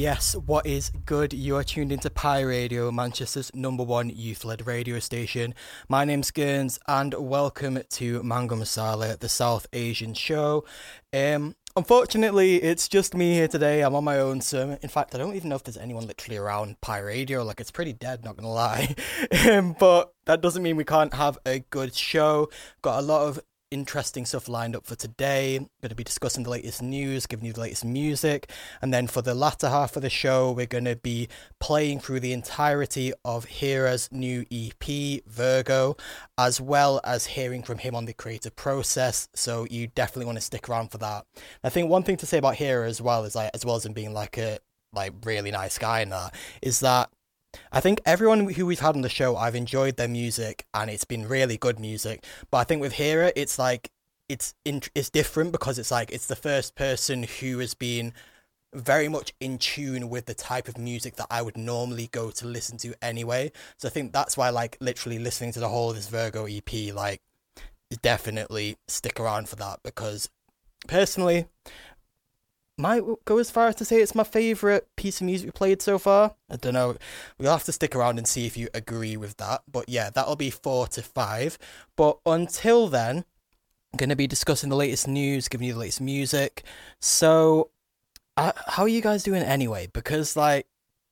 Yes, 0.00 0.34
what 0.34 0.64
is 0.64 0.88
good? 1.04 1.34
You 1.34 1.56
are 1.56 1.62
tuned 1.62 1.92
into 1.92 2.08
Pi 2.08 2.40
Radio, 2.40 2.90
Manchester's 2.90 3.54
number 3.54 3.82
one 3.82 4.08
youth 4.08 4.46
led 4.46 4.66
radio 4.66 4.98
station. 4.98 5.54
My 5.90 6.06
name's 6.06 6.30
Gurns, 6.30 6.78
and 6.88 7.12
welcome 7.12 7.78
to 7.86 8.22
Mango 8.22 8.56
Masala, 8.56 9.18
the 9.18 9.28
South 9.28 9.66
Asian 9.74 10.14
show. 10.14 10.64
Um, 11.12 11.54
unfortunately, 11.76 12.62
it's 12.62 12.88
just 12.88 13.14
me 13.14 13.34
here 13.34 13.46
today. 13.46 13.82
I'm 13.82 13.94
on 13.94 14.02
my 14.02 14.18
own, 14.18 14.40
so 14.40 14.78
in 14.80 14.88
fact, 14.88 15.14
I 15.14 15.18
don't 15.18 15.36
even 15.36 15.50
know 15.50 15.56
if 15.56 15.64
there's 15.64 15.76
anyone 15.76 16.06
literally 16.06 16.38
around 16.38 16.80
Pi 16.80 16.98
Radio. 17.00 17.44
Like, 17.44 17.60
it's 17.60 17.70
pretty 17.70 17.92
dead, 17.92 18.24
not 18.24 18.38
gonna 18.38 18.48
lie. 18.48 18.94
um, 19.50 19.76
but 19.78 20.14
that 20.24 20.40
doesn't 20.40 20.62
mean 20.62 20.76
we 20.76 20.84
can't 20.84 21.12
have 21.12 21.36
a 21.44 21.58
good 21.58 21.94
show. 21.94 22.48
Got 22.80 23.00
a 23.00 23.02
lot 23.02 23.28
of 23.28 23.38
interesting 23.70 24.26
stuff 24.26 24.48
lined 24.48 24.74
up 24.74 24.86
for 24.86 24.96
today. 24.96 25.58
Going 25.58 25.90
to 25.90 25.94
be 25.94 26.04
discussing 26.04 26.44
the 26.44 26.50
latest 26.50 26.82
news, 26.82 27.26
giving 27.26 27.46
you 27.46 27.52
the 27.52 27.60
latest 27.60 27.84
music, 27.84 28.50
and 28.82 28.92
then 28.92 29.06
for 29.06 29.22
the 29.22 29.34
latter 29.34 29.68
half 29.68 29.96
of 29.96 30.02
the 30.02 30.10
show, 30.10 30.50
we're 30.52 30.66
going 30.66 30.84
to 30.84 30.96
be 30.96 31.28
playing 31.60 32.00
through 32.00 32.20
the 32.20 32.32
entirety 32.32 33.12
of 33.24 33.46
Hira's 33.46 34.08
new 34.10 34.44
EP, 34.50 35.22
Virgo, 35.26 35.96
as 36.36 36.60
well 36.60 37.00
as 37.04 37.26
hearing 37.26 37.62
from 37.62 37.78
him 37.78 37.94
on 37.94 38.06
the 38.06 38.12
creative 38.12 38.56
process. 38.56 39.28
So 39.34 39.66
you 39.70 39.86
definitely 39.88 40.26
want 40.26 40.38
to 40.38 40.42
stick 40.42 40.68
around 40.68 40.90
for 40.90 40.98
that. 40.98 41.24
I 41.62 41.68
think 41.68 41.88
one 41.88 42.02
thing 42.02 42.16
to 42.18 42.26
say 42.26 42.38
about 42.38 42.56
Hira 42.56 42.88
as 42.88 43.00
well 43.00 43.24
is 43.24 43.34
like, 43.34 43.50
as 43.54 43.64
well 43.64 43.76
as 43.76 43.86
him 43.86 43.92
being 43.92 44.12
like 44.12 44.38
a 44.38 44.58
like 44.92 45.12
really 45.24 45.52
nice 45.52 45.78
guy 45.78 46.00
and 46.00 46.12
that, 46.12 46.34
is 46.62 46.80
that 46.80 47.10
I 47.72 47.80
think 47.80 48.00
everyone 48.04 48.50
who 48.50 48.66
we've 48.66 48.80
had 48.80 48.94
on 48.94 49.02
the 49.02 49.08
show, 49.08 49.36
I've 49.36 49.54
enjoyed 49.54 49.96
their 49.96 50.08
music 50.08 50.66
and 50.74 50.90
it's 50.90 51.04
been 51.04 51.28
really 51.28 51.56
good 51.56 51.78
music. 51.78 52.24
But 52.50 52.58
I 52.58 52.64
think 52.64 52.80
with 52.80 52.94
Hira, 52.94 53.32
it's 53.36 53.58
like 53.58 53.90
it's 54.28 54.54
in, 54.64 54.82
it's 54.94 55.10
different 55.10 55.52
because 55.52 55.78
it's 55.78 55.90
like 55.90 56.10
it's 56.12 56.26
the 56.26 56.36
first 56.36 56.74
person 56.74 57.24
who 57.24 57.58
has 57.58 57.74
been 57.74 58.12
very 58.72 59.08
much 59.08 59.34
in 59.40 59.58
tune 59.58 60.08
with 60.08 60.26
the 60.26 60.34
type 60.34 60.68
of 60.68 60.78
music 60.78 61.16
that 61.16 61.26
I 61.30 61.42
would 61.42 61.56
normally 61.56 62.08
go 62.12 62.30
to 62.30 62.46
listen 62.46 62.78
to 62.78 62.94
anyway. 63.02 63.50
So 63.78 63.88
I 63.88 63.90
think 63.90 64.12
that's 64.12 64.36
why 64.36 64.50
like 64.50 64.76
literally 64.80 65.18
listening 65.18 65.52
to 65.52 65.60
the 65.60 65.68
whole 65.68 65.90
of 65.90 65.96
this 65.96 66.08
Virgo 66.08 66.46
EP 66.46 66.94
like 66.94 67.20
definitely 68.02 68.76
stick 68.86 69.18
around 69.18 69.48
for 69.48 69.56
that 69.56 69.80
because 69.82 70.30
personally 70.86 71.46
might 72.80 73.02
go 73.24 73.38
as 73.38 73.50
far 73.50 73.68
as 73.68 73.76
to 73.76 73.84
say 73.84 74.00
it's 74.00 74.14
my 74.14 74.24
favorite 74.24 74.88
piece 74.96 75.20
of 75.20 75.26
music 75.26 75.46
we 75.46 75.52
played 75.52 75.82
so 75.82 75.98
far. 75.98 76.34
I 76.50 76.56
don't 76.56 76.74
know. 76.74 76.96
We'll 77.38 77.52
have 77.52 77.64
to 77.64 77.72
stick 77.72 77.94
around 77.94 78.18
and 78.18 78.26
see 78.26 78.46
if 78.46 78.56
you 78.56 78.68
agree 78.74 79.16
with 79.16 79.36
that. 79.36 79.62
But 79.70 79.88
yeah, 79.88 80.10
that'll 80.10 80.36
be 80.36 80.50
four 80.50 80.86
to 80.88 81.02
five. 81.02 81.58
But 81.96 82.18
until 82.26 82.88
then, 82.88 83.24
I'm 83.92 83.96
going 83.96 84.10
to 84.10 84.16
be 84.16 84.26
discussing 84.26 84.70
the 84.70 84.76
latest 84.76 85.06
news, 85.08 85.48
giving 85.48 85.66
you 85.66 85.74
the 85.74 85.80
latest 85.80 86.00
music. 86.00 86.64
So, 87.00 87.70
uh, 88.36 88.52
how 88.66 88.84
are 88.84 88.88
you 88.88 89.02
guys 89.02 89.22
doing 89.22 89.42
anyway? 89.42 89.88
Because, 89.92 90.36
like, 90.36 90.66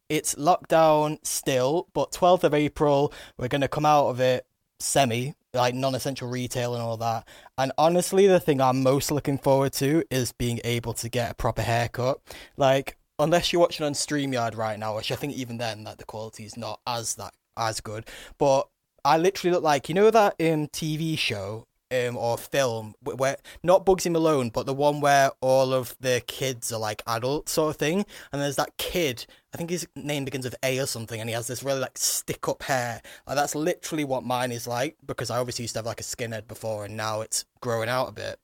it's 0.08 0.34
lockdown 0.36 1.18
still, 1.24 1.88
but 1.92 2.12
12th 2.12 2.44
of 2.44 2.54
April, 2.54 3.12
we're 3.36 3.48
going 3.48 3.60
to 3.60 3.68
come 3.68 3.84
out 3.84 4.08
of 4.08 4.20
it 4.20 4.46
semi 4.80 5.34
like 5.54 5.74
non-essential 5.74 6.28
retail 6.28 6.74
and 6.74 6.82
all 6.82 6.96
that. 6.98 7.26
And 7.56 7.72
honestly, 7.78 8.26
the 8.26 8.40
thing 8.40 8.60
I'm 8.60 8.82
most 8.82 9.10
looking 9.10 9.38
forward 9.38 9.72
to 9.74 10.04
is 10.10 10.32
being 10.32 10.60
able 10.64 10.92
to 10.94 11.08
get 11.08 11.30
a 11.30 11.34
proper 11.34 11.62
haircut. 11.62 12.20
Like 12.56 12.96
unless 13.18 13.52
you're 13.52 13.60
watching 13.60 13.86
on 13.86 13.92
StreamYard 13.92 14.56
right 14.56 14.78
now, 14.78 14.96
which 14.96 15.10
I 15.10 15.16
think 15.16 15.32
even 15.34 15.58
then 15.58 15.84
that 15.84 15.98
the 15.98 16.04
quality 16.04 16.44
is 16.44 16.56
not 16.56 16.80
as 16.86 17.14
that 17.16 17.34
as 17.56 17.80
good. 17.80 18.06
But 18.38 18.68
I 19.04 19.18
literally 19.18 19.52
look 19.54 19.64
like 19.64 19.88
you 19.88 19.94
know 19.94 20.10
that 20.10 20.34
um 20.40 20.68
TV 20.68 21.18
show 21.18 21.66
um, 21.90 22.16
or 22.16 22.36
film 22.36 22.94
where 23.02 23.36
not 23.62 23.86
Bugsy 23.86 24.10
Malone, 24.10 24.50
but 24.50 24.66
the 24.66 24.74
one 24.74 25.00
where 25.00 25.30
all 25.40 25.72
of 25.72 25.96
the 26.00 26.22
kids 26.26 26.72
are 26.72 26.78
like 26.78 27.02
adults 27.06 27.52
sort 27.52 27.70
of 27.70 27.76
thing. 27.76 28.04
And 28.32 28.42
there's 28.42 28.56
that 28.56 28.76
kid, 28.76 29.26
I 29.52 29.56
think 29.56 29.70
his 29.70 29.86
name 29.96 30.24
begins 30.24 30.44
with 30.44 30.56
A 30.62 30.78
or 30.78 30.86
something, 30.86 31.20
and 31.20 31.28
he 31.28 31.34
has 31.34 31.46
this 31.46 31.62
really 31.62 31.80
like 31.80 31.98
stick 31.98 32.48
up 32.48 32.62
hair. 32.62 33.00
Like 33.26 33.36
that's 33.36 33.54
literally 33.54 34.04
what 34.04 34.24
mine 34.24 34.52
is 34.52 34.66
like 34.66 34.96
because 35.06 35.30
I 35.30 35.38
obviously 35.38 35.64
used 35.64 35.74
to 35.74 35.78
have 35.78 35.86
like 35.86 36.00
a 36.00 36.04
skinhead 36.04 36.48
before, 36.48 36.84
and 36.84 36.96
now 36.96 37.20
it's 37.20 37.44
growing 37.60 37.88
out 37.88 38.08
a 38.08 38.12
bit. 38.12 38.38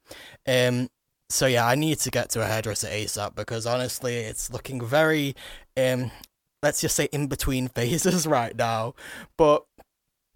Um, 0.46 0.88
so 1.30 1.46
yeah, 1.46 1.66
I 1.66 1.74
need 1.74 1.98
to 2.00 2.10
get 2.10 2.30
to 2.30 2.42
a 2.42 2.46
hairdresser 2.46 2.88
ASAP 2.88 3.34
because 3.34 3.66
honestly, 3.66 4.16
it's 4.16 4.52
looking 4.52 4.84
very 4.84 5.34
um, 5.76 6.10
let's 6.64 6.80
just 6.80 6.96
say 6.96 7.08
in 7.12 7.28
between 7.28 7.68
phases 7.76 8.26
right 8.26 8.56
now. 8.56 8.94
But 9.36 9.64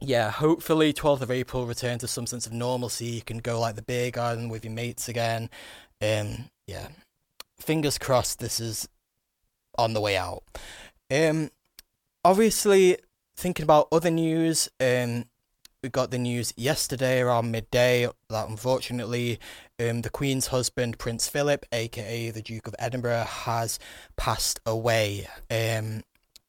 yeah, 0.01 0.31
hopefully 0.31 0.93
12th 0.93 1.23
of 1.23 1.31
April 1.31 1.67
return 1.67 1.99
to 1.99 2.09
some 2.09 2.27
sense 2.27 2.47
of 2.47 2.53
normalcy. 2.53 3.07
You 3.07 3.23
can 3.23 3.39
go 3.39 3.59
like 3.59 3.75
the 3.75 3.83
beer 3.83 4.11
garden 4.11 4.49
with 4.49 4.65
your 4.65 4.73
mates 4.73 5.09
again. 5.09 5.51
Um, 6.01 6.51
yeah, 6.67 6.89
fingers 7.59 7.99
crossed 7.99 8.39
this 8.39 8.61
is 8.61 8.89
on 9.77 9.95
the 9.95 10.01
way 10.01 10.17
out. 10.17 10.45
Um, 11.11 11.51
obviously, 12.25 12.99
thinking 13.37 13.65
about 13.65 13.89
other 13.91 14.11
news, 14.11 14.69
um, 14.81 15.25
we 15.83 15.89
got 15.89 16.11
the 16.11 16.19
news 16.19 16.53
yesterday 16.57 17.21
around 17.21 17.51
midday 17.51 18.09
that 18.31 18.49
unfortunately, 18.49 19.39
um, 19.81 20.03
the 20.03 20.11
Queen's 20.11 20.49
husband, 20.49 20.99
Prince 20.99 21.29
Philip, 21.29 21.65
aka 21.73 22.31
the 22.31 22.43
Duke 22.43 22.67
of 22.67 22.75
Edinburgh, 22.79 23.25
has 23.25 23.79
passed 24.17 24.61
away. 24.67 25.29
Um, 25.51 26.03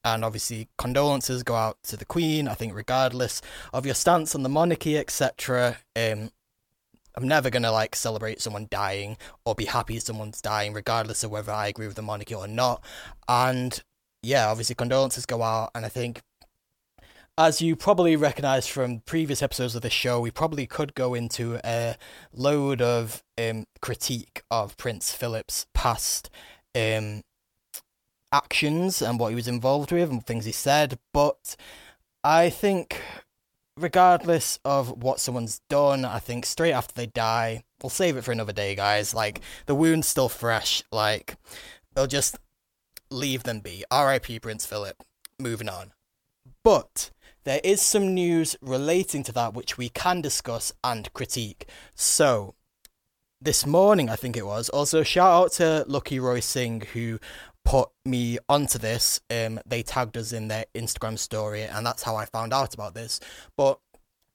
and 0.04 0.24
obviously 0.24 0.70
condolences 0.78 1.44
go 1.44 1.56
out 1.56 1.78
to 1.84 1.98
the 1.98 2.06
Queen. 2.06 2.48
I 2.48 2.54
think 2.54 2.74
regardless 2.74 3.42
of 3.74 3.86
your 3.86 3.96
stance 3.96 4.36
on 4.36 4.44
the 4.44 4.50
monarchy, 4.50 4.98
etc. 4.98 5.78
Um, 5.96 6.32
I'm 7.16 7.28
never 7.28 7.50
gonna 7.50 7.72
like 7.72 7.96
celebrate 7.96 8.42
someone 8.42 8.68
dying 8.70 9.18
or 9.46 9.56
be 9.56 9.66
happy 9.66 10.00
someone's 10.00 10.42
dying, 10.42 10.74
regardless 10.74 11.24
of 11.24 11.32
whether 11.32 11.52
I 11.52 11.68
agree 11.68 11.88
with 11.88 11.96
the 11.96 12.02
monarchy 12.02 12.36
or 12.36 12.48
not. 12.48 12.84
And 13.28 13.82
yeah, 14.22 14.48
obviously 14.48 14.76
condolences 14.76 15.26
go 15.26 15.42
out, 15.44 15.72
and 15.76 15.86
I 15.86 15.90
think. 15.90 16.22
As 17.38 17.62
you 17.62 17.78
probably 17.78 18.18
recognize 18.18 18.68
from 18.68 19.00
previous 19.06 19.42
episodes 19.42 19.74
of 19.74 19.82
this 19.82 19.94
show, 19.94 20.20
we 20.20 20.30
probably 20.30 20.68
could 20.68 20.94
go 20.94 21.14
into 21.14 21.58
a 21.64 21.96
load 22.34 22.82
of 22.82 23.24
um, 23.38 23.64
critique 23.82 24.42
of 24.52 24.76
Prince 24.76 25.14
Philip's 25.14 25.66
past 25.74 26.30
um, 26.76 27.22
actions 28.32 29.02
and 29.02 29.20
what 29.20 29.30
he 29.30 29.36
was 29.36 29.48
involved 29.48 29.92
with 29.92 30.10
and 30.10 30.26
things 30.26 30.46
he 30.46 30.52
said, 30.52 31.00
but 31.14 31.56
I 32.24 32.50
think 32.50 33.02
regardless 33.78 34.60
of 34.66 35.04
what 35.04 35.20
someone's 35.20 35.62
done, 35.70 36.06
I 36.06 36.20
think 36.20 36.46
straight 36.46 36.74
after 36.74 36.94
they 36.94 37.08
die, 37.08 37.64
we'll 37.82 37.90
save 37.90 38.18
it 38.18 38.24
for 38.24 38.32
another 38.32 38.54
day, 38.54 38.76
guys. 38.76 39.14
Like 39.14 39.42
the 39.66 39.76
wound's 39.76 40.08
still 40.08 40.30
fresh, 40.30 40.84
like 40.92 41.38
they'll 41.94 42.08
just 42.08 42.38
leave 43.10 43.44
them 43.44 43.60
be. 43.60 43.84
R.I.P. 43.90 44.40
Prince 44.40 44.66
Philip. 44.66 45.04
Moving 45.40 45.70
on. 45.70 45.94
But 46.64 47.12
there 47.46 47.62
is 47.64 47.82
some 47.82 48.14
news 48.14 48.56
relating 48.62 49.24
to 49.24 49.32
that 49.32 49.54
which 49.54 49.78
we 49.78 49.90
can 49.90 50.22
discuss 50.22 50.74
and 50.84 51.12
critique. 51.14 51.68
So, 51.96 52.56
this 53.42 53.66
morning, 53.66 54.10
I 54.10 54.18
think 54.18 54.36
it 54.36 54.46
was. 54.46 54.68
Also, 54.70 55.02
shout 55.02 55.32
out 55.32 55.52
to 55.54 55.86
Lucky 55.88 56.20
Roy 56.20 56.42
Singh, 56.42 56.82
who 56.94 57.20
put 57.70 57.90
me 58.04 58.40
onto 58.50 58.80
this. 58.80 59.22
Um, 59.30 59.60
they 59.64 59.84
tagged 59.84 60.18
us 60.18 60.34
in 60.34 60.48
their 60.48 60.66
Instagram 60.74 61.20
story, 61.20 61.62
and 61.62 61.86
that's 61.86 62.02
how 62.02 62.16
I 62.16 62.26
found 62.26 62.52
out 62.52 62.74
about 62.74 62.96
this. 62.96 63.20
But 63.56 63.80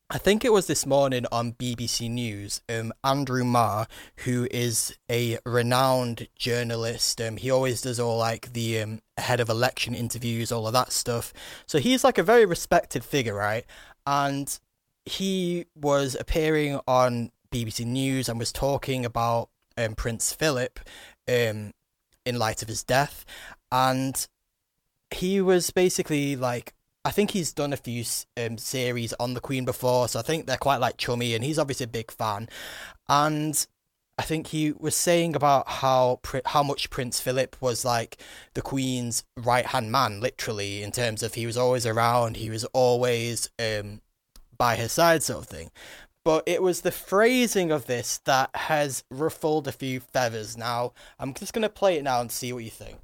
I 0.08 0.18
think 0.18 0.44
it 0.44 0.52
was 0.52 0.68
this 0.68 0.86
morning 0.86 1.26
on 1.32 1.54
BBC 1.54 2.08
News. 2.08 2.62
Um, 2.68 2.92
Andrew 3.02 3.42
Marr, 3.42 3.88
who 4.18 4.46
is 4.52 4.96
a 5.10 5.40
renowned 5.44 6.28
journalist, 6.36 7.20
um, 7.20 7.36
he 7.36 7.50
always 7.50 7.82
does 7.82 7.98
all 7.98 8.18
like 8.18 8.52
the 8.52 8.80
um, 8.80 9.00
head 9.18 9.40
of 9.40 9.48
election 9.48 9.96
interviews, 9.96 10.52
all 10.52 10.68
of 10.68 10.72
that 10.72 10.92
stuff. 10.92 11.32
So 11.66 11.80
he's 11.80 12.04
like 12.04 12.18
a 12.18 12.22
very 12.22 12.46
respected 12.46 13.02
figure, 13.02 13.34
right? 13.34 13.64
And 14.06 14.56
he 15.06 15.66
was 15.74 16.16
appearing 16.20 16.78
on 16.86 17.32
BBC 17.50 17.84
News 17.84 18.28
and 18.28 18.38
was 18.38 18.52
talking 18.52 19.04
about 19.04 19.48
um, 19.76 19.96
Prince 19.96 20.32
Philip, 20.32 20.78
um, 21.28 21.72
in 22.24 22.38
light 22.38 22.62
of 22.62 22.68
his 22.68 22.82
death. 22.82 23.24
And 23.70 24.26
he 25.10 25.40
was 25.40 25.70
basically 25.70 26.36
like, 26.36 26.74
I 27.04 27.10
think 27.10 27.32
he's 27.32 27.52
done 27.52 27.72
a 27.72 27.76
few 27.76 28.04
um, 28.36 28.56
series 28.56 29.12
on 29.14 29.34
the 29.34 29.40
Queen 29.40 29.64
before, 29.64 30.08
so 30.08 30.18
I 30.18 30.22
think 30.22 30.46
they're 30.46 30.56
quite 30.56 30.78
like 30.78 30.96
chummy, 30.96 31.34
and 31.34 31.44
he's 31.44 31.58
obviously 31.58 31.84
a 31.84 31.88
big 31.88 32.10
fan. 32.10 32.48
And 33.08 33.66
I 34.16 34.22
think 34.22 34.46
he 34.46 34.72
was 34.72 34.96
saying 34.96 35.36
about 35.36 35.68
how 35.68 36.20
how 36.46 36.62
much 36.62 36.88
Prince 36.88 37.20
Philip 37.20 37.56
was 37.60 37.84
like 37.84 38.18
the 38.54 38.62
Queen's 38.62 39.24
right 39.36 39.66
hand 39.66 39.92
man, 39.92 40.20
literally 40.20 40.82
in 40.82 40.92
terms 40.92 41.22
of 41.22 41.34
he 41.34 41.44
was 41.44 41.58
always 41.58 41.84
around, 41.84 42.36
he 42.36 42.48
was 42.48 42.64
always 42.66 43.50
um, 43.58 44.00
by 44.56 44.76
her 44.76 44.88
side, 44.88 45.22
sort 45.22 45.42
of 45.42 45.48
thing 45.48 45.70
but 46.24 46.42
it 46.46 46.62
was 46.62 46.80
the 46.80 46.90
phrasing 46.90 47.70
of 47.70 47.86
this 47.86 48.18
that 48.24 48.50
has 48.54 49.04
ruffled 49.10 49.68
a 49.68 49.72
few 49.72 50.00
feathers. 50.00 50.56
Now, 50.56 50.94
I'm 51.18 51.34
just 51.34 51.52
going 51.52 51.62
to 51.62 51.68
play 51.68 51.98
it 51.98 52.02
now 52.02 52.20
and 52.20 52.32
see 52.32 52.52
what 52.52 52.64
you 52.64 52.70
think. 52.70 52.98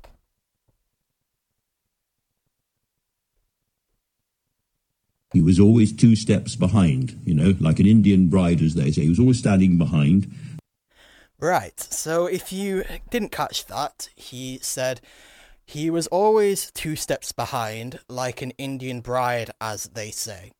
He 5.32 5.42
was 5.42 5.60
always 5.60 5.92
two 5.92 6.16
steps 6.16 6.56
behind, 6.56 7.20
you 7.24 7.34
know, 7.34 7.54
like 7.60 7.78
an 7.78 7.86
Indian 7.86 8.28
bride, 8.28 8.60
as 8.60 8.74
they 8.74 8.90
say. 8.90 9.02
He 9.02 9.08
was 9.08 9.20
always 9.20 9.38
standing 9.38 9.78
behind. 9.78 10.34
Right, 11.38 11.78
so 11.78 12.26
if 12.26 12.52
you 12.52 12.84
didn't 13.10 13.30
catch 13.30 13.66
that, 13.66 14.08
he 14.16 14.58
said 14.60 15.00
He 15.64 15.88
was 15.88 16.08
always 16.08 16.72
two 16.72 16.96
steps 16.96 17.30
behind, 17.30 18.00
like 18.08 18.42
an 18.42 18.50
Indian 18.58 19.00
bride, 19.00 19.52
as 19.60 19.84
they 19.84 20.10
say. 20.10 20.50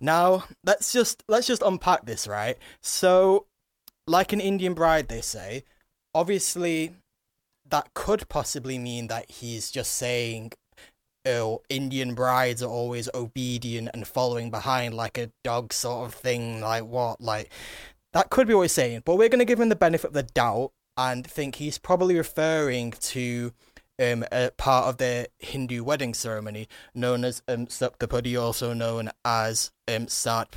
Now, 0.00 0.44
let's 0.64 0.92
just 0.92 1.24
let's 1.28 1.46
just 1.46 1.62
unpack 1.62 2.06
this, 2.06 2.26
right? 2.26 2.56
So, 2.82 3.46
like 4.06 4.32
an 4.32 4.40
Indian 4.40 4.74
bride, 4.74 5.08
they 5.08 5.20
say, 5.20 5.64
obviously 6.14 6.92
that 7.68 7.94
could 7.94 8.28
possibly 8.28 8.78
mean 8.78 9.06
that 9.06 9.30
he's 9.30 9.70
just 9.70 9.92
saying 9.92 10.52
oh, 11.26 11.62
Indian 11.68 12.14
brides 12.14 12.62
are 12.62 12.70
always 12.70 13.08
obedient 13.14 13.90
and 13.92 14.06
following 14.06 14.50
behind 14.50 14.94
like 14.94 15.18
a 15.18 15.30
dog 15.44 15.72
sort 15.72 16.06
of 16.06 16.14
thing. 16.14 16.60
Like 16.60 16.84
what? 16.84 17.20
Like 17.20 17.50
that 18.12 18.30
could 18.30 18.48
be 18.48 18.54
what 18.54 18.62
he's 18.62 18.72
saying. 18.72 19.02
But 19.04 19.16
we're 19.16 19.28
gonna 19.28 19.44
give 19.44 19.60
him 19.60 19.68
the 19.68 19.76
benefit 19.76 20.08
of 20.08 20.14
the 20.14 20.22
doubt 20.22 20.72
and 20.96 21.26
think 21.26 21.56
he's 21.56 21.78
probably 21.78 22.16
referring 22.16 22.92
to 22.92 23.52
um, 24.00 24.24
a 24.32 24.50
part 24.56 24.86
of 24.86 24.96
the 24.96 25.28
Hindu 25.38 25.84
wedding 25.84 26.14
ceremony 26.14 26.68
known 26.94 27.24
as 27.24 27.42
um, 27.46 27.66
Saptapadi, 27.66 28.40
also 28.40 28.72
known 28.72 29.10
as 29.24 29.70
um, 29.88 30.08
Sat 30.08 30.48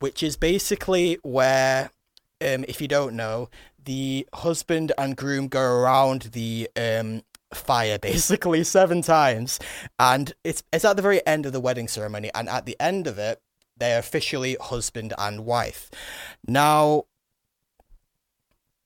which 0.00 0.22
is 0.22 0.36
basically 0.36 1.18
where, 1.22 1.90
um, 2.40 2.64
if 2.68 2.80
you 2.80 2.88
don't 2.88 3.14
know, 3.14 3.48
the 3.84 4.26
husband 4.34 4.92
and 4.98 5.16
groom 5.16 5.48
go 5.48 5.62
around 5.62 6.22
the 6.32 6.68
um, 6.76 7.22
fire 7.54 7.98
basically 8.02 8.64
seven 8.64 9.02
times, 9.02 9.58
and 9.98 10.34
it's 10.44 10.62
it's 10.72 10.84
at 10.84 10.96
the 10.96 11.02
very 11.02 11.24
end 11.26 11.46
of 11.46 11.52
the 11.52 11.60
wedding 11.60 11.88
ceremony, 11.88 12.30
and 12.34 12.48
at 12.48 12.66
the 12.66 12.76
end 12.80 13.06
of 13.06 13.18
it, 13.18 13.40
they're 13.76 13.98
officially 13.98 14.56
husband 14.60 15.12
and 15.18 15.44
wife. 15.44 15.90
Now, 16.46 17.04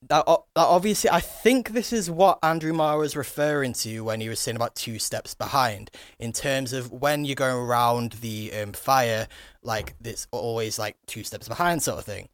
that, 0.08 0.24
that 0.26 0.44
obviously, 0.56 1.10
I 1.10 1.20
think 1.20 1.70
this 1.70 1.92
is 1.92 2.10
what 2.10 2.38
Andrew 2.42 2.72
Marr 2.72 2.98
was 2.98 3.16
referring 3.16 3.74
to 3.74 4.00
when 4.00 4.20
he 4.20 4.28
was 4.28 4.40
saying 4.40 4.56
about 4.56 4.74
two 4.74 4.98
steps 4.98 5.34
behind, 5.34 5.90
in 6.18 6.32
terms 6.32 6.72
of 6.72 6.90
when 6.90 7.24
you're 7.24 7.34
going 7.34 7.56
around 7.56 8.12
the 8.14 8.52
um, 8.54 8.72
fire, 8.72 9.28
like 9.62 9.94
it's 10.02 10.26
always 10.30 10.78
like 10.78 10.96
two 11.06 11.22
steps 11.22 11.48
behind 11.48 11.82
sort 11.82 11.98
of 11.98 12.04
thing. 12.04 12.28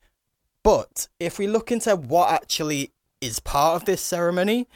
But 0.63 1.09
if 1.19 1.39
we 1.39 1.47
look 1.47 1.73
into 1.73 1.97
what 1.97 2.31
actually 2.31 2.93
is 3.21 3.41
part 3.41 3.77
of 3.77 3.85
this 3.85 4.01
ceremony, 4.01 4.69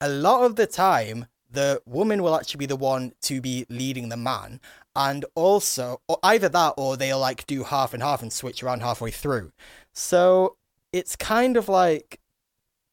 a 0.00 0.08
lot 0.08 0.44
of 0.44 0.56
the 0.56 0.66
time, 0.66 1.26
the 1.50 1.82
woman 1.84 2.22
will 2.22 2.36
actually 2.36 2.58
be 2.58 2.66
the 2.66 2.76
one 2.76 3.12
to 3.22 3.40
be 3.40 3.66
leading 3.68 4.08
the 4.08 4.16
man. 4.16 4.60
And 4.94 5.24
also, 5.34 6.00
either 6.22 6.48
that 6.48 6.74
or 6.76 6.96
they'll 6.96 7.18
like 7.18 7.46
do 7.46 7.64
half 7.64 7.92
and 7.92 8.02
half 8.02 8.22
and 8.22 8.32
switch 8.32 8.62
around 8.62 8.82
halfway 8.82 9.10
through. 9.10 9.52
So 9.92 10.56
it's 10.92 11.16
kind 11.16 11.56
of 11.56 11.68
like 11.68 12.19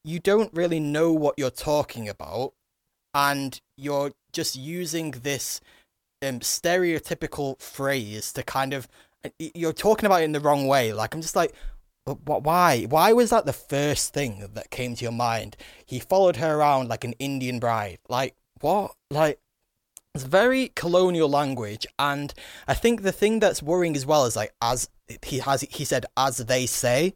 you 0.03 0.19
don't 0.19 0.53
really 0.53 0.79
know 0.79 1.11
what 1.11 1.35
you're 1.37 1.49
talking 1.49 2.07
about, 2.07 2.53
and 3.13 3.59
you're 3.77 4.11
just 4.31 4.55
using 4.55 5.11
this 5.11 5.61
um, 6.21 6.39
stereotypical 6.39 7.59
phrase 7.61 8.31
to 8.33 8.43
kind 8.43 8.73
of 8.73 8.87
you're 9.39 9.73
talking 9.73 10.05
about 10.05 10.21
it 10.21 10.25
in 10.25 10.31
the 10.31 10.39
wrong 10.39 10.67
way. 10.67 10.93
Like 10.93 11.13
I'm 11.13 11.21
just 11.21 11.35
like, 11.35 11.53
but 12.05 12.43
why? 12.43 12.83
Why 12.83 13.11
was 13.13 13.31
that 13.31 13.45
the 13.45 13.53
first 13.53 14.13
thing 14.13 14.47
that 14.53 14.69
came 14.69 14.95
to 14.95 15.03
your 15.03 15.11
mind? 15.11 15.57
He 15.85 15.99
followed 15.99 16.37
her 16.37 16.55
around 16.55 16.87
like 16.87 17.03
an 17.03 17.13
Indian 17.19 17.59
bride. 17.59 17.99
Like 18.07 18.35
what? 18.61 18.95
Like 19.11 19.39
it's 20.15 20.23
very 20.23 20.69
colonial 20.69 21.29
language, 21.29 21.85
and 21.99 22.33
I 22.67 22.73
think 22.73 23.01
the 23.01 23.11
thing 23.11 23.39
that's 23.39 23.61
worrying 23.61 23.95
as 23.95 24.05
well 24.05 24.25
is 24.25 24.35
like 24.35 24.53
as 24.61 24.89
he 25.23 25.39
has 25.39 25.61
he 25.61 25.85
said 25.85 26.05
as 26.15 26.37
they 26.37 26.65
say. 26.65 27.13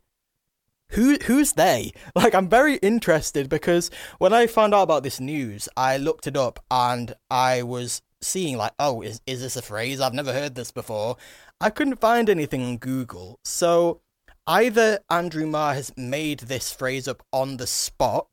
Who 0.92 1.18
who's 1.26 1.54
they? 1.54 1.94
Like 2.16 2.36
I'm 2.36 2.50
very 2.50 2.76
interested 2.78 3.50
because 3.50 3.90
when 4.20 4.34
I 4.34 4.48
found 4.48 4.74
out 4.74 4.84
about 4.84 5.04
this 5.04 5.20
news, 5.20 5.68
I 5.76 5.98
looked 5.98 6.28
it 6.28 6.38
up 6.38 6.64
and 6.70 7.14
I 7.30 7.64
was 7.64 8.02
seeing 8.22 8.58
like, 8.58 8.74
oh, 8.80 9.02
is 9.02 9.22
is 9.26 9.42
this 9.42 9.56
a 9.56 9.62
phrase? 9.62 10.02
I've 10.02 10.14
never 10.14 10.34
heard 10.34 10.56
this 10.56 10.72
before. 10.72 11.18
I 11.60 11.70
couldn't 11.70 12.02
find 12.02 12.30
anything 12.30 12.64
on 12.64 12.78
Google, 12.78 13.40
so 13.44 14.02
either 14.48 15.00
Andrew 15.10 15.48
Marr 15.48 15.76
has 15.76 15.92
made 15.96 16.42
this 16.42 16.72
phrase 16.72 17.08
up 17.08 17.24
on 17.32 17.58
the 17.58 17.68
spot, 17.68 18.28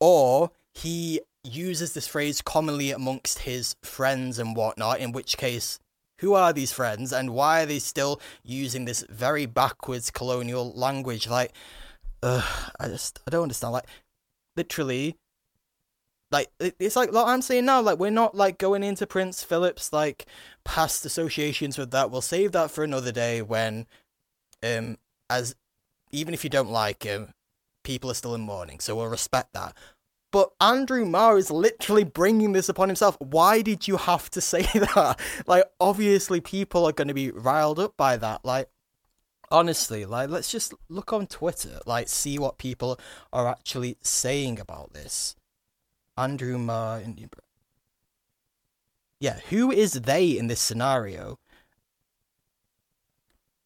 or 0.00 0.50
he 0.72 1.20
uses 1.44 1.92
this 1.92 2.08
phrase 2.08 2.42
commonly 2.42 2.90
amongst 2.90 3.40
his 3.40 3.76
friends 3.82 4.38
and 4.38 4.56
whatnot, 4.56 5.00
in 5.00 5.12
which 5.12 5.36
case, 5.36 5.78
who 6.18 6.34
are 6.34 6.52
these 6.52 6.72
friends 6.72 7.12
and 7.12 7.30
why 7.30 7.62
are 7.62 7.66
they 7.66 7.78
still 7.78 8.20
using 8.42 8.84
this 8.84 9.04
very 9.08 9.46
backwards 9.46 10.10
colonial 10.10 10.72
language? 10.72 11.28
Like, 11.28 11.52
uh, 12.22 12.42
I 12.80 12.88
just, 12.88 13.20
I 13.26 13.30
don't 13.30 13.42
understand. 13.42 13.72
Like, 13.72 13.86
literally, 14.56 15.16
like, 16.30 16.48
it's 16.58 16.96
like, 16.96 17.12
like 17.12 17.26
I'm 17.26 17.42
saying 17.42 17.66
now, 17.66 17.80
like, 17.80 17.98
we're 17.98 18.10
not 18.10 18.34
like 18.34 18.58
going 18.58 18.82
into 18.82 19.06
Prince 19.06 19.42
Philip's 19.44 19.92
like 19.92 20.26
past 20.64 21.04
associations 21.04 21.78
with 21.78 21.90
that. 21.92 22.10
We'll 22.10 22.20
save 22.20 22.52
that 22.52 22.70
for 22.70 22.82
another 22.82 23.12
day 23.12 23.42
when 23.42 23.86
um 24.62 24.96
as 25.30 25.54
even 26.12 26.34
if 26.34 26.44
you 26.44 26.50
don't 26.50 26.70
like 26.70 27.02
him, 27.02 27.32
people 27.84 28.10
are 28.10 28.14
still 28.14 28.34
in 28.34 28.40
mourning, 28.40 28.80
so 28.80 28.96
we'll 28.96 29.06
respect 29.06 29.52
that. 29.52 29.76
But 30.36 30.52
Andrew 30.60 31.06
Marr 31.06 31.38
is 31.38 31.50
literally 31.50 32.04
bringing 32.04 32.52
this 32.52 32.68
upon 32.68 32.90
himself. 32.90 33.16
Why 33.20 33.62
did 33.62 33.88
you 33.88 33.96
have 33.96 34.28
to 34.32 34.42
say 34.42 34.60
that? 34.74 35.18
Like, 35.46 35.64
obviously, 35.80 36.42
people 36.42 36.84
are 36.84 36.92
going 36.92 37.08
to 37.08 37.14
be 37.14 37.30
riled 37.30 37.78
up 37.78 37.96
by 37.96 38.18
that. 38.18 38.44
Like, 38.44 38.68
honestly, 39.50 40.04
like, 40.04 40.28
let's 40.28 40.52
just 40.52 40.74
look 40.90 41.10
on 41.10 41.26
Twitter, 41.26 41.80
like, 41.86 42.08
see 42.08 42.38
what 42.38 42.58
people 42.58 43.00
are 43.32 43.48
actually 43.48 43.96
saying 44.02 44.60
about 44.60 44.92
this. 44.92 45.36
Andrew 46.18 46.58
Marr. 46.58 47.02
Yeah, 49.18 49.38
who 49.48 49.72
is 49.72 49.92
they 49.94 50.36
in 50.36 50.48
this 50.48 50.60
scenario? 50.60 51.38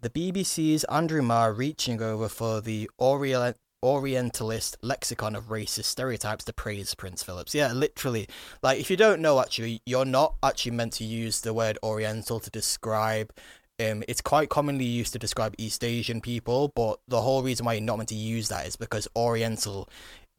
the 0.03 0.09
BBC's 0.09 0.85
Andrew 0.85 1.21
Marr 1.21 1.53
reaching 1.53 2.01
over 2.01 2.29
for 2.29 2.61
the 2.61 2.89
Orient- 2.97 3.57
Orientalist 3.83 4.77
lexicon 4.83 5.35
of 5.35 5.49
racist 5.49 5.85
stereotypes 5.85 6.45
to 6.45 6.53
praise 6.53 6.95
Prince 6.95 7.23
Philip's. 7.23 7.55
Yeah, 7.55 7.73
literally. 7.73 8.29
Like, 8.63 8.79
if 8.79 8.91
you 8.91 8.97
don't 8.97 9.21
know, 9.21 9.41
actually, 9.41 9.81
you're 9.87 10.05
not 10.05 10.35
actually 10.43 10.73
meant 10.73 10.93
to 10.95 11.05
use 11.05 11.41
the 11.41 11.55
word 11.55 11.79
Oriental 11.83 12.41
to 12.41 12.51
describe. 12.51 13.33
Um, 13.81 14.05
it's 14.07 14.21
quite 14.21 14.51
commonly 14.51 14.85
used 14.85 15.15
to 15.15 15.19
describe 15.19 15.55
East 15.57 15.83
Asian 15.83 16.21
people, 16.21 16.69
but 16.75 17.01
the 17.09 17.23
whole 17.23 17.43
reason 17.43 17.65
why 17.65 17.75
you're 17.75 17.83
not 17.83 17.97
meant 17.97 18.11
to 18.11 18.15
use 18.15 18.49
that 18.49 18.67
is 18.67 18.77
because 18.77 19.09
Oriental, 19.17 19.89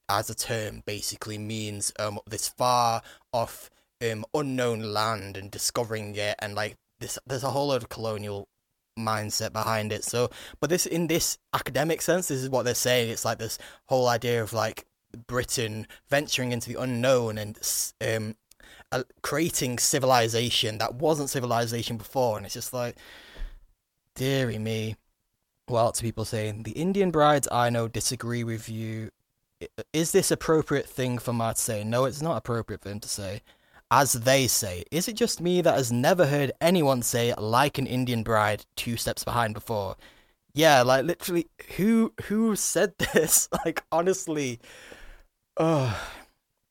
as 0.07 0.29
a 0.29 0.35
term, 0.35 0.83
basically 0.85 1.39
means 1.39 1.91
um 1.97 2.19
this 2.27 2.49
far 2.49 3.01
off 3.33 3.71
um 3.99 4.25
unknown 4.35 4.93
land 4.93 5.37
and 5.37 5.49
discovering 5.49 6.15
it, 6.15 6.35
and 6.37 6.53
like 6.53 6.75
this. 6.99 7.17
There's 7.25 7.43
a 7.43 7.49
whole 7.49 7.69
lot 7.69 7.77
of 7.77 7.89
colonial 7.89 8.47
mindset 8.97 9.53
behind 9.53 9.91
it. 9.91 10.03
So, 10.03 10.29
but 10.59 10.69
this 10.69 10.85
in 10.85 11.07
this 11.07 11.37
academic 11.53 12.01
sense, 12.01 12.27
this 12.27 12.41
is 12.41 12.49
what 12.49 12.63
they're 12.63 12.75
saying. 12.75 13.09
It's 13.09 13.25
like 13.25 13.39
this 13.39 13.57
whole 13.85 14.07
idea 14.07 14.41
of 14.41 14.53
like 14.53 14.85
Britain 15.27 15.87
venturing 16.09 16.51
into 16.51 16.69
the 16.71 16.81
unknown 16.81 17.37
and 17.37 17.59
um, 18.01 18.35
creating 19.21 19.79
civilization 19.79 20.77
that 20.77 20.95
wasn't 20.95 21.29
civilization 21.29 21.97
before, 21.97 22.37
and 22.37 22.45
it's 22.45 22.55
just 22.55 22.73
like, 22.73 22.97
dearie 24.15 24.59
me. 24.59 24.95
Well, 25.69 25.91
to 25.91 26.03
people 26.03 26.25
saying 26.25 26.63
the 26.63 26.71
Indian 26.71 27.11
brides 27.11 27.47
I 27.51 27.69
know 27.69 27.87
disagree 27.87 28.43
with 28.43 28.67
you. 28.67 29.11
Is 29.93 30.11
this 30.11 30.31
appropriate 30.31 30.87
thing 30.87 31.19
for 31.19 31.33
Matt 31.33 31.57
to 31.57 31.61
say? 31.61 31.83
No, 31.83 32.05
it's 32.05 32.21
not 32.21 32.35
appropriate 32.35 32.81
for 32.81 32.89
him 32.89 32.99
to 32.99 33.07
say 33.07 33.41
as 33.91 34.13
they 34.13 34.47
say. 34.47 34.85
Is 34.89 35.07
it 35.07 35.15
just 35.17 35.41
me 35.41 35.61
that 35.61 35.75
has 35.75 35.91
never 35.91 36.25
heard 36.25 36.53
anyone 36.61 37.03
say 37.03 37.33
like 37.37 37.77
an 37.77 37.85
Indian 37.85 38.23
bride 38.23 38.65
two 38.77 38.95
steps 38.97 39.23
behind 39.25 39.53
before? 39.53 39.97
Yeah, 40.53 40.81
like 40.81 41.05
literally 41.05 41.47
who 41.75 42.13
who 42.23 42.55
said 42.55 42.93
this? 43.13 43.49
like 43.65 43.83
honestly. 43.91 44.59
Oh 45.57 45.99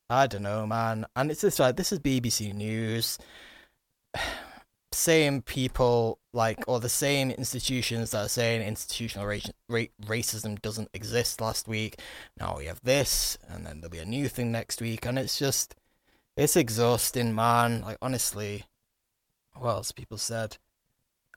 I 0.09 0.27
don't 0.27 0.41
know, 0.43 0.67
man. 0.67 1.05
And 1.15 1.31
it's 1.31 1.41
just 1.41 1.59
like 1.59 1.77
this 1.77 1.91
is 1.91 1.99
BBC 1.99 2.53
News. 2.53 3.17
Same 4.93 5.41
people 5.41 6.19
like 6.33 6.65
or 6.67 6.81
the 6.81 6.89
same 6.89 7.31
institutions 7.31 8.11
that 8.11 8.25
are 8.25 8.29
saying 8.29 8.61
institutional 8.61 9.25
ra- 9.25 9.37
ra- 9.69 9.85
racism 10.03 10.61
doesn't 10.61 10.89
exist 10.93 11.39
last 11.39 11.65
week. 11.65 12.01
Now 12.37 12.57
we 12.57 12.65
have 12.65 12.81
this, 12.83 13.37
and 13.47 13.65
then 13.65 13.79
there'll 13.79 13.89
be 13.89 13.99
a 13.99 14.05
new 14.05 14.27
thing 14.27 14.51
next 14.51 14.81
week, 14.81 15.05
and 15.05 15.17
it's 15.17 15.39
just 15.39 15.75
it's 16.35 16.55
exhausting, 16.55 17.35
man. 17.35 17.81
Like, 17.81 17.97
honestly, 18.01 18.65
what 19.55 19.69
else 19.69 19.91
people 19.91 20.17
said? 20.17 20.57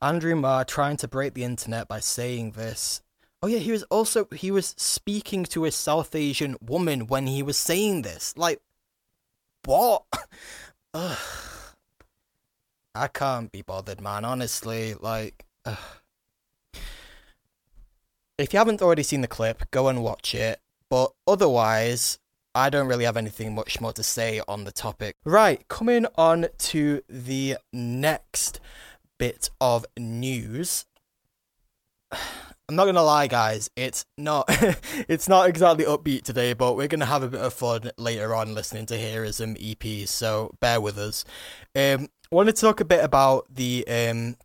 Andrew 0.00 0.36
Marr 0.36 0.64
trying 0.64 0.96
to 0.98 1.08
break 1.08 1.34
the 1.34 1.44
internet 1.44 1.88
by 1.88 2.00
saying 2.00 2.52
this. 2.52 3.02
Oh 3.42 3.46
yeah, 3.46 3.58
he 3.58 3.72
was 3.72 3.82
also 3.84 4.26
he 4.34 4.50
was 4.50 4.74
speaking 4.78 5.44
to 5.44 5.64
a 5.64 5.70
South 5.70 6.14
Asian 6.14 6.56
woman 6.60 7.06
when 7.06 7.26
he 7.26 7.42
was 7.42 7.58
saying 7.58 8.02
this. 8.02 8.34
Like, 8.36 8.60
what? 9.64 10.04
Ugh. 10.94 11.18
I 12.94 13.08
can't 13.08 13.50
be 13.50 13.62
bothered, 13.62 14.00
man. 14.00 14.24
Honestly, 14.24 14.94
like, 14.94 15.44
ugh. 15.64 15.76
if 18.38 18.52
you 18.52 18.58
haven't 18.58 18.80
already 18.80 19.02
seen 19.02 19.20
the 19.20 19.26
clip, 19.26 19.70
go 19.72 19.88
and 19.88 20.02
watch 20.02 20.34
it. 20.34 20.60
But 20.88 21.12
otherwise, 21.26 22.20
I 22.54 22.70
don't 22.70 22.86
really 22.86 23.04
have 23.04 23.16
anything 23.16 23.54
much 23.54 23.80
more 23.80 23.92
to 23.92 24.02
say 24.02 24.40
on 24.46 24.64
the 24.64 24.72
topic. 24.72 25.16
Right, 25.24 25.66
coming 25.68 26.06
on 26.16 26.46
to 26.58 27.02
the 27.08 27.56
next 27.72 28.60
bit 29.18 29.50
of 29.60 29.84
news. 29.98 30.86
I'm 32.66 32.76
not 32.76 32.86
gonna 32.86 33.02
lie, 33.02 33.26
guys. 33.26 33.70
It's 33.76 34.06
not. 34.16 34.46
it's 35.08 35.28
not 35.28 35.48
exactly 35.48 35.84
upbeat 35.84 36.22
today, 36.22 36.54
but 36.54 36.76
we're 36.76 36.88
gonna 36.88 37.04
have 37.04 37.22
a 37.22 37.28
bit 37.28 37.40
of 37.40 37.52
fun 37.52 37.90
later 37.98 38.34
on 38.34 38.54
listening 38.54 38.86
to 38.86 38.96
Heroism 38.96 39.54
EPs. 39.56 40.08
So 40.08 40.54
bear 40.60 40.80
with 40.80 40.96
us. 40.96 41.24
Um, 41.76 42.08
I 42.32 42.34
want 42.34 42.48
to 42.48 42.54
talk 42.54 42.80
a 42.80 42.84
bit 42.86 43.04
about 43.04 43.54
the 43.54 43.86
um 43.86 44.36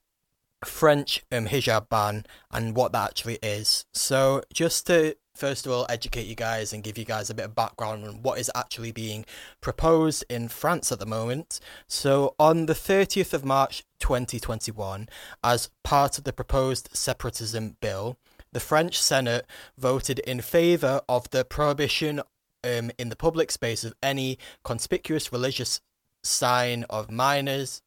French 0.65 1.23
um 1.31 1.47
hijab 1.47 1.87
ban 1.87 2.25
and 2.51 2.75
what 2.75 2.91
that 2.91 3.11
actually 3.11 3.39
is. 3.41 3.85
So 3.93 4.41
just 4.51 4.87
to 4.87 5.15
first 5.39 5.65
of 5.65 5.71
all 5.71 5.85
educate 5.89 6.27
you 6.27 6.35
guys 6.35 6.73
and 6.73 6.83
give 6.83 6.97
you 6.97 7.05
guys 7.05 7.29
a 7.29 7.33
bit 7.33 7.45
of 7.45 7.55
background 7.55 8.05
on 8.05 8.21
what 8.21 8.37
is 8.37 8.51
actually 8.53 8.91
being 8.91 9.25
proposed 9.61 10.25
in 10.29 10.49
France 10.49 10.91
at 10.91 10.99
the 10.99 11.05
moment. 11.05 11.61
So, 11.87 12.35
on 12.37 12.65
the 12.65 12.73
30th 12.73 13.33
of 13.33 13.45
March 13.45 13.83
2021, 14.01 15.07
as 15.43 15.69
part 15.83 16.17
of 16.17 16.25
the 16.25 16.33
proposed 16.33 16.89
separatism 16.91 17.77
bill, 17.81 18.17
the 18.51 18.59
French 18.59 19.01
Senate 19.01 19.45
voted 19.77 20.19
in 20.19 20.41
favour 20.41 21.01
of 21.07 21.29
the 21.29 21.45
prohibition 21.45 22.21
um, 22.63 22.91
in 22.97 23.07
the 23.07 23.15
public 23.15 23.49
space 23.51 23.85
of 23.85 23.93
any 24.03 24.37
conspicuous 24.65 25.31
religious 25.31 25.79
sign 26.21 26.83
of 26.89 27.09
minors. 27.09 27.81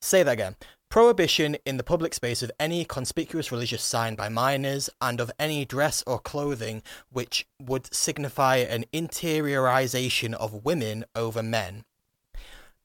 Say 0.00 0.22
that 0.22 0.32
again 0.32 0.56
prohibition 0.96 1.58
in 1.66 1.76
the 1.76 1.84
public 1.84 2.14
space 2.14 2.42
of 2.42 2.50
any 2.58 2.82
conspicuous 2.82 3.52
religious 3.52 3.82
sign 3.82 4.14
by 4.14 4.30
minors 4.30 4.88
and 4.98 5.20
of 5.20 5.30
any 5.38 5.62
dress 5.62 6.02
or 6.06 6.18
clothing 6.18 6.82
which 7.12 7.46
would 7.60 7.92
signify 7.94 8.56
an 8.56 8.82
interiorization 8.94 10.32
of 10.32 10.64
women 10.64 11.04
over 11.14 11.42
men. 11.42 11.84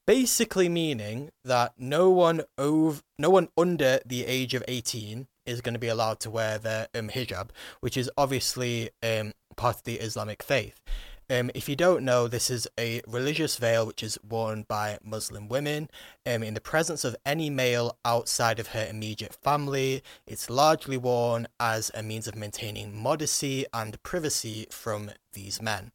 Basically 0.06 0.68
meaning 0.68 1.32
that 1.46 1.72
no 1.78 2.10
one 2.10 2.42
over, 2.58 3.00
no 3.18 3.30
one 3.30 3.48
under 3.58 4.02
the 4.06 4.26
age 4.26 4.54
of 4.54 4.64
18 4.68 5.28
is 5.46 5.62
going 5.62 5.74
to 5.74 5.80
be 5.80 5.88
allowed 5.88 6.20
to 6.20 6.30
wear 6.30 6.58
their 6.58 6.90
um, 6.94 7.08
hijab, 7.08 7.52
which 7.80 7.96
is 7.96 8.12
obviously 8.18 8.90
um, 9.02 9.32
part 9.56 9.78
of 9.78 9.84
the 9.84 9.96
Islamic 9.96 10.44
faith. 10.44 10.82
Um, 11.32 11.50
if 11.56 11.70
you 11.70 11.78
don't 11.78 12.04
know, 12.04 12.28
this 12.28 12.50
is 12.50 12.68
a 12.78 13.02
religious 13.08 13.56
veil 13.56 13.88
which 13.88 14.04
is 14.04 14.20
worn 14.22 14.66
by 14.68 14.98
Muslim 15.02 15.48
women 15.48 15.90
um, 16.26 16.44
in 16.44 16.56
the 16.56 16.60
presence 16.60 17.06
of 17.06 17.16
any 17.26 17.50
male 17.50 17.96
outside 18.04 18.60
of 18.60 18.68
her 18.70 18.86
immediate 18.86 19.34
family. 19.34 20.04
It's 20.28 20.50
largely 20.50 20.98
worn 20.98 21.48
as 21.58 21.90
a 21.96 22.04
means 22.04 22.28
of 22.28 22.36
maintaining 22.36 23.02
modesty 23.02 23.66
and 23.74 24.04
privacy 24.04 24.68
from 24.72 25.12
these 25.32 25.62
men. 25.62 25.94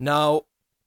Now, 0.00 0.42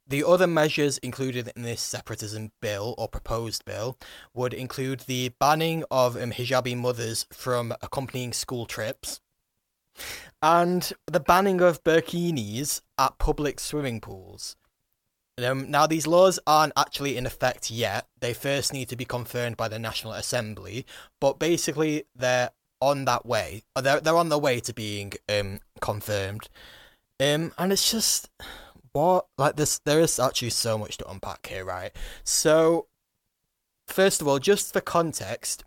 the 0.06 0.28
other 0.28 0.48
measures 0.48 0.98
included 0.98 1.54
in 1.56 1.62
this 1.62 1.80
separatism 1.80 2.52
bill 2.60 2.94
or 2.98 3.08
proposed 3.08 3.64
bill 3.64 3.98
would 4.34 4.54
include 4.54 5.02
the 5.02 5.30
banning 5.40 5.86
of 5.90 6.18
um, 6.18 6.32
hijabi 6.32 6.76
mothers 6.76 7.26
from 7.32 7.74
accompanying 7.82 8.34
school 8.34 8.66
trips 8.66 9.22
and 10.42 10.94
the 11.08 11.20
banning 11.20 11.62
of 11.62 11.84
burkinis 11.84 12.82
at 13.00 13.18
public 13.18 13.60
swimming 13.60 14.02
pools. 14.02 14.56
Now, 15.40 15.88
these 15.88 16.06
laws 16.06 16.38
aren't 16.46 16.74
actually 16.76 17.16
in 17.16 17.26
effect 17.26 17.72
yet. 17.72 18.08
They 18.20 18.34
first 18.34 18.74
need 18.74 18.90
to 18.90 18.98
be 18.98 19.06
confirmed 19.06 19.56
by 19.56 19.70
the 19.70 19.80
National 19.80 20.12
Assembly, 20.12 20.86
but 21.22 21.40
basically 21.40 22.04
they're 22.14 22.52
on 22.82 23.06
that 23.06 23.26
way. 23.26 23.64
They're 23.82 24.02
they're 24.02 24.18
on 24.18 24.30
the 24.30 24.38
way 24.38 24.60
to 24.60 24.74
being 24.74 25.14
um 25.30 25.60
confirmed. 25.80 26.50
Um, 27.22 27.54
and 27.58 27.72
it's 27.72 27.90
just 27.90 28.30
what 28.92 29.28
like 29.38 29.56
this. 29.56 29.80
There 29.80 30.02
is 30.02 30.20
actually 30.20 30.52
so 30.52 30.78
much 30.78 30.98
to 30.98 31.10
unpack 31.10 31.48
here, 31.48 31.66
right? 31.66 31.92
So, 32.24 32.88
first 33.88 34.22
of 34.22 34.28
all, 34.28 34.40
just 34.40 34.74
for 34.74 34.82
context, 34.82 35.64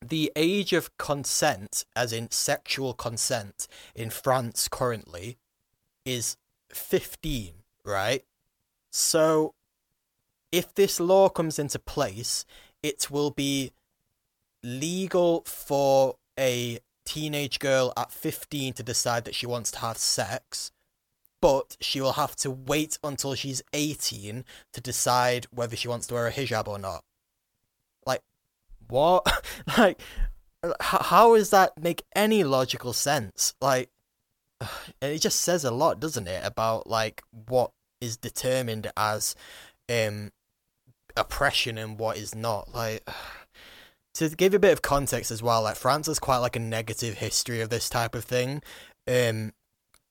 the 0.00 0.32
age 0.36 0.72
of 0.72 0.96
consent, 0.98 1.84
as 1.94 2.12
in 2.12 2.30
sexual 2.30 2.94
consent, 2.94 3.68
in 3.94 4.10
France 4.10 4.68
currently 4.68 5.38
is 6.04 6.36
15, 6.74 7.52
right? 7.84 8.24
So, 8.90 9.54
if 10.50 10.74
this 10.74 11.00
law 11.00 11.28
comes 11.28 11.58
into 11.58 11.78
place, 11.78 12.44
it 12.82 13.10
will 13.10 13.30
be 13.30 13.72
legal 14.62 15.42
for 15.46 16.16
a 16.38 16.78
teenage 17.04 17.58
girl 17.58 17.92
at 17.96 18.12
15 18.12 18.74
to 18.74 18.82
decide 18.82 19.24
that 19.24 19.34
she 19.34 19.46
wants 19.46 19.70
to 19.72 19.78
have 19.78 19.98
sex, 19.98 20.70
but 21.40 21.76
she 21.80 22.00
will 22.00 22.12
have 22.12 22.36
to 22.36 22.50
wait 22.50 22.98
until 23.02 23.34
she's 23.34 23.62
18 23.72 24.44
to 24.72 24.80
decide 24.80 25.46
whether 25.50 25.76
she 25.76 25.88
wants 25.88 26.06
to 26.06 26.14
wear 26.14 26.26
a 26.28 26.32
hijab 26.32 26.68
or 26.68 26.78
not 26.78 27.04
Like, 28.06 28.22
what? 28.88 29.26
like, 29.78 30.00
how 30.80 31.36
does 31.36 31.50
that 31.50 31.82
make 31.82 32.04
any 32.14 32.44
logical 32.44 32.92
sense? 32.92 33.54
Like, 33.60 33.90
it 35.02 35.18
just 35.18 35.40
says 35.40 35.64
a 35.64 35.70
lot, 35.70 36.00
doesn't 36.00 36.28
it, 36.28 36.44
about 36.44 36.86
like 36.86 37.22
what 37.46 37.72
is 38.00 38.16
determined 38.16 38.90
as 38.96 39.34
um 39.88 40.30
oppression 41.16 41.78
and 41.78 41.98
what 41.98 42.16
is 42.16 42.34
not. 42.34 42.74
Like, 42.74 43.08
to 44.14 44.28
give 44.30 44.54
a 44.54 44.58
bit 44.58 44.72
of 44.72 44.82
context 44.82 45.30
as 45.30 45.42
well, 45.42 45.62
like 45.62 45.76
France 45.76 46.06
has 46.06 46.18
quite 46.18 46.38
like 46.38 46.56
a 46.56 46.60
negative 46.60 47.18
history 47.18 47.60
of 47.60 47.70
this 47.70 47.88
type 47.88 48.14
of 48.14 48.24
thing. 48.24 48.62
Um, 49.06 49.52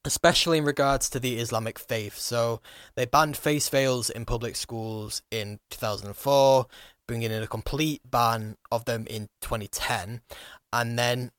especially 0.04 0.58
in 0.58 0.66
regards 0.66 1.12
to 1.12 1.20
the 1.20 1.38
Islamic 1.38 1.78
faith. 1.78 2.18
So 2.18 2.60
they 2.96 3.06
banned 3.06 3.38
face 3.38 3.70
veils 3.70 4.10
in 4.10 4.26
public 4.26 4.56
schools 4.56 5.22
in 5.30 5.60
2004 5.70 6.66
bringing 7.12 7.30
in 7.30 7.44
a 7.44 7.48
complete 7.48 8.02
ban 8.10 8.56
of 8.72 8.86
them 8.86 9.06
in 9.10 9.28
2010. 9.42 10.22
And 10.72 10.98
then 10.98 11.32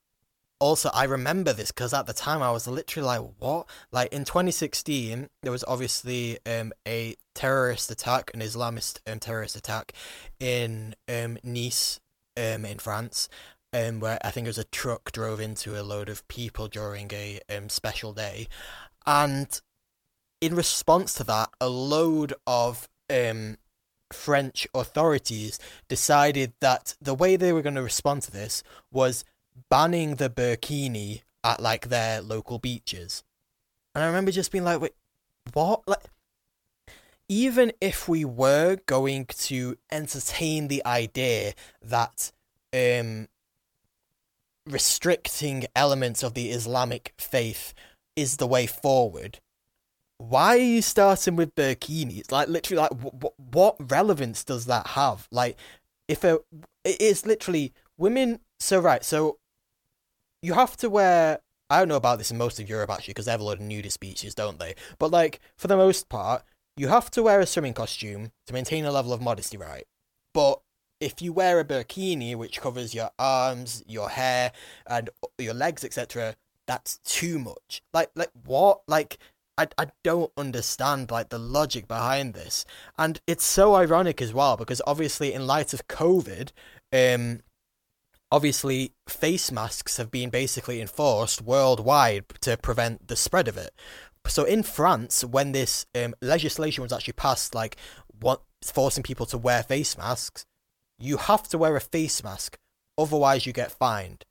also, 0.63 0.89
I 0.93 1.03
remember 1.03 1.51
this 1.51 1.71
because 1.71 1.93
at 1.93 2.05
the 2.05 2.13
time 2.13 2.41
I 2.41 2.49
was 2.51 2.67
literally 2.67 3.05
like, 3.05 3.21
what? 3.39 3.67
Like 3.91 4.13
in 4.13 4.23
2016, 4.23 5.27
there 5.41 5.51
was 5.51 5.65
obviously 5.67 6.39
um, 6.45 6.71
a 6.87 7.15
terrorist 7.35 7.91
attack, 7.91 8.31
an 8.33 8.39
Islamist 8.39 8.99
um, 9.05 9.19
terrorist 9.19 9.57
attack 9.57 9.91
in 10.39 10.95
um, 11.09 11.37
Nice, 11.43 11.99
um, 12.37 12.63
in 12.63 12.79
France. 12.79 13.27
Um, 13.73 13.99
where 13.99 14.19
I 14.23 14.29
think 14.29 14.45
it 14.45 14.49
was 14.51 14.59
a 14.59 14.65
truck 14.65 15.11
drove 15.11 15.39
into 15.39 15.79
a 15.79 15.81
load 15.81 16.07
of 16.07 16.25
people 16.27 16.67
during 16.67 17.11
a 17.11 17.41
um, 17.49 17.69
special 17.69 18.13
day, 18.13 18.47
and 19.05 19.59
in 20.41 20.55
response 20.55 21.15
to 21.15 21.23
that, 21.23 21.49
a 21.59 21.69
load 21.69 22.35
of 22.45 22.87
um, 23.09 23.57
French 24.13 24.67
authorities 24.75 25.59
decided 25.89 26.53
that 26.61 26.95
the 27.01 27.15
way 27.15 27.35
they 27.35 27.51
were 27.51 27.63
going 27.63 27.75
to 27.75 27.81
respond 27.81 28.21
to 28.21 28.31
this 28.31 28.61
was 28.91 29.25
banning 29.69 30.15
the 30.15 30.29
burkini 30.29 31.21
at 31.43 31.59
like 31.59 31.89
their 31.89 32.21
local 32.21 32.59
beaches. 32.59 33.23
And 33.95 34.03
I 34.03 34.07
remember 34.07 34.31
just 34.31 34.51
being 34.51 34.63
like, 34.63 34.81
wait, 34.81 34.93
what? 35.53 35.81
Like, 35.87 36.03
even 37.29 37.71
if 37.81 38.07
we 38.07 38.25
were 38.25 38.77
going 38.85 39.25
to 39.25 39.77
entertain 39.91 40.67
the 40.67 40.85
idea 40.85 41.53
that 41.81 42.31
um, 42.73 43.27
restricting 44.65 45.65
elements 45.75 46.23
of 46.23 46.33
the 46.33 46.49
Islamic 46.51 47.13
faith 47.17 47.73
is 48.15 48.37
the 48.37 48.47
way 48.47 48.65
forward, 48.65 49.39
why 50.17 50.55
are 50.55 50.57
you 50.57 50.81
starting 50.81 51.35
with 51.35 51.55
burkinis? 51.55 52.31
Like 52.31 52.47
literally, 52.47 52.81
like 52.81 52.93
what 53.01 53.33
what 53.37 53.91
relevance 53.91 54.43
does 54.43 54.65
that 54.65 54.87
have? 54.87 55.27
Like 55.31 55.57
if 56.07 56.23
a 56.23 56.39
it 56.83 57.01
is 57.01 57.25
literally 57.25 57.73
women. 57.97 58.39
So 58.59 58.79
right, 58.79 59.03
so 59.03 59.39
you 60.43 60.53
have 60.53 60.77
to 60.77 60.89
wear. 60.89 61.39
I 61.69 61.79
don't 61.79 61.87
know 61.87 61.95
about 61.95 62.19
this 62.19 62.29
in 62.29 62.37
most 62.37 62.59
of 62.59 62.69
Europe 62.69 62.91
actually, 62.91 63.13
because 63.13 63.25
they 63.25 63.31
have 63.31 63.41
a 63.41 63.45
lot 63.45 63.57
of 63.57 63.61
nudist 63.61 63.99
beaches, 63.99 64.35
don't 64.35 64.59
they? 64.59 64.75
But 64.99 65.09
like 65.11 65.39
for 65.57 65.67
the 65.67 65.77
most 65.77 66.09
part, 66.09 66.43
you 66.77 66.89
have 66.89 67.09
to 67.11 67.23
wear 67.23 67.39
a 67.39 67.47
swimming 67.47 67.73
costume 67.73 68.31
to 68.45 68.53
maintain 68.53 68.85
a 68.85 68.91
level 68.91 69.13
of 69.13 69.21
modesty, 69.21 69.57
right? 69.57 69.85
But 70.33 70.61
if 70.99 71.21
you 71.21 71.33
wear 71.33 71.59
a 71.59 71.65
burkini 71.65 72.35
which 72.35 72.61
covers 72.61 72.93
your 72.93 73.09
arms, 73.17 73.83
your 73.87 74.09
hair, 74.09 74.51
and 74.85 75.09
your 75.39 75.53
legs, 75.53 75.83
etc., 75.83 76.35
that's 76.67 76.97
too 76.99 77.39
much. 77.39 77.81
Like, 77.93 78.11
like 78.15 78.31
what? 78.45 78.81
Like 78.87 79.17
I, 79.57 79.67
I 79.77 79.87
don't 80.03 80.31
understand 80.35 81.11
like 81.11 81.29
the 81.29 81.37
logic 81.37 81.87
behind 81.87 82.33
this 82.33 82.65
and 82.97 83.21
it's 83.27 83.45
so 83.45 83.75
ironic 83.75 84.21
as 84.21 84.33
well 84.33 84.57
because 84.57 84.81
obviously 84.87 85.33
in 85.33 85.45
light 85.45 85.73
of 85.73 85.87
covid 85.87 86.51
um 86.91 87.41
obviously 88.33 88.91
face 89.07 89.51
masks 89.51 89.97
have 89.97 90.09
been 90.09 90.31
basically 90.31 90.81
enforced 90.81 91.39
worldwide 91.39 92.27
to 92.41 92.57
prevent 92.57 93.07
the 93.07 93.15
spread 93.15 93.47
of 93.47 93.57
it. 93.57 93.71
So 94.25 94.43
in 94.43 94.63
france 94.63 95.23
when 95.23 95.51
this 95.51 95.85
um, 95.93 96.15
legislation 96.21 96.81
was 96.81 96.91
actually 96.91 97.13
passed 97.13 97.53
like 97.53 97.77
what 98.19 98.41
forcing 98.63 99.03
people 99.03 99.27
to 99.27 99.37
wear 99.37 99.61
face 99.61 99.97
masks 99.97 100.45
you 100.97 101.17
have 101.17 101.43
to 101.49 101.57
wear 101.59 101.75
a 101.75 101.81
face 101.81 102.23
mask 102.23 102.57
otherwise 102.97 103.45
you 103.45 103.53
get 103.53 103.71
fined. 103.71 104.25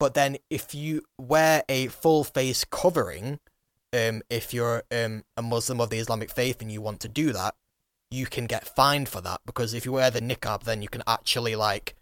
But 0.00 0.14
then 0.14 0.38
if 0.48 0.74
you 0.74 1.02
wear 1.18 1.64
a 1.68 1.88
full 1.88 2.24
face 2.24 2.64
covering 2.64 3.40
um, 3.92 4.22
if 4.30 4.54
you're 4.54 4.84
um, 4.90 5.24
a 5.36 5.42
Muslim 5.42 5.82
of 5.82 5.90
the 5.90 5.98
Islamic 5.98 6.30
faith 6.30 6.62
and 6.62 6.72
you 6.72 6.80
want 6.80 7.00
to 7.00 7.08
do 7.08 7.32
that, 7.32 7.54
you 8.10 8.24
can 8.26 8.46
get 8.46 8.66
fined 8.66 9.08
for 9.08 9.20
that 9.20 9.40
because 9.44 9.74
if 9.74 9.84
you 9.84 9.92
wear 9.92 10.10
the 10.10 10.20
niqab, 10.20 10.64
then 10.64 10.80
you 10.80 10.88
can 10.88 11.02
actually 11.06 11.56
like 11.56 11.94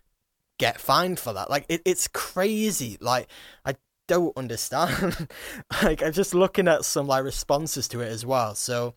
get 0.62 0.80
fined 0.80 1.18
for 1.18 1.32
that. 1.32 1.50
Like 1.50 1.66
it, 1.68 1.82
it's 1.84 2.06
crazy. 2.06 2.96
Like 3.00 3.28
I 3.64 3.74
don't 4.06 4.36
understand. 4.36 5.28
like 5.82 6.02
I'm 6.04 6.12
just 6.12 6.34
looking 6.34 6.68
at 6.68 6.84
some 6.84 7.08
like 7.08 7.24
responses 7.24 7.88
to 7.88 8.00
it 8.00 8.06
as 8.06 8.24
well. 8.24 8.54
So 8.54 8.94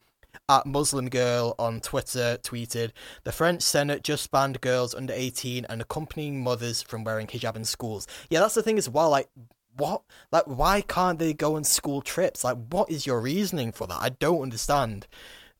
at 0.47 0.67
Muslim 0.67 1.09
Girl 1.09 1.55
on 1.57 1.81
Twitter 1.81 2.37
tweeted, 2.43 2.91
The 3.23 3.31
French 3.31 3.63
Senate 3.63 4.03
just 4.03 4.29
banned 4.29 4.61
girls 4.61 4.93
under 4.93 5.13
18 5.13 5.65
and 5.65 5.81
accompanying 5.81 6.43
mothers 6.43 6.83
from 6.83 7.03
wearing 7.03 7.25
hijab 7.25 7.55
in 7.55 7.65
schools. 7.65 8.05
Yeah, 8.29 8.41
that's 8.41 8.53
the 8.53 8.61
thing 8.61 8.77
as 8.77 8.87
well. 8.87 9.09
Like, 9.09 9.29
what? 9.75 10.03
Like, 10.31 10.45
why 10.45 10.81
can't 10.81 11.17
they 11.17 11.33
go 11.33 11.55
on 11.55 11.63
school 11.63 12.03
trips? 12.03 12.43
Like, 12.43 12.57
what 12.69 12.91
is 12.91 13.07
your 13.07 13.19
reasoning 13.21 13.71
for 13.71 13.87
that? 13.87 13.97
I 13.99 14.09
don't 14.09 14.43
understand. 14.43 15.07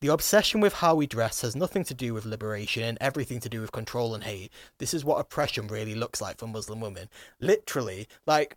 The 0.06 0.14
obsession 0.14 0.62
with 0.62 0.74
how 0.74 0.94
we 0.94 1.08
dress 1.08 1.42
has 1.42 1.56
nothing 1.56 1.84
to 1.86 1.96
do 1.96 2.14
with 2.14 2.26
liberation 2.28 2.84
and 2.84 2.96
everything 3.02 3.40
to 3.40 3.50
do 3.50 3.60
with 3.60 3.72
control 3.72 4.14
and 4.14 4.24
hate. 4.24 4.52
This 4.78 4.94
is 4.94 5.04
what 5.04 5.20
oppression 5.20 5.66
really 5.66 5.96
looks 5.96 6.22
like 6.22 6.38
for 6.38 6.46
Muslim 6.46 6.80
women. 6.80 7.10
Literally, 7.40 8.08
like, 8.28 8.56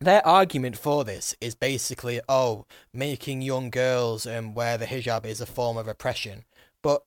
their 0.00 0.26
argument 0.26 0.78
for 0.78 1.04
this 1.04 1.36
is 1.38 1.54
basically, 1.54 2.22
oh, 2.30 2.64
making 2.94 3.42
young 3.42 3.68
girls 3.68 4.26
um, 4.26 4.54
wear 4.54 4.78
the 4.78 4.86
hijab 4.86 5.26
is 5.26 5.42
a 5.42 5.44
form 5.44 5.76
of 5.76 5.86
oppression. 5.86 6.46
But 6.82 7.02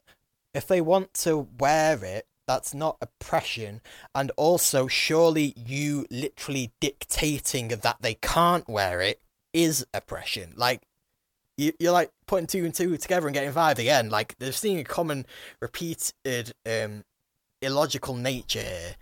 if 0.53 0.67
they 0.67 0.79
want 0.79 1.15
to 1.15 1.47
wear 1.57 2.05
it, 2.05 2.27
that's 2.47 2.75
not 2.75 2.97
oppression. 3.01 3.81
And 4.13 4.29
also, 4.37 4.85
surely 4.85 5.51
you 5.57 6.05
literally 6.11 6.73
dictating 6.79 7.69
that 7.69 7.97
they 8.01 8.13
can't 8.13 8.69
wear 8.69 9.01
it 9.01 9.19
is 9.51 9.83
oppression. 9.95 10.53
Like, 10.55 10.83
you, 11.57 11.74
you're 11.79 11.91
like 11.91 12.12
putting 12.27 12.48
two 12.48 12.65
and 12.65 12.74
two 12.74 12.98
together 12.98 13.27
and 13.27 13.33
getting 13.33 13.51
five 13.51 13.79
again. 13.79 14.10
Like, 14.10 14.36
they're 14.39 14.51
seeing 14.51 14.79
a 14.79 14.83
common, 14.83 15.25
repeated, 15.62 16.53
um, 16.65 17.03
illogical 17.62 18.15
nature. 18.15 18.95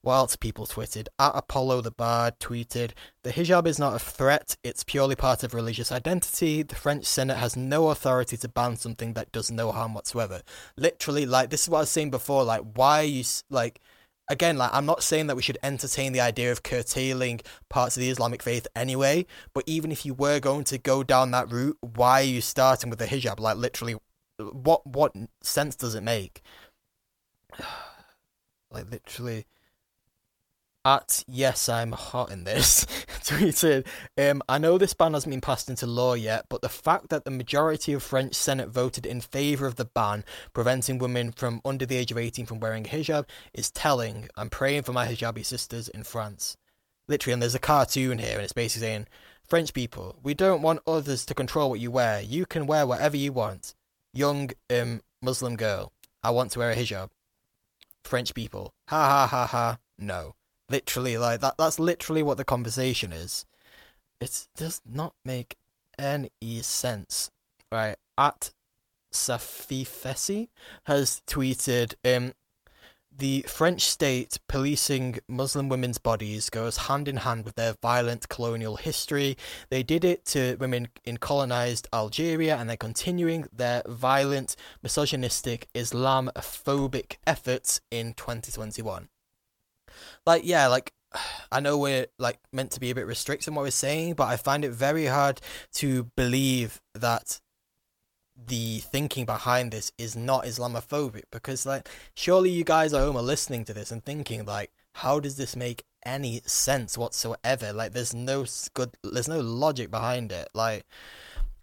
Whilst 0.00 0.38
people 0.38 0.64
tweeted, 0.64 1.08
at 1.18 1.32
Apollo 1.34 1.80
the 1.80 1.90
Bard 1.90 2.38
tweeted, 2.38 2.92
The 3.24 3.32
hijab 3.32 3.66
is 3.66 3.80
not 3.80 3.96
a 3.96 3.98
threat, 3.98 4.56
it's 4.62 4.84
purely 4.84 5.16
part 5.16 5.42
of 5.42 5.54
religious 5.54 5.90
identity. 5.90 6.62
The 6.62 6.76
French 6.76 7.04
Senate 7.04 7.36
has 7.36 7.56
no 7.56 7.88
authority 7.88 8.36
to 8.38 8.48
ban 8.48 8.76
something 8.76 9.14
that 9.14 9.32
does 9.32 9.50
no 9.50 9.72
harm 9.72 9.94
whatsoever. 9.94 10.42
Literally, 10.76 11.26
like, 11.26 11.50
this 11.50 11.64
is 11.64 11.68
what 11.68 11.78
I 11.78 11.80
was 11.80 11.90
saying 11.90 12.12
before, 12.12 12.44
like, 12.44 12.62
why 12.74 13.00
are 13.00 13.04
you, 13.04 13.24
like, 13.50 13.80
again, 14.28 14.56
like, 14.56 14.70
I'm 14.72 14.86
not 14.86 15.02
saying 15.02 15.26
that 15.26 15.36
we 15.36 15.42
should 15.42 15.58
entertain 15.62 16.12
the 16.12 16.20
idea 16.20 16.52
of 16.52 16.62
curtailing 16.62 17.40
parts 17.68 17.96
of 17.96 18.00
the 18.00 18.10
Islamic 18.10 18.42
faith 18.42 18.66
anyway, 18.76 19.26
but 19.54 19.64
even 19.66 19.92
if 19.92 20.04
you 20.04 20.14
were 20.14 20.40
going 20.40 20.64
to 20.64 20.78
go 20.78 21.02
down 21.02 21.30
that 21.32 21.50
route, 21.50 21.78
why 21.80 22.20
are 22.20 22.24
you 22.24 22.40
starting 22.40 22.90
with 22.90 22.98
the 22.98 23.06
hijab? 23.06 23.40
Like, 23.40 23.56
literally, 23.56 23.96
what, 24.38 24.86
what 24.86 25.14
sense 25.42 25.76
does 25.76 25.94
it 25.94 26.02
make? 26.02 26.42
like, 28.70 28.90
literally 28.90 29.46
at 30.88 31.22
yes 31.28 31.68
i'm 31.68 31.92
hot 31.92 32.30
in 32.30 32.44
this 32.44 32.86
tweeted. 33.22 33.86
Um, 34.16 34.40
i 34.48 34.56
know 34.56 34.78
this 34.78 34.94
ban 34.94 35.12
hasn't 35.12 35.30
been 35.30 35.40
passed 35.42 35.68
into 35.68 35.86
law 35.86 36.14
yet 36.14 36.46
but 36.48 36.62
the 36.62 36.70
fact 36.70 37.10
that 37.10 37.26
the 37.26 37.30
majority 37.30 37.92
of 37.92 38.02
french 38.02 38.34
senate 38.34 38.70
voted 38.70 39.04
in 39.04 39.20
favor 39.20 39.66
of 39.66 39.76
the 39.76 39.84
ban 39.84 40.24
preventing 40.54 40.96
women 40.96 41.30
from 41.32 41.60
under 41.62 41.84
the 41.84 41.96
age 41.96 42.10
of 42.10 42.16
18 42.16 42.46
from 42.46 42.58
wearing 42.58 42.84
hijab 42.84 43.26
is 43.52 43.70
telling. 43.70 44.28
I'm 44.34 44.48
praying 44.48 44.84
for 44.84 44.92
my 44.94 45.06
hijabi 45.06 45.44
sisters 45.44 45.88
in 45.88 46.04
france. 46.04 46.56
Literally 47.06 47.34
and 47.34 47.42
there's 47.42 47.54
a 47.54 47.58
cartoon 47.58 48.16
here 48.18 48.36
and 48.36 48.42
it's 48.42 48.54
basically 48.54 48.86
saying 48.86 49.06
french 49.46 49.74
people 49.74 50.16
we 50.22 50.32
don't 50.32 50.62
want 50.62 50.80
others 50.86 51.26
to 51.26 51.34
control 51.34 51.68
what 51.68 51.80
you 51.80 51.90
wear. 51.90 52.22
You 52.22 52.46
can 52.46 52.66
wear 52.66 52.86
whatever 52.86 53.16
you 53.18 53.32
want. 53.32 53.74
Young 54.14 54.50
um, 54.70 55.02
muslim 55.20 55.56
girl 55.56 55.92
i 56.22 56.30
want 56.30 56.52
to 56.52 56.58
wear 56.60 56.70
a 56.70 56.76
hijab. 56.76 57.10
French 58.04 58.32
people 58.32 58.72
ha 58.88 59.06
ha 59.06 59.26
ha 59.26 59.46
ha 59.46 59.78
no 59.98 60.34
Literally, 60.68 61.16
like 61.16 61.40
that. 61.40 61.56
That's 61.58 61.78
literally 61.78 62.22
what 62.22 62.36
the 62.36 62.44
conversation 62.44 63.12
is. 63.12 63.46
It 64.20 64.48
does 64.56 64.80
not 64.90 65.14
make 65.24 65.56
any 65.98 66.30
sense, 66.62 67.30
right? 67.72 67.96
At 68.16 68.52
Safifesi 69.12 70.48
has 70.84 71.22
tweeted, 71.26 71.94
um, 72.04 72.34
the 73.18 73.44
French 73.48 73.82
state 73.82 74.38
policing 74.48 75.18
Muslim 75.26 75.68
women's 75.68 75.98
bodies 75.98 76.50
goes 76.50 76.76
hand 76.76 77.08
in 77.08 77.18
hand 77.18 77.44
with 77.44 77.56
their 77.56 77.74
violent 77.82 78.28
colonial 78.28 78.76
history. 78.76 79.36
They 79.70 79.82
did 79.82 80.04
it 80.04 80.24
to 80.26 80.56
women 80.60 80.88
in 81.04 81.16
colonized 81.16 81.88
Algeria, 81.92 82.56
and 82.56 82.70
they're 82.70 82.76
continuing 82.76 83.46
their 83.52 83.82
violent, 83.88 84.54
misogynistic, 84.82 85.66
Islamophobic 85.74 87.16
efforts 87.26 87.80
in 87.90 88.14
2021 88.14 89.08
like 90.26 90.42
yeah, 90.44 90.66
like 90.68 90.92
I 91.52 91.60
know 91.60 91.78
we're 91.78 92.06
like 92.18 92.38
meant 92.52 92.72
to 92.72 92.80
be 92.80 92.90
a 92.90 92.94
bit 92.94 93.06
restricted 93.06 93.48
in 93.48 93.54
what 93.54 93.62
we're 93.62 93.70
saying, 93.70 94.14
but 94.14 94.28
I 94.28 94.36
find 94.36 94.64
it 94.64 94.70
very 94.70 95.06
hard 95.06 95.40
to 95.74 96.04
believe 96.16 96.80
that 96.94 97.40
the 98.46 98.78
thinking 98.78 99.24
behind 99.24 99.72
this 99.72 99.90
is 99.98 100.14
not 100.14 100.44
Islamophobic 100.44 101.24
because 101.32 101.66
like 101.66 101.88
surely 102.14 102.50
you 102.50 102.62
guys 102.62 102.92
at 102.92 103.00
home 103.00 103.16
are 103.16 103.22
listening 103.22 103.64
to 103.64 103.74
this 103.74 103.90
and 103.90 104.04
thinking 104.04 104.44
like 104.44 104.70
how 104.94 105.18
does 105.18 105.36
this 105.36 105.56
make 105.56 105.84
any 106.04 106.40
sense 106.46 106.96
whatsoever? 106.96 107.72
Like 107.72 107.92
there's 107.92 108.14
no 108.14 108.46
good 108.74 108.90
there's 109.02 109.28
no 109.28 109.40
logic 109.40 109.90
behind 109.90 110.30
it. 110.32 110.48
Like 110.54 110.86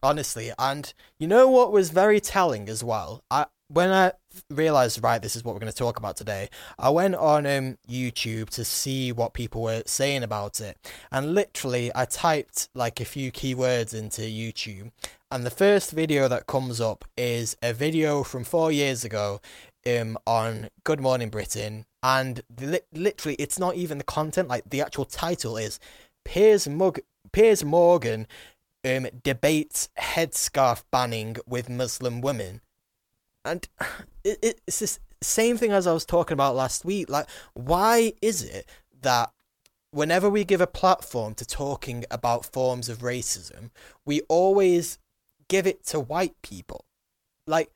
honestly 0.03 0.51
and 0.59 0.93
you 1.17 1.27
know 1.27 1.49
what 1.49 1.71
was 1.71 1.89
very 1.91 2.19
telling 2.19 2.67
as 2.67 2.83
well? 2.83 3.23
I 3.31 3.45
when 3.67 3.91
I 3.91 4.11
realized 4.49 5.03
right 5.03 5.21
this 5.21 5.35
is 5.35 5.43
what 5.43 5.53
we're 5.53 5.59
going 5.59 5.71
to 5.71 5.77
talk 5.77 5.97
about 5.97 6.17
today 6.17 6.49
i 6.77 6.89
went 6.89 7.15
on 7.15 7.45
um, 7.45 7.77
youtube 7.89 8.49
to 8.49 8.65
see 8.65 9.11
what 9.11 9.33
people 9.33 9.61
were 9.61 9.81
saying 9.85 10.23
about 10.23 10.59
it. 10.59 10.77
And 11.11 11.33
literally 11.33 11.91
i 11.95 12.05
typed 12.05 12.69
like 12.75 12.99
a 12.99 13.05
few 13.05 13.31
keywords 13.31 13.93
into 13.93 14.21
youtube. 14.21 14.91
And 15.31 15.45
the 15.45 15.49
first 15.49 15.91
video 15.91 16.27
that 16.27 16.47
comes 16.47 16.79
up 16.79 17.05
is 17.17 17.57
a 17.61 17.73
video 17.73 18.23
from 18.23 18.43
four 18.43 18.71
years 18.71 19.03
ago 19.03 19.41
um, 19.87 20.17
on 20.27 20.69
good 20.83 20.99
morning 20.99 21.29
britain. 21.29 21.85
And 22.03 22.41
li- 22.59 22.81
literally 22.93 23.35
it's 23.39 23.57
not 23.57 23.75
even 23.75 23.97
the 23.97 24.03
content 24.03 24.47
like 24.47 24.69
the 24.69 24.81
actual 24.81 25.05
title 25.05 25.57
is 25.57 25.79
piers, 26.23 26.67
Mug- 26.67 26.99
piers 27.31 27.63
morgan 27.63 28.27
um, 28.85 29.07
debates 29.23 29.89
headscarf 29.99 30.83
banning 30.91 31.37
with 31.47 31.69
muslim 31.69 32.21
women 32.21 32.61
and 33.45 33.67
it, 34.23 34.39
it, 34.41 34.61
it's 34.67 34.79
this 34.79 34.99
same 35.21 35.57
thing 35.57 35.71
as 35.71 35.87
I 35.87 35.93
was 35.93 36.05
talking 36.05 36.33
about 36.33 36.55
last 36.55 36.83
week. 36.83 37.09
Like, 37.09 37.27
why 37.53 38.13
is 38.21 38.43
it 38.43 38.67
that 39.01 39.31
whenever 39.91 40.29
we 40.29 40.43
give 40.43 40.61
a 40.61 40.67
platform 40.67 41.33
to 41.35 41.45
talking 41.45 42.05
about 42.11 42.45
forms 42.45 42.89
of 42.89 42.99
racism, 42.99 43.69
we 44.05 44.21
always 44.27 44.99
give 45.47 45.65
it 45.65 45.85
to 45.87 45.99
white 45.99 46.35
people? 46.41 46.85
Like, 47.47 47.71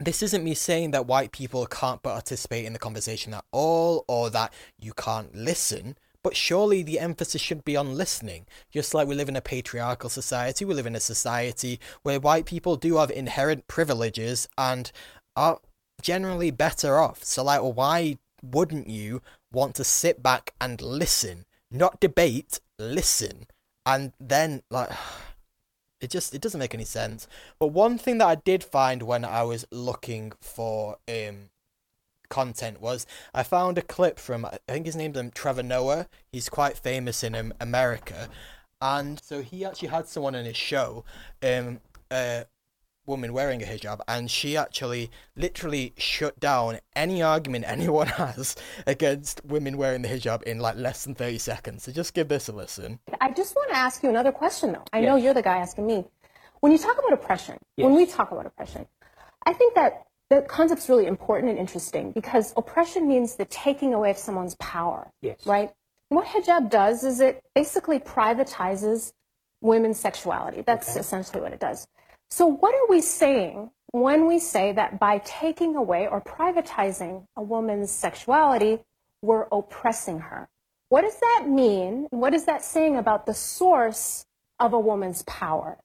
this 0.00 0.22
isn't 0.22 0.44
me 0.44 0.54
saying 0.54 0.92
that 0.92 1.06
white 1.06 1.32
people 1.32 1.66
can't 1.66 2.02
participate 2.02 2.64
in 2.64 2.72
the 2.72 2.78
conversation 2.78 3.34
at 3.34 3.44
all 3.50 4.04
or 4.06 4.30
that 4.30 4.52
you 4.78 4.92
can't 4.92 5.34
listen. 5.34 5.96
But 6.28 6.36
surely 6.36 6.82
the 6.82 7.00
emphasis 7.00 7.40
should 7.40 7.64
be 7.64 7.74
on 7.74 7.96
listening. 7.96 8.44
Just 8.70 8.92
like 8.92 9.08
we 9.08 9.14
live 9.14 9.30
in 9.30 9.36
a 9.36 9.40
patriarchal 9.40 10.10
society, 10.10 10.66
we 10.66 10.74
live 10.74 10.84
in 10.84 10.94
a 10.94 11.00
society 11.00 11.80
where 12.02 12.20
white 12.20 12.44
people 12.44 12.76
do 12.76 12.98
have 12.98 13.10
inherent 13.10 13.66
privileges 13.66 14.46
and 14.58 14.92
are 15.36 15.58
generally 16.02 16.50
better 16.50 16.98
off. 16.98 17.24
So, 17.24 17.42
like, 17.42 17.62
why 17.62 18.18
wouldn't 18.42 18.88
you 18.88 19.22
want 19.50 19.74
to 19.76 19.84
sit 19.84 20.22
back 20.22 20.52
and 20.60 20.82
listen? 20.82 21.46
Not 21.70 21.98
debate, 21.98 22.60
listen. 22.78 23.46
And 23.86 24.12
then, 24.20 24.62
like, 24.68 24.90
it 26.02 26.10
just 26.10 26.34
it 26.34 26.42
doesn't 26.42 26.60
make 26.60 26.74
any 26.74 26.84
sense. 26.84 27.26
But 27.58 27.68
one 27.68 27.96
thing 27.96 28.18
that 28.18 28.28
I 28.28 28.34
did 28.34 28.62
find 28.62 29.02
when 29.02 29.24
I 29.24 29.44
was 29.44 29.64
looking 29.70 30.32
for 30.42 30.98
um 31.08 31.48
content 32.28 32.80
was 32.80 33.06
I 33.34 33.42
found 33.42 33.78
a 33.78 33.82
clip 33.82 34.18
from 34.18 34.44
I 34.44 34.58
think 34.68 34.86
his 34.86 34.96
name's 34.96 35.18
um, 35.18 35.30
Trevor 35.30 35.62
Noah. 35.62 36.08
He's 36.30 36.48
quite 36.48 36.76
famous 36.76 37.22
in 37.22 37.34
um, 37.34 37.52
America, 37.60 38.28
and 38.80 39.20
so 39.22 39.42
he 39.42 39.64
actually 39.64 39.88
had 39.88 40.06
someone 40.06 40.34
in 40.34 40.44
his 40.44 40.56
show, 40.56 41.04
um, 41.42 41.80
a 42.10 42.46
woman 43.06 43.32
wearing 43.32 43.62
a 43.62 43.66
hijab, 43.66 44.00
and 44.06 44.30
she 44.30 44.56
actually 44.56 45.10
literally 45.34 45.94
shut 45.96 46.38
down 46.38 46.78
any 46.94 47.22
argument 47.22 47.64
anyone 47.68 48.06
has 48.06 48.54
against 48.86 49.44
women 49.44 49.76
wearing 49.76 50.02
the 50.02 50.08
hijab 50.08 50.42
in 50.42 50.58
like 50.58 50.76
less 50.76 51.04
than 51.04 51.14
thirty 51.14 51.38
seconds. 51.38 51.84
So 51.84 51.92
just 51.92 52.14
give 52.14 52.28
this 52.28 52.48
a 52.48 52.52
listen. 52.52 53.00
I 53.20 53.30
just 53.30 53.56
want 53.56 53.70
to 53.70 53.76
ask 53.76 54.02
you 54.02 54.10
another 54.10 54.32
question 54.32 54.72
though. 54.72 54.84
I 54.92 55.00
yes. 55.00 55.08
know 55.08 55.16
you're 55.16 55.34
the 55.34 55.42
guy 55.42 55.58
asking 55.58 55.86
me. 55.86 56.04
When 56.60 56.72
you 56.72 56.78
talk 56.78 56.98
about 56.98 57.12
oppression, 57.12 57.56
yes. 57.76 57.84
when 57.84 57.94
we 57.94 58.04
talk 58.04 58.32
about 58.32 58.44
oppression, 58.44 58.86
I 59.46 59.52
think 59.52 59.76
that 59.76 60.07
the 60.30 60.42
concept's 60.42 60.88
really 60.88 61.06
important 61.06 61.50
and 61.50 61.58
interesting 61.58 62.12
because 62.12 62.52
oppression 62.56 63.08
means 63.08 63.36
the 63.36 63.44
taking 63.46 63.94
away 63.94 64.10
of 64.10 64.18
someone's 64.18 64.54
power. 64.56 65.10
Yes. 65.22 65.46
Right? 65.46 65.70
And 66.10 66.16
what 66.16 66.26
hijab 66.26 66.70
does 66.70 67.04
is 67.04 67.20
it 67.20 67.42
basically 67.54 67.98
privatizes 67.98 69.12
women's 69.60 69.98
sexuality. 69.98 70.62
That's 70.62 70.90
okay. 70.90 71.00
essentially 71.00 71.42
what 71.42 71.52
it 71.52 71.60
does. 71.60 71.86
So, 72.30 72.46
what 72.46 72.74
are 72.74 72.88
we 72.88 73.00
saying 73.00 73.70
when 73.92 74.26
we 74.26 74.38
say 74.38 74.72
that 74.72 74.98
by 75.00 75.18
taking 75.24 75.76
away 75.76 76.06
or 76.06 76.20
privatizing 76.20 77.26
a 77.36 77.42
woman's 77.42 77.90
sexuality, 77.90 78.80
we're 79.22 79.46
oppressing 79.50 80.20
her? 80.20 80.48
What 80.90 81.02
does 81.02 81.18
that 81.20 81.44
mean? 81.48 82.06
What 82.10 82.34
is 82.34 82.44
that 82.44 82.62
saying 82.62 82.96
about 82.96 83.26
the 83.26 83.34
source 83.34 84.24
of 84.58 84.72
a 84.72 84.78
woman's 84.78 85.22
power? 85.22 85.78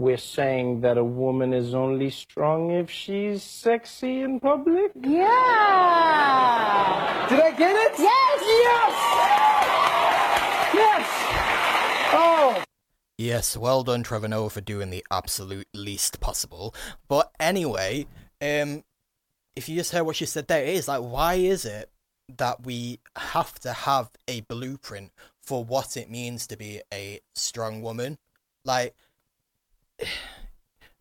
We're 0.00 0.16
saying 0.16 0.80
that 0.80 0.96
a 0.96 1.04
woman 1.04 1.52
is 1.52 1.74
only 1.74 2.08
strong 2.08 2.70
if 2.70 2.88
she's 2.88 3.42
sexy 3.42 4.22
in 4.22 4.40
public? 4.40 4.92
Yeah. 4.94 5.26
Did 7.28 7.40
I 7.40 7.50
get 7.50 7.76
it? 7.76 7.92
Yes. 7.98 8.40
Yes. 8.64 8.94
Yes. 10.72 11.06
Oh. 12.14 12.64
Yes, 13.18 13.58
well 13.58 13.82
done, 13.82 14.02
Trevor 14.02 14.28
Noah, 14.28 14.48
for 14.48 14.62
doing 14.62 14.88
the 14.88 15.04
absolute 15.10 15.68
least 15.74 16.18
possible. 16.18 16.74
But 17.06 17.30
anyway, 17.38 18.06
um, 18.40 18.84
if 19.54 19.68
you 19.68 19.76
just 19.76 19.92
heard 19.92 20.04
what 20.04 20.16
she 20.16 20.24
said 20.24 20.48
there, 20.48 20.62
it 20.62 20.76
is 20.76 20.88
like, 20.88 21.02
why 21.02 21.34
is 21.34 21.66
it 21.66 21.90
that 22.38 22.64
we 22.64 23.00
have 23.16 23.58
to 23.58 23.74
have 23.74 24.08
a 24.26 24.40
blueprint 24.40 25.12
for 25.42 25.62
what 25.62 25.98
it 25.98 26.08
means 26.08 26.46
to 26.46 26.56
be 26.56 26.80
a 26.90 27.20
strong 27.34 27.82
woman? 27.82 28.16
Like, 28.64 28.94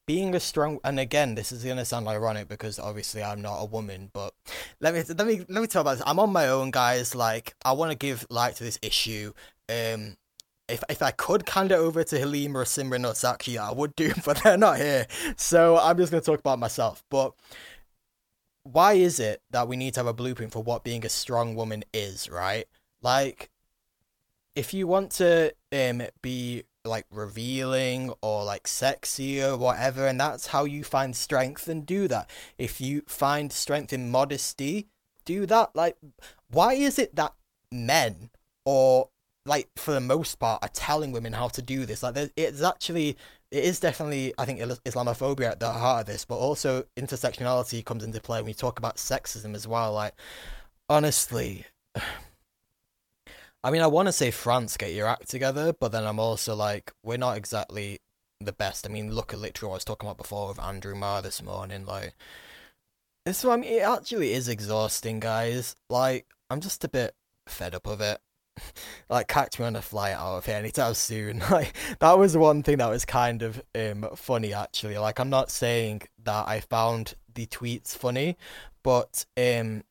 being 0.05 0.33
a 0.33 0.39
strong 0.39 0.79
and 0.83 0.99
again 0.99 1.35
this 1.35 1.51
is 1.51 1.63
gonna 1.63 1.85
sound 1.85 2.07
ironic 2.07 2.47
because 2.47 2.79
obviously 2.79 3.21
I'm 3.21 3.41
not 3.41 3.61
a 3.61 3.65
woman, 3.65 4.09
but 4.13 4.33
let 4.79 4.93
me 4.93 5.03
let 5.07 5.27
me 5.27 5.45
let 5.47 5.61
me 5.61 5.67
tell 5.67 5.81
about 5.81 5.97
this. 5.97 6.03
I'm 6.05 6.19
on 6.19 6.31
my 6.31 6.47
own, 6.47 6.71
guys. 6.71 7.13
Like 7.13 7.53
I 7.63 7.73
want 7.73 7.91
to 7.91 7.97
give 7.97 8.25
light 8.29 8.55
to 8.55 8.63
this 8.63 8.79
issue. 8.81 9.33
Um, 9.69 10.17
if 10.67 10.83
if 10.89 11.01
I 11.01 11.11
could 11.11 11.47
hand 11.47 11.71
it 11.71 11.75
over 11.75 12.03
to 12.03 12.19
Halima 12.19 12.59
or 12.59 12.63
Simran 12.63 13.05
or 13.05 13.13
Sakshi, 13.13 13.57
I 13.57 13.71
would 13.71 13.95
do, 13.95 14.13
but 14.25 14.41
they're 14.43 14.57
not 14.57 14.77
here. 14.77 15.07
So 15.37 15.77
I'm 15.77 15.97
just 15.97 16.11
gonna 16.11 16.21
talk 16.21 16.39
about 16.39 16.59
myself. 16.59 17.03
But 17.09 17.33
why 18.63 18.93
is 18.93 19.19
it 19.19 19.41
that 19.51 19.67
we 19.67 19.75
need 19.75 19.93
to 19.95 19.99
have 20.01 20.07
a 20.07 20.13
blueprint 20.13 20.51
for 20.53 20.63
what 20.63 20.83
being 20.83 21.05
a 21.05 21.09
strong 21.09 21.55
woman 21.55 21.83
is, 21.93 22.29
right? 22.29 22.65
Like 23.01 23.49
if 24.55 24.73
you 24.73 24.87
want 24.87 25.11
to 25.11 25.53
um 25.71 26.03
be 26.21 26.63
like 26.89 27.05
revealing 27.11 28.11
or 28.21 28.43
like 28.43 28.67
sexy 28.67 29.41
or 29.41 29.55
whatever, 29.57 30.07
and 30.07 30.19
that's 30.19 30.47
how 30.47 30.65
you 30.65 30.83
find 30.83 31.15
strength 31.15 31.67
and 31.67 31.85
do 31.85 32.07
that. 32.07 32.29
If 32.57 32.81
you 32.81 33.03
find 33.07 33.53
strength 33.53 33.93
in 33.93 34.11
modesty, 34.11 34.87
do 35.25 35.45
that. 35.45 35.75
Like 35.75 35.97
why 36.49 36.73
is 36.73 36.99
it 36.99 37.15
that 37.15 37.33
men 37.71 38.31
or 38.65 39.09
like 39.45 39.69
for 39.77 39.91
the 39.91 40.01
most 40.01 40.35
part 40.35 40.63
are 40.63 40.69
telling 40.69 41.11
women 41.11 41.33
how 41.33 41.47
to 41.49 41.61
do 41.61 41.85
this. 41.85 42.03
Like 42.03 42.31
it's 42.35 42.61
actually 42.61 43.17
it 43.51 43.63
is 43.63 43.79
definitely 43.79 44.33
I 44.37 44.45
think 44.45 44.59
Islamophobia 44.59 45.51
at 45.51 45.59
the 45.59 45.71
heart 45.71 46.01
of 46.01 46.05
this, 46.07 46.25
but 46.25 46.37
also 46.37 46.85
intersectionality 46.97 47.83
comes 47.83 48.03
into 48.03 48.21
play 48.21 48.39
when 48.39 48.45
we 48.45 48.53
talk 48.53 48.79
about 48.79 48.97
sexism 48.97 49.55
as 49.55 49.67
well. 49.67 49.93
Like 49.93 50.13
honestly. 50.89 51.65
I 53.63 53.71
mean, 53.71 53.81
I 53.81 53.87
want 53.87 54.07
to 54.07 54.13
say 54.13 54.31
France, 54.31 54.77
get 54.77 54.93
your 54.93 55.07
act 55.07 55.29
together, 55.29 55.73
but 55.77 55.91
then 55.91 56.05
I'm 56.05 56.19
also 56.19 56.55
like, 56.55 56.93
we're 57.03 57.17
not 57.17 57.37
exactly 57.37 57.99
the 58.39 58.53
best. 58.53 58.85
I 58.87 58.89
mean, 58.89 59.13
look 59.13 59.33
at 59.33 59.39
literally 59.39 59.69
what 59.69 59.75
I 59.75 59.77
was 59.77 59.85
talking 59.85 60.07
about 60.07 60.17
before 60.17 60.47
with 60.47 60.59
Andrew 60.59 60.95
Marr 60.95 61.21
this 61.21 61.43
morning. 61.43 61.85
Like, 61.85 62.13
so 63.31 63.51
I 63.51 63.57
mean, 63.57 63.71
it 63.71 63.81
actually 63.81 64.33
is 64.33 64.47
exhausting, 64.47 65.19
guys. 65.19 65.75
Like, 65.89 66.27
I'm 66.49 66.61
just 66.61 66.83
a 66.85 66.89
bit 66.89 67.15
fed 67.47 67.75
up 67.75 67.87
of 67.87 68.01
it. 68.01 68.19
like 69.09 69.27
catch 69.27 69.59
me 69.59 69.65
on 69.65 69.75
a 69.75 69.81
flight 69.81 70.13
out 70.13 70.37
of 70.37 70.45
here 70.45 70.55
anytime 70.55 70.93
soon. 70.95 71.41
Like 71.51 71.73
that 71.99 72.17
was 72.17 72.37
one 72.37 72.63
thing 72.63 72.77
that 72.77 72.89
was 72.89 73.05
kind 73.05 73.41
of 73.41 73.61
um 73.75 74.07
funny 74.15 74.53
actually. 74.53 74.97
Like 74.97 75.19
I'm 75.19 75.29
not 75.29 75.51
saying 75.51 76.03
that 76.23 76.47
I 76.47 76.59
found 76.59 77.15
the 77.33 77.45
tweets 77.47 77.95
funny, 77.95 78.37
but 78.83 79.25
um 79.37 79.83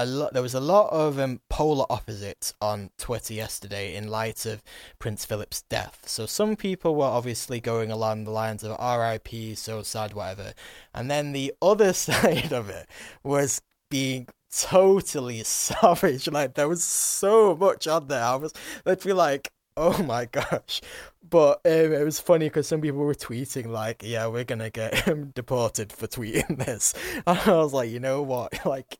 a 0.00 0.06
lot 0.06 0.32
there 0.32 0.42
was 0.42 0.54
a 0.54 0.60
lot 0.60 0.90
of 0.92 1.18
um, 1.18 1.40
polar 1.50 1.84
opposites 1.90 2.54
on 2.60 2.90
Twitter 2.96 3.34
yesterday 3.34 3.94
in 3.94 4.08
light 4.08 4.46
of 4.46 4.62
Prince 4.98 5.24
Philip's 5.26 5.62
death. 5.62 6.02
So 6.06 6.24
some 6.24 6.56
people 6.56 6.94
were 6.94 7.04
obviously 7.04 7.60
going 7.60 7.90
along 7.90 8.24
the 8.24 8.30
lines 8.30 8.64
of 8.64 8.70
RIP, 8.80 9.56
so 9.56 9.82
sad, 9.82 10.14
whatever. 10.14 10.54
And 10.94 11.10
then 11.10 11.32
the 11.32 11.52
other 11.62 11.92
side 11.92 12.52
of 12.52 12.70
it 12.70 12.88
was 13.22 13.60
being 13.90 14.28
totally 14.50 15.42
savage. 15.44 16.28
Like 16.28 16.54
there 16.54 16.68
was 16.68 16.82
so 16.82 17.54
much 17.54 17.86
on 17.86 18.08
there. 18.08 18.24
I 18.24 18.36
was 18.36 18.54
literally 18.86 19.16
like, 19.16 19.52
oh 19.76 20.02
my 20.02 20.24
gosh. 20.32 20.80
But 21.28 21.60
um, 21.66 21.92
it 21.92 22.04
was 22.04 22.20
funny 22.20 22.46
because 22.46 22.66
some 22.66 22.80
people 22.80 23.00
were 23.00 23.14
tweeting 23.14 23.66
like, 23.66 24.02
"Yeah, 24.04 24.26
we're 24.26 24.44
gonna 24.44 24.70
get 24.70 24.94
him 25.00 25.32
deported 25.34 25.92
for 25.92 26.06
tweeting 26.06 26.64
this," 26.64 26.94
and 27.26 27.38
I 27.38 27.56
was 27.56 27.72
like, 27.72 27.90
you 27.90 28.00
know 28.00 28.22
what, 28.22 28.64
like. 28.64 28.98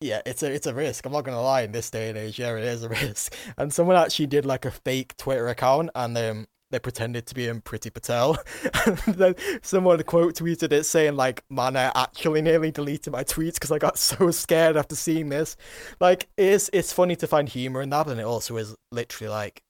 Yeah, 0.00 0.22
it's 0.24 0.42
a 0.42 0.50
it's 0.50 0.66
a 0.66 0.74
risk. 0.74 1.04
I'm 1.04 1.12
not 1.12 1.24
gonna 1.24 1.42
lie. 1.42 1.62
In 1.62 1.72
this 1.72 1.90
day 1.90 2.08
and 2.08 2.16
age, 2.16 2.38
yeah, 2.38 2.56
it 2.56 2.64
is 2.64 2.82
a 2.82 2.88
risk. 2.88 3.34
And 3.58 3.72
someone 3.72 3.96
actually 3.96 4.26
did 4.26 4.46
like 4.46 4.64
a 4.64 4.70
fake 4.70 5.16
Twitter 5.18 5.48
account, 5.48 5.90
and 5.94 6.16
um, 6.16 6.46
they 6.70 6.78
pretended 6.78 7.26
to 7.26 7.34
be 7.34 7.46
in 7.46 7.60
Priti 7.60 7.92
Patel. 7.92 8.38
and 8.86 8.96
then 8.98 9.34
someone 9.62 10.02
quote 10.04 10.34
tweeted 10.36 10.72
it 10.72 10.84
saying 10.84 11.16
like, 11.16 11.44
"Man, 11.50 11.76
I 11.76 11.92
actually 11.94 12.40
nearly 12.40 12.70
deleted 12.70 13.12
my 13.12 13.24
tweets 13.24 13.54
because 13.54 13.72
I 13.72 13.78
got 13.78 13.98
so 13.98 14.30
scared 14.30 14.78
after 14.78 14.96
seeing 14.96 15.28
this." 15.28 15.56
Like, 16.00 16.28
it's 16.38 16.70
it's 16.72 16.94
funny 16.94 17.16
to 17.16 17.26
find 17.26 17.48
humor 17.48 17.82
in 17.82 17.90
that, 17.90 18.06
and 18.08 18.18
it 18.18 18.24
also 18.24 18.56
is 18.56 18.74
literally 18.90 19.30
like, 19.30 19.62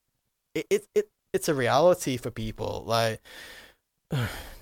it 0.55 0.65
it, 0.69 0.87
it 0.95 1.09
it's 1.33 1.49
a 1.49 1.53
reality 1.53 2.15
for 2.15 2.31
people. 2.31 2.83
Like, 2.85 3.21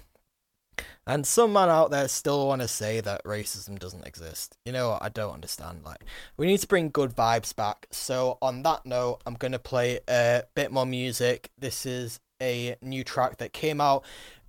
and 1.09 1.25
some 1.25 1.53
man 1.53 1.69
out 1.69 1.89
there 1.89 2.07
still 2.07 2.45
want 2.45 2.61
to 2.61 2.67
say 2.67 3.01
that 3.01 3.23
racism 3.23 3.79
doesn't 3.79 4.05
exist. 4.05 4.55
You 4.63 4.71
know 4.71 4.91
what? 4.91 5.01
I 5.01 5.09
don't 5.09 5.33
understand. 5.33 5.83
Like, 5.83 6.05
we 6.37 6.45
need 6.45 6.59
to 6.59 6.67
bring 6.67 6.91
good 6.91 7.15
vibes 7.15 7.55
back. 7.55 7.87
So, 7.89 8.37
on 8.43 8.61
that 8.61 8.85
note, 8.85 9.21
I'm 9.25 9.33
gonna 9.33 9.57
play 9.57 9.99
a 10.07 10.43
bit 10.53 10.71
more 10.71 10.85
music. 10.85 11.49
This 11.57 11.87
is 11.87 12.19
a 12.39 12.75
new 12.83 13.03
track 13.03 13.37
that 13.37 13.53
came 13.53 13.81
out 13.81 14.05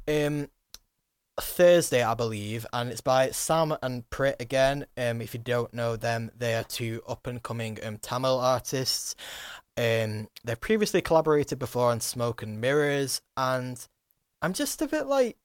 um 0.06 0.48
Thursday, 1.40 2.02
I 2.02 2.12
believe, 2.12 2.66
and 2.74 2.90
it's 2.90 3.00
by 3.00 3.30
Sam 3.30 3.74
and 3.82 4.08
Prit 4.10 4.36
again. 4.38 4.84
Um, 4.98 5.22
if 5.22 5.32
you 5.32 5.40
don't 5.40 5.72
know 5.72 5.96
them, 5.96 6.30
they 6.36 6.54
are 6.54 6.64
two 6.64 7.02
up 7.08 7.26
and 7.26 7.42
coming 7.42 7.78
um 7.82 7.96
Tamil 7.96 8.38
artists. 8.38 9.14
Um, 9.78 10.28
they've 10.44 10.60
previously 10.60 11.00
collaborated 11.00 11.58
before 11.58 11.90
on 11.90 12.00
Smoke 12.00 12.42
and 12.42 12.60
Mirrors, 12.60 13.22
and 13.38 13.82
I'm 14.42 14.52
just 14.52 14.82
a 14.82 14.86
bit 14.86 15.06
like, 15.06 15.38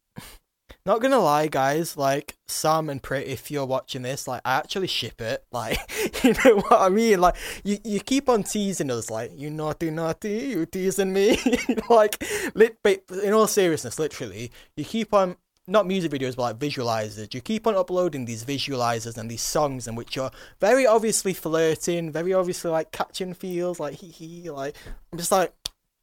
not 0.85 1.01
gonna 1.01 1.19
lie, 1.19 1.47
guys. 1.47 1.97
Like 1.97 2.35
Sam 2.47 2.89
and 2.89 3.01
Prit, 3.01 3.27
if 3.27 3.49
you're 3.49 3.65
watching 3.65 4.03
this, 4.03 4.27
like 4.27 4.41
I 4.45 4.55
actually 4.55 4.87
ship 4.87 5.21
it. 5.21 5.43
Like 5.55 5.79
you 6.23 6.33
know 6.43 6.57
what 6.57 6.81
I 6.81 6.89
mean. 6.89 7.21
Like 7.21 7.35
you, 7.63 7.77
you 7.85 8.01
keep 8.01 8.27
on 8.27 8.43
teasing 8.43 8.91
us, 8.91 9.09
like 9.09 9.31
you 9.35 9.49
naughty 9.49 9.89
naughty, 9.89 10.49
you 10.49 10.65
teasing 10.65 11.13
me. 11.13 11.37
like 11.89 12.21
lit, 12.55 12.77
but 12.83 13.03
in 13.23 13.31
all 13.33 13.47
seriousness, 13.47 13.97
literally, 13.97 14.51
you 14.75 14.83
keep 14.83 15.13
on 15.13 15.37
not 15.67 15.87
music 15.87 16.11
videos 16.11 16.35
but 16.35 16.43
like 16.43 16.59
visualizers. 16.59 17.33
You 17.33 17.41
keep 17.41 17.65
on 17.67 17.75
uploading 17.75 18.25
these 18.25 18.43
visualizers 18.43 19.17
and 19.17 19.31
these 19.31 19.41
songs 19.41 19.87
in 19.87 19.95
which 19.95 20.15
you're 20.15 20.31
very 20.59 20.85
obviously 20.85 21.33
flirting, 21.33 22.11
very 22.11 22.33
obviously 22.33 22.69
like 22.69 22.91
catching 22.91 23.33
feels, 23.33 23.79
like 23.79 23.95
hee 23.95 24.09
hee. 24.09 24.49
Like 24.49 24.75
I'm 25.11 25.17
just 25.17 25.31
like 25.31 25.53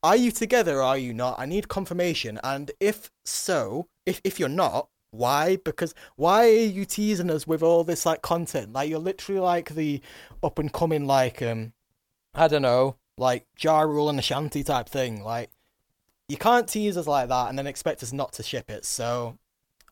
are 0.03 0.17
you 0.17 0.33
together 0.33 0.79
or 0.79 0.83
are 0.83 0.99
you 0.99 1.15
not? 1.15 1.39
I 1.39 1.47
need 1.47 1.69
confirmation. 1.69 2.41
And 2.43 2.71
if 2.81 3.11
so, 3.25 3.89
if 4.07 4.21
if 4.25 4.41
you're 4.41 4.49
not, 4.49 4.89
why? 5.11 5.57
Because 5.57 5.95
why 6.17 6.47
are 6.49 6.67
you 6.67 6.85
teasing 6.85 7.31
us 7.31 7.47
with 7.47 7.63
all 7.63 7.85
this 7.85 8.05
like 8.07 8.23
content? 8.23 8.73
Like 8.73 8.91
you're 8.91 8.99
literally 8.99 9.41
like 9.41 9.71
the 9.71 10.01
up 10.43 10.59
and 10.59 10.73
coming 10.73 11.07
like 11.07 11.41
um 11.43 11.73
I 12.35 12.49
don't 12.49 12.63
know, 12.63 12.97
like 13.19 13.47
Ja 13.61 13.81
Rule 13.81 14.09
and 14.09 14.19
Ashanti 14.19 14.65
type 14.65 14.89
thing. 14.89 15.23
Like 15.23 15.51
you 16.29 16.37
can't 16.37 16.69
tease 16.69 16.97
us 16.97 17.07
like 17.07 17.29
that 17.29 17.49
and 17.49 17.59
then 17.59 17.67
expect 17.67 18.03
us 18.03 18.13
not 18.13 18.33
to 18.35 18.43
ship 18.43 18.71
it. 18.71 18.85
So 18.85 19.39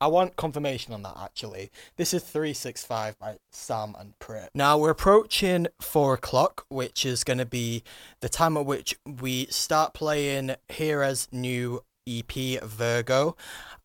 I 0.00 0.06
want 0.06 0.36
confirmation 0.36 0.94
on 0.94 1.02
that 1.02 1.16
actually. 1.20 1.70
This 1.96 2.14
is 2.14 2.22
365 2.22 3.18
by 3.18 3.36
Sam 3.50 3.94
and 3.98 4.18
Prit. 4.18 4.50
Now 4.54 4.78
we're 4.78 4.90
approaching 4.90 5.66
four 5.80 6.14
o'clock, 6.14 6.64
which 6.70 7.04
is 7.04 7.22
going 7.22 7.38
to 7.38 7.44
be 7.44 7.82
the 8.20 8.30
time 8.30 8.56
at 8.56 8.64
which 8.64 8.98
we 9.04 9.46
start 9.46 9.92
playing 9.92 10.56
Hira's 10.70 11.28
new 11.30 11.82
EP, 12.08 12.62
Virgo, 12.62 13.36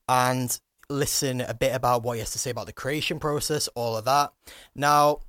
and 0.08 0.58
listen 0.90 1.42
a 1.42 1.54
bit 1.54 1.76
about 1.76 2.04
what 2.04 2.14
he 2.14 2.20
has 2.20 2.32
to 2.32 2.40
say 2.40 2.52
about 2.52 2.68
the 2.68 2.74
creation 2.74 3.20
process, 3.20 3.68
all 3.76 3.98
of 3.98 4.06
that. 4.06 4.32
Now, 4.74 5.20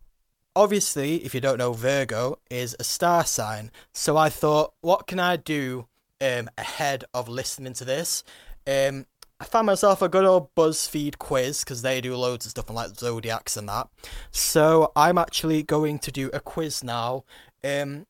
obviously, 0.54 1.16
if 1.24 1.34
you 1.34 1.40
don't 1.40 1.58
know, 1.58 1.72
Virgo 1.72 2.38
is 2.48 2.76
a 2.78 2.84
star 2.84 3.24
sign. 3.24 3.72
So 3.92 4.16
I 4.16 4.28
thought, 4.28 4.74
what 4.82 5.08
can 5.08 5.18
I 5.18 5.34
do 5.34 5.88
um, 6.20 6.48
ahead 6.56 7.04
of 7.12 7.28
listening 7.28 7.72
to 7.74 7.84
this? 7.84 8.22
Um, 8.68 9.06
I 9.38 9.44
found 9.44 9.66
myself 9.66 10.00
a 10.00 10.08
good 10.08 10.24
old 10.24 10.54
BuzzFeed 10.54 11.18
quiz 11.18 11.60
because 11.60 11.82
they 11.82 12.00
do 12.00 12.16
loads 12.16 12.46
of 12.46 12.50
stuff 12.50 12.70
on 12.70 12.76
like 12.76 12.96
zodiacs 12.96 13.56
and 13.56 13.68
that. 13.68 13.88
So 14.30 14.92
I'm 14.96 15.18
actually 15.18 15.62
going 15.62 15.98
to 16.00 16.10
do 16.10 16.30
a 16.32 16.40
quiz 16.40 16.82
now, 16.82 17.24
um, 17.62 18.06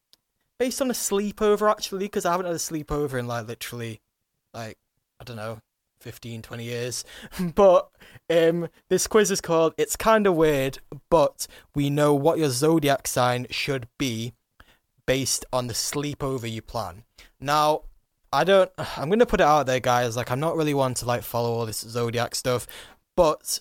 based 0.59 0.81
on 0.81 0.91
a 0.91 0.95
sleepover 0.95 1.71
actually 1.71 2.07
because 2.07 2.25
I 2.25 2.31
haven't 2.31 2.47
had 2.47 2.55
a 2.55 2.59
sleepover 2.59 3.19
in 3.19 3.27
like 3.27 3.49
literally 3.49 4.01
like 4.55 4.79
I 5.21 5.25
don't 5.25 5.37
know, 5.37 5.61
15, 6.01 6.43
20 6.43 6.65
years. 6.65 7.05
but 7.55 7.91
um, 8.31 8.69
this 8.89 9.07
quiz 9.07 9.31
is 9.31 9.41
called 9.41 9.75
It's 9.77 9.97
Kind 9.97 10.27
of 10.27 10.37
Weird, 10.37 10.79
but 11.11 11.47
we 11.75 11.91
know 11.91 12.15
what 12.15 12.39
your 12.39 12.51
zodiac 12.51 13.09
sign 13.09 13.47
should 13.51 13.89
be 13.99 14.33
based 15.07 15.45
on 15.53 15.67
the 15.67 15.75
sleepover 15.75 16.51
you 16.51 16.63
plan. 16.63 17.05
Now, 17.41 17.83
I 18.33 18.45
don't, 18.45 18.71
I'm 18.97 19.11
to 19.11 19.27
put 19.27 19.41
it 19.41 19.47
out 19.47 19.67
there, 19.67 19.81
guys. 19.81 20.17
Like, 20.17 20.31
I'm 20.31 20.41
not 20.41 20.57
really 20.57 20.75
one 20.75 20.95
to 20.95 21.07
like 21.07 21.23
follow 21.23 21.53
all 21.53 21.67
this 21.67 21.81
zodiac 21.81 22.35
stuff, 22.35 22.67
but 23.17 23.61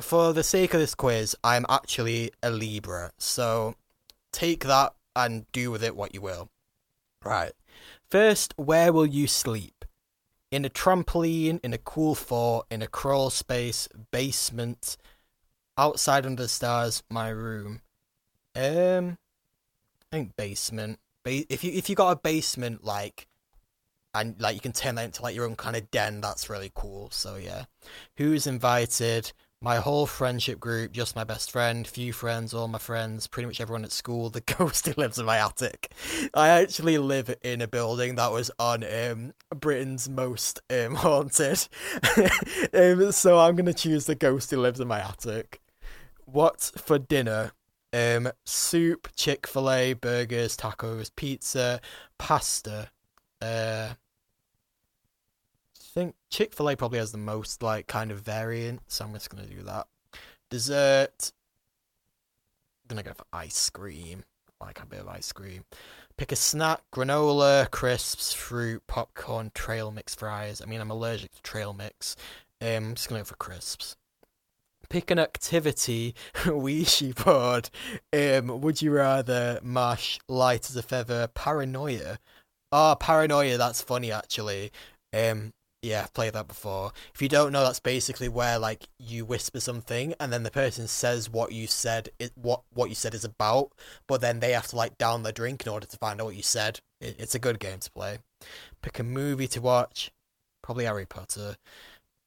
for 0.00 0.32
the 0.32 0.42
sake 0.42 0.74
of 0.74 0.80
this 0.80 0.94
quiz, 0.94 1.36
I'm 1.44 1.66
actually 1.68 2.32
a 2.42 2.50
Libra. 2.50 3.12
So 3.18 3.74
take 4.32 4.64
that 4.64 4.94
and 5.14 5.50
do 5.52 5.70
with 5.70 5.82
it 5.82 5.96
what 5.96 6.14
you 6.14 6.20
will. 6.20 6.48
Right. 7.24 7.52
First, 8.10 8.54
where 8.56 8.92
will 8.92 9.06
you 9.06 9.26
sleep? 9.26 9.84
In 10.50 10.64
a 10.64 10.70
trampoline, 10.70 11.60
in 11.62 11.72
a 11.72 11.78
cool 11.78 12.14
fort, 12.14 12.66
in 12.70 12.82
a 12.82 12.86
crawl 12.86 13.30
space, 13.30 13.88
basement, 14.10 14.96
outside 15.78 16.26
under 16.26 16.42
the 16.42 16.48
stars, 16.48 17.02
my 17.10 17.30
room. 17.30 17.80
Um, 18.54 19.16
I 20.00 20.16
think 20.16 20.36
basement. 20.36 20.98
Ba- 21.24 21.50
if 21.52 21.64
you 21.64 21.72
if 21.72 21.88
you 21.88 21.96
got 21.96 22.10
a 22.10 22.16
basement 22.16 22.84
like, 22.84 23.26
and 24.14 24.40
like 24.40 24.54
you 24.54 24.60
can 24.60 24.72
turn 24.72 24.96
that 24.96 25.04
into 25.04 25.22
like 25.22 25.34
your 25.34 25.46
own 25.46 25.56
kind 25.56 25.76
of 25.76 25.90
den, 25.90 26.20
that's 26.20 26.50
really 26.50 26.72
cool. 26.74 27.10
So 27.10 27.36
yeah, 27.36 27.64
who's 28.16 28.46
invited? 28.46 29.32
my 29.62 29.76
whole 29.76 30.06
friendship 30.06 30.58
group, 30.58 30.90
just 30.90 31.14
my 31.14 31.22
best 31.22 31.52
friend, 31.52 31.86
few 31.86 32.12
friends, 32.12 32.52
all 32.52 32.66
my 32.66 32.78
friends, 32.78 33.28
pretty 33.28 33.46
much 33.46 33.60
everyone 33.60 33.84
at 33.84 33.92
school. 33.92 34.28
The 34.28 34.40
ghost 34.58 34.86
who 34.86 35.00
lives 35.00 35.20
in 35.20 35.24
my 35.24 35.38
attic. 35.38 35.92
I 36.34 36.48
actually 36.48 36.98
live 36.98 37.32
in 37.42 37.62
a 37.62 37.68
building 37.68 38.16
that 38.16 38.32
was 38.32 38.50
on 38.58 38.82
um, 38.82 39.34
Britain's 39.54 40.08
most 40.08 40.60
um, 40.68 40.94
haunted. 40.96 41.68
um, 42.74 43.12
so 43.12 43.38
I'm 43.38 43.54
gonna 43.54 43.72
choose 43.72 44.06
the 44.06 44.16
ghost 44.16 44.50
who 44.50 44.56
lives 44.56 44.80
in 44.80 44.88
my 44.88 44.98
attic. 44.98 45.60
What 46.24 46.72
for 46.76 46.98
dinner? 46.98 47.52
Um, 47.94 48.32
soup, 48.44 49.08
Chick 49.14 49.46
Fil 49.46 49.70
A, 49.70 49.92
burgers, 49.92 50.56
tacos, 50.56 51.10
pizza, 51.14 51.80
pasta. 52.18 52.90
Uh, 53.40 53.90
think 55.92 56.14
Chick 56.30 56.54
Fil 56.54 56.70
A 56.70 56.76
probably 56.76 56.98
has 56.98 57.12
the 57.12 57.18
most 57.18 57.62
like 57.62 57.86
kind 57.86 58.10
of 58.10 58.20
variant, 58.20 58.80
so 58.88 59.04
I'm 59.04 59.12
just 59.12 59.30
gonna 59.30 59.46
do 59.46 59.62
that. 59.62 59.86
Dessert. 60.50 61.32
I'm 62.82 62.96
gonna 62.96 63.02
go 63.02 63.14
for 63.14 63.26
ice 63.32 63.70
cream. 63.70 64.24
Like 64.60 64.80
a 64.80 64.86
bit 64.86 65.00
of 65.00 65.08
ice 65.08 65.32
cream. 65.32 65.64
Pick 66.16 66.32
a 66.32 66.36
snack: 66.36 66.82
granola, 66.92 67.70
crisps, 67.70 68.32
fruit, 68.32 68.82
popcorn, 68.86 69.50
trail 69.54 69.90
mix 69.90 70.14
fries. 70.14 70.62
I 70.62 70.66
mean, 70.66 70.80
I'm 70.80 70.90
allergic 70.90 71.32
to 71.32 71.42
trail 71.42 71.72
mix. 71.72 72.16
Um, 72.60 72.68
I'm 72.68 72.94
just 72.94 73.08
gonna 73.08 73.20
go 73.20 73.24
for 73.24 73.36
crisps. 73.36 73.96
Pick 74.88 75.10
an 75.10 75.18
activity, 75.18 76.14
Ouija 76.46 77.14
board. 77.14 77.70
Um, 78.12 78.60
would 78.60 78.82
you 78.82 78.92
rather 78.92 79.58
mash 79.62 80.18
light 80.28 80.68
as 80.68 80.76
a 80.76 80.82
feather, 80.82 81.28
paranoia? 81.28 82.18
Oh, 82.70 82.96
paranoia. 82.98 83.58
That's 83.58 83.82
funny 83.82 84.12
actually. 84.12 84.70
Um, 85.14 85.52
yeah, 85.82 86.02
I've 86.02 86.14
played 86.14 86.34
that 86.34 86.46
before. 86.46 86.92
If 87.12 87.20
you 87.20 87.28
don't 87.28 87.52
know, 87.52 87.64
that's 87.64 87.80
basically 87.80 88.28
where 88.28 88.56
like 88.58 88.88
you 88.98 89.24
whisper 89.24 89.58
something 89.58 90.14
and 90.20 90.32
then 90.32 90.44
the 90.44 90.50
person 90.50 90.86
says 90.86 91.28
what 91.28 91.52
you 91.52 91.66
said 91.66 92.08
it 92.20 92.32
what 92.36 92.62
what 92.72 92.88
you 92.88 92.94
said 92.94 93.14
is 93.14 93.24
about, 93.24 93.72
but 94.06 94.20
then 94.20 94.38
they 94.38 94.52
have 94.52 94.68
to 94.68 94.76
like 94.76 94.96
down 94.96 95.24
their 95.24 95.32
drink 95.32 95.66
in 95.66 95.72
order 95.72 95.86
to 95.86 95.96
find 95.96 96.20
out 96.20 96.26
what 96.26 96.36
you 96.36 96.42
said. 96.42 96.80
It, 97.00 97.16
it's 97.18 97.34
a 97.34 97.40
good 97.40 97.58
game 97.58 97.80
to 97.80 97.90
play. 97.90 98.18
Pick 98.80 99.00
a 99.00 99.02
movie 99.02 99.48
to 99.48 99.60
watch. 99.60 100.12
Probably 100.62 100.84
Harry 100.84 101.06
Potter. 101.06 101.56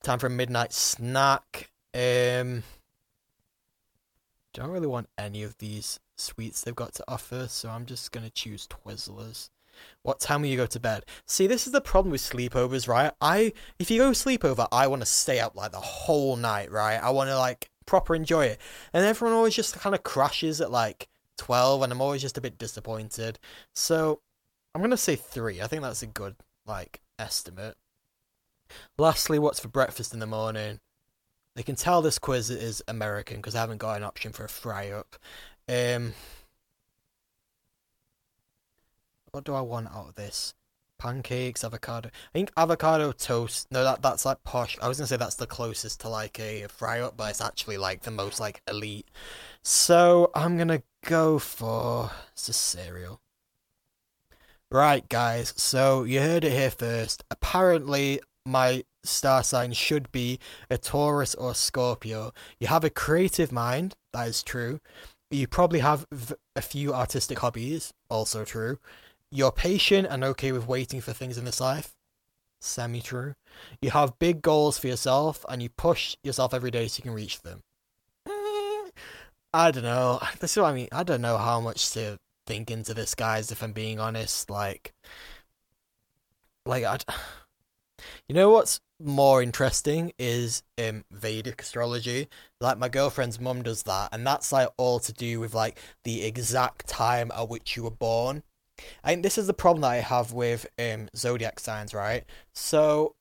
Time 0.03 0.19
for 0.19 0.27
a 0.27 0.31
midnight 0.31 0.73
snack. 0.73 1.69
Um 1.93 2.63
don't 4.53 4.69
really 4.69 4.87
want 4.87 5.07
any 5.17 5.43
of 5.43 5.57
these 5.59 5.99
sweets 6.17 6.61
they've 6.61 6.75
got 6.75 6.93
to 6.93 7.03
offer, 7.07 7.47
so 7.47 7.69
I'm 7.69 7.85
just 7.85 8.11
gonna 8.11 8.29
choose 8.29 8.67
Twizzlers. 8.67 9.49
What 10.01 10.19
time 10.19 10.41
will 10.41 10.49
you 10.49 10.57
go 10.57 10.65
to 10.65 10.79
bed? 10.79 11.05
See, 11.25 11.47
this 11.47 11.65
is 11.67 11.73
the 11.73 11.81
problem 11.81 12.11
with 12.11 12.21
sleepovers, 12.21 12.87
right? 12.87 13.11
I 13.21 13.53
if 13.79 13.89
you 13.89 13.99
go 13.99 14.11
sleepover, 14.11 14.67
I 14.71 14.87
want 14.87 15.01
to 15.01 15.05
stay 15.05 15.39
up 15.39 15.55
like 15.55 15.71
the 15.71 15.79
whole 15.79 16.35
night, 16.35 16.71
right? 16.71 17.01
I 17.01 17.09
want 17.11 17.29
to 17.29 17.37
like 17.37 17.69
proper 17.85 18.15
enjoy 18.15 18.45
it. 18.45 18.61
And 18.93 19.05
everyone 19.05 19.35
always 19.35 19.55
just 19.55 19.77
kind 19.79 19.95
of 19.95 20.03
crashes 20.03 20.61
at 20.61 20.71
like 20.71 21.07
12 21.37 21.81
and 21.83 21.91
I'm 21.91 22.01
always 22.01 22.21
just 22.21 22.37
a 22.37 22.41
bit 22.41 22.57
disappointed. 22.57 23.39
So, 23.73 24.21
I'm 24.73 24.89
to 24.89 24.97
say 24.97 25.15
3. 25.15 25.61
I 25.61 25.67
think 25.67 25.81
that's 25.81 26.03
a 26.03 26.07
good 26.07 26.35
like 26.65 27.01
estimate. 27.19 27.75
Lastly, 28.97 29.39
what's 29.39 29.59
for 29.59 29.67
breakfast 29.67 30.13
in 30.13 30.19
the 30.19 30.25
morning? 30.25 30.79
They 31.55 31.63
can 31.63 31.75
tell 31.75 32.01
this 32.01 32.19
quiz 32.19 32.49
is 32.49 32.83
American 32.87 33.37
because 33.37 33.55
I 33.55 33.61
haven't 33.61 33.77
got 33.77 33.97
an 33.97 34.03
option 34.03 34.33
for 34.33 34.45
a 34.45 34.49
fry 34.49 34.89
up. 34.89 35.15
Um 35.69 36.13
what 39.35 39.43
do 39.43 39.53
I 39.53 39.59
want 39.59 39.89
out 39.93 40.07
of 40.07 40.15
this? 40.15 40.53
Pancakes, 40.97 41.65
avocado. 41.65 42.07
I 42.07 42.31
think 42.31 42.51
avocado 42.55 43.11
toast. 43.11 43.67
No, 43.69 43.83
that 43.83 44.01
that's 44.01 44.23
like 44.23 44.41
posh. 44.45 44.77
I 44.81 44.87
was 44.87 44.97
gonna 44.97 45.07
say 45.07 45.17
that's 45.17 45.35
the 45.35 45.45
closest 45.45 45.99
to 45.99 46.09
like 46.09 46.39
a, 46.39 46.67
fry 46.69 47.01
up, 47.01 47.17
but 47.17 47.31
it's 47.31 47.41
actually 47.41 47.75
like 47.75 48.03
the 48.03 48.11
most 48.11 48.39
like 48.39 48.61
elite. 48.65 49.09
So 49.61 50.31
I'm 50.33 50.57
gonna 50.57 50.83
go 51.03 51.37
for 51.37 52.11
it's 52.31 52.47
a 52.47 52.53
cereal. 52.53 53.19
Right, 54.71 55.07
guys. 55.09 55.53
So 55.57 56.05
you 56.05 56.21
heard 56.21 56.45
it 56.45 56.53
here 56.53 56.71
first. 56.71 57.25
Apparently, 57.29 58.21
my 58.45 58.85
star 59.03 59.43
sign 59.43 59.73
should 59.73 60.13
be 60.13 60.39
a 60.69 60.77
Taurus 60.77 61.35
or 61.35 61.53
Scorpio. 61.53 62.31
You 62.57 62.67
have 62.67 62.85
a 62.85 62.89
creative 62.89 63.51
mind. 63.51 63.95
That 64.13 64.29
is 64.29 64.41
true. 64.43 64.79
You 65.29 65.45
probably 65.47 65.79
have 65.79 66.05
a 66.55 66.61
few 66.61 66.93
artistic 66.93 67.39
hobbies. 67.39 67.93
Also 68.09 68.45
true. 68.45 68.79
You're 69.35 69.51
patient 69.51 70.07
and 70.09 70.23
okay 70.23 70.53
with 70.53 70.65
waiting 70.65 71.01
for 71.01 71.11
things 71.11 71.37
in 71.37 71.43
this 71.43 71.59
life. 71.59 71.93
Semi 72.61 73.01
true. 73.01 73.35
You 73.81 73.91
have 73.91 74.17
big 74.17 74.41
goals 74.41 74.77
for 74.77 74.87
yourself 74.87 75.45
and 75.49 75.61
you 75.61 75.67
push 75.67 76.15
yourself 76.23 76.53
every 76.53 76.71
day 76.71 76.87
so 76.87 76.99
you 76.99 77.03
can 77.03 77.13
reach 77.13 77.41
them. 77.41 77.61
Eh, 78.25 78.89
I 79.53 79.71
don't 79.71 79.83
know. 79.83 80.21
This 80.39 80.51
is 80.51 80.57
what 80.57 80.69
I 80.69 80.73
mean. 80.73 80.87
I 80.93 81.03
don't 81.03 81.21
know 81.21 81.37
how 81.37 81.59
much 81.59 81.91
to 81.91 82.17
think 82.47 82.71
into 82.71 82.93
this, 82.93 83.13
guys, 83.13 83.51
if 83.51 83.61
I'm 83.61 83.73
being 83.73 83.99
honest. 83.99 84.49
Like, 84.49 84.93
like, 86.65 86.85
I. 86.85 86.97
You 88.27 88.35
know 88.35 88.51
what's 88.51 88.81
more 88.99 89.41
interesting 89.41 90.11
is 90.19 90.63
um 90.77 91.05
Vedic 91.11 91.61
astrology. 91.61 92.27
Like 92.61 92.77
my 92.77 92.89
girlfriend's 92.89 93.39
mum 93.39 93.63
does 93.63 93.83
that, 93.83 94.09
and 94.11 94.27
that's 94.27 94.51
like 94.51 94.69
all 94.77 94.99
to 94.99 95.13
do 95.13 95.39
with 95.39 95.55
like 95.55 95.79
the 96.03 96.23
exact 96.23 96.87
time 96.87 97.31
at 97.35 97.49
which 97.49 97.75
you 97.75 97.83
were 97.83 97.91
born. 97.91 98.43
I 99.03 99.09
think 99.09 99.23
this 99.23 99.37
is 99.37 99.47
the 99.47 99.53
problem 99.53 99.81
that 99.81 99.89
I 99.89 99.95
have 99.97 100.33
with 100.33 100.67
um, 100.77 101.09
zodiac 101.15 101.59
signs, 101.59 101.93
right? 101.93 102.23
So, 102.53 103.15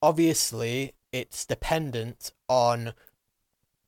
obviously, 0.00 0.94
it's 1.12 1.44
dependent 1.44 2.32
on 2.48 2.94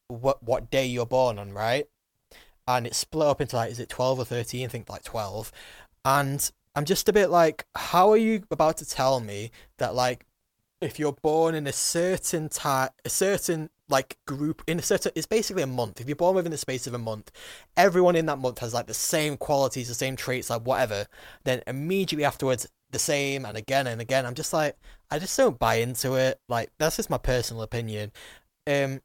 what 0.08 0.42
what 0.42 0.70
day 0.70 0.86
you're 0.86 1.06
born 1.06 1.38
on, 1.38 1.52
right? 1.52 1.86
And 2.66 2.86
it's 2.86 2.98
split 2.98 3.26
up 3.26 3.40
into 3.40 3.56
like, 3.56 3.70
is 3.70 3.80
it 3.80 3.88
twelve 3.88 4.18
or 4.18 4.24
thirteen? 4.24 4.66
I 4.66 4.68
think 4.68 4.88
like 4.88 5.04
twelve. 5.04 5.52
And 6.04 6.50
I'm 6.74 6.84
just 6.84 7.08
a 7.08 7.12
bit 7.12 7.30
like, 7.30 7.66
how 7.74 8.10
are 8.10 8.16
you 8.16 8.42
about 8.50 8.76
to 8.78 8.88
tell 8.88 9.20
me 9.20 9.50
that 9.78 9.94
like, 9.94 10.26
if 10.80 10.98
you're 10.98 11.12
born 11.12 11.54
in 11.54 11.66
a 11.66 11.72
certain 11.72 12.48
time, 12.48 12.90
a 13.04 13.08
certain 13.08 13.70
like 13.88 14.16
group 14.26 14.62
in 14.66 14.78
a 14.78 14.82
certain 14.82 15.12
it's 15.14 15.26
basically 15.26 15.62
a 15.62 15.66
month. 15.66 16.00
If 16.00 16.08
you're 16.08 16.16
born 16.16 16.36
within 16.36 16.52
the 16.52 16.58
space 16.58 16.86
of 16.86 16.94
a 16.94 16.98
month 16.98 17.30
everyone 17.76 18.16
in 18.16 18.26
that 18.26 18.38
month 18.38 18.58
has 18.60 18.74
like 18.74 18.86
the 18.86 18.94
same 18.94 19.36
qualities 19.36 19.88
the 19.88 19.94
same 19.94 20.16
traits 20.16 20.50
like 20.50 20.62
whatever. 20.62 21.06
Then 21.44 21.62
immediately 21.66 22.24
afterwards 22.24 22.66
the 22.90 22.98
same 22.98 23.44
and 23.44 23.56
again 23.56 23.86
and 23.86 24.00
again. 24.00 24.26
I'm 24.26 24.34
just 24.34 24.52
like 24.52 24.76
i 25.10 25.18
just 25.18 25.36
don't 25.36 25.58
buy 25.58 25.76
into 25.76 26.14
it. 26.14 26.40
Like 26.48 26.70
that's 26.78 26.96
just 26.96 27.10
my 27.10 27.18
personal 27.18 27.62
opinion. 27.62 28.12
Um 28.66 29.00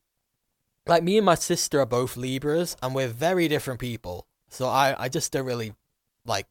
like 0.87 1.03
me 1.03 1.17
and 1.17 1.25
my 1.25 1.35
sister 1.35 1.79
are 1.79 1.85
both 1.85 2.17
libras 2.17 2.75
and 2.81 2.95
we're 2.95 3.07
very 3.07 3.47
different 3.47 3.79
people. 3.79 4.27
So 4.49 4.67
i 4.67 4.95
i 4.97 5.09
just 5.09 5.31
don't 5.31 5.45
really 5.45 5.73
like 6.25 6.47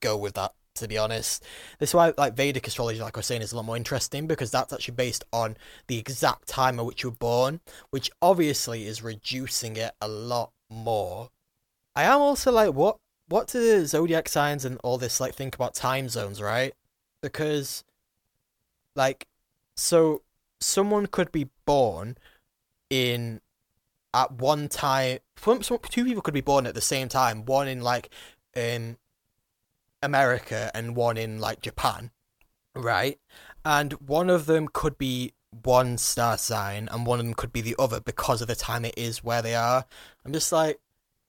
go 0.00 0.16
with 0.16 0.34
that 0.34 0.52
to 0.80 0.88
be 0.88 0.98
honest. 0.98 1.44
This 1.78 1.90
is 1.90 1.94
why 1.94 2.12
like 2.18 2.34
Vedic 2.34 2.66
astrology, 2.66 3.00
like 3.00 3.16
I 3.16 3.20
was 3.20 3.26
saying, 3.26 3.42
is 3.42 3.52
a 3.52 3.56
lot 3.56 3.64
more 3.64 3.76
interesting 3.76 4.26
because 4.26 4.50
that's 4.50 4.72
actually 4.72 4.94
based 4.94 5.24
on 5.32 5.56
the 5.86 5.98
exact 5.98 6.48
time 6.48 6.78
at 6.78 6.86
which 6.86 7.02
you 7.02 7.10
were 7.10 7.16
born, 7.16 7.60
which 7.90 8.10
obviously 8.20 8.86
is 8.86 9.02
reducing 9.02 9.76
it 9.76 9.92
a 10.00 10.08
lot 10.08 10.52
more. 10.68 11.30
I 11.94 12.04
am 12.04 12.20
also 12.20 12.52
like, 12.52 12.74
what 12.74 12.98
what 13.28 13.46
do 13.46 13.86
zodiac 13.86 14.28
signs 14.28 14.64
and 14.64 14.78
all 14.82 14.98
this 14.98 15.20
like 15.20 15.34
think 15.34 15.54
about 15.54 15.74
time 15.74 16.08
zones, 16.08 16.42
right? 16.42 16.74
Because 17.22 17.84
like 18.96 19.28
so 19.76 20.22
someone 20.60 21.06
could 21.06 21.32
be 21.32 21.48
born 21.64 22.16
in 22.90 23.40
at 24.12 24.32
one 24.32 24.68
time 24.68 25.18
two 25.36 26.04
people 26.04 26.20
could 26.20 26.34
be 26.34 26.40
born 26.40 26.66
at 26.66 26.74
the 26.74 26.80
same 26.80 27.08
time 27.08 27.44
one 27.44 27.68
in 27.68 27.80
like 27.80 28.10
um 28.56 28.96
America 30.02 30.70
and 30.74 30.96
one 30.96 31.16
in 31.16 31.38
like 31.38 31.60
Japan, 31.60 32.10
right? 32.74 33.18
and 33.64 33.92
one 33.94 34.30
of 34.30 34.46
them 34.46 34.68
could 34.72 34.96
be 34.98 35.32
one 35.62 35.98
star 35.98 36.38
sign 36.38 36.88
and 36.90 37.06
one 37.06 37.18
of 37.18 37.26
them 37.26 37.34
could 37.34 37.52
be 37.52 37.60
the 37.60 37.76
other 37.78 38.00
because 38.00 38.40
of 38.40 38.48
the 38.48 38.54
time 38.54 38.84
it 38.84 38.94
is 38.96 39.24
where 39.24 39.42
they 39.42 39.54
are. 39.54 39.84
I'm 40.24 40.32
just 40.32 40.52
like, 40.52 40.80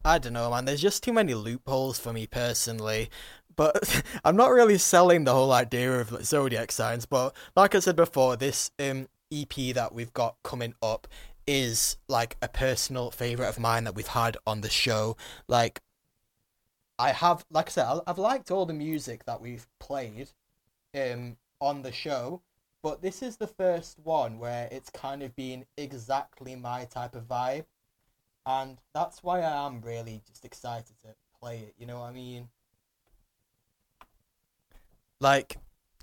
I 0.05 0.17
don't 0.17 0.33
know, 0.33 0.49
man. 0.49 0.65
There's 0.65 0.81
just 0.81 1.03
too 1.03 1.13
many 1.13 1.33
loopholes 1.33 1.99
for 1.99 2.13
me 2.13 2.27
personally. 2.27 3.09
But 3.55 4.03
I'm 4.23 4.35
not 4.35 4.51
really 4.51 4.77
selling 4.77 5.23
the 5.23 5.33
whole 5.33 5.51
idea 5.51 5.99
of 5.99 6.25
zodiac 6.25 6.71
signs. 6.71 7.05
But 7.05 7.35
like 7.55 7.75
I 7.75 7.79
said 7.79 7.95
before, 7.95 8.35
this 8.35 8.71
um, 8.79 9.07
EP 9.31 9.73
that 9.73 9.93
we've 9.93 10.13
got 10.13 10.35
coming 10.43 10.75
up 10.81 11.07
is 11.47 11.97
like 12.07 12.37
a 12.41 12.47
personal 12.47 13.11
favorite 13.11 13.49
of 13.49 13.59
mine 13.59 13.83
that 13.83 13.95
we've 13.95 14.07
had 14.07 14.37
on 14.47 14.61
the 14.61 14.69
show. 14.69 15.17
Like, 15.47 15.81
I 16.99 17.11
have, 17.11 17.45
like 17.49 17.67
I 17.67 17.71
said, 17.71 17.99
I've 18.05 18.17
liked 18.17 18.51
all 18.51 18.65
the 18.65 18.73
music 18.73 19.25
that 19.25 19.41
we've 19.41 19.67
played 19.79 20.29
um, 20.95 21.37
on 21.59 21.81
the 21.81 21.91
show, 21.91 22.41
but 22.83 23.01
this 23.01 23.21
is 23.21 23.37
the 23.37 23.47
first 23.47 23.99
one 24.03 24.39
where 24.39 24.67
it's 24.71 24.89
kind 24.89 25.23
of 25.23 25.35
been 25.35 25.65
exactly 25.77 26.55
my 26.55 26.85
type 26.85 27.15
of 27.15 27.27
vibe, 27.27 27.65
and 28.45 28.77
that's 28.93 29.23
why 29.23 29.41
I 29.41 29.65
am 29.65 29.81
really 29.81 30.21
just 30.27 30.45
excited 30.45 30.97
to 31.03 31.15
play 31.39 31.59
it. 31.59 31.75
You 31.77 31.87
know 31.87 31.99
what 31.99 32.09
I 32.09 32.13
mean? 32.13 32.49
Like, 35.19 35.57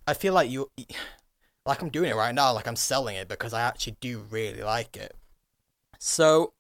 I 0.07 0.15
feel 0.15 0.33
like 0.33 0.51
you, 0.51 0.71
like 1.67 1.83
I'm 1.83 1.91
doing 1.91 2.11
it 2.11 2.17
right 2.17 2.35
now, 2.35 2.53
like 2.53 2.67
I'm 2.67 2.77
selling 2.77 3.17
it 3.17 3.29
because 3.29 3.53
I 3.53 3.63
actually 3.63 3.97
do 4.01 4.25
really 4.31 4.63
like 4.63 4.97
it. 4.97 5.15
So, 5.99 6.53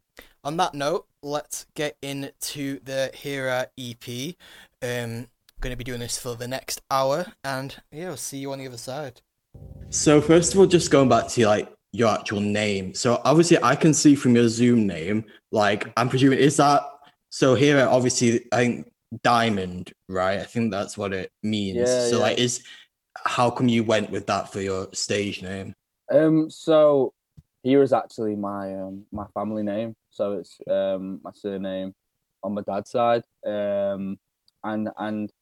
on 0.44 0.56
that 0.58 0.74
note, 0.74 1.06
let's 1.22 1.66
get 1.74 1.96
into 2.02 2.80
the 2.80 3.10
H33RA 3.14 3.66
EP. 3.78 4.34
Um, 4.82 5.28
going 5.60 5.72
to 5.72 5.76
be 5.76 5.84
doing 5.84 6.00
this 6.00 6.18
for 6.18 6.34
the 6.34 6.48
next 6.48 6.80
hour, 6.90 7.26
and 7.42 7.76
yeah, 7.90 8.10
I'll 8.10 8.16
see 8.16 8.38
you 8.38 8.52
on 8.52 8.58
the 8.58 8.66
other 8.66 8.78
side. 8.78 9.20
So 9.90 10.20
first 10.20 10.54
of 10.54 10.60
all, 10.60 10.66
just 10.66 10.90
going 10.90 11.08
back 11.08 11.28
to 11.28 11.46
like 11.46 11.72
your 11.92 12.08
actual 12.10 12.40
name. 12.40 12.94
So 12.94 13.20
obviously, 13.24 13.62
I 13.62 13.74
can 13.74 13.94
see 13.94 14.14
from 14.14 14.34
your 14.34 14.48
Zoom 14.48 14.86
name, 14.86 15.24
like 15.50 15.90
I'm 15.96 16.08
presuming 16.08 16.38
is 16.38 16.56
that 16.58 16.82
so 17.30 17.54
Heera. 17.54 17.86
Obviously, 17.86 18.46
I 18.52 18.56
think 18.56 18.92
diamond, 19.22 19.92
right? 20.08 20.40
I 20.40 20.44
think 20.44 20.70
that's 20.70 20.96
what 20.96 21.12
it 21.12 21.30
means. 21.42 21.78
Yeah, 21.78 22.08
so 22.08 22.16
yeah. 22.16 22.22
like, 22.22 22.38
is 22.38 22.62
how 23.24 23.50
come 23.50 23.68
you 23.68 23.82
went 23.82 24.10
with 24.10 24.26
that 24.26 24.52
for 24.52 24.60
your 24.60 24.88
stage 24.92 25.42
name? 25.42 25.74
Um, 26.10 26.50
so 26.50 27.12
Heera 27.64 27.82
is 27.82 27.92
actually 27.92 28.36
my 28.36 28.74
um 28.74 29.04
my 29.12 29.26
family 29.34 29.62
name. 29.62 29.96
So 30.18 30.32
it's 30.32 30.58
um 30.68 31.20
my 31.22 31.30
surname 31.32 31.94
on 32.42 32.54
my 32.54 32.62
dad's 32.62 32.90
side. 32.90 33.22
Um, 33.46 34.18
and 34.64 34.88
and 34.98 35.32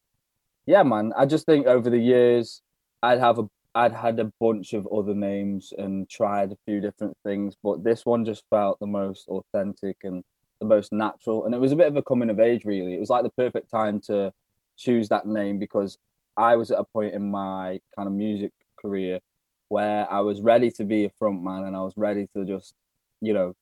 yeah, 0.67 0.83
man, 0.83 1.15
I 1.17 1.25
just 1.25 1.47
think 1.47 1.67
over 1.67 1.89
the 1.89 1.99
years 1.99 2.61
I'd 3.03 3.19
have 3.19 3.39
a 3.39 3.49
I'd 3.75 3.93
had 3.93 4.19
a 4.21 4.31
bunch 4.39 4.75
of 4.75 4.87
other 4.93 5.15
names 5.15 5.73
and 5.79 6.09
tried 6.09 6.53
a 6.53 6.59
few 6.67 6.81
different 6.81 7.17
things, 7.25 7.55
but 7.63 7.85
this 7.85 8.05
one 8.05 8.25
just 8.25 8.45
felt 8.51 8.79
the 8.79 8.87
most 8.87 9.29
authentic 9.29 9.97
and 10.03 10.23
the 10.61 10.67
most 10.67 10.93
natural. 10.93 11.45
And 11.45 11.55
it 11.55 11.61
was 11.61 11.73
a 11.73 11.77
bit 11.77 11.89
of 11.89 11.97
a 11.97 12.03
coming 12.03 12.31
of 12.31 12.41
age, 12.41 12.65
really. 12.65 12.95
It 12.95 13.01
was 13.01 13.11
like 13.11 13.23
the 13.23 13.43
perfect 13.45 13.71
time 13.71 14.01
to 14.09 14.33
choose 14.77 15.09
that 15.09 15.27
name 15.27 15.59
because 15.59 15.99
I 16.37 16.57
was 16.57 16.71
at 16.71 16.79
a 16.79 16.85
point 16.85 17.15
in 17.15 17.31
my 17.31 17.81
kind 17.95 18.09
of 18.09 18.13
music 18.13 18.53
career 18.81 19.21
where 19.69 20.11
I 20.11 20.21
was 20.21 20.41
ready 20.41 20.71
to 20.73 20.85
be 20.85 21.05
a 21.05 21.11
front 21.19 21.43
man 21.43 21.65
and 21.65 21.77
I 21.77 21.83
was 21.83 21.95
ready 21.97 22.29
to 22.35 22.45
just, 22.45 22.75
you 23.21 23.35
know, 23.35 23.55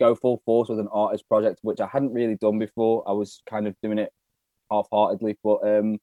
go 0.00 0.14
full 0.14 0.42
force 0.44 0.68
with 0.68 0.80
an 0.80 0.88
artist 0.90 1.28
project, 1.28 1.60
which 1.62 1.80
I 1.80 1.86
hadn't 1.86 2.12
really 2.12 2.36
done 2.36 2.58
before. 2.58 3.04
I 3.06 3.12
was 3.12 3.42
kind 3.48 3.68
of 3.68 3.76
doing 3.82 3.98
it 3.98 4.10
half 4.70 4.88
heartedly, 4.90 5.36
but 5.44 5.58
um, 5.64 5.98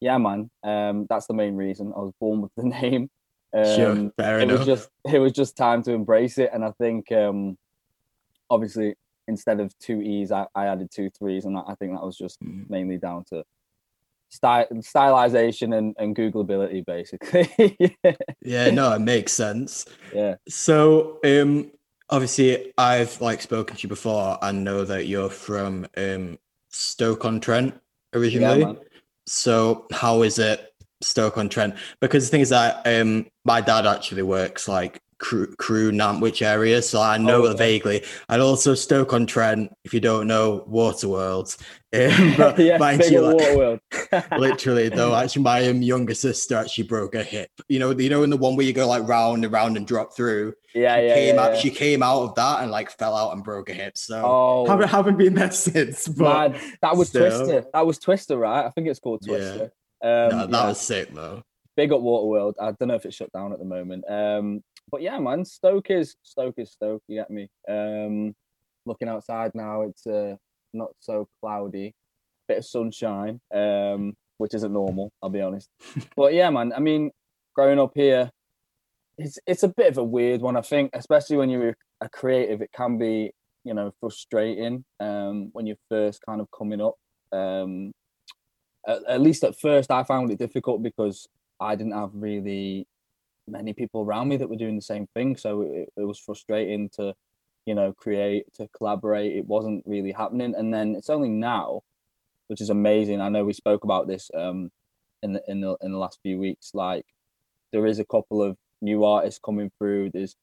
yeah, 0.00 0.18
man. 0.18 0.50
Um, 0.62 1.06
that's 1.08 1.26
the 1.26 1.34
main 1.34 1.56
reason 1.56 1.92
I 1.96 2.00
was 2.00 2.12
born 2.20 2.42
with 2.42 2.52
the 2.56 2.64
name. 2.82 3.08
Um, 3.54 3.64
sure, 3.64 4.10
fair 4.16 4.40
it 4.40 4.42
enough. 4.44 4.58
was 4.58 4.66
just 4.66 4.90
it 5.12 5.18
was 5.18 5.32
just 5.32 5.56
time 5.56 5.82
to 5.84 5.92
embrace 5.92 6.36
it, 6.38 6.50
and 6.52 6.64
I 6.64 6.72
think 6.72 7.10
um, 7.12 7.56
obviously 8.50 8.94
instead 9.28 9.60
of 9.60 9.72
two 9.78 10.02
e's, 10.02 10.32
I, 10.32 10.46
I 10.54 10.66
added 10.66 10.90
two 10.90 11.08
threes, 11.10 11.44
and 11.44 11.56
I 11.56 11.74
think 11.78 11.92
that 11.92 12.04
was 12.04 12.18
just 12.18 12.40
mm. 12.42 12.68
mainly 12.68 12.98
down 12.98 13.24
to 13.30 13.44
style 14.30 14.66
stylization 14.74 15.76
and, 15.76 15.94
and 15.98 16.14
googleability 16.14 16.86
basically 16.86 17.50
yeah 18.42 18.70
no 18.70 18.92
it 18.92 19.00
makes 19.00 19.32
sense 19.32 19.84
yeah 20.14 20.36
so 20.48 21.18
um 21.24 21.68
obviously 22.10 22.72
i've 22.76 23.20
like 23.20 23.40
spoken 23.40 23.76
to 23.76 23.82
you 23.82 23.88
before. 23.88 24.38
And 24.42 24.64
know 24.64 24.84
that 24.84 25.06
you're 25.06 25.30
from 25.30 25.86
um 25.96 26.38
stoke-on-trent 26.70 27.74
originally. 28.14 28.60
Yeah, 28.60 28.72
so 29.26 29.86
how 29.92 30.22
is 30.22 30.38
it 30.38 30.74
Stoke 31.02 31.38
on 31.38 31.48
Trent? 31.48 31.74
Because 32.00 32.26
the 32.26 32.30
thing 32.30 32.40
is 32.40 32.50
that 32.50 32.82
um, 32.86 33.26
my 33.44 33.60
dad 33.60 33.86
actually 33.86 34.22
works 34.22 34.68
like 34.68 35.00
Crewe, 35.20 35.54
Crewe 35.58 35.92
Nantwich 35.92 36.42
area, 36.42 36.82
so 36.82 37.00
I 37.00 37.18
know 37.18 37.46
oh, 37.46 37.54
vaguely. 37.54 38.02
And 38.28 38.42
also 38.42 38.74
Stoke 38.74 39.12
on 39.12 39.26
Trent, 39.26 39.72
if 39.84 39.94
you 39.94 40.00
don't 40.00 40.26
know, 40.26 40.66
Waterworld. 40.68 41.56
Um, 41.92 42.34
but 42.38 42.56
yeah, 42.56 42.78
mind 42.78 43.02
you, 43.06 43.20
like, 43.20 43.36
Waterworld. 43.36 43.80
literally 44.38 44.90
though, 44.90 45.12
actually, 45.12 45.42
my 45.42 45.66
um, 45.66 45.82
younger 45.82 46.14
sister 46.14 46.54
actually 46.54 46.84
broke 46.84 47.14
her 47.14 47.24
hip. 47.24 47.50
You 47.68 47.80
know, 47.80 47.90
you 47.90 48.08
know, 48.08 48.22
in 48.22 48.30
the 48.30 48.36
one 48.36 48.54
where 48.54 48.64
you 48.64 48.72
go 48.72 48.86
like 48.86 49.08
round 49.08 49.42
and 49.42 49.52
round 49.52 49.76
and 49.76 49.84
drop 49.84 50.14
through. 50.14 50.54
Yeah, 50.72 51.00
she 51.00 51.06
yeah, 51.06 51.14
came 51.14 51.34
yeah, 51.34 51.42
out, 51.42 51.54
yeah. 51.54 51.58
She 51.58 51.70
came 51.70 52.04
out 52.04 52.22
of 52.22 52.34
that 52.36 52.62
and 52.62 52.70
like 52.70 52.92
fell 52.92 53.16
out 53.16 53.32
and 53.32 53.42
broke 53.42 53.70
her 53.70 53.74
hip. 53.74 53.98
So 53.98 54.22
oh, 54.24 54.66
haven't 54.68 54.86
haven't 54.86 55.18
been 55.18 55.34
there 55.34 55.50
since. 55.50 56.06
But 56.06 56.52
man, 56.52 56.60
that 56.80 56.96
was 56.96 57.08
still. 57.08 57.28
Twister. 57.28 57.66
That 57.72 57.84
was 57.84 57.98
Twister, 57.98 58.38
right? 58.38 58.66
I 58.66 58.70
think 58.70 58.86
it's 58.86 59.00
called 59.00 59.22
Twister. 59.26 59.72
Yeah. 60.00 60.26
Um, 60.28 60.38
no, 60.38 60.46
that 60.46 60.66
was 60.68 60.80
sick 60.80 61.12
though. 61.12 61.42
Big 61.76 61.92
up 61.92 62.02
Waterworld. 62.02 62.54
I 62.60 62.70
don't 62.70 62.86
know 62.86 62.94
if 62.94 63.04
it's 63.04 63.16
shut 63.16 63.32
down 63.32 63.52
at 63.52 63.58
the 63.58 63.64
moment. 63.64 64.04
Um, 64.08 64.62
but 64.90 65.02
yeah, 65.02 65.18
man, 65.18 65.44
Stoke 65.44 65.90
is 65.90 66.16
Stoke 66.22 66.54
is 66.58 66.72
Stoke. 66.72 67.02
You 67.08 67.20
get 67.20 67.30
me? 67.30 67.48
Um, 67.68 68.34
looking 68.86 69.08
outside 69.08 69.52
now, 69.54 69.82
it's 69.82 70.06
uh, 70.06 70.36
not 70.72 70.90
so 71.00 71.28
cloudy, 71.40 71.94
bit 72.48 72.58
of 72.58 72.64
sunshine, 72.64 73.40
um, 73.54 74.14
which 74.38 74.54
isn't 74.54 74.72
normal. 74.72 75.12
I'll 75.22 75.30
be 75.30 75.40
honest. 75.40 75.68
but 76.16 76.34
yeah, 76.34 76.50
man. 76.50 76.72
I 76.74 76.80
mean, 76.80 77.10
growing 77.54 77.78
up 77.78 77.92
here, 77.94 78.30
it's 79.18 79.38
it's 79.46 79.62
a 79.62 79.68
bit 79.68 79.88
of 79.88 79.98
a 79.98 80.04
weird 80.04 80.40
one. 80.40 80.56
I 80.56 80.62
think, 80.62 80.90
especially 80.94 81.36
when 81.36 81.50
you're 81.50 81.76
a 82.00 82.08
creative, 82.08 82.62
it 82.62 82.70
can 82.74 82.98
be 82.98 83.32
you 83.64 83.74
know 83.74 83.92
frustrating 84.00 84.84
um, 85.00 85.50
when 85.52 85.66
you're 85.66 85.76
first 85.88 86.20
kind 86.26 86.40
of 86.40 86.48
coming 86.56 86.80
up. 86.80 86.94
Um, 87.32 87.92
at, 88.86 88.98
at 89.08 89.20
least 89.20 89.44
at 89.44 89.58
first, 89.60 89.90
I 89.90 90.04
found 90.04 90.30
it 90.30 90.38
difficult 90.38 90.82
because 90.82 91.26
I 91.60 91.76
didn't 91.76 91.92
have 91.92 92.10
really 92.14 92.86
many 93.50 93.72
people 93.72 94.02
around 94.02 94.28
me 94.28 94.36
that 94.36 94.48
were 94.48 94.56
doing 94.56 94.76
the 94.76 94.82
same 94.82 95.06
thing. 95.14 95.36
So 95.36 95.62
it, 95.62 95.88
it 95.96 96.04
was 96.04 96.18
frustrating 96.18 96.90
to, 96.96 97.14
you 97.66 97.74
know, 97.74 97.92
create, 97.92 98.44
to 98.54 98.68
collaborate. 98.76 99.36
It 99.36 99.46
wasn't 99.46 99.84
really 99.86 100.12
happening. 100.12 100.54
And 100.56 100.72
then 100.72 100.94
it's 100.96 101.10
only 101.10 101.28
now, 101.30 101.82
which 102.48 102.60
is 102.60 102.70
amazing. 102.70 103.20
I 103.20 103.28
know 103.28 103.44
we 103.44 103.52
spoke 103.52 103.84
about 103.84 104.08
this 104.08 104.30
um, 104.34 104.70
in 105.22 105.34
the 105.34 105.42
in 105.48 105.60
the 105.60 105.76
in 105.82 105.92
the 105.92 105.98
last 105.98 106.20
few 106.22 106.38
weeks. 106.38 106.72
Like 106.74 107.06
there 107.72 107.86
is 107.86 107.98
a 107.98 108.04
couple 108.04 108.42
of 108.42 108.56
new 108.82 109.04
artists 109.04 109.40
coming 109.44 109.70
through. 109.78 110.10
There's 110.10 110.36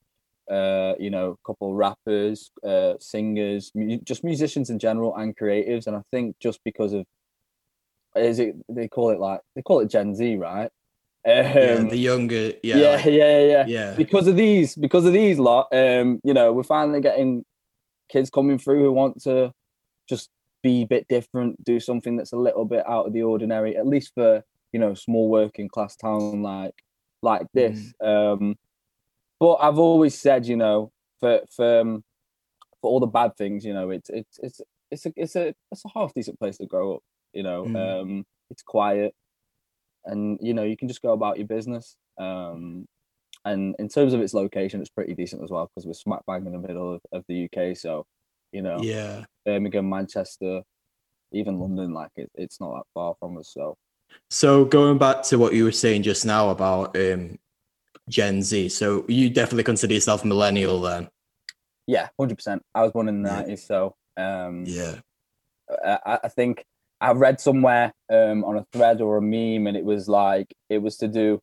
uh, 0.50 0.94
you 0.98 1.10
know, 1.10 1.32
a 1.42 1.46
couple 1.46 1.70
of 1.70 1.76
rappers, 1.76 2.50
uh, 2.66 2.94
singers, 3.00 3.70
mu- 3.74 3.98
just 3.98 4.24
musicians 4.24 4.70
in 4.70 4.78
general, 4.78 5.14
and 5.16 5.36
creatives. 5.36 5.86
And 5.86 5.96
I 5.96 6.02
think 6.12 6.36
just 6.40 6.60
because 6.64 6.92
of 6.94 7.06
is 8.16 8.38
it 8.38 8.56
they 8.68 8.88
call 8.88 9.10
it 9.10 9.20
like 9.20 9.40
they 9.54 9.62
call 9.62 9.80
it 9.80 9.90
Gen 9.90 10.14
Z, 10.14 10.36
right? 10.36 10.70
Um, 11.28 11.34
yeah, 11.34 11.82
the 11.82 11.96
younger, 11.96 12.52
yeah, 12.62 12.76
yeah, 12.76 12.90
like, 12.90 13.04
yeah, 13.04 13.40
yeah, 13.40 13.66
yeah. 13.66 13.94
Because 13.96 14.26
of 14.26 14.36
these, 14.36 14.74
because 14.74 15.04
of 15.04 15.12
these 15.12 15.38
lot, 15.38 15.66
um, 15.72 16.20
you 16.24 16.32
know, 16.32 16.52
we're 16.52 16.62
finally 16.62 17.00
getting 17.00 17.44
kids 18.08 18.30
coming 18.30 18.58
through 18.58 18.82
who 18.82 18.92
want 18.92 19.22
to 19.24 19.52
just 20.08 20.30
be 20.62 20.82
a 20.82 20.86
bit 20.86 21.06
different, 21.08 21.62
do 21.64 21.80
something 21.80 22.16
that's 22.16 22.32
a 22.32 22.36
little 22.38 22.64
bit 22.64 22.82
out 22.88 23.06
of 23.06 23.12
the 23.12 23.22
ordinary, 23.22 23.76
at 23.76 23.86
least 23.86 24.12
for 24.14 24.42
you 24.72 24.80
know, 24.80 24.94
small 24.94 25.28
working 25.28 25.68
class 25.68 25.96
town 25.96 26.42
like 26.42 26.74
like 27.22 27.46
this. 27.54 27.92
Mm. 28.02 28.32
Um, 28.32 28.56
but 29.40 29.54
I've 29.56 29.78
always 29.78 30.18
said, 30.18 30.46
you 30.46 30.56
know, 30.56 30.92
for 31.20 31.40
for 31.54 31.80
um, 31.80 32.04
for 32.80 32.90
all 32.90 33.00
the 33.00 33.06
bad 33.06 33.36
things, 33.36 33.64
you 33.64 33.74
know, 33.74 33.90
it's 33.90 34.10
it's 34.10 34.38
it's 34.42 34.60
it's 34.90 35.06
a 35.06 35.12
it's 35.16 35.36
a 35.36 35.54
it's 35.72 35.84
a 35.84 35.90
half 35.94 36.14
decent 36.14 36.38
place 36.38 36.58
to 36.58 36.66
grow 36.66 36.96
up. 36.96 37.02
You 37.32 37.42
know, 37.42 37.64
mm. 37.64 38.02
um, 38.02 38.26
it's 38.50 38.62
quiet 38.62 39.14
and 40.08 40.38
you 40.40 40.54
know 40.54 40.64
you 40.64 40.76
can 40.76 40.88
just 40.88 41.02
go 41.02 41.12
about 41.12 41.38
your 41.38 41.46
business. 41.46 41.96
Um, 42.18 42.86
and 43.44 43.74
in 43.78 43.88
terms 43.88 44.14
of 44.14 44.20
its 44.20 44.34
location, 44.34 44.80
it's 44.80 44.90
pretty 44.90 45.14
decent 45.14 45.42
as 45.42 45.50
well 45.50 45.70
because 45.70 45.86
we're 45.86 45.94
smack 45.94 46.20
bang 46.26 46.46
in 46.46 46.52
the 46.52 46.58
middle 46.58 46.94
of, 46.94 47.00
of 47.12 47.24
the 47.28 47.44
UK. 47.44 47.76
So, 47.76 48.04
you 48.52 48.62
know, 48.62 48.80
yeah, 48.82 49.24
Birmingham, 49.46 49.88
Manchester, 49.88 50.62
even 51.32 51.58
London, 51.58 51.92
like 51.92 52.10
it, 52.16 52.30
it's 52.34 52.60
not 52.60 52.74
that 52.74 52.84
far 52.94 53.14
from 53.20 53.38
us. 53.38 53.50
So, 53.52 53.76
so 54.30 54.64
going 54.64 54.98
back 54.98 55.22
to 55.24 55.38
what 55.38 55.54
you 55.54 55.64
were 55.64 55.72
saying 55.72 56.02
just 56.02 56.26
now 56.26 56.50
about 56.50 56.96
um, 56.96 57.38
Gen 58.08 58.42
Z, 58.42 58.70
so 58.70 59.04
you 59.08 59.30
definitely 59.30 59.64
consider 59.64 59.94
yourself 59.94 60.24
millennial 60.24 60.80
then? 60.80 61.08
Yeah, 61.86 62.08
hundred 62.18 62.36
percent. 62.36 62.62
I 62.74 62.82
was 62.82 62.92
born 62.92 63.08
in 63.08 63.22
the 63.22 63.30
nineties, 63.30 63.66
so 63.66 63.94
um, 64.16 64.64
yeah, 64.66 64.96
I, 65.84 66.18
I 66.24 66.28
think 66.28 66.66
I 67.00 67.12
read 67.12 67.40
somewhere 67.40 67.92
um, 68.10 68.44
on 68.44 68.56
a 68.56 68.66
thread 68.72 69.00
or 69.00 69.18
a 69.18 69.22
meme, 69.22 69.66
and 69.66 69.76
it 69.76 69.84
was 69.84 70.08
like 70.08 70.52
it 70.68 70.78
was 70.78 70.96
to 70.98 71.08
do 71.08 71.40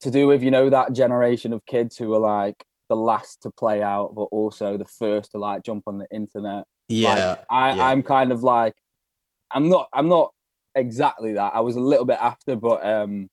to 0.00 0.10
do 0.10 0.26
with 0.26 0.42
you 0.42 0.50
know 0.50 0.70
that 0.70 0.92
generation 0.92 1.52
of 1.52 1.64
kids 1.66 1.96
who 1.96 2.12
are 2.14 2.20
like 2.20 2.64
the 2.88 2.96
last 2.96 3.42
to 3.42 3.50
play 3.50 3.82
out, 3.82 4.14
but 4.14 4.24
also 4.24 4.76
the 4.76 4.84
first 4.84 5.30
to 5.32 5.38
like 5.38 5.62
jump 5.62 5.84
on 5.86 5.98
the 5.98 6.06
internet. 6.10 6.64
Yeah, 6.88 7.14
like, 7.14 7.44
I, 7.48 7.74
yeah. 7.74 7.86
I'm 7.86 8.02
kind 8.02 8.32
of 8.32 8.42
like, 8.42 8.74
I'm 9.52 9.68
not, 9.68 9.88
I'm 9.92 10.08
not 10.08 10.32
exactly 10.74 11.34
that. 11.34 11.52
I 11.54 11.60
was 11.60 11.76
a 11.76 11.80
little 11.80 12.04
bit 12.04 12.18
after, 12.20 12.56
but 12.56 12.84
um, 12.84 13.28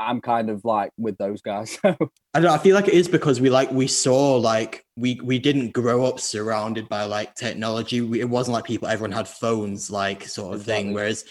I'm 0.00 0.20
kind 0.20 0.48
of 0.50 0.64
like 0.64 0.92
with 0.96 1.18
those 1.18 1.42
guys. 1.42 1.78
I 1.84 1.96
don't 2.34 2.44
know, 2.44 2.52
I 2.52 2.58
feel 2.58 2.74
like 2.74 2.88
it 2.88 2.94
is 2.94 3.08
because 3.08 3.40
we 3.40 3.50
like 3.50 3.70
we 3.70 3.86
saw 3.86 4.36
like 4.36 4.84
we 4.96 5.20
we 5.22 5.38
didn't 5.38 5.72
grow 5.72 6.04
up 6.04 6.20
surrounded 6.20 6.88
by 6.88 7.04
like 7.04 7.34
technology. 7.34 8.00
We, 8.00 8.20
it 8.20 8.28
wasn't 8.28 8.54
like 8.54 8.64
people 8.64 8.88
everyone 8.88 9.12
had 9.12 9.26
phones 9.26 9.90
like 9.90 10.24
sort 10.24 10.54
of 10.54 10.60
Exactly. 10.60 10.84
thing. 10.84 10.94
Whereas 10.94 11.24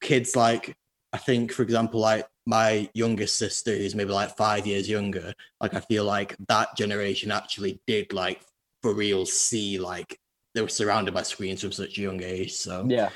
kids 0.00 0.34
like 0.34 0.76
I 1.12 1.18
think 1.18 1.52
for 1.52 1.62
example 1.62 2.00
like 2.00 2.26
my 2.46 2.88
youngest 2.94 3.36
sister 3.36 3.76
who's 3.76 3.94
maybe 3.94 4.10
like 4.10 4.36
five 4.36 4.66
years 4.66 4.88
younger, 4.88 5.32
like 5.60 5.74
I 5.74 5.80
feel 5.80 6.04
like 6.04 6.34
that 6.48 6.76
generation 6.76 7.30
actually 7.30 7.80
did 7.86 8.12
like 8.12 8.40
for 8.82 8.94
real 8.94 9.26
see 9.26 9.78
like 9.78 10.18
they 10.54 10.62
were 10.62 10.68
surrounded 10.68 11.14
by 11.14 11.22
screens 11.22 11.60
from 11.60 11.72
such 11.72 11.98
a 11.98 12.02
young 12.02 12.22
age. 12.22 12.54
So 12.54 12.84
yeah, 12.88 13.10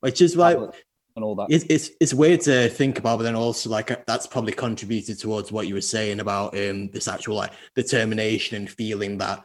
which 0.00 0.20
is 0.20 0.36
like 0.36 0.56
tablets 0.56 0.78
and 1.16 1.24
all 1.24 1.34
that. 1.36 1.46
it's, 1.50 1.64
it's 1.68 1.90
it's 2.00 2.14
weird 2.14 2.40
to 2.42 2.68
think 2.68 2.98
about, 2.98 3.18
but 3.18 3.24
then 3.24 3.34
also 3.34 3.70
like 3.70 4.04
that's 4.06 4.26
probably 4.26 4.52
contributed 4.52 5.18
towards 5.18 5.52
what 5.52 5.66
you 5.66 5.74
were 5.74 5.80
saying 5.80 6.20
about 6.20 6.56
um 6.56 6.88
this 6.88 7.08
actual 7.08 7.36
like 7.36 7.52
determination 7.74 8.56
and 8.56 8.70
feeling 8.70 9.18
that 9.18 9.44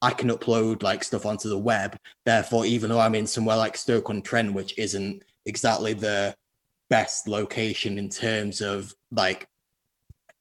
I 0.00 0.12
can 0.12 0.30
upload 0.30 0.82
like 0.82 1.02
stuff 1.02 1.26
onto 1.26 1.48
the 1.48 1.58
web. 1.58 1.96
Therefore, 2.24 2.66
even 2.66 2.90
though 2.90 3.00
I'm 3.00 3.14
in 3.14 3.26
somewhere 3.26 3.56
like 3.56 3.76
Stoke 3.76 4.10
on 4.10 4.22
Trent, 4.22 4.54
which 4.54 4.78
isn't 4.78 5.22
exactly 5.46 5.92
the 5.92 6.34
best 6.90 7.28
location 7.28 7.98
in 7.98 8.08
terms 8.08 8.60
of 8.60 8.94
like 9.10 9.46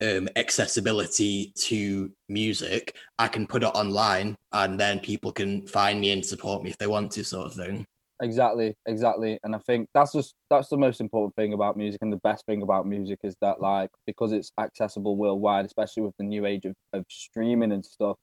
um 0.02 0.30
accessibility 0.36 1.52
to 1.56 2.12
music, 2.30 2.96
I 3.18 3.28
can 3.28 3.48
put 3.48 3.64
it 3.64 3.68
online 3.68 4.36
and 4.52 4.80
then 4.80 5.00
people 5.00 5.32
can 5.32 5.66
find 5.68 6.00
me 6.00 6.12
and 6.12 6.26
support 6.26 6.64
me 6.64 6.70
if 6.70 6.78
they 6.78 6.88
want 6.88 7.12
to, 7.14 7.24
sort 7.24 7.48
of 7.48 7.54
thing. 7.56 7.86
Exactly 8.22 8.76
exactly 8.88 9.40
and 9.44 9.56
i 9.56 9.60
think 9.60 9.88
that's 9.94 10.14
just 10.14 10.34
that's 10.50 10.70
the 10.70 10.78
most 10.78 11.02
important 11.02 11.36
thing 11.36 11.54
about 11.54 11.78
music 11.78 12.02
and 12.02 12.12
the 12.12 12.18
best 12.18 12.46
thing 12.46 12.62
about 12.62 12.88
music 12.88 13.20
is 13.24 13.36
that 13.42 13.62
like 13.62 13.92
because 14.06 14.32
it's 14.32 14.52
accessible 14.60 15.16
worldwide 15.16 15.66
especially 15.66 16.02
with 16.02 16.16
the 16.18 16.24
new 16.24 16.46
age 16.46 16.66
of, 16.66 16.76
of 16.94 17.06
streaming 17.10 17.72
and 17.72 17.86
stuff 17.86 18.18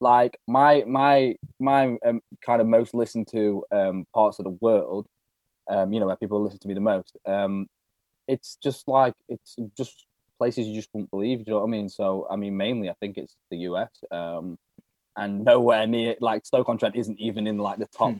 like 0.00 0.38
my 0.46 0.84
my 0.86 1.34
my 1.58 1.96
um, 2.06 2.20
kind 2.44 2.60
of 2.60 2.66
most 2.66 2.94
listened 2.94 3.26
to 3.28 3.64
um 3.72 4.06
parts 4.14 4.38
of 4.38 4.44
the 4.44 4.56
world 4.60 5.06
um 5.68 5.92
you 5.92 5.98
know 5.98 6.06
where 6.06 6.16
people 6.16 6.42
listen 6.42 6.58
to 6.58 6.68
me 6.68 6.74
the 6.74 6.80
most 6.80 7.16
um 7.26 7.66
it's 8.28 8.56
just 8.62 8.86
like 8.86 9.14
it's 9.28 9.56
just 9.76 10.06
places 10.38 10.66
you 10.66 10.74
just 10.74 10.88
wouldn't 10.94 11.10
believe 11.10 11.40
you 11.40 11.44
know 11.48 11.58
what 11.58 11.66
i 11.66 11.70
mean? 11.70 11.88
So 11.88 12.26
i 12.30 12.36
mean 12.36 12.56
mainly 12.56 12.88
i 12.88 12.94
think 13.00 13.18
it's 13.18 13.36
the 13.50 13.58
us 13.58 13.90
um 14.10 14.56
and 15.16 15.44
nowhere 15.44 15.86
near 15.86 16.14
like 16.20 16.46
stoke 16.46 16.68
on 16.68 16.78
trent 16.78 16.96
isn't 16.96 17.18
even 17.18 17.46
in 17.46 17.58
like 17.58 17.78
the 17.78 17.86
top 17.86 18.14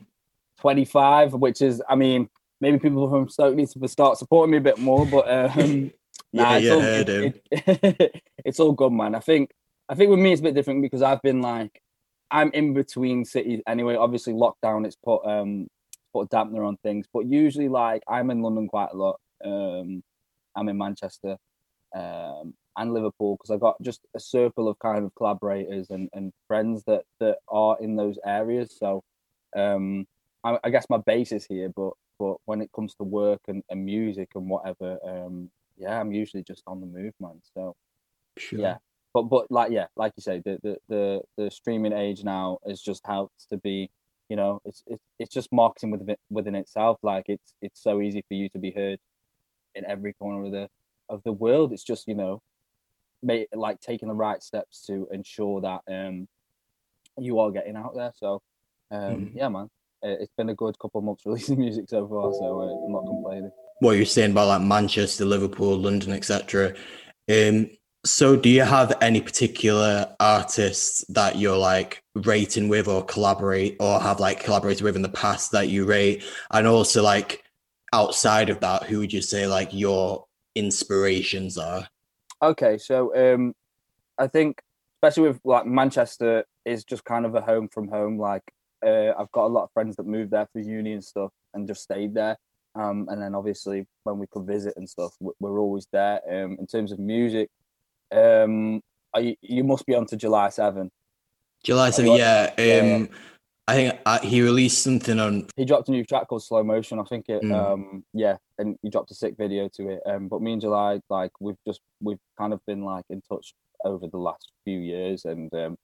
25, 0.61 1.33
which 1.33 1.61
is, 1.61 1.81
I 1.89 1.95
mean, 1.95 2.29
maybe 2.61 2.79
people 2.79 3.09
from 3.09 3.27
Stoke 3.29 3.55
need 3.55 3.69
to 3.69 3.87
start 3.87 4.17
supporting 4.17 4.51
me 4.51 4.57
a 4.57 4.61
bit 4.61 4.77
more, 4.77 5.05
but 5.05 5.29
um, 5.29 5.91
nah, 6.33 6.55
Yeah, 6.55 6.57
it's, 6.57 6.65
you 6.65 6.73
all, 6.73 6.81
it- 6.81 7.43
it- 7.51 8.23
it's 8.45 8.59
all 8.59 8.71
good, 8.71 8.91
man. 8.93 9.15
I 9.15 9.19
think, 9.19 9.51
I 9.89 9.95
think 9.95 10.09
with 10.09 10.19
me 10.19 10.31
it's 10.31 10.39
a 10.41 10.43
bit 10.43 10.55
different 10.55 10.81
because 10.81 11.01
I've 11.01 11.21
been 11.21 11.41
like, 11.41 11.81
I'm 12.29 12.49
in 12.53 12.73
between 12.73 13.25
cities 13.25 13.61
anyway. 13.67 13.95
Obviously, 13.95 14.31
lockdown 14.33 14.85
it's 14.85 14.95
put 14.95 15.25
um 15.25 15.67
put 16.13 16.27
a 16.27 16.29
dampener 16.29 16.65
on 16.65 16.77
things, 16.77 17.05
but 17.13 17.25
usually 17.25 17.67
like 17.67 18.03
I'm 18.07 18.31
in 18.31 18.41
London 18.41 18.69
quite 18.69 18.89
a 18.93 18.95
lot. 18.95 19.19
Um, 19.43 20.01
I'm 20.55 20.69
in 20.69 20.77
Manchester, 20.77 21.35
um, 21.93 22.53
and 22.77 22.93
Liverpool 22.93 23.35
because 23.35 23.51
I've 23.51 23.59
got 23.59 23.81
just 23.81 23.99
a 24.15 24.19
circle 24.21 24.69
of 24.69 24.79
kind 24.79 25.03
of 25.03 25.13
collaborators 25.15 25.89
and, 25.89 26.07
and 26.13 26.31
friends 26.47 26.83
that 26.85 27.03
that 27.19 27.39
are 27.49 27.75
in 27.81 27.97
those 27.97 28.17
areas. 28.25 28.73
So, 28.79 29.03
um, 29.53 30.07
I, 30.43 30.57
I 30.63 30.69
guess 30.69 30.87
my 30.89 30.97
base 30.97 31.31
is 31.31 31.45
here, 31.45 31.69
but 31.75 31.93
but 32.19 32.35
when 32.45 32.61
it 32.61 32.71
comes 32.75 32.93
to 32.95 33.03
work 33.03 33.41
and, 33.47 33.63
and 33.69 33.83
music 33.85 34.29
and 34.35 34.47
whatever, 34.49 34.97
um, 35.03 35.49
yeah, 35.77 35.99
I'm 35.99 36.11
usually 36.11 36.43
just 36.43 36.63
on 36.67 36.79
the 36.79 36.85
move, 36.85 37.13
man. 37.19 37.41
So 37.55 37.75
Sure. 38.37 38.59
yeah, 38.61 38.77
but 39.13 39.23
but 39.23 39.49
like 39.51 39.71
yeah, 39.71 39.87
like 39.95 40.13
you 40.17 40.21
say, 40.21 40.41
the 40.45 40.59
the 40.63 40.77
the, 40.89 41.21
the 41.37 41.51
streaming 41.51 41.93
age 41.93 42.23
now 42.23 42.59
has 42.67 42.81
just 42.81 43.05
helped 43.05 43.49
to 43.49 43.57
be, 43.57 43.89
you 44.29 44.35
know, 44.35 44.61
it's 44.65 44.83
it's 44.87 45.03
it's 45.19 45.33
just 45.33 45.51
marketing 45.51 45.91
within 45.91 46.15
within 46.29 46.55
itself. 46.55 46.99
Like 47.03 47.25
it's 47.27 47.53
it's 47.61 47.81
so 47.81 48.01
easy 48.01 48.23
for 48.27 48.33
you 48.35 48.49
to 48.49 48.59
be 48.59 48.71
heard 48.71 48.99
in 49.75 49.85
every 49.85 50.13
corner 50.13 50.45
of 50.45 50.51
the 50.51 50.69
of 51.09 51.23
the 51.23 51.33
world. 51.33 51.73
It's 51.73 51.83
just 51.83 52.07
you 52.07 52.15
know, 52.15 52.41
make, 53.23 53.47
like 53.53 53.79
taking 53.81 54.07
the 54.09 54.15
right 54.15 54.41
steps 54.43 54.85
to 54.87 55.07
ensure 55.11 55.61
that 55.61 55.81
um 55.87 56.27
you 57.17 57.39
are 57.39 57.51
getting 57.51 57.75
out 57.75 57.95
there. 57.95 58.11
So 58.15 58.41
um 58.91 59.31
Mhm. 59.31 59.31
yeah, 59.35 59.49
man, 59.49 59.69
it's 60.03 60.33
been 60.37 60.49
a 60.49 60.55
good 60.55 60.77
couple 60.79 60.99
of 60.99 61.05
months 61.05 61.23
releasing 61.25 61.59
music 61.59 61.85
so 61.87 62.07
far. 62.07 62.33
So 62.33 62.61
uh, 62.61 62.85
I'm 62.85 62.91
not 62.91 63.05
complaining. 63.05 63.51
what 63.79 63.97
you're 63.97 64.05
saying 64.05 64.31
about 64.31 64.47
like 64.47 64.61
Manchester, 64.61 65.25
Liverpool, 65.25 65.77
London, 65.77 66.11
etc. 66.11 66.73
Um, 67.29 67.69
so 68.03 68.35
do 68.35 68.49
you 68.49 68.63
have 68.63 68.93
any 69.01 69.21
particular 69.21 70.15
artists 70.19 71.05
that 71.09 71.37
you're 71.37 71.57
like 71.57 72.01
rating 72.15 72.67
with 72.67 72.87
or 72.87 73.05
collaborate 73.05 73.77
or 73.79 73.99
have 73.99 74.19
like 74.19 74.43
collaborated 74.43 74.81
with 74.81 74.95
in 74.95 75.03
the 75.03 75.09
past 75.09 75.51
that 75.51 75.69
you 75.69 75.85
rate? 75.85 76.23
And 76.49 76.65
also 76.65 77.03
like 77.03 77.43
outside 77.93 78.49
of 78.49 78.59
that, 78.61 78.83
who 78.83 78.99
would 78.99 79.13
you 79.13 79.21
say 79.21 79.45
like 79.45 79.69
your 79.71 80.25
inspirations 80.55 81.57
are? 81.57 81.87
Okay, 82.41 82.79
so 82.79 83.15
um, 83.15 83.53
I 84.17 84.27
think 84.27 84.61
especially 84.97 85.29
with 85.29 85.39
like 85.43 85.65
Manchester 85.65 86.45
is 86.65 86.83
just 86.83 87.05
kind 87.05 87.25
of 87.25 87.35
a 87.35 87.41
home 87.41 87.67
from 87.67 87.87
home. 87.87 88.17
Like 88.17 88.43
uh, 88.85 89.13
I've 89.17 89.31
got 89.31 89.45
a 89.45 89.53
lot 89.53 89.63
of 89.63 89.71
friends 89.73 89.95
that 89.97 90.05
moved 90.05 90.31
there 90.31 90.47
for 90.51 90.59
uni 90.59 90.93
and 90.93 91.03
stuff 91.03 91.31
and 91.53 91.67
just 91.67 91.83
stayed 91.83 92.13
there. 92.13 92.37
Um, 92.75 93.07
and 93.09 93.21
then 93.21 93.35
obviously 93.35 93.85
when 94.03 94.17
we 94.17 94.27
could 94.27 94.45
visit 94.45 94.73
and 94.77 94.87
stuff, 94.89 95.13
we- 95.19 95.33
we're 95.39 95.59
always 95.59 95.87
there. 95.91 96.21
Um, 96.27 96.57
in 96.59 96.67
terms 96.67 96.91
of 96.91 96.99
music, 96.99 97.49
um, 98.11 98.81
I, 99.13 99.35
you 99.41 99.63
must 99.63 99.85
be 99.85 99.95
on 99.95 100.05
to 100.07 100.15
July 100.17 100.49
Seven. 100.49 100.89
July 101.63 101.87
you 101.87 101.93
7th, 101.93 102.17
yeah. 102.17 102.53
Um, 102.57 103.01
yeah, 103.01 103.05
I 103.67 103.73
think 103.75 103.99
uh, 104.05 104.19
he 104.19 104.41
released 104.41 104.81
something 104.83 105.19
on 105.19 105.47
He 105.55 105.65
dropped 105.65 105.87
a 105.89 105.91
new 105.91 106.03
track 106.03 106.27
called 106.27 106.43
Slow 106.43 106.63
Motion. 106.63 106.99
I 106.99 107.03
think 107.03 107.29
it, 107.29 107.43
Mm. 107.43 107.53
um, 107.53 108.03
yeah, 108.13 108.37
and 108.57 108.77
he 108.81 108.89
dropped 108.89 109.11
a 109.11 109.15
sick 109.15 109.35
video 109.37 109.69
to 109.75 109.89
it. 109.89 110.01
Um, 110.05 110.27
but 110.27 110.41
me 110.41 110.53
and 110.53 110.61
July, 110.61 110.99
like, 111.09 111.31
we've 111.39 111.57
just 111.67 111.81
we've 112.01 112.19
kind 112.37 112.53
of 112.53 112.59
been 112.65 112.83
like 112.83 113.05
in 113.09 113.21
touch 113.21 113.53
over 113.85 114.07
the 114.07 114.17
last 114.17 114.51
few 114.65 114.79
years, 114.79 115.25
and 115.25 115.53
um, 115.53 115.77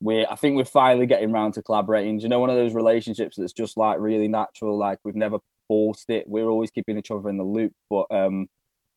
we're 0.00 0.26
I 0.30 0.36
think 0.36 0.56
we're 0.56 0.64
finally 0.64 1.06
getting 1.06 1.32
round 1.32 1.54
to 1.54 1.62
collaborating. 1.62 2.18
Do 2.18 2.22
you 2.22 2.28
know 2.28 2.40
one 2.40 2.50
of 2.50 2.56
those 2.56 2.74
relationships 2.74 3.36
that's 3.36 3.52
just 3.52 3.76
like 3.76 3.98
really 3.98 4.28
natural? 4.28 4.78
Like 4.78 4.98
we've 5.04 5.16
never 5.16 5.38
forced 5.66 6.10
it. 6.10 6.28
We're 6.28 6.48
always 6.48 6.70
keeping 6.70 6.98
each 6.98 7.10
other 7.10 7.28
in 7.28 7.36
the 7.36 7.44
loop, 7.44 7.72
but 7.90 8.06
um, 8.10 8.48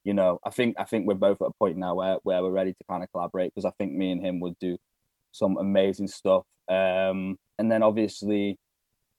you 0.03 0.13
know, 0.13 0.39
I 0.45 0.49
think 0.51 0.75
I 0.79 0.83
think 0.85 1.07
we're 1.07 1.15
both 1.15 1.41
at 1.41 1.47
a 1.47 1.53
point 1.59 1.77
now 1.77 1.95
where 1.95 2.17
where 2.23 2.41
we're 2.43 2.51
ready 2.51 2.73
to 2.73 2.83
kind 2.89 3.03
of 3.03 3.11
collaborate 3.11 3.53
because 3.53 3.65
I 3.65 3.71
think 3.77 3.93
me 3.93 4.11
and 4.11 4.25
him 4.25 4.39
would 4.41 4.57
do 4.59 4.77
some 5.31 5.57
amazing 5.57 6.07
stuff. 6.07 6.43
Um, 6.69 7.37
and 7.57 7.71
then 7.71 7.83
obviously 7.83 8.57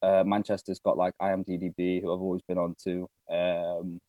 uh, 0.02 0.24
Manchester's 0.24 0.80
got 0.80 0.96
like 0.96 1.14
IAMDDB, 1.20 2.02
who 2.02 2.12
I've 2.12 2.20
always 2.20 2.42
been 2.42 2.58
on 2.58 2.74
to. 2.84 3.08
Um, 3.30 4.00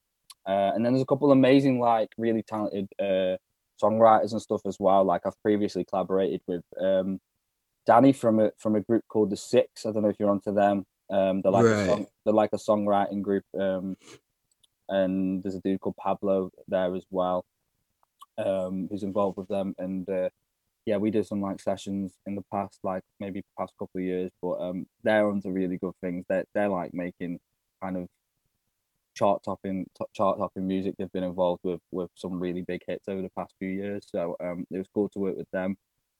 uh, 0.45 0.71
and 0.75 0.85
then 0.85 0.93
there's 0.93 1.03
a 1.03 1.05
couple 1.05 1.31
amazing, 1.31 1.79
like 1.79 2.09
really 2.17 2.43
talented 2.43 2.87
uh, 2.99 3.37
songwriters 3.81 4.31
and 4.31 4.41
stuff 4.41 4.61
as 4.65 4.77
well. 4.79 5.03
Like 5.03 5.21
I've 5.25 5.41
previously 5.41 5.85
collaborated 5.85 6.41
with 6.47 6.63
um, 6.81 7.19
Danny 7.85 8.13
from 8.13 8.39
a 8.39 8.51
from 8.57 8.75
a 8.75 8.81
group 8.81 9.03
called 9.07 9.29
the 9.29 9.37
Six. 9.37 9.85
I 9.85 9.91
don't 9.91 10.03
know 10.03 10.09
if 10.09 10.15
you're 10.19 10.29
onto 10.29 10.53
them. 10.53 10.85
Um, 11.09 11.41
they're 11.41 11.51
like 11.51 11.65
a 11.65 11.85
song, 11.85 12.07
they're 12.25 12.33
like 12.33 12.53
a 12.53 12.57
songwriting 12.57 13.21
group. 13.21 13.43
Um, 13.59 13.97
and 14.89 15.43
there's 15.43 15.55
a 15.55 15.61
dude 15.61 15.79
called 15.79 15.97
Pablo 15.97 16.51
there 16.67 16.93
as 16.95 17.05
well, 17.09 17.45
um, 18.37 18.87
who's 18.89 19.03
involved 19.03 19.37
with 19.37 19.47
them. 19.47 19.73
And 19.77 20.09
uh, 20.09 20.29
yeah, 20.85 20.97
we 20.97 21.11
did 21.11 21.25
some 21.25 21.41
like 21.41 21.61
sessions 21.61 22.13
in 22.25 22.35
the 22.35 22.43
past, 22.51 22.79
like 22.83 23.03
maybe 23.19 23.43
past 23.57 23.73
couple 23.79 23.99
of 23.99 24.03
years, 24.03 24.31
but 24.41 24.59
um, 24.61 24.85
they're 25.03 25.27
onto 25.27 25.49
really 25.49 25.77
good 25.77 25.93
things. 26.01 26.25
They're 26.29 26.45
they're 26.53 26.69
like 26.69 26.93
making 26.93 27.39
kind 27.81 27.97
of 27.97 28.07
chart 29.15 29.43
topping 29.43 29.85
top, 29.97 30.09
chart 30.13 30.37
topping 30.37 30.67
music. 30.67 30.95
They've 30.97 31.11
been 31.11 31.23
involved 31.23 31.61
with 31.63 31.81
with 31.91 32.09
some 32.15 32.39
really 32.39 32.61
big 32.61 32.81
hits 32.87 33.07
over 33.07 33.21
the 33.21 33.31
past 33.37 33.53
few 33.59 33.69
years, 33.69 34.07
so 34.09 34.35
um, 34.39 34.65
it 34.71 34.77
was 34.77 34.87
cool 34.93 35.09
to 35.09 35.19
work 35.19 35.37
with 35.37 35.51
them. 35.51 35.77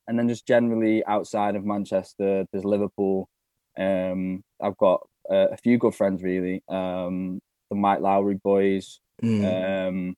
And 0.08 0.18
then 0.20 0.28
just 0.28 0.46
generally 0.46 1.04
outside 1.06 1.56
of 1.56 1.66
Manchester, 1.66 2.46
there's 2.52 2.66
Liverpool. 2.66 3.30
Um, 3.78 4.44
I've 4.62 4.78
got 4.78 5.08
uh, 5.30 5.48
a 5.52 5.58
few 5.58 5.78
good 5.78 5.96
friends 5.96 6.22
really. 6.22 6.62
Um, 6.68 7.40
the 7.70 7.76
Mike 7.76 8.02
Lowry 8.02 8.36
boys, 8.36 9.00
Mm. 9.22 9.88
um, 9.88 10.16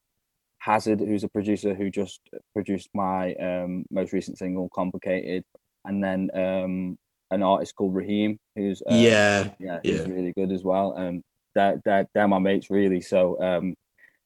Hazard, 0.60 1.00
who's 1.00 1.24
a 1.24 1.28
producer 1.30 1.76
who 1.76 1.92
just 1.92 2.22
produced 2.54 2.90
my 2.94 3.34
um, 3.36 3.86
most 3.92 4.14
recent 4.14 4.38
single, 4.38 4.70
"Complicated," 4.74 5.44
and 5.84 6.04
then 6.04 6.32
um, 6.34 6.98
an 7.30 7.44
artist 7.44 7.76
called 7.76 7.94
Raheem, 7.94 8.40
who's 8.56 8.82
uh, 8.90 8.96
yeah, 8.96 9.52
yeah, 9.60 9.80
he's 9.84 10.00
yeah. 10.00 10.08
really 10.08 10.34
good 10.34 10.52
as 10.52 10.64
well. 10.64 10.98
Um, 10.98 11.22
they're 11.54 11.80
they're 11.86 12.08
they're 12.14 12.28
my 12.28 12.40
mates 12.40 12.70
really. 12.72 13.02
So 13.02 13.40
um, 13.42 13.76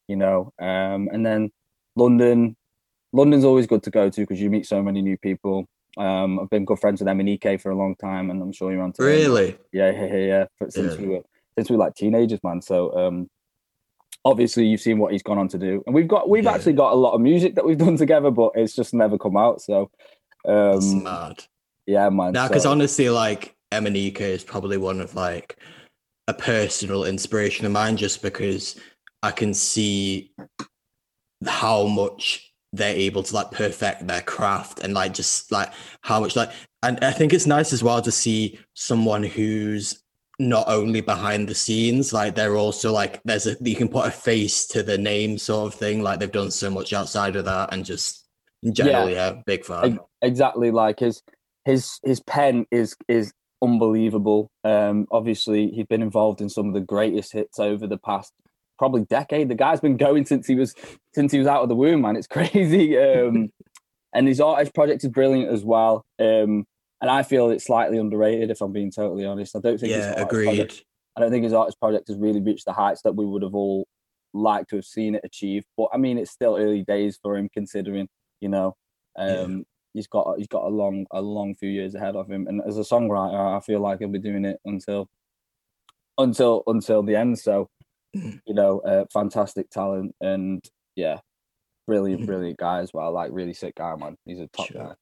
you 0.07 0.15
know, 0.15 0.53
um, 0.59 1.09
and 1.11 1.25
then 1.25 1.51
London, 1.95 2.55
London's 3.11 3.45
always 3.45 3.67
good 3.67 3.83
to 3.83 3.91
go 3.91 4.09
to 4.09 4.21
because 4.21 4.39
you 4.41 4.49
meet 4.49 4.65
so 4.65 4.81
many 4.81 5.01
new 5.01 5.17
people. 5.17 5.67
Um, 5.97 6.39
I've 6.39 6.49
been 6.49 6.65
good 6.65 6.79
friends 6.79 7.01
with 7.01 7.07
MNEK 7.07 7.61
for 7.61 7.71
a 7.71 7.75
long 7.75 7.95
time, 7.95 8.29
and 8.29 8.41
I'm 8.41 8.51
sure 8.51 8.71
you're 8.71 8.81
on. 8.81 8.93
To 8.93 9.03
really? 9.03 9.57
Yeah, 9.71 9.91
yeah, 9.91 10.15
yeah. 10.15 10.45
Since 10.69 10.95
yeah. 10.95 11.01
we 11.01 11.07
were 11.07 11.21
since 11.57 11.69
we 11.69 11.75
were 11.75 11.83
like 11.83 11.95
teenagers, 11.95 12.39
man. 12.43 12.61
So 12.61 12.95
um, 12.95 13.29
obviously 14.23 14.65
you've 14.65 14.81
seen 14.81 14.99
what 14.99 15.11
he's 15.11 15.23
gone 15.23 15.37
on 15.37 15.47
to 15.49 15.57
do, 15.57 15.83
and 15.85 15.95
we've 15.95 16.07
got 16.07 16.29
we've 16.29 16.43
yeah. 16.43 16.53
actually 16.53 16.73
got 16.73 16.93
a 16.93 16.95
lot 16.95 17.13
of 17.13 17.21
music 17.21 17.55
that 17.55 17.65
we've 17.65 17.77
done 17.85 17.97
together, 17.97 18.31
but 18.31 18.51
it's 18.55 18.75
just 18.75 18.93
never 18.93 19.17
come 19.17 19.37
out. 19.37 19.61
So 19.61 19.89
um, 20.47 20.81
smart. 20.81 21.47
Yeah, 21.85 22.09
man. 22.09 22.33
Now, 22.33 22.47
because 22.47 22.63
so. 22.63 22.71
honestly, 22.71 23.09
like 23.09 23.55
MNEK 23.71 24.21
is 24.21 24.43
probably 24.43 24.77
one 24.77 25.01
of 25.01 25.15
like 25.15 25.57
a 26.27 26.33
personal 26.33 27.05
inspiration 27.05 27.65
of 27.65 27.71
mine, 27.71 27.97
just 27.97 28.21
because 28.21 28.79
I 29.23 29.31
can 29.31 29.53
see 29.53 30.31
how 31.45 31.85
much 31.87 32.48
they're 32.73 32.95
able 32.95 33.23
to 33.23 33.33
like 33.33 33.51
perfect 33.51 34.05
their 34.05 34.21
craft 34.21 34.79
and 34.79 34.93
like 34.93 35.13
just 35.13 35.51
like 35.51 35.71
how 36.01 36.19
much 36.19 36.35
like 36.35 36.51
and 36.83 37.03
I 37.03 37.11
think 37.11 37.33
it's 37.33 37.47
nice 37.47 37.73
as 37.73 37.83
well 37.83 38.01
to 38.01 38.11
see 38.11 38.59
someone 38.73 39.23
who's 39.23 40.01
not 40.39 40.69
only 40.69 41.01
behind 41.01 41.49
the 41.49 41.55
scenes, 41.55 42.13
like 42.13 42.33
they're 42.33 42.55
also 42.55 42.93
like 42.93 43.21
there's 43.25 43.45
a 43.45 43.57
you 43.59 43.75
can 43.75 43.89
put 43.89 44.07
a 44.07 44.11
face 44.11 44.65
to 44.67 44.81
the 44.81 44.97
name 44.97 45.37
sort 45.37 45.73
of 45.73 45.77
thing. 45.77 46.01
Like 46.01 46.19
they've 46.19 46.31
done 46.31 46.51
so 46.51 46.69
much 46.69 46.93
outside 46.93 47.35
of 47.35 47.45
that 47.45 47.73
and 47.73 47.83
just 47.83 48.25
in 48.63 48.73
general, 48.73 49.09
yeah, 49.09 49.31
yeah 49.33 49.41
big 49.45 49.65
fan. 49.65 49.99
Exactly, 50.21 50.71
like 50.71 50.99
his 50.99 51.21
his 51.65 51.99
his 52.03 52.21
pen 52.21 52.65
is 52.71 52.95
is 53.09 53.33
unbelievable. 53.61 54.49
Um 54.63 55.05
obviously 55.11 55.71
he's 55.71 55.87
been 55.87 56.01
involved 56.01 56.39
in 56.39 56.49
some 56.49 56.69
of 56.69 56.73
the 56.73 56.79
greatest 56.79 57.33
hits 57.33 57.59
over 57.59 57.85
the 57.85 57.97
past 57.97 58.31
probably 58.79 59.05
decade. 59.05 59.49
The 59.49 59.55
guy's 59.55 59.81
been 59.81 59.97
going 59.97 60.25
since 60.25 60.47
he 60.47 60.55
was 60.55 60.73
since 61.13 61.31
he 61.31 61.37
was 61.37 61.47
out 61.47 61.61
of 61.61 61.69
the 61.69 61.75
womb, 61.75 62.01
man. 62.01 62.15
It's 62.15 62.27
crazy. 62.37 62.97
Um, 62.97 63.49
and 64.13 64.27
his 64.27 64.41
artist 64.41 64.73
project 64.73 65.03
is 65.03 65.11
brilliant 65.11 65.51
as 65.51 65.63
well. 65.63 66.03
Um, 66.17 66.65
and 67.01 67.11
I 67.11 67.21
feel 67.21 67.49
it's 67.51 67.65
slightly 67.65 67.97
underrated, 67.97 68.49
if 68.49 68.61
I'm 68.61 68.73
being 68.73 68.91
totally 68.91 69.25
honest. 69.25 69.55
I 69.55 69.59
don't 69.59 69.77
think. 69.77 69.91
Yeah, 69.91 70.19
agreed. 70.19 70.45
Project, 70.45 70.83
I 71.15 71.21
don't 71.21 71.29
think 71.29 71.43
his 71.43 71.53
artist 71.53 71.79
project 71.79 72.07
has 72.07 72.17
really 72.17 72.41
reached 72.41 72.65
the 72.65 72.73
heights 72.73 73.01
that 73.03 73.15
we 73.15 73.25
would 73.25 73.43
have 73.43 73.53
all 73.53 73.85
liked 74.33 74.69
to 74.69 74.77
have 74.77 74.85
seen 74.85 75.15
it 75.15 75.21
achieve. 75.23 75.63
But 75.77 75.89
I 75.93 75.97
mean, 75.97 76.17
it's 76.17 76.31
still 76.31 76.55
early 76.57 76.83
days 76.83 77.19
for 77.21 77.37
him, 77.37 77.49
considering 77.53 78.07
you 78.41 78.49
know 78.49 78.75
um, 79.17 79.57
yeah. 79.57 79.63
he's 79.93 80.07
got 80.07 80.37
he's 80.37 80.47
got 80.47 80.63
a 80.63 80.69
long 80.69 81.05
a 81.11 81.21
long 81.21 81.55
few 81.55 81.69
years 81.69 81.95
ahead 81.95 82.15
of 82.15 82.29
him. 82.29 82.47
And 82.47 82.61
as 82.65 82.77
a 82.77 82.81
songwriter, 82.81 83.57
I 83.57 83.59
feel 83.61 83.79
like 83.79 83.99
he'll 83.99 84.09
be 84.09 84.19
doing 84.19 84.45
it 84.45 84.59
until 84.65 85.07
until 86.17 86.63
until 86.67 87.03
the 87.03 87.15
end. 87.15 87.39
So 87.39 87.69
you 88.13 88.53
know, 88.53 88.79
uh, 88.79 89.05
fantastic 89.11 89.69
talent 89.69 90.15
and 90.21 90.63
yeah, 90.95 91.19
brilliant, 91.87 92.21
mm-hmm. 92.21 92.27
brilliant 92.27 92.57
guy 92.57 92.79
as 92.79 92.93
well. 92.93 93.11
Like 93.11 93.31
really 93.31 93.53
sick 93.53 93.75
guy, 93.75 93.95
man. 93.95 94.15
He's 94.25 94.39
a 94.39 94.47
top 94.47 94.67
sure. 94.67 94.83
guy. 94.83 94.93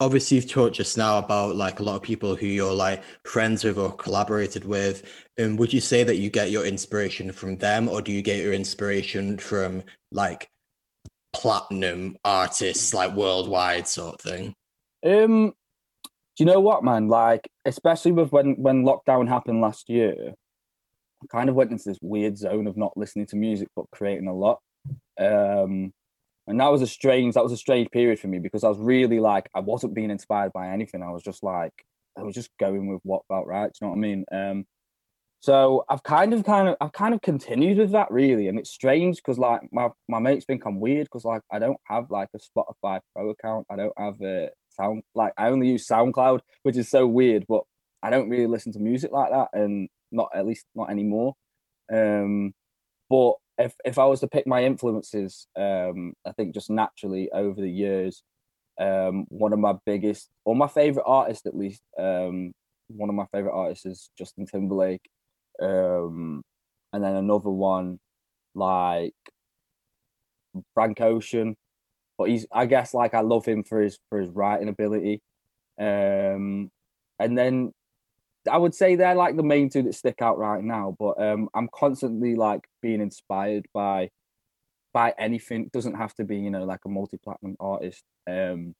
Obviously, 0.00 0.36
you've 0.36 0.50
talked 0.50 0.76
just 0.76 0.98
now 0.98 1.18
about 1.18 1.56
like 1.56 1.78
a 1.78 1.82
lot 1.82 1.96
of 1.96 2.02
people 2.02 2.34
who 2.34 2.46
you're 2.46 2.74
like 2.74 3.02
friends 3.24 3.62
with 3.62 3.78
or 3.78 3.92
collaborated 3.92 4.64
with. 4.64 5.08
And 5.38 5.58
would 5.58 5.72
you 5.72 5.80
say 5.80 6.02
that 6.02 6.16
you 6.16 6.30
get 6.30 6.50
your 6.50 6.66
inspiration 6.66 7.30
from 7.32 7.56
them, 7.58 7.88
or 7.88 8.02
do 8.02 8.12
you 8.12 8.20
get 8.20 8.42
your 8.42 8.52
inspiration 8.52 9.38
from 9.38 9.82
like 10.10 10.48
platinum 11.32 12.16
artists, 12.24 12.92
like 12.92 13.14
worldwide 13.14 13.86
sort 13.86 14.14
of 14.14 14.20
thing? 14.20 14.54
Um, 15.06 15.54
do 16.36 16.44
you 16.44 16.46
know 16.46 16.60
what, 16.60 16.82
man? 16.82 17.08
Like, 17.08 17.48
especially 17.64 18.12
with 18.12 18.32
when 18.32 18.54
when 18.54 18.84
lockdown 18.84 19.28
happened 19.28 19.60
last 19.60 19.88
year, 19.88 20.34
kind 21.30 21.48
of 21.48 21.54
went 21.54 21.70
into 21.70 21.88
this 21.88 21.98
weird 22.02 22.38
zone 22.38 22.66
of 22.66 22.76
not 22.76 22.96
listening 22.96 23.26
to 23.26 23.36
music 23.36 23.68
but 23.76 23.90
creating 23.92 24.28
a 24.28 24.34
lot. 24.34 24.60
Um, 25.18 25.92
and 26.46 26.60
that 26.60 26.70
was 26.70 26.82
a 26.82 26.86
strange 26.86 27.34
that 27.34 27.42
was 27.42 27.52
a 27.52 27.56
strange 27.56 27.90
period 27.90 28.18
for 28.18 28.28
me 28.28 28.38
because 28.38 28.64
I 28.64 28.68
was 28.68 28.78
really 28.78 29.20
like 29.20 29.48
I 29.54 29.60
wasn't 29.60 29.94
being 29.94 30.10
inspired 30.10 30.52
by 30.52 30.68
anything. 30.68 31.02
I 31.02 31.10
was 31.10 31.22
just 31.22 31.42
like 31.42 31.72
I 32.18 32.22
was 32.22 32.34
just 32.34 32.50
going 32.60 32.86
with 32.86 33.00
what 33.02 33.22
felt 33.28 33.46
right. 33.46 33.72
Do 33.72 33.78
you 33.80 33.86
know 33.86 33.90
what 33.90 33.96
I 33.96 34.00
mean? 34.00 34.24
Um, 34.30 34.66
so 35.40 35.84
I've 35.90 36.02
kind 36.02 36.32
of 36.32 36.44
kind 36.44 36.68
of 36.68 36.76
I've 36.80 36.92
kind 36.92 37.14
of 37.14 37.20
continued 37.20 37.78
with 37.78 37.92
that 37.92 38.10
really, 38.10 38.48
and 38.48 38.58
it's 38.58 38.70
strange 38.70 39.16
because 39.16 39.38
like 39.38 39.60
my 39.72 39.90
my 40.08 40.18
mates 40.18 40.46
think 40.46 40.64
I'm 40.64 40.80
weird 40.80 41.06
because 41.06 41.24
like 41.24 41.42
I 41.52 41.58
don't 41.58 41.76
have 41.84 42.10
like 42.10 42.28
a 42.34 42.38
Spotify 42.38 43.00
Pro 43.14 43.30
account. 43.30 43.66
I 43.70 43.76
don't 43.76 43.92
have 43.98 44.20
a 44.22 44.50
sound 44.70 45.02
like 45.14 45.32
I 45.36 45.48
only 45.48 45.68
use 45.68 45.86
SoundCloud, 45.86 46.40
which 46.62 46.76
is 46.76 46.88
so 46.88 47.06
weird. 47.06 47.44
But 47.46 47.62
I 48.02 48.10
don't 48.10 48.30
really 48.30 48.46
listen 48.46 48.72
to 48.72 48.78
music 48.78 49.12
like 49.12 49.32
that, 49.32 49.48
and 49.52 49.88
not 50.14 50.30
at 50.34 50.46
least 50.46 50.66
not 50.74 50.90
anymore. 50.90 51.34
Um, 51.92 52.54
but 53.10 53.34
if 53.58 53.74
if 53.84 53.98
I 53.98 54.06
was 54.06 54.20
to 54.20 54.28
pick 54.28 54.46
my 54.46 54.64
influences, 54.64 55.46
um, 55.56 56.14
I 56.26 56.32
think 56.32 56.54
just 56.54 56.70
naturally 56.70 57.30
over 57.32 57.60
the 57.60 57.70
years, 57.70 58.22
um, 58.80 59.26
one 59.28 59.52
of 59.52 59.58
my 59.58 59.74
biggest 59.86 60.30
or 60.44 60.56
my 60.56 60.68
favorite 60.68 61.04
artist 61.06 61.46
at 61.46 61.56
least, 61.56 61.82
um, 61.98 62.52
one 62.88 63.08
of 63.08 63.14
my 63.14 63.26
favorite 63.32 63.54
artists 63.54 63.86
is 63.86 64.10
Justin 64.18 64.46
Timberlake, 64.46 65.08
um, 65.60 66.42
and 66.92 67.04
then 67.04 67.16
another 67.16 67.50
one 67.50 67.98
like 68.54 69.14
Frank 70.74 71.00
Ocean, 71.00 71.56
but 72.18 72.28
he's 72.28 72.46
I 72.52 72.66
guess 72.66 72.94
like 72.94 73.14
I 73.14 73.20
love 73.20 73.44
him 73.44 73.64
for 73.64 73.80
his 73.80 73.98
for 74.08 74.20
his 74.20 74.30
writing 74.30 74.68
ability, 74.68 75.20
um, 75.78 76.70
and 77.18 77.38
then 77.38 77.72
I 78.50 78.56
would 78.56 78.74
say 78.74 78.96
they're 78.96 79.14
like 79.14 79.36
the 79.36 79.42
main 79.42 79.70
two 79.70 79.82
that 79.82 79.94
stick 79.94 80.20
out 80.20 80.38
right 80.38 80.62
now. 80.62 80.96
But 80.98 81.20
um, 81.22 81.48
I'm 81.54 81.68
constantly 81.74 82.34
like 82.34 82.66
being 82.82 83.00
inspired 83.00 83.66
by 83.72 84.10
by 84.92 85.14
anything. 85.18 85.64
It 85.64 85.72
doesn't 85.72 85.94
have 85.94 86.14
to 86.14 86.24
be 86.24 86.36
you 86.36 86.50
know 86.50 86.64
like 86.64 86.80
a 86.84 86.88
multi 86.88 87.16
platinum 87.16 87.56
artist, 87.60 88.02
um, 88.28 88.74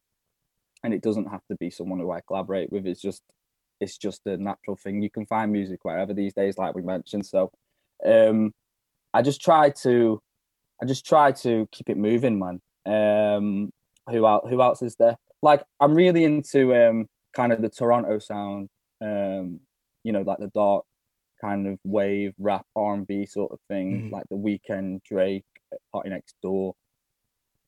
and 0.82 0.94
it 0.94 1.02
doesn't 1.02 1.30
have 1.30 1.42
to 1.50 1.56
be 1.56 1.70
someone 1.70 1.98
who 1.98 2.10
I 2.10 2.20
collaborate 2.26 2.72
with. 2.72 2.86
It's 2.86 3.00
just 3.00 3.22
it's 3.80 3.96
just 3.96 4.20
a 4.26 4.36
natural 4.36 4.76
thing. 4.76 5.02
You 5.02 5.10
can 5.10 5.26
find 5.26 5.52
music 5.52 5.80
wherever 5.84 6.14
these 6.14 6.34
days, 6.34 6.58
like 6.58 6.74
we 6.74 6.82
mentioned. 6.82 7.26
So 7.26 7.50
um, 8.04 8.52
I 9.12 9.22
just 9.22 9.40
try 9.40 9.70
to 9.82 10.20
I 10.82 10.86
just 10.86 11.06
try 11.06 11.32
to 11.32 11.68
keep 11.72 11.88
it 11.88 11.96
moving, 11.96 12.38
man. 12.38 12.60
Um, 12.86 13.70
who 14.10 14.26
else? 14.26 14.48
Who 14.48 14.60
else 14.60 14.82
is 14.82 14.96
there? 14.96 15.16
Like 15.42 15.62
I'm 15.80 15.94
really 15.94 16.24
into 16.24 16.74
um, 16.74 17.06
kind 17.34 17.52
of 17.52 17.62
the 17.62 17.68
Toronto 17.68 18.18
sound 18.18 18.68
um, 19.04 19.60
you 20.02 20.12
know, 20.12 20.22
like 20.22 20.38
the 20.38 20.48
dark 20.48 20.84
kind 21.40 21.66
of 21.66 21.78
wave 21.84 22.34
rap 22.38 22.66
R 22.74 22.94
and 22.94 23.06
B 23.06 23.26
sort 23.26 23.52
of 23.52 23.58
thing, 23.68 23.92
mm-hmm. 23.92 24.14
like 24.14 24.24
the 24.30 24.36
Weeknd 24.36 25.02
Drake, 25.04 25.44
PartyNextDoor. 25.94 26.72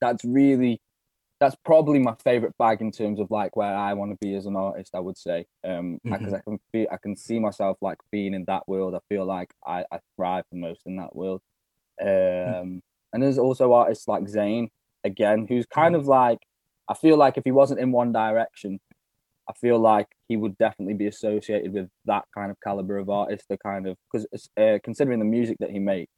That's 0.01 0.23
really 0.25 0.81
that's 1.39 1.55
probably 1.63 1.99
my 1.99 2.15
favorite 2.23 2.57
bag 2.57 2.81
in 2.81 2.91
terms 2.91 3.19
of 3.19 3.29
like 3.29 3.55
where 3.55 3.75
I 3.75 3.93
want 3.93 4.11
to 4.11 4.17
be 4.19 4.33
as 4.35 4.47
an 4.47 4.55
artist. 4.55 4.95
I 4.95 4.99
would 4.99 5.17
say, 5.17 5.45
um, 5.63 5.99
because 6.03 6.21
mm-hmm. 6.21 6.35
I 6.35 6.39
can 6.39 6.59
feel, 6.71 6.87
I 6.91 6.97
can 6.97 7.15
see 7.15 7.39
myself 7.39 7.77
like 7.81 7.99
being 8.11 8.33
in 8.33 8.45
that 8.45 8.67
world. 8.67 8.95
I 8.95 8.99
feel 9.09 9.25
like 9.25 9.53
I, 9.65 9.85
I 9.91 9.99
thrive 10.15 10.45
the 10.51 10.57
most 10.57 10.81
in 10.85 10.97
that 10.97 11.15
world. 11.15 11.41
Um, 12.01 12.07
mm-hmm. 12.07 12.77
and 13.13 13.23
there's 13.23 13.37
also 13.37 13.73
artists 13.73 14.07
like 14.07 14.23
Zayn 14.23 14.69
again, 15.03 15.45
who's 15.47 15.65
kind 15.65 15.93
mm-hmm. 15.93 16.01
of 16.01 16.07
like 16.07 16.39
I 16.89 16.93
feel 16.93 17.17
like 17.17 17.37
if 17.37 17.43
he 17.43 17.51
wasn't 17.51 17.79
in 17.79 17.91
one 17.91 18.11
direction, 18.11 18.79
I 19.49 19.53
feel 19.53 19.79
like 19.79 20.07
he 20.27 20.37
would 20.37 20.57
definitely 20.57 20.95
be 20.95 21.07
associated 21.07 21.73
with 21.73 21.89
that 22.05 22.25
kind 22.33 22.51
of 22.51 22.57
caliber 22.61 22.97
of 22.97 23.09
artist. 23.09 23.45
The 23.49 23.57
kind 23.57 23.87
of 23.87 23.97
because 24.11 24.27
uh, 24.57 24.79
considering 24.83 25.19
the 25.19 25.25
music 25.25 25.57
that 25.59 25.71
he 25.71 25.79
makes, 25.79 26.11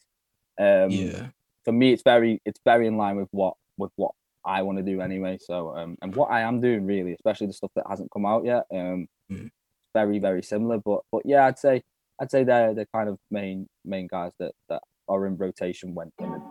um, 0.59 0.89
yeah. 0.91 1.27
For 1.65 1.71
me, 1.71 1.93
it's 1.93 2.03
very 2.03 2.41
it's 2.45 2.59
very 2.65 2.87
in 2.87 2.97
line 2.97 3.15
with 3.15 3.29
what 3.31 3.55
with 3.77 3.91
what 3.95 4.11
I 4.45 4.61
want 4.61 4.77
to 4.77 4.83
do 4.83 5.01
anyway. 5.01 5.37
So 5.39 5.75
um, 5.75 5.97
and 6.01 6.15
what 6.15 6.31
I 6.31 6.41
am 6.41 6.61
doing 6.61 6.85
really, 6.85 7.13
especially 7.13 7.47
the 7.47 7.53
stuff 7.53 7.71
that 7.75 7.85
hasn't 7.89 8.11
come 8.11 8.25
out 8.25 8.45
yet, 8.45 8.65
um, 8.71 9.07
mm. 9.31 9.49
very 9.93 10.19
very 10.19 10.43
similar. 10.43 10.77
But 10.77 11.01
but 11.11 11.23
yeah, 11.25 11.45
I'd 11.45 11.59
say 11.59 11.83
I'd 12.19 12.31
say 12.31 12.43
they're 12.43 12.73
the 12.73 12.85
kind 12.93 13.09
of 13.09 13.17
main 13.31 13.67
main 13.85 14.07
guys 14.07 14.31
that 14.39 14.53
that 14.69 14.81
are 15.07 15.25
in 15.25 15.37
rotation 15.37 15.93
when 15.93 16.11
when, 16.17 16.41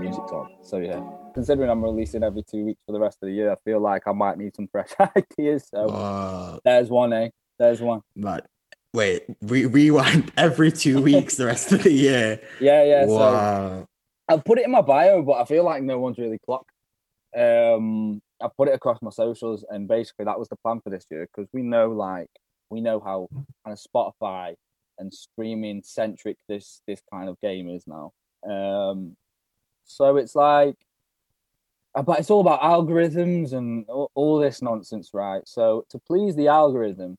music's 0.00 0.32
on. 0.32 0.50
So 0.62 0.78
yeah, 0.78 1.02
considering 1.38 1.70
I'm 1.70 1.84
releasing 1.84 2.24
every 2.24 2.42
two 2.42 2.64
weeks 2.64 2.80
for 2.84 2.90
the 2.90 2.98
rest 2.98 3.18
of 3.22 3.28
the 3.28 3.32
year, 3.32 3.52
I 3.52 3.56
feel 3.64 3.78
like 3.78 4.02
I 4.08 4.12
might 4.12 4.38
need 4.38 4.56
some 4.56 4.66
fresh 4.72 4.90
ideas. 5.16 5.68
So 5.72 5.86
uh, 5.86 6.58
there's 6.64 6.90
one, 6.90 7.12
eh? 7.12 7.28
There's 7.60 7.80
one. 7.80 8.00
But 8.16 8.46
wait, 8.92 9.22
re- 9.42 9.66
rewind 9.66 10.32
every 10.36 10.72
two 10.72 11.00
weeks 11.10 11.36
the 11.36 11.46
rest 11.46 11.70
of 11.70 11.84
the 11.84 11.92
year. 11.92 12.40
Yeah, 12.60 12.82
yeah. 12.82 13.04
Wow. 13.04 13.18
So 13.18 13.86
I've 14.28 14.44
put 14.44 14.58
it 14.58 14.64
in 14.64 14.72
my 14.72 14.80
bio, 14.80 15.22
but 15.22 15.34
I 15.34 15.44
feel 15.44 15.64
like 15.64 15.80
no 15.84 16.00
one's 16.00 16.18
really 16.18 16.40
clocked. 16.44 16.72
Um, 17.36 18.20
I 18.42 18.48
put 18.56 18.66
it 18.66 18.74
across 18.74 19.00
my 19.00 19.10
socials, 19.10 19.64
and 19.70 19.86
basically 19.86 20.24
that 20.24 20.40
was 20.40 20.48
the 20.48 20.56
plan 20.56 20.80
for 20.80 20.90
this 20.90 21.06
year 21.08 21.28
because 21.32 21.48
we 21.52 21.62
know, 21.62 21.92
like, 21.92 22.30
we 22.68 22.80
know 22.80 22.98
how 22.98 23.28
kind 23.64 23.78
of 23.78 23.78
Spotify 23.78 24.54
and 24.98 25.14
streaming 25.14 25.82
centric 25.84 26.36
this 26.48 26.82
this 26.88 27.00
kind 27.12 27.28
of 27.28 27.40
game 27.40 27.68
is 27.68 27.84
now. 27.86 28.10
Um, 28.44 29.16
so 29.84 30.16
it's 30.16 30.34
like, 30.34 30.74
Uh, 31.98 32.02
but 32.02 32.20
it's 32.20 32.30
all 32.30 32.40
about 32.40 32.60
algorithms 32.60 33.52
and 33.52 33.84
all, 33.88 34.08
all, 34.14 34.38
this 34.38 34.62
nonsense, 34.62 35.10
right? 35.12 35.42
So 35.46 35.84
to 35.90 35.98
please 35.98 36.36
the 36.36 36.46
algorithm, 36.46 37.16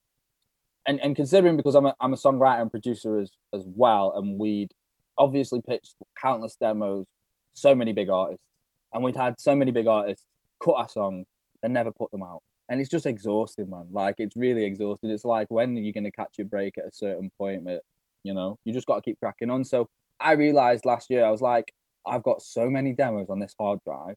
and 0.87 1.01
and 1.01 1.17
considering 1.17 1.57
because 1.57 1.75
I'm 1.75 1.85
a 1.85 1.93
I'm 1.99 2.13
a 2.13 2.15
songwriter 2.15 2.61
and 2.61 2.71
producer 2.71 3.19
as 3.19 3.29
as 3.53 3.65
well, 3.67 4.13
and 4.15 4.39
we'd 4.39 4.71
obviously 5.17 5.61
pitched 5.61 5.95
countless 6.21 6.55
demos, 6.55 7.05
so 7.53 7.75
many 7.75 7.91
big 7.91 8.09
artists, 8.09 8.45
and 8.93 9.03
we'd 9.03 9.17
had 9.17 9.37
so 9.37 9.53
many 9.53 9.71
big 9.71 9.85
artists 9.85 10.25
cut 10.63 10.75
our 10.75 10.87
songs, 10.87 11.25
and 11.61 11.73
never 11.73 11.91
put 11.91 12.09
them 12.11 12.23
out. 12.23 12.41
And 12.69 12.79
it's 12.79 12.89
just 12.89 13.05
exhausting, 13.05 13.69
man. 13.69 13.87
Like 13.91 14.15
it's 14.19 14.37
really 14.37 14.63
exhausting. 14.63 15.09
It's 15.09 15.25
like 15.25 15.47
when 15.51 15.75
are 15.75 15.81
you 15.81 15.91
gonna 15.91 16.11
catch 16.11 16.37
your 16.37 16.47
break 16.47 16.77
at 16.77 16.85
a 16.85 16.91
certain 16.93 17.29
point? 17.37 17.65
But 17.65 17.81
you 18.23 18.33
know, 18.33 18.57
you 18.63 18.71
just 18.71 18.87
got 18.87 18.95
to 18.95 19.01
keep 19.01 19.19
cracking 19.19 19.49
on. 19.49 19.65
So 19.65 19.89
I 20.21 20.33
realized 20.33 20.85
last 20.85 21.09
year, 21.09 21.25
I 21.25 21.31
was 21.31 21.41
like, 21.41 21.73
I've 22.05 22.23
got 22.23 22.41
so 22.41 22.69
many 22.69 22.93
demos 22.93 23.29
on 23.29 23.39
this 23.39 23.55
hard 23.59 23.79
drive, 23.83 24.15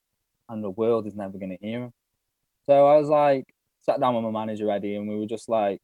and 0.48 0.62
the 0.62 0.70
world 0.70 1.06
is 1.06 1.14
never 1.14 1.38
gonna 1.38 1.58
hear 1.60 1.80
them. 1.80 1.92
So 2.66 2.86
I 2.86 2.98
was 2.98 3.08
like, 3.08 3.44
sat 3.80 4.00
down 4.00 4.14
with 4.14 4.24
my 4.24 4.30
manager 4.30 4.70
Eddie, 4.70 4.96
and 4.96 5.08
we 5.08 5.18
were 5.18 5.26
just 5.26 5.48
like, 5.48 5.80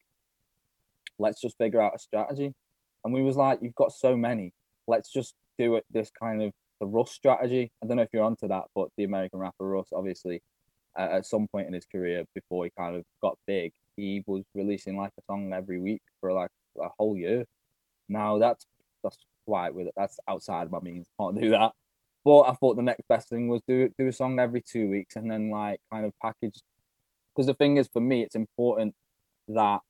let's 1.19 1.41
just 1.41 1.59
figure 1.59 1.81
out 1.81 1.95
a 1.95 1.99
strategy. 1.99 2.53
And 3.05 3.15
we 3.15 3.23
was 3.23 3.37
like, 3.37 3.61
you've 3.63 3.75
got 3.75 3.93
so 3.93 4.17
many, 4.17 4.53
let's 4.87 5.11
just 5.11 5.35
do 5.59 5.77
it 5.77 5.85
this 5.91 6.11
kind 6.11 6.43
of 6.43 6.53
the 6.81 6.87
Russ 6.87 7.11
strategy. 7.11 7.73
I 7.83 7.87
don't 7.87 7.97
know 7.97 8.03
if 8.03 8.11
you're 8.13 8.25
onto 8.25 8.49
that, 8.49 8.65
but 8.75 8.89
the 8.97 9.05
American 9.05 9.41
rapper 9.41 9.67
Russ, 9.67 9.89
obviously, 9.93 10.43
uh, 10.97 11.09
at 11.13 11.27
some 11.27 11.49
point 11.49 11.67
in 11.67 11.73
his 11.73 11.87
career 11.87 12.25
before 12.35 12.65
he 12.65 12.71
kind 12.77 12.97
of 12.97 13.05
got 13.23 13.39
big, 13.47 13.73
he 13.97 14.23
was 14.27 14.45
releasing 14.55 14.97
like 14.97 15.13
a 15.19 15.23
song 15.23 15.53
every 15.53 15.81
week 15.81 16.03
for 16.21 16.33
like 16.33 16.51
a 16.81 16.89
whole 16.99 17.17
year. 17.17 17.45
Now 18.09 18.39
that's 18.39 18.67
that's 19.03 19.19
quite 19.47 19.75
with 19.75 19.89
it. 19.89 19.95
That's 19.97 20.19
outside 20.29 20.65
of 20.65 20.73
my 20.73 20.81
means. 20.81 21.07
Can't 21.19 21.41
do 21.41 21.51
that. 21.51 21.73
I 22.49 22.55
thought 22.55 22.76
the 22.76 22.83
next 22.83 23.07
best 23.09 23.29
thing 23.29 23.49
was 23.49 23.62
do 23.66 23.91
do 23.99 24.09
a 24.09 24.12
song 24.12 24.39
every 24.39 24.62
two 24.62 24.89
weeks 24.89 25.16
and 25.16 25.31
then 25.31 25.51
like 25.51 25.81
kind 25.93 26.05
of 26.05 26.12
package. 26.20 26.61
Because 27.35 27.47
the 27.47 27.55
thing 27.55 27.76
is, 27.76 27.89
for 27.89 28.01
me, 28.01 28.22
it's 28.22 28.35
important 28.35 28.95
that 29.49 29.81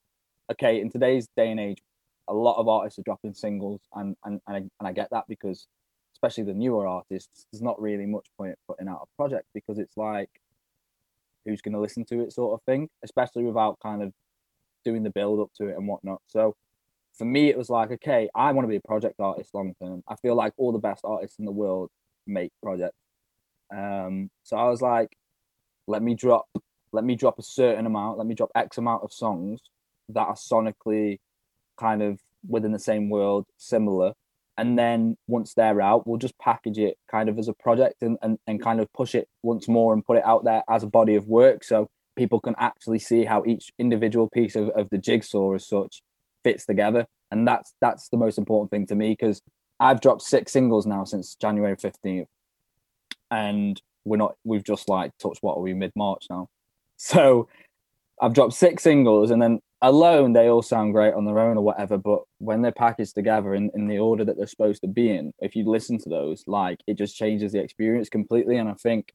okay 0.53 0.81
in 0.81 0.91
today's 0.91 1.29
day 1.37 1.51
and 1.51 1.61
age, 1.61 1.83
a 2.29 2.35
lot 2.35 2.59
of 2.59 2.69
artists 2.69 2.99
are 2.99 3.03
dropping 3.03 3.35
singles, 3.35 3.81
and 3.95 4.17
and 4.25 4.41
and 4.47 4.57
I, 4.57 4.59
and 4.59 4.89
I 4.89 4.93
get 4.93 5.09
that 5.11 5.25
because 5.29 5.67
especially 6.15 6.45
the 6.45 6.55
newer 6.55 6.87
artists, 6.87 7.47
there's 7.53 7.63
not 7.63 7.81
really 7.81 8.05
much 8.07 8.27
point 8.37 8.57
putting 8.67 8.89
out 8.89 9.03
a 9.03 9.17
project 9.17 9.47
because 9.55 9.79
it's 9.79 9.97
like 9.97 10.31
who's 11.45 11.63
going 11.63 11.75
to 11.75 11.81
listen 11.81 12.05
to 12.07 12.21
it 12.21 12.33
sort 12.33 12.55
of 12.55 12.65
thing, 12.65 12.89
especially 13.05 13.45
without 13.45 13.79
kind 13.81 14.03
of 14.03 14.13
doing 14.85 15.03
the 15.03 15.11
build 15.11 15.41
up 15.41 15.51
to 15.57 15.69
it 15.69 15.77
and 15.77 15.87
whatnot. 15.87 16.21
So 16.27 16.57
for 17.17 17.25
me, 17.25 17.49
it 17.49 17.57
was 17.57 17.71
like, 17.71 17.91
okay, 17.93 18.29
I 18.35 18.53
want 18.53 18.65
to 18.65 18.69
be 18.69 18.77
a 18.77 18.81
project 18.87 19.21
artist 19.21 19.55
long 19.55 19.75
term. 19.81 20.03
I 20.09 20.17
feel 20.17 20.35
like 20.35 20.53
all 20.57 20.73
the 20.73 20.79
best 20.79 21.03
artists 21.05 21.39
in 21.39 21.45
the 21.45 21.53
world 21.53 21.91
make 22.29 22.53
project. 22.63 22.95
Um, 23.75 24.31
so 24.45 24.57
I 24.57 24.69
was 24.69 24.81
like, 24.81 25.17
let 25.87 26.03
me 26.03 26.15
drop, 26.15 26.47
let 26.93 27.05
me 27.05 27.17
drop 27.17 27.39
a 27.39 27.43
certain 27.43 27.87
amount, 27.87 28.19
let 28.19 28.27
me 28.27 28.35
drop 28.35 28.51
X 28.55 28.79
amount 28.79 29.03
of 29.03 29.13
songs 29.13 29.61
that 30.11 30.27
are 30.27 30.37
sonically 30.37 31.19
kind 31.77 32.03
of 32.03 32.21
within 32.49 32.73
the 32.73 32.79
same 32.79 33.11
world, 33.11 33.47
similar, 33.57 34.13
and 34.59 34.77
then 34.77 35.17
once 35.29 35.55
they're 35.55 35.81
out 35.81 36.07
we'll 36.07 36.19
just 36.19 36.39
package 36.39 36.79
it 36.79 36.99
kind 37.11 37.31
of 37.31 37.39
as 37.39 37.49
a 37.49 37.55
project 37.55 38.03
and, 38.03 38.19
and, 38.21 38.39
and 38.47 38.61
kind 38.61 38.81
of 38.81 38.93
push 38.93 39.15
it 39.15 39.29
once 39.43 39.69
more 39.69 39.95
and 39.95 40.05
put 40.05 40.19
it 40.19 40.27
out 40.27 40.45
there 40.45 40.63
as 40.69 40.83
a 40.83 40.87
body 40.87 41.15
of 41.15 41.27
work 41.27 41.65
so 41.65 41.89
people 42.17 42.41
can 42.41 42.55
actually 42.59 42.99
see 42.99 43.25
how 43.25 43.43
each 43.47 43.71
individual 43.79 44.29
piece 44.29 44.57
of, 44.57 44.69
of 44.71 44.91
the 44.91 44.99
jigsaw 44.99 45.55
as 45.55 45.67
such 45.67 46.03
fits 46.43 46.67
together 46.67 47.07
and 47.31 47.47
that's 47.47 47.73
that's 47.81 48.09
the 48.09 48.17
most 48.17 48.37
important 48.37 48.71
thing 48.71 48.87
to 48.87 48.95
me 48.95 49.11
because 49.11 49.41
i've 49.81 50.01
dropped 50.01 50.23
six 50.23 50.53
singles 50.53 50.87
now 50.87 51.05
since 51.05 51.35
january 51.35 51.77
15th 51.77 52.27
and 53.31 53.81
we're 54.05 54.17
not 54.17 54.37
we've 54.45 54.65
just 54.65 54.89
like 54.89 55.13
touched 55.19 55.43
what 55.43 55.57
are 55.57 55.63
we 55.63 55.75
mid-march 55.75 56.27
now. 56.31 56.49
So 57.01 57.49
i've 58.21 58.35
dropped 58.35 58.55
six 58.55 58.83
singles 58.83 59.31
and 59.31 59.41
then 59.41 59.61
alone 59.81 60.33
they 60.33 60.49
all 60.49 60.63
sound 60.63 60.93
great 60.93 61.15
on 61.15 61.25
their 61.25 61.39
own 61.39 61.57
or 61.57 61.63
whatever 61.63 61.97
but 61.97 62.23
when 62.39 62.63
they're 62.63 62.73
packaged 62.73 63.15
together 63.15 63.55
in, 63.55 63.71
in 63.75 63.87
the 63.87 63.99
order 63.99 64.25
that 64.25 64.37
they're 64.37 64.49
supposed 64.49 64.81
to 64.81 64.89
be 64.89 65.11
in 65.11 65.33
if 65.39 65.55
you 65.55 65.65
listen 65.65 65.97
to 65.99 66.09
those 66.09 66.43
like 66.49 66.81
it 66.89 66.95
just 66.95 67.17
changes 67.17 67.53
the 67.53 67.61
experience 67.61 68.09
completely 68.09 68.57
and 68.57 68.69
i 68.69 68.75
think 68.75 69.13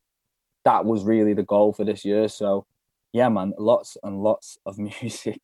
that 0.66 0.86
was 0.86 1.04
really 1.04 1.34
the 1.34 1.44
goal 1.44 1.74
for 1.74 1.84
this 1.84 2.06
year. 2.06 2.28
So 2.28 2.66
yeah 3.12 3.30
man 3.30 3.54
lots 3.58 3.98
and 4.04 4.22
lots 4.22 4.58
of 4.66 4.78
music. 5.02 5.42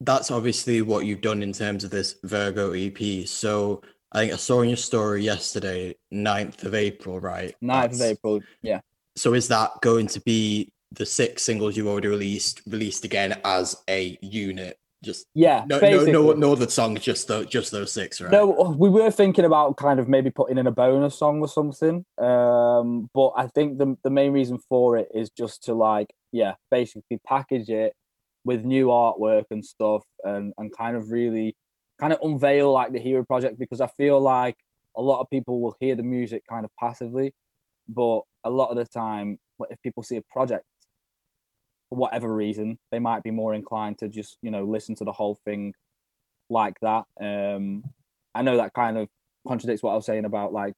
That's 0.00 0.30
obviously 0.30 0.80
what 0.82 1.06
you've 1.06 1.20
done 1.20 1.42
in 1.42 1.52
terms 1.52 1.82
of 1.82 1.90
this 1.90 2.16
virgo 2.22 2.72
ep 2.72 3.26
so 3.26 3.82
i 4.12 4.20
think 4.20 4.32
i 4.32 4.36
saw 4.36 4.62
in 4.62 4.68
your 4.68 4.76
story 4.76 5.22
yesterday 5.22 5.94
9th 6.12 6.64
of 6.64 6.74
april 6.74 7.20
right? 7.20 7.54
9th 7.62 7.82
that's... 7.82 8.00
of 8.00 8.06
april 8.06 8.40
yeah. 8.62 8.80
So 9.18 9.34
is 9.34 9.48
that 9.48 9.72
going 9.82 10.06
to 10.08 10.20
be 10.20 10.72
the 10.92 11.04
six 11.04 11.42
singles 11.42 11.76
you've 11.76 11.88
already 11.88 12.08
released 12.08 12.62
released 12.66 13.04
again 13.04 13.38
as 13.44 13.76
a 13.90 14.16
unit? 14.22 14.78
Just 15.04 15.26
yeah 15.32 15.64
no 15.68 15.78
no, 15.78 16.04
no 16.04 16.32
no 16.32 16.52
other 16.52 16.68
songs 16.68 17.00
just 17.02 17.28
the, 17.28 17.44
just 17.44 17.70
those 17.70 17.92
six 17.92 18.20
right? 18.20 18.32
No 18.32 18.74
we 18.76 18.88
were 18.88 19.12
thinking 19.12 19.44
about 19.44 19.76
kind 19.76 20.00
of 20.00 20.08
maybe 20.08 20.28
putting 20.30 20.58
in 20.58 20.66
a 20.66 20.72
bonus 20.72 21.16
song 21.16 21.40
or 21.40 21.46
something 21.46 22.04
um 22.20 23.08
but 23.14 23.28
i 23.36 23.46
think 23.46 23.78
the, 23.78 23.96
the 24.02 24.10
main 24.10 24.32
reason 24.32 24.58
for 24.68 24.96
it 24.96 25.06
is 25.14 25.30
just 25.30 25.62
to 25.62 25.74
like 25.74 26.08
yeah 26.32 26.54
basically 26.72 27.20
package 27.24 27.70
it 27.70 27.92
with 28.44 28.64
new 28.64 28.88
artwork 28.88 29.44
and 29.52 29.64
stuff 29.64 30.02
and 30.24 30.52
and 30.58 30.76
kind 30.76 30.96
of 30.96 31.12
really 31.12 31.54
kind 32.00 32.12
of 32.12 32.18
unveil 32.22 32.72
like 32.72 32.92
the 32.92 33.00
H33RA 33.00 33.26
project 33.26 33.58
because 33.58 33.80
i 33.80 33.86
feel 33.96 34.20
like 34.20 34.56
a 34.96 35.02
lot 35.02 35.20
of 35.20 35.30
people 35.30 35.60
will 35.60 35.76
hear 35.80 35.94
the 35.94 36.02
music 36.02 36.42
kind 36.48 36.64
of 36.64 36.70
passively 36.78 37.32
but 37.88 38.20
a 38.44 38.50
lot 38.50 38.70
of 38.70 38.76
the 38.76 38.84
time 38.84 39.38
if 39.70 39.80
people 39.82 40.02
see 40.02 40.16
a 40.16 40.22
project 40.30 40.64
for 41.88 41.96
whatever 41.96 42.32
reason, 42.34 42.78
they 42.90 42.98
might 42.98 43.22
be 43.22 43.30
more 43.30 43.54
inclined 43.54 43.98
to 43.98 44.08
just 44.08 44.38
you 44.42 44.50
know 44.50 44.64
listen 44.64 44.94
to 44.96 45.04
the 45.04 45.12
whole 45.12 45.38
thing 45.44 45.72
like 46.50 46.74
that. 46.82 47.04
Um, 47.20 47.84
I 48.34 48.42
know 48.42 48.56
that 48.56 48.74
kind 48.74 48.98
of 48.98 49.08
contradicts 49.46 49.82
what 49.82 49.92
I 49.92 49.96
was 49.96 50.06
saying 50.06 50.24
about 50.24 50.52
like 50.52 50.74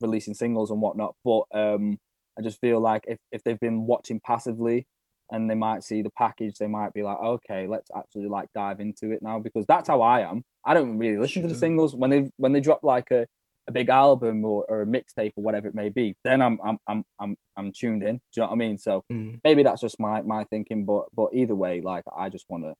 releasing 0.00 0.34
singles 0.34 0.70
and 0.70 0.80
whatnot, 0.80 1.14
but 1.24 1.44
um, 1.54 1.98
I 2.38 2.42
just 2.42 2.60
feel 2.60 2.80
like 2.80 3.04
if, 3.06 3.18
if 3.32 3.42
they've 3.44 3.60
been 3.60 3.86
watching 3.86 4.20
passively 4.24 4.86
and 5.30 5.48
they 5.48 5.54
might 5.54 5.84
see 5.84 6.02
the 6.02 6.10
package, 6.10 6.58
they 6.58 6.66
might 6.66 6.92
be 6.92 7.02
like, 7.02 7.18
okay, 7.18 7.66
let's 7.66 7.90
actually 7.96 8.28
like 8.28 8.48
dive 8.54 8.80
into 8.80 9.12
it 9.12 9.22
now 9.22 9.38
because 9.38 9.66
that's 9.66 9.88
how 9.88 10.02
I 10.02 10.20
am. 10.20 10.44
I 10.64 10.74
don't 10.74 10.98
really 10.98 11.18
listen 11.18 11.42
to 11.42 11.48
the 11.48 11.54
singles 11.54 11.94
when 11.94 12.10
they 12.10 12.30
when 12.36 12.52
they 12.52 12.60
drop 12.60 12.82
like 12.82 13.10
a 13.10 13.26
a 13.68 13.72
big 13.72 13.88
album 13.88 14.44
or, 14.44 14.64
or 14.68 14.82
a 14.82 14.86
mixtape 14.86 15.32
or 15.36 15.44
whatever 15.44 15.68
it 15.68 15.74
may 15.74 15.88
be, 15.88 16.16
then 16.24 16.42
I'm 16.42 16.58
I'm 16.62 16.78
I'm 16.86 17.04
I'm 17.18 17.36
I'm 17.56 17.72
tuned 17.72 18.02
in. 18.02 18.16
Do 18.16 18.20
you 18.36 18.42
know 18.42 18.48
what 18.48 18.54
I 18.54 18.56
mean? 18.56 18.78
So 18.78 19.04
mm. 19.10 19.40
maybe 19.44 19.62
that's 19.62 19.80
just 19.80 20.00
my 20.00 20.22
my 20.22 20.44
thinking, 20.44 20.84
but 20.84 21.06
but 21.14 21.30
either 21.32 21.54
way, 21.54 21.80
like 21.80 22.04
I 22.14 22.28
just 22.28 22.46
want 22.48 22.64
to 22.64 22.74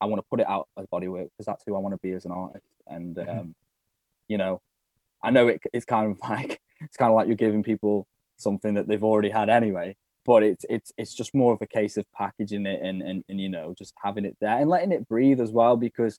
I 0.00 0.06
want 0.06 0.20
to 0.20 0.26
put 0.30 0.40
it 0.40 0.48
out 0.48 0.68
as 0.78 0.86
bodywork 0.86 1.28
because 1.30 1.46
that's 1.46 1.64
who 1.66 1.74
I 1.74 1.78
want 1.80 1.94
to 1.94 2.00
be 2.02 2.12
as 2.12 2.24
an 2.24 2.32
artist. 2.32 2.66
And 2.86 3.16
mm-hmm. 3.16 3.38
um, 3.38 3.54
you 4.28 4.38
know, 4.38 4.60
I 5.22 5.30
know 5.30 5.48
it, 5.48 5.60
it's 5.72 5.84
kind 5.84 6.10
of 6.10 6.18
like 6.28 6.60
it's 6.80 6.96
kind 6.96 7.10
of 7.10 7.16
like 7.16 7.26
you're 7.26 7.36
giving 7.36 7.62
people 7.62 8.06
something 8.36 8.74
that 8.74 8.88
they've 8.88 9.04
already 9.04 9.30
had 9.30 9.48
anyway. 9.48 9.96
But 10.26 10.42
it's 10.42 10.64
it's 10.68 10.92
it's 10.96 11.14
just 11.14 11.34
more 11.34 11.52
of 11.52 11.60
a 11.60 11.66
case 11.66 11.96
of 11.96 12.06
packaging 12.16 12.66
it 12.66 12.80
and, 12.82 13.02
and 13.02 13.24
and 13.28 13.40
you 13.40 13.48
know 13.48 13.74
just 13.76 13.92
having 14.02 14.24
it 14.24 14.36
there 14.40 14.58
and 14.58 14.70
letting 14.70 14.92
it 14.92 15.08
breathe 15.08 15.40
as 15.40 15.50
well 15.50 15.76
because 15.76 16.18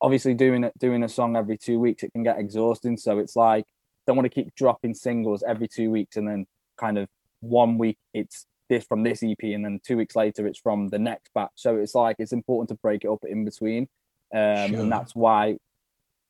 obviously 0.00 0.34
doing 0.34 0.64
it 0.64 0.72
doing 0.78 1.02
a 1.02 1.08
song 1.08 1.36
every 1.36 1.56
two 1.56 1.78
weeks 1.78 2.02
it 2.02 2.12
can 2.12 2.22
get 2.22 2.38
exhausting 2.38 2.96
so 2.96 3.18
it's 3.18 3.36
like 3.36 3.64
don't 4.06 4.16
want 4.16 4.26
to 4.26 4.34
keep 4.34 4.54
dropping 4.54 4.92
singles 4.92 5.42
every 5.46 5.68
two 5.68 5.90
weeks 5.90 6.16
and 6.16 6.28
then 6.28 6.46
kind 6.76 6.98
of 6.98 7.08
one 7.40 7.78
week 7.78 7.96
it's 8.12 8.46
this 8.68 8.84
from 8.84 9.02
this 9.02 9.22
ep 9.22 9.42
and 9.42 9.64
then 9.64 9.80
two 9.86 9.96
weeks 9.96 10.16
later 10.16 10.46
it's 10.46 10.58
from 10.58 10.88
the 10.88 10.98
next 10.98 11.30
batch 11.34 11.52
so 11.54 11.76
it's 11.76 11.94
like 11.94 12.16
it's 12.18 12.32
important 12.32 12.68
to 12.68 12.74
break 12.82 13.04
it 13.04 13.08
up 13.08 13.24
in 13.24 13.44
between 13.44 13.86
um, 14.34 14.70
sure. 14.70 14.80
and 14.80 14.92
that's 14.92 15.14
why 15.14 15.56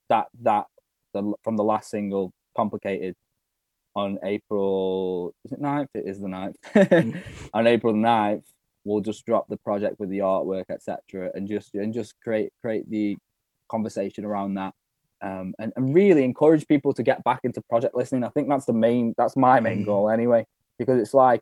that 0.09 0.27
that 0.43 0.67
the, 1.15 1.33
from 1.43 1.57
the 1.57 1.65
last 1.65 1.91
single 1.91 2.33
complicated 2.57 3.17
on 3.97 4.19
april 4.25 5.35
is 5.45 5.53
it 5.53 5.63
9th 5.63 5.89
it 5.95 6.05
is 6.07 6.21
the 6.21 6.27
9th 6.27 6.55
mm. 6.75 7.23
on 7.55 7.67
april 7.67 7.95
9th 7.95 8.45
we'll 8.85 9.01
just 9.01 9.25
drop 9.25 9.49
the 9.49 9.57
project 9.59 9.99
with 9.99 10.11
the 10.11 10.19
artwork 10.19 10.65
etc 10.71 11.31
and 11.35 11.49
just 11.49 11.75
and 11.75 11.95
just 11.95 12.15
create 12.23 12.53
create 12.61 12.89
the 12.91 13.17
conversation 13.69 14.25
around 14.25 14.55
that 14.55 14.75
um, 15.25 15.55
and, 15.59 15.73
and 15.77 15.95
really 15.95 16.23
encourage 16.23 16.69
people 16.69 16.93
to 16.93 17.03
get 17.03 17.25
back 17.25 17.41
into 17.45 17.63
project 17.63 17.97
listening. 17.97 18.25
I 18.25 18.29
think 18.29 18.49
that's 18.49 18.67
the 18.67 18.75
main, 18.75 19.15
that's 19.17 19.37
my 19.37 19.59
main 19.59 19.83
mm. 19.83 19.87
goal 19.87 20.11
anyway, 20.11 20.47
because 20.79 21.01
it's 21.01 21.15
like 21.15 21.41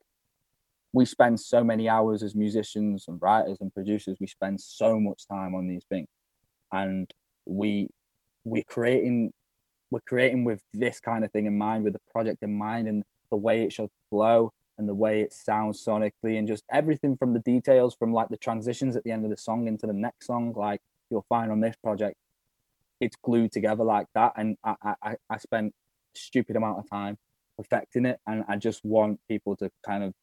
we 0.92 1.05
spend 1.05 1.40
so 1.40 1.64
many 1.64 1.88
hours 1.88 2.22
as 2.22 2.34
musicians 2.34 3.07
and 3.09 3.20
writers 3.20 3.59
and 3.61 3.74
producers, 3.74 4.18
we 4.20 4.28
spend 4.28 4.61
so 4.61 5.00
much 5.00 5.26
time 5.26 5.55
on 5.55 5.66
these 5.66 5.84
things 5.88 6.07
and 6.70 7.12
we, 7.44 7.88
we're 8.44 8.62
creating, 8.62 9.32
we're 9.93 10.01
creating 10.01 10.45
with 10.45 10.62
this 10.72 10.99
kind 11.01 11.24
of 11.24 11.30
thing 11.32 11.47
in 11.47 11.57
mind, 11.57 11.84
with 11.84 11.93
the 11.93 12.01
project 12.11 12.43
in 12.43 12.53
mind 12.53 12.88
and 12.88 13.05
the 13.30 13.36
way 13.36 13.62
it 13.62 13.72
should 13.72 13.90
flow 14.11 14.53
and 14.78 14.88
the 14.88 14.95
way 14.95 15.20
it 15.20 15.32
sounds 15.32 15.84
sonically 15.84 16.38
and 16.38 16.49
just 16.49 16.64
everything 16.72 17.16
from 17.16 17.34
the 17.34 17.40
details 17.40 17.95
from 17.95 18.12
like 18.12 18.28
the 18.30 18.36
transitions 18.38 18.97
at 18.97 19.05
the 19.05 19.11
end 19.11 19.24
of 19.24 19.30
the 19.30 19.36
song 19.36 19.68
into 19.68 19.86
the 19.86 19.93
next 19.93 20.26
song 20.26 20.55
like 20.57 20.80
you'll 21.11 21.26
find 21.28 21.53
on 21.53 21.61
this 21.61 21.76
project, 21.84 22.16
it's 23.01 23.16
glued 23.22 23.53
together 23.53 23.84
like 23.84 24.07
that. 24.14 24.32
And 24.36 24.57
I, 24.64 24.95
I, 25.03 25.16
I 25.28 25.36
spent 25.36 25.74
stupid 26.14 26.57
amount 26.57 26.78
of 26.78 26.88
time 26.88 27.18
perfecting 27.57 28.07
it. 28.07 28.18
And 28.26 28.45
I 28.49 28.57
just 28.57 28.84
want 28.84 29.20
people 29.28 29.55
to 29.57 29.70
kind 29.84 30.03
of 30.03 30.14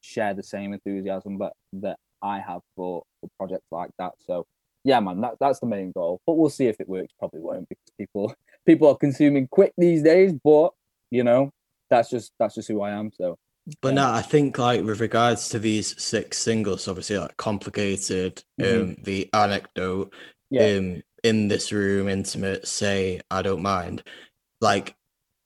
share 0.00 0.32
the 0.32 0.42
same 0.42 0.72
enthusiasm 0.72 1.38
that, 1.38 1.54
that 1.74 1.98
I 2.22 2.38
have 2.38 2.60
for, 2.76 3.02
for 3.20 3.28
projects 3.36 3.66
like 3.72 3.90
that. 3.98 4.12
So 4.24 4.46
yeah, 4.84 5.00
man, 5.00 5.20
that, 5.22 5.34
that's 5.40 5.58
the 5.58 5.66
main 5.66 5.92
goal. 5.92 6.20
But 6.24 6.34
we'll 6.34 6.50
see 6.50 6.66
if 6.66 6.80
it 6.80 6.88
works. 6.88 7.12
Probably 7.18 7.40
won't 7.40 7.68
because 7.68 7.90
people 7.98 8.34
people 8.66 8.88
are 8.88 8.96
consuming 8.96 9.48
quick 9.48 9.72
these 9.76 10.02
days. 10.02 10.32
But 10.44 10.70
you 11.10 11.24
know, 11.24 11.52
that's 11.90 12.10
just 12.10 12.32
that's 12.38 12.54
just 12.54 12.68
who 12.68 12.82
I 12.82 12.90
am. 12.90 13.10
So 13.12 13.38
But 13.80 13.90
yeah. 13.90 14.02
no, 14.02 14.10
I 14.12 14.22
think 14.22 14.58
like 14.58 14.82
with 14.82 15.00
regards 15.00 15.48
to 15.50 15.58
these 15.58 16.00
six 16.02 16.38
singles, 16.38 16.88
obviously 16.88 17.18
like 17.18 17.36
complicated, 17.36 18.42
mm-hmm. 18.60 18.90
um, 18.90 18.96
the 19.02 19.28
anecdote, 19.32 20.12
yeah. 20.50 20.76
um, 20.76 21.02
in 21.24 21.48
this 21.48 21.72
room, 21.72 22.08
intimate, 22.08 22.66
say 22.66 23.20
I 23.30 23.42
don't 23.42 23.62
mind. 23.62 24.02
Like, 24.60 24.94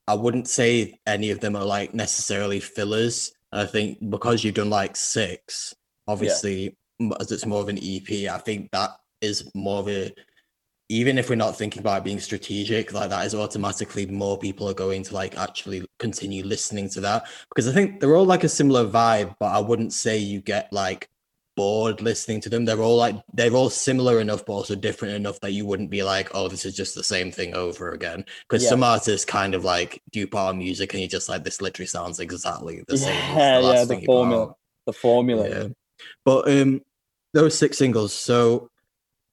I 0.06 0.14
wouldn't 0.14 0.48
say 0.48 0.98
any 1.06 1.30
of 1.30 1.40
them 1.40 1.56
are 1.56 1.64
like 1.64 1.94
necessarily 1.94 2.60
fillers. 2.60 3.32
I 3.52 3.66
think 3.66 3.98
because 4.10 4.42
you've 4.42 4.54
done 4.54 4.70
like 4.70 4.96
six, 4.96 5.74
obviously, 6.08 6.76
yeah. 6.98 7.10
as 7.20 7.30
it's 7.30 7.46
more 7.46 7.60
of 7.60 7.68
an 7.68 7.78
EP, 7.78 8.30
I 8.30 8.38
think 8.38 8.70
that 8.72 8.90
is 9.20 9.50
more 9.54 9.80
of 9.80 9.88
a 9.88 10.12
even 10.92 11.16
if 11.16 11.30
we're 11.30 11.36
not 11.36 11.56
thinking 11.56 11.80
about 11.80 12.04
being 12.04 12.20
strategic, 12.20 12.92
like 12.92 13.08
that 13.08 13.24
is 13.24 13.34
automatically 13.34 14.04
more 14.04 14.36
people 14.36 14.68
are 14.68 14.74
going 14.74 15.02
to 15.02 15.14
like 15.14 15.38
actually 15.38 15.86
continue 15.98 16.44
listening 16.44 16.86
to 16.90 17.00
that 17.00 17.26
because 17.48 17.66
I 17.66 17.72
think 17.72 17.98
they're 17.98 18.14
all 18.14 18.26
like 18.26 18.44
a 18.44 18.48
similar 18.48 18.84
vibe, 18.84 19.34
but 19.40 19.46
I 19.46 19.58
wouldn't 19.58 19.94
say 19.94 20.18
you 20.18 20.42
get 20.42 20.70
like 20.70 21.08
bored 21.56 22.02
listening 22.02 22.42
to 22.42 22.50
them. 22.50 22.66
They're 22.66 22.82
all 22.82 22.98
like 22.98 23.16
they're 23.32 23.54
all 23.54 23.70
similar 23.70 24.20
enough, 24.20 24.44
but 24.44 24.52
also 24.52 24.74
different 24.74 25.14
enough 25.14 25.40
that 25.40 25.52
you 25.52 25.64
wouldn't 25.64 25.88
be 25.88 26.02
like, 26.02 26.28
oh, 26.34 26.48
this 26.48 26.66
is 26.66 26.76
just 26.76 26.94
the 26.94 27.02
same 27.02 27.32
thing 27.32 27.54
over 27.54 27.92
again. 27.92 28.26
Because 28.46 28.62
yeah. 28.62 28.68
some 28.68 28.82
artists 28.82 29.24
kind 29.24 29.54
of 29.54 29.64
like 29.64 30.02
do 30.10 30.26
part 30.26 30.56
music 30.56 30.92
and 30.92 31.00
you 31.00 31.08
just 31.08 31.30
like 31.30 31.42
this 31.42 31.62
literally 31.62 31.86
sounds 31.86 32.20
exactly 32.20 32.84
the 32.86 32.98
same. 32.98 33.14
Yeah, 33.14 33.60
the 33.62 33.72
yeah, 33.72 33.84
the 33.86 34.04
formula, 34.04 34.54
the 34.84 34.92
formula. 34.92 35.48
Yeah. 35.48 35.68
But 36.26 36.50
um, 36.50 36.82
those 37.32 37.56
six 37.56 37.78
singles. 37.78 38.12
So 38.12 38.68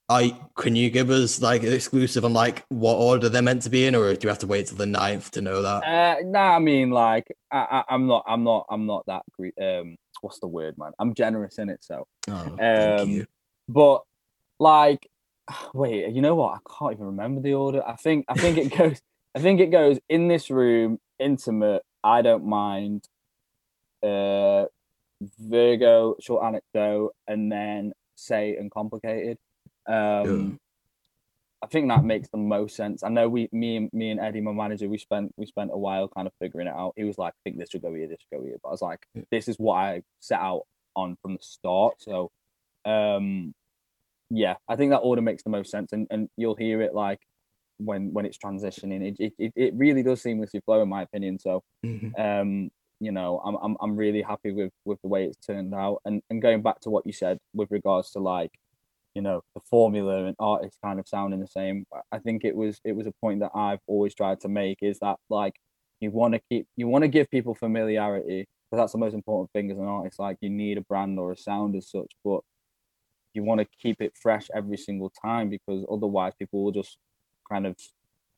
I 0.10 0.36
can 0.56 0.76
you 0.76 0.90
give 0.90 1.12
us 1.12 1.42
like 1.42 1.64
an 1.64 1.72
exclusive 1.72 2.26
on 2.26 2.34
like 2.34 2.66
what 2.70 2.96
order 2.96 3.30
they're 3.30 3.44
meant 3.44 3.62
to 3.64 3.70
be 3.70 3.86
in, 3.86 3.94
or 3.94 4.14
do 4.14 4.26
you 4.26 4.30
have 4.30 4.40
to 4.40 4.48
wait 4.48 4.68
till 4.68 4.78
the 4.78 4.88
ninth 4.88 5.32
to 5.32 5.42
know 5.42 5.62
that? 5.62 5.84
Uh, 5.84 6.16
nah, 6.26 6.56
I 6.56 6.60
mean 6.60 6.90
like 6.90 7.28
I, 7.52 7.84
I, 7.88 7.96
am 7.96 8.08
not, 8.08 8.26
I'm 8.28 8.44
not, 8.44 8.66
I'm 8.70 8.86
not 8.88 9.06
that 9.06 9.22
great. 9.38 9.54
Um, 9.62 9.98
what's 10.22 10.40
the 10.40 10.48
word, 10.48 10.78
man? 10.78 10.92
I'm 11.00 11.14
generous 11.14 11.60
in 11.60 11.70
it, 11.70 11.84
so. 11.84 12.08
Oh, 12.28 13.02
um, 13.02 13.28
but 13.68 14.02
like, 14.60 15.08
wait, 15.74 16.14
you 16.14 16.22
know 16.22 16.36
what? 16.36 16.56
I 16.56 16.78
can't 16.78 16.94
even 16.94 17.06
remember 17.06 17.42
the 17.42 17.54
order. 17.54 17.88
I 17.88 17.96
think, 17.96 18.26
I 18.28 18.34
think 18.36 18.58
it 18.58 18.76
goes. 18.78 19.00
I 19.36 19.40
think 19.40 19.60
it 19.60 19.68
goes 19.68 20.00
in 20.10 20.28
this 20.28 20.50
room, 20.50 21.00
intimate. 21.20 21.84
I 22.04 22.22
don't 22.22 22.46
mind. 22.46 23.06
Uh, 24.02 24.66
Virgo, 25.40 26.16
short 26.20 26.46
anecdote, 26.46 27.14
and 27.28 27.52
then 27.52 27.94
say 28.16 28.56
and 28.56 28.72
complicated. 28.72 29.38
Um, 29.90 30.50
yeah. 30.52 30.56
I 31.62 31.68
think 31.68 31.90
that 31.90 32.06
makes 32.06 32.30
the 32.30 32.38
most 32.38 32.76
sense. 32.76 33.04
I 33.04 33.10
know 33.10 33.28
we, 33.28 33.50
me 33.52 33.76
and 33.76 33.90
me 33.92 34.12
and 34.12 34.20
Eddie, 34.20 34.40
my 34.40 34.54
manager, 34.54 34.88
we 34.88 34.98
spent 34.98 35.34
we 35.36 35.46
spent 35.46 35.72
a 35.74 35.78
while 35.78 36.08
kind 36.08 36.26
of 36.26 36.34
figuring 36.40 36.68
it 36.68 36.74
out. 36.74 36.94
He 36.96 37.04
was 37.04 37.18
like, 37.18 37.34
"I 37.34 37.42
think 37.44 37.58
this 37.58 37.70
should 37.70 37.82
go 37.82 37.94
here, 37.94 38.08
this 38.08 38.20
should 38.22 38.38
go 38.38 38.46
here," 38.46 38.56
but 38.64 38.70
I 38.70 38.72
was 38.72 38.82
like, 38.82 39.06
yeah. 39.14 39.24
"This 39.30 39.50
is 39.50 39.58
what 39.58 39.76
I 39.76 40.04
set 40.22 40.40
out 40.40 40.64
on 40.96 41.18
from 41.22 41.34
the 41.34 41.42
start." 41.42 41.96
So, 42.00 42.32
um, 42.86 43.54
yeah, 44.30 44.56
I 44.70 44.78
think 44.78 44.92
that 44.92 45.00
order 45.00 45.22
makes 45.22 45.44
the 45.44 45.50
most 45.50 45.70
sense, 45.70 45.92
and 45.92 46.08
and 46.10 46.30
you'll 46.38 46.56
hear 46.56 46.82
it 46.82 46.94
like 46.94 47.20
when 47.78 48.14
when 48.14 48.26
it's 48.26 48.38
transitioning. 48.38 49.14
It 49.20 49.34
it, 49.38 49.54
it 49.56 49.74
really 49.76 50.04
does 50.04 50.24
seamlessly 50.24 50.64
flow, 50.64 50.82
in 50.82 50.88
my 50.88 51.02
opinion. 51.02 51.40
So, 51.40 51.64
mm-hmm. 51.86 52.20
um, 52.20 52.72
you 53.02 53.12
know, 53.12 53.42
I'm 53.44 53.58
I'm 53.62 53.78
I'm 53.82 53.96
really 53.98 54.22
happy 54.22 54.52
with 54.52 54.72
with 54.86 55.02
the 55.02 55.10
way 55.10 55.26
it's 55.26 55.46
turned 55.46 55.76
out, 55.76 56.02
and 56.06 56.22
and 56.30 56.42
going 56.42 56.62
back 56.62 56.80
to 56.82 56.90
what 56.90 57.06
you 57.06 57.12
said 57.12 57.38
with 57.54 57.70
regards 57.70 58.12
to 58.12 58.20
like 58.20 58.52
you 59.16 59.22
know 59.22 59.42
the 59.56 59.62
formula 59.70 60.26
and 60.26 60.36
artists 60.40 60.78
kind 60.84 61.00
of 61.00 61.08
sounding 61.08 61.40
the 61.40 61.48
same. 61.48 61.86
I 62.12 62.20
think 62.20 62.44
it 62.44 62.56
was 62.56 62.80
it 62.84 62.96
was 62.96 63.08
a 63.08 63.14
point 63.22 63.40
that 63.42 63.52
i've 63.56 63.80
always 63.88 64.14
tried 64.14 64.40
to 64.42 64.48
make 64.48 64.80
is 64.82 65.00
that 65.00 65.18
like 65.30 65.56
you 66.00 66.12
want 66.12 66.34
to 66.34 66.42
keep 66.50 66.68
you 66.78 66.88
want 66.88 67.04
to 67.04 67.08
give 67.08 67.30
people 67.30 67.56
familiarity 67.56 68.48
because 68.70 68.84
that's 68.84 68.92
the 68.92 69.00
most 69.00 69.14
important 69.14 69.52
thing 69.52 69.72
as 69.72 69.78
an 69.78 69.86
artist. 69.86 70.20
Like 70.20 70.38
you 70.42 70.50
need 70.50 70.78
a 70.78 70.82
brand 70.82 71.20
or 71.20 71.32
a 71.32 71.38
sound 71.38 71.76
as 71.76 71.90
such 71.90 72.12
but 72.24 72.42
you 73.34 73.44
want 73.44 73.62
to 73.62 73.68
keep 73.82 74.02
it 74.02 74.14
fresh 74.20 74.48
every 74.56 74.78
single 74.78 75.12
time 75.22 75.50
because 75.50 75.86
otherwise 75.92 76.34
people 76.38 76.64
will 76.64 76.72
just 76.72 76.98
kind 77.50 77.66
of 77.66 77.76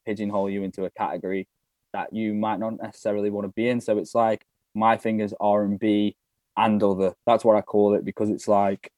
pigeonhole 0.06 0.50
you 0.50 0.64
into 0.64 0.86
a 0.86 0.92
category 0.92 1.48
that 1.94 2.14
you 2.14 2.34
might 2.34 2.60
not 2.60 2.82
necessarily 2.82 3.30
want 3.30 3.46
to 3.46 3.54
be 3.54 3.68
in. 3.68 3.82
So 3.82 3.98
it's 3.98 4.16
like 4.16 4.46
my 4.74 4.98
thing 4.98 5.20
is 5.20 5.34
r&b 5.40 6.16
and 6.58 6.84
other. 6.84 7.14
That's 7.26 7.46
what 7.46 7.56
i 7.56 7.62
call 7.62 7.94
it 7.96 8.06
because 8.06 8.30
it's 8.30 8.48
like 8.48 8.92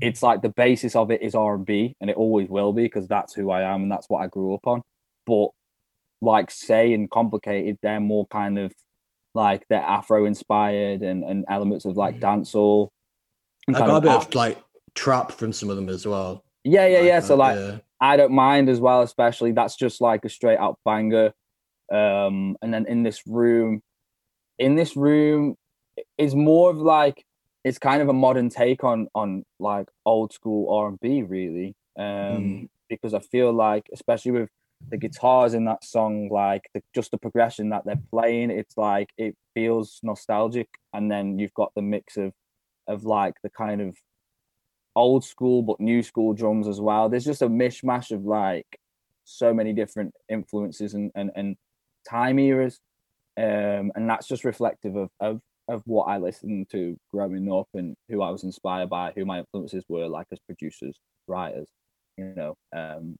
it's 0.00 0.22
like 0.22 0.42
the 0.42 0.48
basis 0.48 0.96
of 0.96 1.10
it 1.10 1.22
is 1.22 1.34
R&B 1.34 1.96
and 2.00 2.08
it 2.08 2.16
always 2.16 2.48
will 2.48 2.72
be 2.72 2.84
because 2.84 3.06
that's 3.08 3.34
who 3.34 3.50
I 3.50 3.62
am 3.62 3.82
and 3.82 3.92
that's 3.92 4.08
what 4.08 4.22
I 4.22 4.26
grew 4.26 4.54
up 4.54 4.66
on. 4.66 4.82
But 5.26 5.48
like 6.20 6.50
say 6.50 6.94
and 6.94 7.10
complicated, 7.10 7.78
they're 7.82 8.00
more 8.00 8.26
kind 8.28 8.58
of 8.58 8.72
like 9.34 9.64
they're 9.68 9.82
Afro 9.82 10.24
inspired 10.24 11.02
and, 11.02 11.24
and 11.24 11.44
elements 11.48 11.84
of 11.84 11.96
like 11.96 12.16
mm. 12.16 12.20
dancehall. 12.20 12.88
I 13.68 13.72
got 13.72 13.96
a 13.96 14.00
bit 14.00 14.10
of 14.10 14.34
like 14.34 14.62
trap 14.94 15.32
from 15.32 15.52
some 15.52 15.70
of 15.70 15.76
them 15.76 15.88
as 15.88 16.06
well. 16.06 16.44
Yeah, 16.64 16.86
yeah, 16.86 17.00
yeah. 17.00 17.20
so 17.20 17.36
like 17.36 17.56
yeah. 17.56 17.78
I 18.00 18.16
don't 18.16 18.32
mind 18.32 18.68
as 18.68 18.80
well, 18.80 19.02
especially 19.02 19.52
that's 19.52 19.76
just 19.76 20.00
like 20.00 20.24
a 20.24 20.28
straight 20.28 20.58
out 20.58 20.78
banger. 20.84 21.32
Um, 21.92 22.56
and 22.62 22.72
then 22.72 22.86
in 22.86 23.02
this 23.02 23.22
room, 23.26 23.82
in 24.58 24.74
this 24.74 24.96
room 24.96 25.56
is 26.18 26.34
more 26.34 26.70
of 26.70 26.78
like 26.78 27.24
it's 27.64 27.78
kind 27.78 28.02
of 28.02 28.08
a 28.08 28.12
modern 28.12 28.48
take 28.48 28.84
on 28.84 29.08
on 29.14 29.44
like 29.58 29.88
old 30.04 30.32
school 30.32 30.74
R 30.74 30.88
and 30.88 31.00
B, 31.00 31.22
really. 31.22 31.74
Um, 31.98 32.04
mm. 32.04 32.68
Because 32.88 33.14
I 33.14 33.20
feel 33.20 33.52
like, 33.52 33.88
especially 33.92 34.32
with 34.32 34.50
the 34.88 34.96
guitars 34.96 35.54
in 35.54 35.64
that 35.66 35.84
song, 35.84 36.28
like 36.28 36.68
the, 36.74 36.82
just 36.94 37.10
the 37.10 37.18
progression 37.18 37.70
that 37.70 37.84
they're 37.84 38.00
playing, 38.10 38.50
it's 38.50 38.76
like 38.76 39.10
it 39.16 39.36
feels 39.54 40.00
nostalgic. 40.02 40.68
And 40.92 41.10
then 41.10 41.38
you've 41.38 41.54
got 41.54 41.72
the 41.74 41.82
mix 41.82 42.16
of 42.16 42.32
of 42.88 43.04
like 43.04 43.34
the 43.42 43.50
kind 43.50 43.80
of 43.80 43.96
old 44.94 45.24
school 45.24 45.62
but 45.62 45.80
new 45.80 46.02
school 46.02 46.34
drums 46.34 46.66
as 46.68 46.80
well. 46.80 47.08
There's 47.08 47.24
just 47.24 47.42
a 47.42 47.48
mishmash 47.48 48.10
of 48.10 48.24
like 48.24 48.66
so 49.24 49.54
many 49.54 49.72
different 49.72 50.14
influences 50.28 50.94
and 50.94 51.12
and, 51.14 51.30
and 51.36 51.56
time 52.08 52.38
eras. 52.38 52.80
Um, 53.38 53.92
and 53.94 54.10
that's 54.10 54.28
just 54.28 54.44
reflective 54.44 54.94
of, 54.96 55.08
of 55.18 55.40
of 55.72 55.82
what 55.86 56.04
I 56.04 56.18
listened 56.18 56.68
to 56.70 56.96
growing 57.12 57.50
up 57.52 57.68
and 57.74 57.94
who 58.08 58.22
I 58.22 58.30
was 58.30 58.44
inspired 58.44 58.90
by, 58.90 59.12
who 59.14 59.24
my 59.24 59.40
influences 59.40 59.84
were, 59.88 60.06
like 60.06 60.26
as 60.32 60.38
producers, 60.40 60.96
writers, 61.26 61.66
you 62.16 62.32
know. 62.36 62.56
Um, 62.74 63.16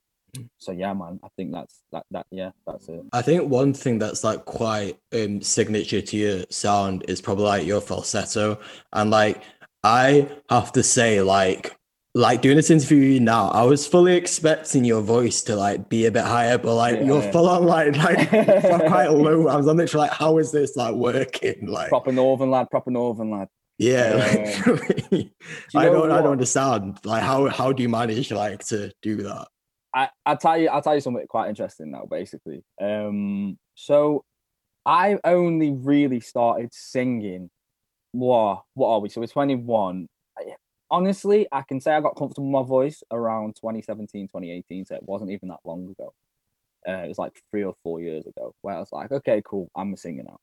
so 0.58 0.72
yeah, 0.72 0.92
man, 0.94 1.20
I 1.22 1.28
think 1.36 1.52
that's 1.52 1.82
that. 1.92 2.04
That 2.10 2.26
yeah, 2.30 2.50
that's 2.66 2.88
it. 2.88 3.02
I 3.12 3.22
think 3.22 3.50
one 3.50 3.74
thing 3.74 3.98
that's 3.98 4.24
like 4.24 4.44
quite 4.44 4.98
um 5.12 5.42
signature 5.42 6.00
to 6.00 6.16
your 6.16 6.44
sound 6.48 7.04
is 7.08 7.20
probably 7.20 7.44
like 7.44 7.66
your 7.66 7.80
falsetto, 7.80 8.58
and 8.92 9.10
like 9.10 9.42
I 9.82 10.28
have 10.48 10.72
to 10.72 10.82
say, 10.82 11.20
like 11.20 11.76
like 12.14 12.42
doing 12.42 12.56
this 12.56 12.70
interview 12.70 13.18
now, 13.20 13.48
I 13.48 13.62
was 13.62 13.86
fully 13.86 14.14
expecting 14.16 14.84
your 14.84 15.00
voice 15.00 15.42
to 15.44 15.56
like 15.56 15.88
be 15.88 16.04
a 16.06 16.10
bit 16.10 16.24
higher, 16.24 16.58
but 16.58 16.74
like 16.74 16.96
yeah, 16.96 17.04
you're 17.04 17.22
yeah. 17.22 17.30
full 17.30 17.48
on 17.48 17.64
like 17.64 17.96
like 17.96 18.28
quite 18.86 19.08
low. 19.08 19.48
I 19.48 19.56
was 19.56 19.66
on 19.66 19.78
literally 19.78 20.08
like, 20.08 20.16
how 20.16 20.38
is 20.38 20.52
this 20.52 20.76
like 20.76 20.94
working? 20.94 21.66
Like 21.66 21.88
proper 21.88 22.12
northern 22.12 22.50
lad, 22.50 22.70
proper 22.70 22.90
northern 22.90 23.30
lad. 23.30 23.48
Yeah, 23.78 24.52
uh, 24.70 25.18
I 25.74 25.86
don't 25.86 26.10
I 26.10 26.20
don't 26.20 26.32
understand. 26.32 26.98
Like 27.04 27.22
how 27.22 27.48
how 27.48 27.72
do 27.72 27.82
you 27.82 27.88
manage 27.88 28.30
like 28.30 28.64
to 28.66 28.92
do 29.00 29.16
that? 29.22 29.48
I 29.94 30.10
I'll 30.26 30.36
tell 30.36 30.58
you 30.58 30.68
I'll 30.68 30.82
tell 30.82 30.94
you 30.94 31.00
something 31.00 31.26
quite 31.26 31.48
interesting 31.48 31.90
now. 31.90 32.06
Basically, 32.10 32.62
um, 32.80 33.58
so 33.74 34.24
I 34.84 35.18
only 35.24 35.70
really 35.72 36.20
started 36.20 36.74
singing. 36.74 37.50
What 38.12 38.64
what 38.74 38.88
are 38.88 39.00
we? 39.00 39.08
So 39.08 39.22
we're 39.22 39.28
21 39.28 40.08
honestly, 40.92 41.48
I 41.50 41.62
can 41.62 41.80
say 41.80 41.92
I 41.92 42.00
got 42.00 42.16
comfortable 42.16 42.46
with 42.46 42.52
my 42.52 42.68
voice 42.68 43.02
around 43.10 43.56
2017, 43.56 44.28
2018. 44.28 44.84
So 44.84 44.94
it 44.94 45.02
wasn't 45.02 45.30
even 45.30 45.48
that 45.48 45.60
long 45.64 45.88
ago. 45.88 46.12
Uh, 46.86 47.04
it 47.04 47.08
was 47.08 47.18
like 47.18 47.42
three 47.50 47.64
or 47.64 47.74
four 47.82 48.00
years 48.00 48.26
ago 48.26 48.54
where 48.60 48.76
I 48.76 48.78
was 48.78 48.92
like, 48.92 49.10
okay, 49.10 49.42
cool, 49.44 49.70
I'm 49.74 49.94
a 49.94 49.96
singer 49.96 50.22
now. 50.24 50.38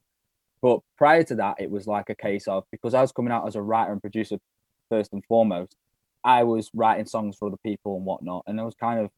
But 0.61 0.79
prior 0.97 1.23
to 1.23 1.35
that, 1.35 1.57
it 1.59 1.69
was 1.69 1.87
like 1.87 2.09
a 2.09 2.15
case 2.15 2.47
of 2.47 2.65
because 2.71 2.93
I 2.93 3.01
was 3.01 3.11
coming 3.11 3.31
out 3.31 3.47
as 3.47 3.55
a 3.55 3.61
writer 3.61 3.91
and 3.91 4.01
producer 4.01 4.37
first 4.89 5.13
and 5.13 5.23
foremost, 5.25 5.75
I 6.23 6.43
was 6.43 6.69
writing 6.73 7.05
songs 7.05 7.37
for 7.37 7.47
other 7.47 7.57
people 7.63 7.95
and 7.95 8.05
whatnot. 8.05 8.43
And 8.47 8.59
it 8.59 8.63
was 8.63 8.75
kind 8.75 8.99
of, 8.99 9.11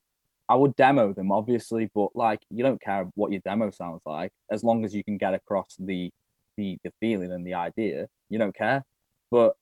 I 0.49 0.55
would 0.55 0.75
demo 0.75 1.13
them 1.13 1.31
obviously, 1.31 1.89
but 1.95 2.15
like 2.15 2.41
you 2.49 2.63
don't 2.63 2.81
care 2.81 3.07
what 3.15 3.31
your 3.31 3.41
demo 3.41 3.71
sounds 3.71 4.01
like 4.05 4.33
as 4.51 4.63
long 4.63 4.83
as 4.83 4.93
you 4.93 5.03
can 5.03 5.17
get 5.17 5.33
across 5.33 5.77
the 5.79 6.11
the 6.57 6.77
the 6.83 6.91
feeling 6.99 7.31
and 7.31 7.47
the 7.47 7.53
idea, 7.53 8.07
you 8.29 8.37
don't 8.37 8.55
care. 8.55 8.83
But 9.31 9.55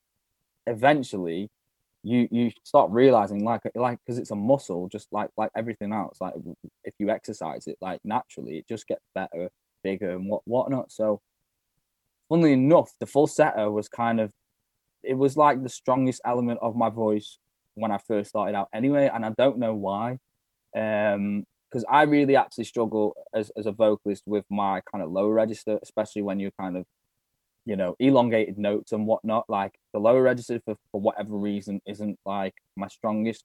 eventually, 0.66 1.48
you 2.02 2.28
you 2.30 2.50
start 2.64 2.90
realizing 2.90 3.44
like 3.44 3.60
like 3.74 3.98
because 4.04 4.18
it's 4.18 4.30
a 4.30 4.36
muscle 4.36 4.88
just 4.88 5.06
like 5.12 5.28
like 5.36 5.50
everything 5.54 5.92
else 5.92 6.16
like 6.18 6.32
if 6.84 6.94
you 6.98 7.10
exercise 7.10 7.66
it 7.66 7.76
like 7.82 8.00
naturally 8.04 8.56
it 8.56 8.66
just 8.66 8.86
gets 8.86 9.04
better 9.14 9.50
bigger 9.82 10.10
and 10.10 10.28
what 10.28 10.42
whatnot. 10.44 10.90
So 10.92 11.20
funnily 12.28 12.52
enough 12.52 12.92
the 13.00 13.06
falsetto 13.06 13.70
was 13.70 13.88
kind 13.88 14.20
of 14.20 14.32
it 15.02 15.14
was 15.14 15.36
like 15.36 15.62
the 15.62 15.68
strongest 15.68 16.20
element 16.24 16.58
of 16.62 16.76
my 16.76 16.88
voice 16.88 17.38
when 17.74 17.90
i 17.90 17.98
first 17.98 18.30
started 18.30 18.54
out 18.54 18.68
anyway 18.72 19.10
and 19.12 19.24
i 19.24 19.30
don't 19.36 19.58
know 19.58 19.74
why 19.74 20.12
um 20.76 21.44
because 21.68 21.84
i 21.90 22.02
really 22.02 22.36
actually 22.36 22.64
struggle 22.64 23.16
as, 23.34 23.50
as 23.56 23.66
a 23.66 23.72
vocalist 23.72 24.22
with 24.26 24.44
my 24.48 24.80
kind 24.92 25.02
of 25.02 25.10
low 25.10 25.28
register 25.28 25.78
especially 25.82 26.22
when 26.22 26.38
you're 26.38 26.52
kind 26.52 26.76
of 26.76 26.84
you 27.64 27.76
know, 27.76 27.94
elongated 27.98 28.58
notes 28.58 28.92
and 28.92 29.06
whatnot. 29.06 29.44
Like 29.48 29.74
the 29.92 29.98
lower 29.98 30.22
register 30.22 30.60
for, 30.64 30.76
for 30.92 31.00
whatever 31.00 31.36
reason 31.36 31.80
isn't 31.86 32.18
like 32.24 32.54
my 32.76 32.88
strongest. 32.88 33.44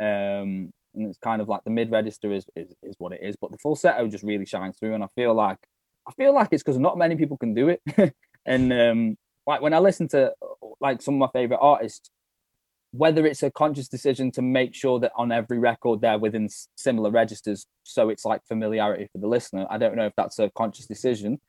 Um, 0.00 0.72
and 0.96 1.08
it's 1.08 1.18
kind 1.18 1.42
of 1.42 1.48
like 1.48 1.62
the 1.64 1.70
mid 1.70 1.90
register 1.90 2.32
is, 2.32 2.46
is 2.56 2.74
is 2.82 2.94
what 2.98 3.12
it 3.12 3.20
is, 3.22 3.36
but 3.40 3.52
the 3.52 3.58
falsetto 3.58 4.08
just 4.08 4.24
really 4.24 4.46
shines 4.46 4.76
through, 4.78 4.94
and 4.94 5.04
I 5.04 5.08
feel 5.14 5.34
like 5.34 5.58
I 6.08 6.12
feel 6.12 6.34
like 6.34 6.48
it's 6.52 6.62
because 6.62 6.78
not 6.78 6.98
many 6.98 7.16
people 7.16 7.36
can 7.36 7.54
do 7.54 7.68
it. 7.68 7.82
and 8.46 8.72
um, 8.72 9.18
like 9.46 9.60
when 9.60 9.74
I 9.74 9.78
listen 9.78 10.08
to 10.08 10.32
like 10.80 11.02
some 11.02 11.14
of 11.14 11.20
my 11.20 11.38
favorite 11.38 11.58
artists, 11.60 12.10
whether 12.92 13.26
it's 13.26 13.42
a 13.42 13.50
conscious 13.50 13.88
decision 13.88 14.30
to 14.32 14.42
make 14.42 14.74
sure 14.74 14.98
that 15.00 15.12
on 15.16 15.32
every 15.32 15.58
record 15.58 16.00
they're 16.00 16.18
within 16.18 16.48
similar 16.76 17.10
registers, 17.10 17.66
so 17.82 18.08
it's 18.08 18.24
like 18.24 18.42
familiarity 18.46 19.08
for 19.12 19.18
the 19.18 19.28
listener. 19.28 19.66
I 19.68 19.78
don't 19.78 19.96
know 19.96 20.06
if 20.06 20.14
that's 20.16 20.38
a 20.38 20.50
conscious 20.50 20.86
decision, 20.86 21.40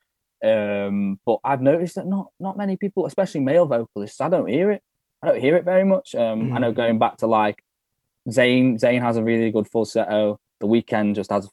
um, 0.43 1.19
but 1.25 1.39
I've 1.43 1.61
noticed 1.61 1.95
that 1.95 2.07
not 2.07 2.31
not 2.39 2.57
many 2.57 2.77
people, 2.77 3.05
especially 3.05 3.41
male 3.41 3.65
vocalists, 3.65 4.21
I 4.21 4.29
don't 4.29 4.47
hear 4.47 4.71
it. 4.71 4.83
I 5.21 5.27
don't 5.27 5.41
hear 5.41 5.55
it 5.55 5.65
very 5.65 5.83
much. 5.83 6.13
Um, 6.13 6.43
mm-hmm. 6.43 6.53
I 6.53 6.59
know 6.59 6.71
mm. 6.71 6.75
going 6.75 6.99
back 6.99 7.17
to 7.17 7.27
like 7.27 7.63
Zayn, 8.29 8.79
Zayn 8.79 9.01
has 9.01 9.17
a 9.17 9.23
really 9.23 9.51
good 9.51 9.67
falsetto. 9.67 10.39
The 10.59 10.67
Weeknd 10.67 11.15
just 11.15 11.31
has 11.31 11.49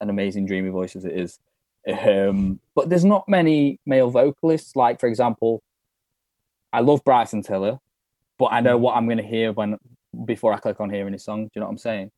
an 0.00 0.10
amazing 0.10 0.46
dreamy 0.46 0.68
voice 0.68 0.94
as 0.94 1.04
it 1.04 1.12
is. 1.12 1.38
Um, 1.86 2.60
but 2.74 2.90
there's 2.90 3.04
not 3.04 3.28
many 3.28 3.80
male 3.86 4.10
vocalists. 4.10 4.76
Like 4.76 5.00
for 5.00 5.06
example, 5.06 5.62
I 6.72 6.80
love 6.80 7.02
Bryson 7.04 7.42
Tiller, 7.42 7.78
but 8.38 8.46
I 8.46 8.60
know 8.60 8.78
mm. 8.78 8.80
what 8.80 8.96
I'm 8.96 9.06
going 9.06 9.18
to 9.18 9.24
hear 9.24 9.52
when 9.52 9.78
before 10.24 10.52
I 10.52 10.58
click 10.58 10.80
on 10.80 10.90
hearing 10.90 11.14
his 11.14 11.24
song. 11.24 11.44
Do 11.44 11.50
you 11.54 11.60
know 11.60 11.66
what 11.66 11.72
I'm 11.72 11.78
saying? 11.78 12.10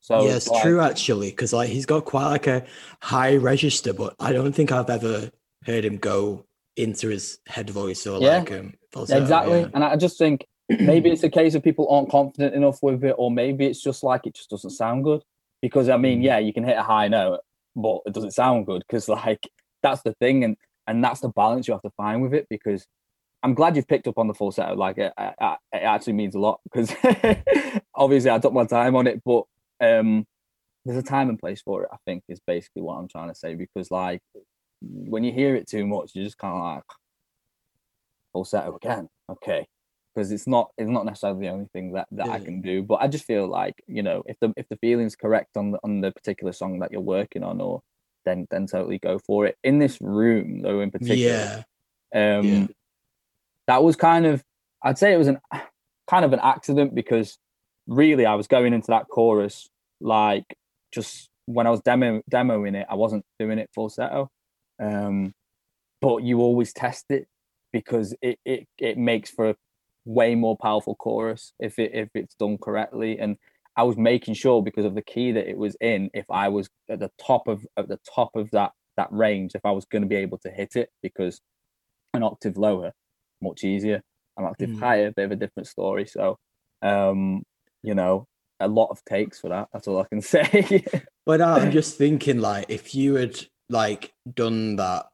So 0.00 0.26
yeah, 0.26 0.36
it's 0.36 0.48
like, 0.48 0.62
true 0.62 0.80
actually, 0.80 1.30
because 1.30 1.52
like 1.52 1.70
he's 1.70 1.86
got 1.86 2.04
quite 2.04 2.28
like 2.28 2.46
a 2.46 2.64
high 3.00 3.36
register, 3.36 3.92
but 3.92 4.14
I 4.20 4.32
don't 4.32 4.52
think 4.52 4.70
I've 4.70 4.90
ever 4.90 5.30
heard 5.66 5.84
him 5.84 5.98
go 5.98 6.46
into 6.76 7.08
his 7.08 7.38
head 7.46 7.70
voice 7.70 8.06
or 8.06 8.20
yeah, 8.20 8.38
like 8.38 8.52
um 8.52 8.74
falsetto, 8.92 9.22
exactly. 9.22 9.60
Yeah. 9.60 9.68
And 9.74 9.84
I 9.84 9.96
just 9.96 10.18
think 10.18 10.46
maybe 10.68 11.10
it's 11.10 11.22
a 11.22 11.30
case 11.30 11.54
of 11.54 11.62
people 11.62 11.88
aren't 11.88 12.10
confident 12.10 12.54
enough 12.54 12.78
with 12.82 13.04
it, 13.04 13.14
or 13.18 13.30
maybe 13.30 13.66
it's 13.66 13.82
just 13.82 14.02
like 14.02 14.26
it 14.26 14.34
just 14.34 14.50
doesn't 14.50 14.70
sound 14.70 15.04
good. 15.04 15.22
Because 15.62 15.88
I 15.88 15.96
mean, 15.96 16.20
mm. 16.20 16.24
yeah, 16.24 16.38
you 16.38 16.52
can 16.52 16.64
hit 16.64 16.76
a 16.76 16.82
high 16.82 17.08
note, 17.08 17.40
but 17.74 18.00
it 18.06 18.12
doesn't 18.12 18.32
sound 18.32 18.66
good 18.66 18.84
because 18.86 19.08
like 19.20 19.48
that's 19.82 20.02
the 20.02 20.14
thing, 20.14 20.44
and 20.44 20.56
and 20.86 21.02
that's 21.02 21.20
the 21.20 21.28
balance 21.28 21.66
you 21.66 21.74
have 21.74 21.82
to 21.82 21.90
find 21.96 22.22
with 22.22 22.34
it. 22.34 22.46
Because 22.48 22.86
I'm 23.42 23.54
glad 23.54 23.76
you've 23.76 23.88
picked 23.88 24.08
up 24.08 24.18
on 24.18 24.28
the 24.28 24.34
falsetto. 24.34 24.74
Like 24.74 24.98
it, 24.98 25.12
it, 25.18 25.34
it 25.72 25.82
actually 25.82 26.14
means 26.14 26.34
a 26.34 26.40
lot 26.40 26.60
because 26.64 26.94
obviously 27.94 28.30
I 28.30 28.38
took 28.38 28.52
my 28.52 28.64
time 28.64 28.96
on 28.96 29.06
it, 29.06 29.22
but 29.24 29.44
um, 29.80 30.26
there's 30.84 30.98
a 30.98 31.02
time 31.02 31.28
and 31.28 31.38
place 31.38 31.62
for 31.62 31.84
it. 31.84 31.88
I 31.92 31.96
think 32.06 32.24
is 32.28 32.40
basically 32.46 32.82
what 32.82 32.94
I'm 32.94 33.08
trying 33.08 33.28
to 33.28 33.34
say 33.34 33.54
because 33.54 33.90
like 33.90 34.20
when 34.80 35.24
you 35.24 35.32
hear 35.32 35.54
it 35.54 35.68
too 35.68 35.86
much, 35.86 36.12
you're 36.14 36.24
just 36.24 36.38
kind 36.38 36.54
of 36.54 36.62
like 36.62 36.84
falsetto 38.32 38.76
again. 38.76 39.08
Okay, 39.30 39.66
because 40.14 40.32
it's 40.32 40.46
not 40.46 40.70
it's 40.76 40.90
not 40.90 41.04
necessarily 41.04 41.46
the 41.46 41.52
only 41.52 41.66
thing 41.72 41.92
that, 41.92 42.06
that 42.12 42.26
yeah. 42.26 42.32
I 42.32 42.40
can 42.40 42.60
do. 42.60 42.82
But 42.82 42.96
I 42.96 43.08
just 43.08 43.24
feel 43.24 43.46
like 43.46 43.74
you 43.86 44.02
know 44.02 44.22
if 44.26 44.38
the 44.40 44.52
if 44.56 44.68
the 44.68 44.76
feeling's 44.76 45.16
correct 45.16 45.56
on 45.56 45.72
the 45.72 45.78
on 45.82 46.00
the 46.00 46.12
particular 46.12 46.52
song 46.52 46.78
that 46.80 46.92
you're 46.92 47.00
working 47.00 47.42
on, 47.42 47.60
or 47.60 47.82
then 48.24 48.46
then 48.50 48.66
totally 48.66 48.98
go 48.98 49.18
for 49.18 49.46
it. 49.46 49.56
In 49.64 49.78
this 49.78 49.98
room 50.00 50.62
though, 50.62 50.80
in 50.80 50.90
particular, 50.90 51.64
yeah. 52.14 52.38
um, 52.38 52.46
yeah. 52.46 52.66
that 53.66 53.82
was 53.82 53.96
kind 53.96 54.26
of 54.26 54.44
I'd 54.82 54.98
say 54.98 55.12
it 55.12 55.18
was 55.18 55.28
an 55.28 55.40
kind 56.06 56.24
of 56.24 56.32
an 56.32 56.40
accident 56.42 56.94
because 56.94 57.38
really 57.86 58.26
I 58.26 58.34
was 58.34 58.46
going 58.46 58.72
into 58.72 58.88
that 58.88 59.08
chorus 59.08 59.68
like 60.00 60.56
just 60.92 61.30
when 61.46 61.66
I 61.66 61.70
was 61.70 61.80
demo 61.80 62.22
demoing 62.30 62.74
it, 62.74 62.86
I 62.90 62.94
wasn't 62.94 63.24
doing 63.38 63.58
it 63.58 63.70
falsetto. 63.74 64.30
Um, 64.78 65.32
but 66.00 66.22
you 66.22 66.40
always 66.40 66.72
test 66.72 67.06
it 67.10 67.26
because 67.72 68.14
it, 68.22 68.38
it 68.44 68.66
it 68.78 68.98
makes 68.98 69.30
for 69.30 69.50
a 69.50 69.56
way 70.04 70.34
more 70.34 70.56
powerful 70.56 70.94
chorus 70.94 71.52
if 71.58 71.78
it 71.78 71.90
if 71.94 72.08
it's 72.14 72.34
done 72.36 72.58
correctly. 72.58 73.18
And 73.18 73.36
I 73.76 73.82
was 73.82 73.96
making 73.96 74.34
sure 74.34 74.62
because 74.62 74.84
of 74.84 74.94
the 74.94 75.02
key 75.02 75.32
that 75.32 75.48
it 75.48 75.58
was 75.58 75.76
in 75.80 76.10
if 76.14 76.24
I 76.30 76.48
was 76.48 76.68
at 76.88 77.00
the 77.00 77.10
top 77.20 77.48
of 77.48 77.66
at 77.76 77.88
the 77.88 78.00
top 78.14 78.30
of 78.34 78.50
that 78.52 78.72
that 78.96 79.08
range 79.10 79.52
if 79.54 79.64
I 79.64 79.72
was 79.72 79.84
going 79.84 80.02
to 80.02 80.08
be 80.08 80.16
able 80.16 80.38
to 80.38 80.50
hit 80.50 80.76
it 80.76 80.88
because 81.02 81.40
an 82.14 82.22
octave 82.22 82.56
lower 82.56 82.92
much 83.42 83.64
easier 83.64 84.00
an 84.38 84.44
octave 84.44 84.70
mm. 84.70 84.78
higher 84.78 85.12
bit 85.12 85.26
of 85.26 85.32
a 85.32 85.36
different 85.36 85.66
story. 85.66 86.06
So 86.06 86.38
um 86.82 87.42
you 87.82 87.94
know 87.94 88.26
a 88.60 88.68
lot 88.68 88.88
of 88.90 89.04
takes 89.04 89.40
for 89.40 89.48
that 89.50 89.68
that's 89.72 89.86
all 89.88 90.00
I 90.00 90.06
can 90.08 90.22
say. 90.34 90.84
But 91.26 91.40
uh, 91.40 91.58
I'm 91.60 91.72
just 91.72 91.98
thinking 91.98 92.38
like 92.38 92.66
if 92.68 92.94
you 92.94 93.16
had 93.16 93.36
like 93.68 94.12
done 94.34 94.76
that 94.76 95.06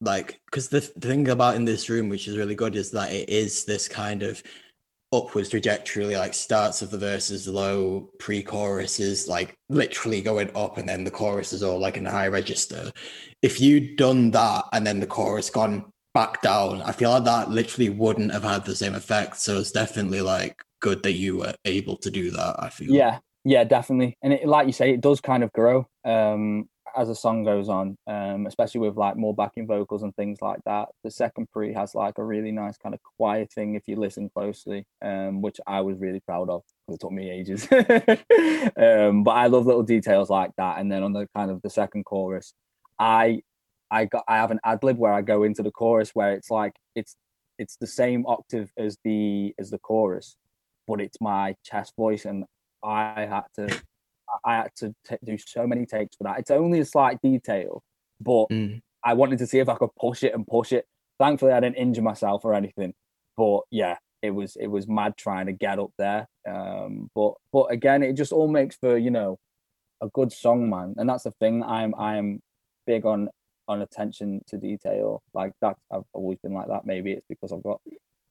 like 0.00 0.40
because 0.46 0.68
the, 0.68 0.80
the 0.96 1.08
thing 1.08 1.28
about 1.28 1.56
in 1.56 1.64
this 1.64 1.88
room 1.88 2.08
which 2.08 2.28
is 2.28 2.36
really 2.36 2.54
good 2.54 2.76
is 2.76 2.90
that 2.90 3.10
it 3.12 3.28
is 3.28 3.64
this 3.64 3.88
kind 3.88 4.22
of 4.22 4.42
upwards 5.12 5.48
trajectory 5.48 6.16
like 6.16 6.34
starts 6.34 6.82
of 6.82 6.90
the 6.90 6.98
verses 6.98 7.46
low 7.46 8.10
pre-chorus 8.18 8.98
is 8.98 9.28
like 9.28 9.54
literally 9.68 10.20
going 10.20 10.50
up 10.56 10.78
and 10.78 10.88
then 10.88 11.04
the 11.04 11.10
chorus 11.10 11.52
is 11.52 11.62
all 11.62 11.78
like 11.78 11.96
in 11.96 12.06
a 12.06 12.10
high 12.10 12.26
register. 12.26 12.90
If 13.40 13.60
you'd 13.60 13.96
done 13.96 14.32
that 14.32 14.64
and 14.72 14.86
then 14.86 15.00
the 15.00 15.06
chorus 15.06 15.48
gone 15.48 15.86
back 16.12 16.40
down 16.40 16.80
i 16.80 16.92
feel 16.92 17.10
like 17.10 17.24
that 17.24 17.50
literally 17.50 17.90
wouldn't 17.90 18.32
have 18.32 18.42
had 18.42 18.64
the 18.64 18.74
same 18.74 18.94
effect. 18.94 19.36
So 19.36 19.58
it's 19.58 19.70
definitely 19.70 20.22
like 20.22 20.60
good 20.80 21.02
that 21.04 21.12
you 21.12 21.38
were 21.38 21.54
able 21.64 21.96
to 21.98 22.10
do 22.10 22.30
that 22.32 22.56
i 22.58 22.68
feel. 22.68 22.90
Yeah. 22.90 23.20
Yeah 23.44 23.64
definitely. 23.64 24.18
And 24.22 24.32
it, 24.32 24.46
like 24.46 24.66
you 24.66 24.72
say 24.72 24.92
it 24.92 25.00
does 25.00 25.20
kind 25.20 25.44
of 25.44 25.52
grow. 25.52 25.86
Um 26.04 26.68
as 26.96 27.08
a 27.08 27.14
song 27.14 27.44
goes 27.44 27.68
on, 27.68 27.96
um, 28.06 28.46
especially 28.46 28.80
with 28.80 28.96
like 28.96 29.16
more 29.16 29.34
backing 29.34 29.66
vocals 29.66 30.02
and 30.02 30.14
things 30.16 30.38
like 30.40 30.60
that. 30.64 30.88
The 31.04 31.10
second 31.10 31.50
pre 31.52 31.72
has 31.74 31.94
like 31.94 32.18
a 32.18 32.24
really 32.24 32.52
nice 32.52 32.76
kind 32.78 32.94
of 32.94 33.00
quiet 33.18 33.52
thing 33.52 33.74
if 33.74 33.82
you 33.86 33.96
listen 33.96 34.30
closely, 34.34 34.84
um, 35.02 35.42
which 35.42 35.58
I 35.66 35.82
was 35.82 35.98
really 35.98 36.20
proud 36.20 36.48
of 36.48 36.62
because 36.86 36.96
it 36.96 37.00
took 37.00 37.12
me 37.12 37.30
ages. 37.30 37.68
um, 38.76 39.24
but 39.24 39.32
I 39.32 39.46
love 39.46 39.66
little 39.66 39.82
details 39.82 40.30
like 40.30 40.52
that. 40.56 40.78
And 40.78 40.90
then 40.90 41.02
on 41.02 41.12
the 41.12 41.28
kind 41.36 41.50
of 41.50 41.60
the 41.62 41.70
second 41.70 42.04
chorus, 42.04 42.54
I 42.98 43.42
I 43.90 44.06
got 44.06 44.24
I 44.26 44.36
have 44.36 44.50
an 44.50 44.60
ad 44.64 44.82
lib 44.82 44.98
where 44.98 45.12
I 45.12 45.22
go 45.22 45.42
into 45.42 45.62
the 45.62 45.70
chorus 45.70 46.10
where 46.14 46.32
it's 46.32 46.50
like 46.50 46.72
it's 46.94 47.16
it's 47.58 47.76
the 47.76 47.86
same 47.86 48.24
octave 48.26 48.72
as 48.78 48.96
the 49.04 49.54
as 49.58 49.70
the 49.70 49.78
chorus, 49.78 50.36
but 50.88 51.00
it's 51.00 51.20
my 51.20 51.54
chest 51.64 51.92
voice 51.96 52.24
and 52.24 52.44
I 52.82 53.26
had 53.26 53.44
to 53.56 53.82
I 54.44 54.56
had 54.56 54.70
to 54.76 54.94
t- 55.08 55.16
do 55.24 55.38
so 55.38 55.66
many 55.66 55.86
takes 55.86 56.16
for 56.16 56.24
that. 56.24 56.38
It's 56.38 56.50
only 56.50 56.80
a 56.80 56.84
slight 56.84 57.20
detail, 57.22 57.82
but 58.20 58.46
mm. 58.50 58.80
I 59.04 59.14
wanted 59.14 59.38
to 59.38 59.46
see 59.46 59.58
if 59.58 59.68
I 59.68 59.74
could 59.76 59.94
push 59.98 60.22
it 60.22 60.34
and 60.34 60.46
push 60.46 60.72
it. 60.72 60.86
Thankfully, 61.18 61.52
I 61.52 61.60
didn't 61.60 61.76
injure 61.76 62.02
myself 62.02 62.44
or 62.44 62.54
anything. 62.54 62.94
But 63.36 63.60
yeah, 63.70 63.96
it 64.22 64.30
was 64.30 64.56
it 64.56 64.66
was 64.66 64.88
mad 64.88 65.16
trying 65.16 65.46
to 65.46 65.52
get 65.52 65.78
up 65.78 65.90
there. 65.98 66.26
Um, 66.48 67.10
but 67.14 67.34
but 67.52 67.66
again, 67.66 68.02
it 68.02 68.14
just 68.14 68.32
all 68.32 68.48
makes 68.48 68.76
for 68.76 68.96
you 68.96 69.10
know 69.10 69.38
a 70.02 70.08
good 70.08 70.32
song, 70.32 70.68
man. 70.68 70.94
And 70.96 71.08
that's 71.08 71.24
the 71.24 71.32
thing. 71.32 71.62
I'm 71.62 71.94
I'm 71.94 72.40
big 72.86 73.06
on 73.06 73.28
on 73.68 73.82
attention 73.82 74.42
to 74.48 74.58
detail. 74.58 75.22
Like 75.34 75.52
that, 75.60 75.76
I've 75.90 76.04
always 76.12 76.38
been 76.38 76.54
like 76.54 76.68
that. 76.68 76.86
Maybe 76.86 77.12
it's 77.12 77.26
because 77.28 77.52
I've 77.52 77.62
got 77.62 77.80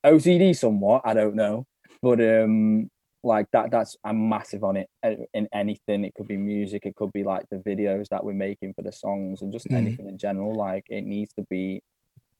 OCD 0.05 0.55
somewhat. 0.55 1.01
I 1.05 1.13
don't 1.13 1.35
know, 1.35 1.65
but 2.01 2.19
um, 2.21 2.89
like 3.25 3.47
that 3.51 3.71
that's 3.71 3.97
i'm 4.03 4.29
massive 4.29 4.63
on 4.63 4.77
it 4.77 4.87
uh, 5.03 5.11
in 5.33 5.47
anything 5.53 6.05
it 6.05 6.13
could 6.13 6.27
be 6.27 6.37
music 6.37 6.85
it 6.85 6.95
could 6.95 7.11
be 7.11 7.23
like 7.23 7.43
the 7.49 7.57
videos 7.57 8.07
that 8.09 8.23
we're 8.23 8.33
making 8.33 8.73
for 8.73 8.83
the 8.83 8.91
songs 8.91 9.41
and 9.41 9.51
just 9.51 9.67
mm. 9.67 9.75
anything 9.75 10.07
in 10.07 10.17
general 10.17 10.53
like 10.53 10.85
it 10.89 11.03
needs 11.03 11.33
to 11.33 11.43
be 11.49 11.81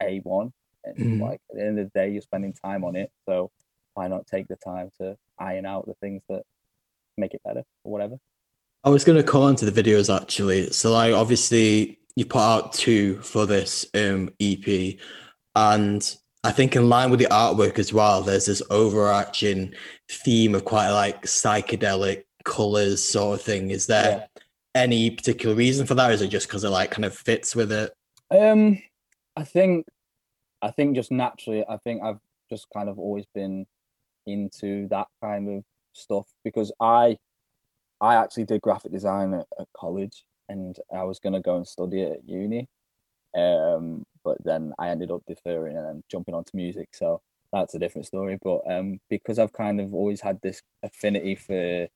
a1 0.01 0.51
and 0.83 0.97
mm. 0.97 1.21
like 1.21 1.41
at 1.49 1.57
the 1.57 1.65
end 1.65 1.79
of 1.79 1.91
the 1.91 1.99
day 1.99 2.09
you're 2.09 2.21
spending 2.21 2.53
time 2.53 2.83
on 2.83 2.95
it 2.95 3.11
so 3.27 3.49
why 3.95 4.07
not 4.07 4.27
take 4.27 4.47
the 4.47 4.57
time 4.57 4.89
to 4.99 5.17
iron 5.39 5.65
out 5.65 5.86
the 5.88 5.95
things 5.95 6.21
that 6.29 6.43
make 7.17 7.33
it 7.33 7.41
better 7.43 7.63
or 7.83 7.91
whatever 7.91 8.17
i 8.83 8.89
was 8.89 9.03
going 9.03 9.17
to 9.17 9.23
call 9.23 9.47
into 9.47 9.69
the 9.69 9.83
videos 9.83 10.15
actually 10.15 10.69
so 10.71 10.91
like 10.91 11.13
obviously 11.13 11.97
you 12.15 12.25
put 12.25 12.41
out 12.41 12.73
two 12.73 13.19
for 13.21 13.45
this 13.45 13.86
um 13.95 14.29
ep 14.39 14.99
and 15.55 16.17
I 16.45 16.51
think 16.51 16.75
in 16.75 16.89
line 16.89 17.09
with 17.09 17.19
the 17.19 17.25
artwork 17.25 17.79
as 17.79 17.91
well, 17.91 18.21
there's 18.21 18.45
this 18.45 18.61
overarching 18.69 19.73
theme 20.10 20.56
of 20.56 20.66
quite 20.66 20.91
like 20.91 21.24
psychedelic 21.24 22.24
colors 22.43 23.03
sort 23.03 23.39
of 23.39 23.45
thing. 23.45 23.72
Is 23.72 23.88
there 23.88 24.28
yeah. 24.36 24.41
any 24.76 25.12
particular 25.12 25.56
reason 25.56 25.86
for 25.86 25.95
that? 25.95 26.12
Is 26.12 26.22
it 26.22 26.28
just 26.28 26.47
because 26.47 26.64
it 26.64 26.70
like 26.70 26.91
kind 26.91 27.06
of 27.06 27.16
fits 27.16 27.56
with 27.56 27.72
it? 27.72 27.93
Um, 28.32 28.82
I 29.36 29.43
think, 29.43 29.88
I 30.62 30.72
think 30.72 30.95
just 30.95 31.12
naturally, 31.12 31.66
I 31.68 31.78
think 31.78 32.03
I've 32.03 32.20
just 32.49 32.68
kind 32.74 32.89
of 32.89 32.99
always 32.99 33.26
been 33.34 33.66
into 34.26 34.88
that 34.89 35.08
kind 35.22 35.49
of 35.49 35.64
stuff 35.93 36.28
because 36.43 36.72
I, 36.80 37.18
I 38.01 38.16
actually 38.16 38.45
did 38.45 38.62
graphic 38.62 38.91
design 38.91 39.34
at, 39.34 39.47
at 39.60 39.68
college 39.76 40.24
and 40.49 40.76
I 40.95 41.03
was 41.03 41.20
going 41.20 41.34
to 41.34 41.39
go 41.39 41.58
and 41.58 41.68
study 41.68 42.01
it 42.01 42.14
at 42.14 42.30
uni. 42.30 42.68
Um, 43.36 44.06
but 44.24 44.38
then 44.43 44.74
I 44.80 44.89
ended 44.89 45.12
up 45.12 45.24
deferring 45.28 45.78
and 45.78 45.86
then 45.86 46.03
jumping 46.10 46.34
onto 46.36 46.56
music. 46.56 46.89
So 46.93 47.22
that's 47.56 47.74
a 47.74 47.80
different 47.80 48.08
story. 48.08 48.38
But 48.41 48.62
um, 48.70 48.99
because 49.10 49.39
I've 49.39 49.53
kind 49.53 49.80
of 49.80 49.93
always 49.93 50.22
had 50.22 50.39
this 50.41 50.62
affinity 50.84 51.36
for 51.36 51.88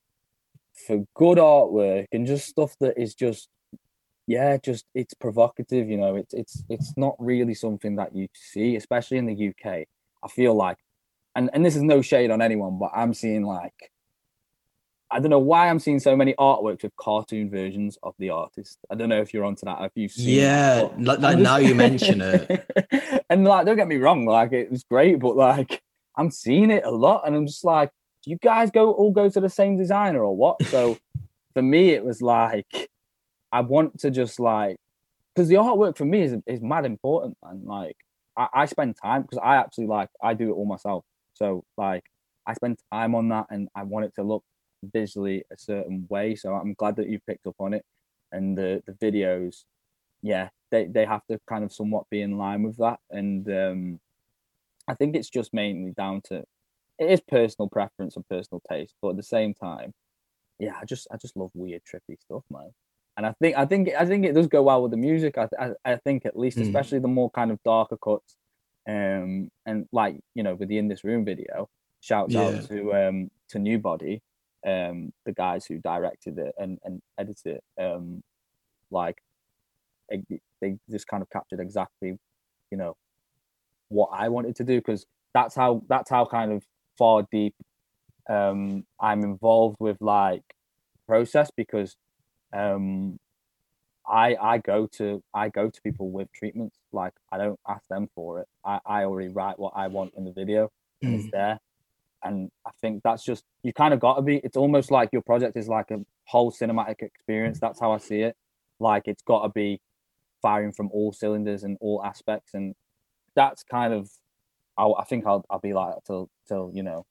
for 0.88 1.06
good 1.14 1.38
artwork 1.38 2.06
and 2.12 2.26
just 2.26 2.48
stuff 2.48 2.76
that 2.80 2.98
is 2.98 3.14
just 3.14 3.50
yeah, 4.28 4.58
just 4.58 4.86
it's 4.94 5.14
provocative. 5.14 5.90
You 5.90 5.98
know, 5.98 6.16
it's 6.16 6.34
it's 6.34 6.64
it's 6.70 6.94
not 6.96 7.16
really 7.20 7.54
something 7.54 7.96
that 7.98 8.16
you 8.16 8.28
see, 8.34 8.76
especially 8.76 9.18
in 9.18 9.26
the 9.26 9.50
UK. 9.50 9.88
I 10.24 10.28
feel 10.30 10.54
like, 10.54 10.78
and 11.36 11.50
and 11.54 11.66
this 11.66 11.76
is 11.76 11.82
no 11.82 12.02
shade 12.02 12.32
on 12.32 12.42
anyone, 12.42 12.78
but 12.80 12.92
I'm 12.96 13.14
seeing 13.14 13.44
like, 13.44 13.92
I 15.12 15.20
don't 15.20 15.32
know 15.32 15.40
why 15.40 15.70
I'm 15.70 15.80
seeing 15.80 16.00
so 16.00 16.16
many 16.16 16.34
artworks 16.36 16.84
with 16.84 16.96
cartoon 16.96 17.50
versions 17.50 17.98
of 18.04 18.14
the 18.20 18.30
artist. 18.30 18.78
I 18.92 18.96
don't 18.96 19.10
know 19.10 19.22
if 19.22 19.34
you're 19.34 19.44
onto 19.44 19.66
that. 19.66 19.82
If 19.82 19.92
you've 19.96 20.12
seen, 20.12 20.40
yeah, 20.40 20.88
like, 21.00 21.20
like 21.20 21.40
now 21.40 21.58
you 21.58 21.74
mention 21.74 22.22
it, 22.22 23.24
and 23.30 23.44
like, 23.44 23.66
don't 23.66 23.76
get 23.76 23.88
me 23.88 23.98
wrong, 23.98 24.26
like 24.26 24.52
it 24.52 24.70
was 24.70 24.84
great, 24.84 25.20
but 25.20 25.36
like 25.36 25.82
I'm 26.16 26.30
seeing 26.30 26.70
it 26.70 26.86
a 26.86 26.92
lot, 26.92 27.24
and 27.26 27.36
I'm 27.36 27.48
just 27.48 27.64
like, 27.64 27.90
do 28.24 28.32
you 28.32 28.38
guys 28.38 28.70
go 28.70 28.92
all 28.92 29.12
go 29.12 29.30
to 29.30 29.40
the 29.40 29.50
same 29.50 29.78
designer 29.78 30.24
or 30.24 30.36
what? 30.36 30.64
So 30.66 30.98
for 31.54 31.62
me, 31.62 31.90
it 31.90 32.04
was 32.04 32.22
like 32.22 32.90
I 33.52 33.62
want 33.62 34.00
to 34.02 34.12
just 34.12 34.40
like 34.40 34.78
because 35.34 35.48
the 35.48 35.56
artwork 35.56 35.98
for 35.98 36.06
me 36.06 36.22
is 36.22 36.36
is 36.46 36.62
mad 36.62 36.86
important, 36.86 37.38
man. 37.44 37.64
Like 37.66 37.98
I, 38.38 38.48
I 38.54 38.66
spend 38.66 38.96
time 39.02 39.24
because 39.24 39.40
I 39.44 39.56
actually 39.56 39.88
like 39.88 40.10
I 40.22 40.36
do 40.36 40.50
it 40.50 40.54
all 40.54 40.66
myself. 40.66 41.04
So 41.34 41.64
like 41.78 42.04
I 42.46 42.54
spend 42.54 42.78
time 42.92 43.16
on 43.16 43.30
that 43.30 43.48
and 43.50 43.70
I 43.76 43.84
want 43.84 44.06
it 44.06 44.14
to 44.16 44.24
look 44.24 44.44
visually 44.84 45.44
a 45.52 45.58
certain 45.58 46.06
way. 46.10 46.36
So 46.36 46.54
I'm 46.54 46.74
glad 46.74 46.96
that 46.98 47.10
you 47.10 47.20
picked 47.26 47.48
up 47.48 47.56
on 47.60 47.74
it. 47.74 47.86
And 48.32 48.58
the 48.58 48.84
the 48.86 48.94
videos, 48.94 49.64
yeah, 50.22 50.50
they, 50.72 50.86
they 50.86 51.06
have 51.06 51.26
to 51.28 51.40
kind 51.48 51.64
of 51.64 51.74
somewhat 51.74 52.10
be 52.10 52.22
in 52.22 52.38
line 52.38 52.64
with 52.64 52.78
that. 52.78 53.00
And 53.10 53.50
um 53.52 54.00
I 54.88 54.96
think 54.96 55.16
it's 55.16 55.30
just 55.30 55.54
mainly 55.54 55.92
down 55.92 56.22
to 56.26 56.44
it 57.00 57.12
is 57.12 57.22
personal 57.22 57.70
preference 57.70 58.16
and 58.16 58.28
personal 58.28 58.62
taste, 58.70 58.94
but 59.02 59.12
at 59.12 59.18
the 59.18 59.24
same 59.24 59.54
time, 59.54 59.94
yeah, 60.60 60.74
I 60.82 60.86
just 60.86 61.08
I 61.12 61.18
just 61.18 61.38
love 61.38 61.52
weird, 61.54 61.82
trippy 61.86 62.20
stuff, 62.20 62.44
man 62.52 62.74
and 63.20 63.26
I 63.26 63.34
think 63.42 63.58
I 63.58 63.66
think 63.66 63.90
I 64.00 64.06
think 64.06 64.26
it 64.26 64.34
does 64.34 64.48
go 64.48 64.64
well 64.64 64.82
with 64.82 64.92
the 64.92 64.98
music. 64.98 65.38
I 65.38 65.50
I, 65.60 65.72
I 65.84 65.96
think 65.98 66.26
at 66.26 66.40
least, 66.40 66.58
mm. 66.58 66.62
especially 66.62 67.00
the 67.00 67.10
more 67.10 67.30
kind 67.30 67.52
of 67.52 67.62
darker 67.64 67.98
cuts, 67.98 68.38
um, 68.88 69.52
and 69.66 69.90
like 69.92 70.22
you 70.36 70.44
know 70.44 70.56
with 70.56 70.70
the 70.70 70.78
in 70.78 70.88
this 70.88 71.04
room 71.04 71.26
video, 71.26 71.68
shouts 72.00 72.34
yeah. 72.34 72.44
out 72.44 72.68
to 72.70 72.94
um 72.94 73.30
to 73.50 73.58
Newbody, 73.58 74.22
um, 74.66 75.12
the 75.26 75.34
guys 75.34 75.66
who 75.66 75.78
directed 75.80 76.38
it 76.38 76.54
and 76.58 76.80
and 76.84 77.02
edited 77.18 77.58
it, 77.58 77.64
um, 77.82 78.22
like 78.92 79.18
they 80.10 80.78
just 80.90 81.08
kind 81.08 81.22
of 81.22 81.30
captured 81.30 81.60
exactly, 81.60 82.18
you 82.72 82.78
know, 82.78 82.96
what 83.90 84.10
I 84.12 84.30
wanted 84.30 84.56
to 84.58 84.64
do 84.64 84.78
because 84.78 85.06
that's 85.34 85.56
how 85.56 85.84
that's 85.88 86.10
how 86.10 86.26
kind 86.26 86.52
of 86.52 86.64
far 86.98 87.26
deep 87.32 87.56
um 88.30 88.86
I'm 89.00 89.24
involved 89.24 89.78
with 89.80 89.98
like 90.02 90.44
process 91.08 91.50
because 91.56 91.96
um, 92.54 93.20
I 94.08 94.36
I 94.42 94.58
go 94.60 94.88
to 94.98 95.22
I 95.34 95.50
go 95.50 95.70
to 95.70 95.82
people 95.82 96.12
with 96.12 96.32
treatments. 96.34 96.78
Like 96.92 97.14
I 97.32 97.38
don't 97.38 97.60
ask 97.68 97.84
them 97.90 98.08
for 98.16 98.42
it. 98.42 98.48
I, 98.66 98.80
I 98.86 99.04
already 99.04 99.30
write 99.30 99.60
what 99.60 99.74
I 99.76 99.88
want 99.88 100.14
in 100.18 100.24
the 100.24 100.32
video 100.32 100.70
and 101.02 101.14
mm. 101.14 101.20
it's 101.20 101.32
there. 101.32 101.60
And 102.24 102.52
I 102.66 102.72
think 102.82 103.02
that's 103.04 103.24
just 103.24 103.46
you 103.64 103.74
kind 103.74 103.94
of 103.94 104.00
got 104.00 104.16
to 104.16 104.22
be. 104.22 104.38
It's 104.38 104.58
almost 104.58 104.92
like 104.92 105.10
your 105.14 105.22
project 105.22 105.56
is 105.58 105.68
like 105.68 105.92
a 105.92 106.00
whole 106.26 106.52
cinematic 106.52 107.02
experience. 107.02 107.60
That's 107.60 107.80
how 107.80 107.92
I 107.92 107.98
see 107.98 108.22
it. 108.22 108.36
Like 108.80 109.04
it's 109.08 109.24
got 109.24 109.44
to 109.44 109.50
be 109.50 109.82
firing 110.42 110.72
from 110.72 110.90
all 110.92 111.12
cylinders 111.12 111.64
and 111.64 111.78
all 111.82 112.04
aspects, 112.04 112.54
and 112.54 112.76
that's 113.36 113.64
kind 113.64 113.94
of. 113.94 114.10
I, 114.78 114.86
I 114.86 115.04
think 115.06 115.26
I'll 115.26 115.46
I'll 115.50 115.60
be 115.60 115.74
like 115.74 115.94
till 116.06 116.30
till 116.48 116.72
you 116.74 116.84
know 116.84 117.06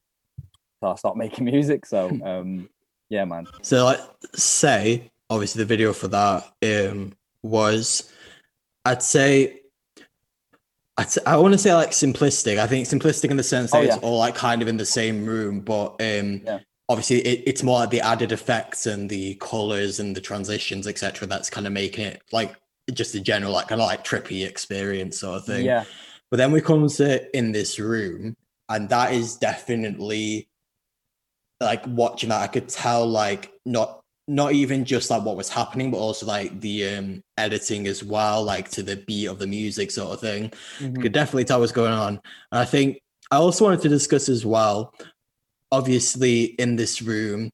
till 0.81 0.91
I 0.91 0.95
start 0.97 1.17
making 1.25 1.47
music. 1.47 1.87
So 1.87 2.09
um 2.25 2.69
yeah, 3.09 3.25
man. 3.25 3.47
So 3.63 3.85
like 3.85 4.01
say 4.35 5.11
obviously 5.31 5.61
the 5.61 5.67
video 5.67 5.93
for 5.93 6.09
that 6.09 6.45
um, 6.63 7.13
was, 7.43 8.11
I'd 8.85 9.03
say, 9.03 9.61
I'd, 10.99 11.37
want 11.37 11.53
to 11.53 11.59
say 11.59 11.73
like 11.75 11.91
simplistic. 11.91 12.59
I 12.59 12.67
think 12.67 12.89
simplistic 12.89 13.31
in 13.31 13.37
the 13.37 13.43
sense 13.45 13.71
that 13.71 13.79
oh, 13.79 13.81
yeah. 13.83 13.95
it's 13.95 14.03
all 14.03 14.19
like 14.19 14.35
kind 14.35 14.63
of 14.63 14.69
in 14.69 14.77
the 14.77 14.85
same 14.85 15.25
room, 15.25 15.61
but 15.61 15.93
um, 16.01 16.43
yeah. 16.45 16.59
obviously 16.89 17.19
it, 17.19 17.45
it's 17.47 17.63
more 17.63 17.79
like 17.79 17.91
the 17.91 18.01
added 18.01 18.33
effects 18.33 18.87
and 18.87 19.09
the 19.09 19.37
colors 19.37 20.01
and 20.01 20.17
the 20.17 20.21
transitions, 20.21 20.89
etc. 20.89 21.29
That's 21.29 21.51
kind 21.51 21.69
of 21.69 21.73
making 21.73 22.07
it 22.07 22.23
like 22.33 22.57
just 22.93 23.15
a 23.15 23.21
general 23.21 23.53
like 23.53 23.69
kind 23.69 23.81
of 23.81 23.87
like 23.87 24.05
trippy 24.05 24.45
experience 24.45 25.21
sort 25.21 25.37
of 25.37 25.47
thing. 25.47 25.65
Yeah. 25.65 25.85
But 26.31 26.39
then 26.39 26.51
we 26.51 26.61
come 26.61 26.87
to 26.89 27.37
in 27.37 27.53
this 27.53 27.79
room, 27.79 28.37
and 28.69 28.89
that 28.89 29.13
is 29.13 29.37
definitely 29.37 30.49
like 31.61 31.87
watching 31.87 32.31
that. 32.31 32.43
I 32.43 32.49
could 32.49 32.69
tell 32.69 33.07
like 33.07 33.53
not 33.65 33.98
not 34.29 34.53
even 34.53 34.85
just 34.85 35.11
like 35.11 35.25
what 35.25 35.37
was 35.37 35.49
happening, 35.49 35.91
but 35.91 35.97
also 35.99 36.27
like 36.27 36.61
the 36.61 36.87
um, 36.89 37.25
editing 37.39 37.87
as 37.87 38.05
well, 38.05 38.45
like 38.45 38.69
to 38.71 38.83
the 38.83 38.97
beat 38.97 39.27
of 39.27 39.39
the 39.39 39.47
music 39.47 39.91
sort 39.91 40.13
of 40.13 40.21
thing. 40.21 40.53
Mm-hmm. 40.79 41.01
Could 41.01 41.13
definitely 41.13 41.47
tell 41.47 41.61
what's 41.61 41.73
going 41.73 41.93
on. 41.93 42.21
And 42.53 42.61
I 42.61 42.65
think 42.65 43.01
I 43.31 43.37
also 43.37 43.65
wanted 43.65 43.81
to 43.83 43.89
discuss 43.89 44.29
as 44.29 44.45
well. 44.45 44.93
Obviously, 45.73 46.45
in 46.45 46.77
this 46.77 47.01
room, 47.01 47.51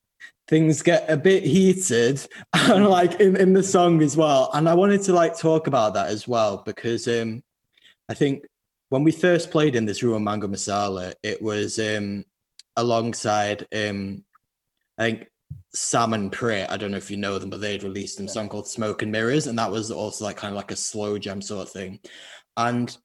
things 0.49 0.83
get 0.83 1.09
a 1.09 1.17
bit 1.17 1.45
heated, 1.45 2.27
and 2.53 2.87
like 2.87 3.21
in, 3.21 3.37
in 3.37 3.53
the 3.53 3.63
song 3.63 4.03
as 4.03 4.17
well. 4.17 4.51
And 4.53 4.69
I 4.69 4.75
wanted 4.75 5.03
to 5.03 5.13
like 5.13 5.39
talk 5.39 5.69
about 5.69 5.95
that 5.95 6.09
as 6.09 6.27
well 6.27 6.63
because 6.67 7.07
um, 7.07 7.43
I 8.09 8.15
think 8.15 8.45
when 8.89 9.05
we 9.05 9.13
first 9.13 9.51
played 9.51 9.77
in 9.77 9.87
this 9.87 10.03
room 10.03 10.15
on 10.15 10.25
Mango 10.25 10.49
Masala, 10.49 11.15
it 11.23 11.41
was 11.41 11.79
um, 11.79 12.25
alongside 12.77 13.67
um, 13.73 14.25
I 14.99 15.03
think 15.05 15.29
Sam 15.73 16.13
and 16.13 16.31
Prit, 16.31 16.71
I 16.71 16.77
don't 16.77 16.91
know 16.91 16.97
if 16.97 17.11
you 17.11 17.17
know 17.17 17.39
them, 17.39 17.51
but 17.51 17.61
they'd 17.61 17.83
released 17.83 18.21
a 18.21 18.29
song 18.29 18.49
called 18.49 18.69
Smoke 18.69 19.03
and 19.03 19.11
Mirrors, 19.11 19.47
and 19.47 19.59
that 19.59 19.71
was 19.71 19.91
also 19.91 20.25
like 20.25 20.37
kind 20.37 20.53
of 20.53 20.57
like 20.57 20.71
a 20.71 20.77
slow 20.77 21.19
jam 21.19 21.43
sort 21.43 21.67
of 21.67 21.73
thing. 21.73 22.01
And 22.57 22.97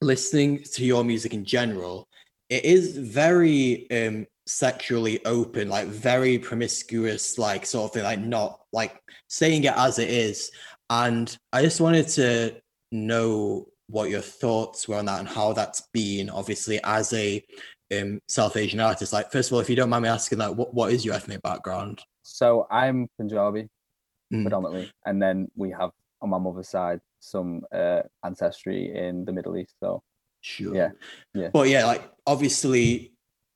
listening 0.00 0.62
to 0.74 0.84
your 0.84 1.04
music 1.04 1.32
in 1.34 1.44
general, 1.44 2.08
it 2.48 2.64
is 2.64 2.96
very 2.96 3.90
um 3.90 4.26
sexually 4.46 5.24
open, 5.24 5.68
like 5.68 5.88
very 5.88 6.38
promiscuous, 6.38 7.38
like 7.38 7.66
sort 7.66 7.90
of 7.90 7.94
thing, 7.94 8.04
like 8.04 8.20
not 8.20 8.60
like 8.72 9.00
saying 9.28 9.64
it 9.64 9.74
as 9.76 9.98
it 9.98 10.08
is. 10.08 10.50
And 10.90 11.36
I 11.52 11.62
just 11.62 11.80
wanted 11.80 12.08
to 12.08 12.60
know 12.92 13.66
what 13.88 14.10
your 14.10 14.20
thoughts 14.20 14.88
were 14.88 14.96
on 14.96 15.06
that 15.06 15.20
and 15.20 15.28
how 15.28 15.52
that's 15.52 15.88
been, 15.92 16.30
obviously, 16.30 16.80
as 16.84 17.12
a 17.12 17.44
um, 17.92 18.20
South 18.28 18.56
Asian 18.56 18.80
artists. 18.80 19.12
Like, 19.12 19.30
first 19.30 19.50
of 19.50 19.54
all, 19.54 19.60
if 19.60 19.70
you 19.70 19.76
don't 19.76 19.90
mind 19.90 20.02
me 20.02 20.08
asking, 20.08 20.38
like, 20.38 20.54
what, 20.54 20.72
what 20.74 20.92
is 20.92 21.04
your 21.04 21.14
ethnic 21.14 21.42
background? 21.42 22.00
So 22.22 22.66
I'm 22.70 23.08
Punjabi 23.18 23.68
mm. 24.32 24.42
predominantly, 24.42 24.90
and 25.04 25.22
then 25.22 25.48
we 25.56 25.70
have 25.70 25.90
on 26.20 26.30
my 26.30 26.38
mother's 26.38 26.68
side 26.68 27.00
some 27.20 27.62
uh, 27.72 28.02
ancestry 28.24 28.96
in 28.96 29.24
the 29.24 29.32
Middle 29.32 29.56
East. 29.56 29.74
So 29.80 30.02
sure, 30.40 30.74
yeah, 30.74 30.90
yeah. 31.34 31.50
But 31.52 31.68
yeah, 31.68 31.86
like 31.86 32.10
obviously 32.26 33.12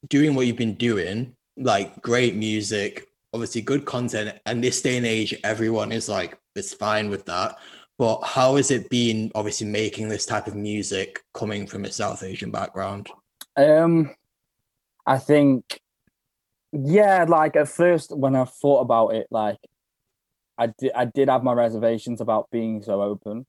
doing 0.09 0.35
what 0.35 0.47
you've 0.47 0.57
been 0.57 0.75
doing, 0.75 1.35
like 1.57 2.01
great 2.01 2.37
music, 2.37 3.09
obviously 3.33 3.61
good 3.61 3.85
content, 3.85 4.39
and 4.47 4.63
this 4.63 4.83
day 4.83 4.97
and 4.97 5.07
age, 5.07 5.35
everyone 5.45 5.93
is 5.93 6.09
like, 6.09 6.39
it's 6.55 6.75
fine 6.75 7.11
with 7.11 7.27
that. 7.27 7.59
But 7.99 8.23
how 8.23 8.57
has 8.57 8.71
it 8.71 8.89
been, 8.89 9.31
obviously, 9.35 9.67
making 9.67 10.09
this 10.09 10.25
type 10.25 10.47
of 10.47 10.55
music 10.55 11.21
coming 11.35 11.67
from 11.67 11.85
a 11.85 11.93
South 11.93 12.23
Asian 12.23 12.51
background? 12.51 13.11
Um, 13.57 14.15
I 15.11 15.19
think, 15.19 15.81
yeah, 16.73 17.25
like 17.29 17.57
at 17.57 17.69
first 17.69 18.17
when 18.17 18.37
I 18.37 18.45
thought 18.45 18.83
about 18.83 19.09
it, 19.09 19.27
like 19.33 19.59
I 20.57 20.69
did, 20.79 20.93
I 20.95 21.05
did 21.07 21.29
have 21.29 21.43
my 21.43 21.53
reservations 21.53 22.21
about 22.21 22.49
being 22.53 22.81
so 22.81 23.03
open. 23.03 23.45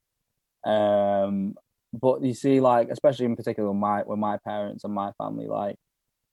Um, 0.66 1.54
but 1.94 2.24
you 2.24 2.34
see, 2.34 2.62
like 2.62 2.90
especially 2.90 3.28
in 3.28 3.36
particular 3.36 3.70
with 3.70 3.78
my 3.80 4.02
with 4.02 4.18
my 4.18 4.38
parents 4.44 4.84
and 4.84 4.94
my 4.94 5.12
family, 5.20 5.46
like 5.46 5.76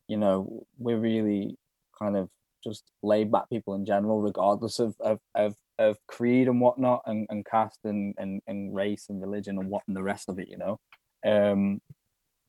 you 0.09 0.17
know, 0.17 0.65
we're 0.79 0.99
really 0.99 1.57
kind 1.99 2.17
of 2.17 2.31
just 2.65 2.85
laid 3.03 3.31
back 3.31 3.51
people 3.51 3.75
in 3.75 3.85
general, 3.85 4.23
regardless 4.23 4.79
of 4.79 4.97
of 5.01 5.19
of, 5.35 5.57
of 5.79 5.99
creed 6.07 6.49
and 6.49 6.59
whatnot, 6.63 7.03
and, 7.05 7.27
and 7.29 7.45
caste 7.45 7.81
and, 7.85 8.15
and 8.17 8.41
and 8.47 8.75
race 8.75 9.07
and 9.11 9.21
religion 9.21 9.59
and 9.59 9.69
what 9.69 9.83
and 9.89 9.95
the 9.97 10.03
rest 10.03 10.31
of 10.31 10.39
it, 10.39 10.49
you 10.49 10.57
know. 10.57 10.79
Um, 11.27 11.81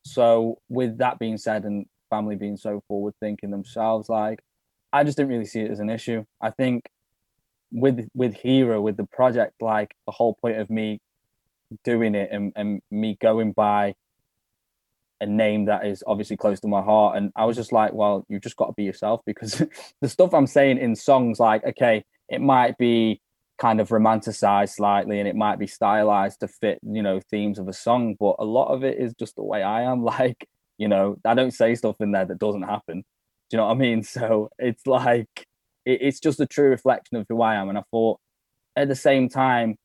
so 0.05 0.59
with 0.69 0.99
that 0.99 1.19
being 1.19 1.37
said, 1.37 1.65
and 1.65 1.85
family 2.09 2.35
being 2.35 2.57
so 2.57 2.83
forward 2.87 3.13
thinking 3.19 3.51
themselves, 3.51 4.09
like 4.09 4.39
I 4.91 5.03
just 5.03 5.17
didn't 5.17 5.29
really 5.31 5.45
see 5.45 5.61
it 5.61 5.71
as 5.71 5.79
an 5.79 5.89
issue. 5.89 6.23
I 6.41 6.51
think 6.51 6.89
with 7.71 8.07
with 8.13 8.35
Heera, 8.35 8.81
with 8.81 8.97
the 8.97 9.05
project, 9.05 9.53
like 9.61 9.95
the 10.05 10.11
whole 10.11 10.35
point 10.41 10.57
of 10.57 10.69
me 10.69 10.99
doing 11.83 12.15
it 12.15 12.29
and, 12.31 12.51
and 12.55 12.81
me 12.89 13.17
going 13.21 13.51
by 13.51 13.93
a 15.21 15.25
name 15.25 15.65
that 15.65 15.85
is 15.85 16.03
obviously 16.07 16.37
close 16.37 16.59
to 16.61 16.67
my 16.67 16.81
heart. 16.81 17.17
And 17.17 17.31
I 17.35 17.45
was 17.45 17.57
just 17.57 17.71
like, 17.71 17.93
well, 17.93 18.25
you 18.29 18.39
just 18.39 18.55
got 18.55 18.67
to 18.67 18.73
be 18.73 18.83
yourself 18.83 19.21
because 19.25 19.61
the 20.01 20.09
stuff 20.09 20.33
I'm 20.33 20.47
saying 20.47 20.77
in 20.77 20.95
songs, 20.95 21.39
like, 21.39 21.63
okay, 21.65 22.03
it 22.29 22.41
might 22.41 22.77
be 22.77 23.21
kind 23.57 23.81
of 23.81 23.89
romanticized 23.89 24.75
slightly 24.75 25.19
and 25.19 25.27
it 25.27 25.35
might 25.35 25.59
be 25.59 25.67
stylized 25.67 26.39
to 26.39 26.47
fit, 26.47 26.79
you 26.81 27.01
know, 27.01 27.19
themes 27.29 27.59
of 27.59 27.67
a 27.67 27.73
song, 27.73 28.15
but 28.19 28.35
a 28.39 28.45
lot 28.45 28.73
of 28.73 28.83
it 28.83 28.97
is 28.97 29.13
just 29.19 29.35
the 29.35 29.43
way 29.43 29.61
I 29.61 29.83
am. 29.83 30.03
Like, 30.09 30.47
you 30.79 30.87
know, 30.87 31.17
I 31.25 31.35
don't 31.35 31.51
say 31.53 31.75
stuff 31.75 31.97
in 31.99 32.11
there 32.11 32.25
that 32.25 32.39
doesn't 32.39 32.63
happen. 32.63 33.03
Do 33.49 33.57
you 33.57 33.57
know 33.57 33.67
what 33.67 33.75
I 33.75 33.77
mean? 33.77 34.03
So 34.03 34.49
it's 34.57 34.87
like 34.87 35.27
it, 35.85 35.99
it's 36.01 36.19
just 36.19 36.39
a 36.39 36.47
true 36.47 36.69
reflection 36.69 37.17
of 37.17 37.25
who 37.29 37.41
I 37.41 37.55
am. 37.55 37.69
And 37.69 37.77
I 37.77 37.83
thought 37.91 38.19
at 38.75 38.87
the 38.87 38.95
same 38.95 39.29
time, 39.29 39.75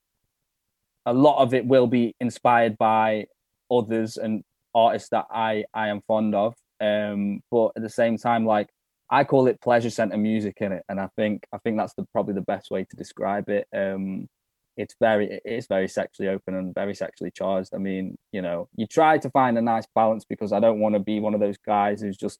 a 1.05 1.13
lot 1.13 1.43
of 1.43 1.53
it 1.53 1.67
will 1.67 1.87
be 1.87 2.15
inspired 2.21 2.79
by 2.79 3.27
others 3.71 4.17
and 4.17 4.43
artists 4.75 5.11
that 5.11 5.27
I 5.31 5.65
I 5.75 5.89
am 5.89 6.01
fond 6.07 6.35
of. 6.35 6.55
Um, 6.81 7.41
but 7.51 7.73
at 7.77 7.83
the 7.83 7.91
same 7.91 8.17
time, 8.17 8.47
like 8.47 8.69
I 9.11 9.25
call 9.25 9.49
it 9.49 9.61
pleasure 9.61 9.91
center 9.91 10.17
music 10.17 10.59
in 10.61 10.73
it, 10.73 10.85
and 10.89 11.01
I 11.01 11.09
think 11.17 11.45
I 11.53 11.59
think 11.59 11.77
that's 11.77 11.95
the 11.95 12.07
probably 12.13 12.35
the 12.35 12.41
best 12.43 12.71
way 12.71 12.85
to 12.85 12.97
describe 12.97 13.49
it. 13.51 13.67
Um, 13.77 14.29
it's 14.77 14.95
very 15.01 15.41
it's 15.45 15.67
very 15.67 15.89
sexually 15.89 16.29
open 16.29 16.55
and 16.55 16.75
very 16.75 16.95
sexually 16.95 17.31
charged. 17.31 17.71
I 17.75 17.79
mean, 17.79 18.17
you 18.33 18.43
know, 18.43 18.69
you 18.77 18.87
try 18.87 19.19
to 19.19 19.31
find 19.31 19.57
a 19.57 19.63
nice 19.63 19.87
balance 19.95 20.25
because 20.25 20.53
I 20.53 20.61
don't 20.61 20.81
want 20.81 20.95
to 20.95 20.99
be 20.99 21.21
one 21.21 21.35
of 21.35 21.41
those 21.41 21.59
guys 21.59 22.01
who's 22.01 22.17
just 22.17 22.39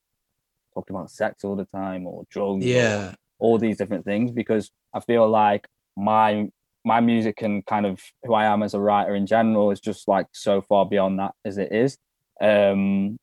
talking 0.75 0.97
about 0.97 1.11
sex 1.11 1.45
all 1.45 1.57
the 1.57 1.67
time 1.67 2.07
or 2.07 2.25
drugs, 2.31 2.65
yeah, 2.65 3.15
or 3.39 3.51
all 3.51 3.59
these 3.59 3.79
different 3.79 4.05
things. 4.05 4.31
Because 4.31 4.71
I 4.93 5.01
feel 5.01 5.29
like 5.29 5.67
my 5.97 6.49
my 6.85 7.01
music 7.01 7.43
and 7.43 7.65
kind 7.67 7.87
of 7.87 8.01
who 8.25 8.35
I 8.35 8.45
am 8.45 8.63
as 8.63 8.75
a 8.75 8.81
writer 8.81 9.15
in 9.15 9.27
general 9.27 9.71
is 9.71 9.81
just 9.81 10.09
like 10.09 10.27
so 10.33 10.61
far 10.61 10.87
beyond 10.87 11.19
that 11.19 11.33
as 11.45 11.59
it 11.59 11.73
is. 11.73 11.97
Um, 12.41 13.17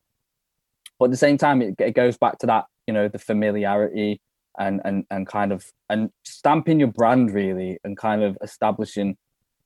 but 0.98 1.06
at 1.06 1.10
the 1.10 1.16
same 1.16 1.38
time, 1.38 1.62
it, 1.62 1.74
it 1.78 1.94
goes 1.94 2.16
back 2.16 2.38
to 2.38 2.46
that 2.46 2.64
you 2.86 2.94
know 2.94 3.08
the 3.08 3.18
familiarity 3.18 4.20
and 4.58 4.80
and 4.84 5.04
and 5.10 5.26
kind 5.26 5.52
of 5.52 5.64
and 5.88 6.10
stamping 6.24 6.78
your 6.78 6.88
brand 6.88 7.32
really 7.32 7.78
and 7.84 7.96
kind 7.96 8.22
of 8.22 8.36
establishing 8.42 9.16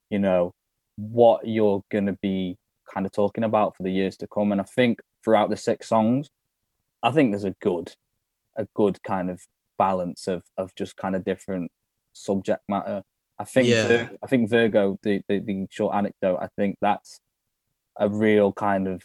you 0.09 0.19
know 0.19 0.53
what 0.95 1.47
you're 1.47 1.83
going 1.91 2.05
to 2.05 2.17
be 2.21 2.57
kind 2.91 3.05
of 3.05 3.11
talking 3.11 3.43
about 3.43 3.75
for 3.75 3.83
the 3.83 3.91
years 3.91 4.15
to 4.17 4.27
come. 4.27 4.51
And 4.51 4.61
i 4.61 4.63
think 4.63 4.99
throughout 5.23 5.49
the 5.49 5.57
six 5.57 5.87
songs 5.89 6.29
i 7.03 7.11
think 7.11 7.31
there's 7.31 7.43
a 7.43 7.55
good 7.61 7.93
a 8.55 8.65
good 8.75 9.01
kind 9.03 9.29
of 9.29 9.41
balance 9.77 10.27
of 10.27 10.43
of 10.57 10.73
just 10.75 10.95
kind 10.97 11.15
of 11.15 11.23
different 11.23 11.71
subject 12.13 12.61
matter. 12.67 13.03
I 13.37 13.43
think 13.43 13.67
Yeah. 13.67 13.87
Vir- 13.87 14.17
i 14.23 14.27
think 14.27 14.49
virgo 14.49 14.97
the, 15.03 15.21
the 15.27 15.39
the 15.39 15.67
short 15.69 15.93
anecdote 15.93 16.39
i 16.41 16.47
think 16.57 16.77
that's 16.81 17.19
a 17.99 18.09
real 18.09 18.51
kind 18.53 18.87
of 18.87 19.03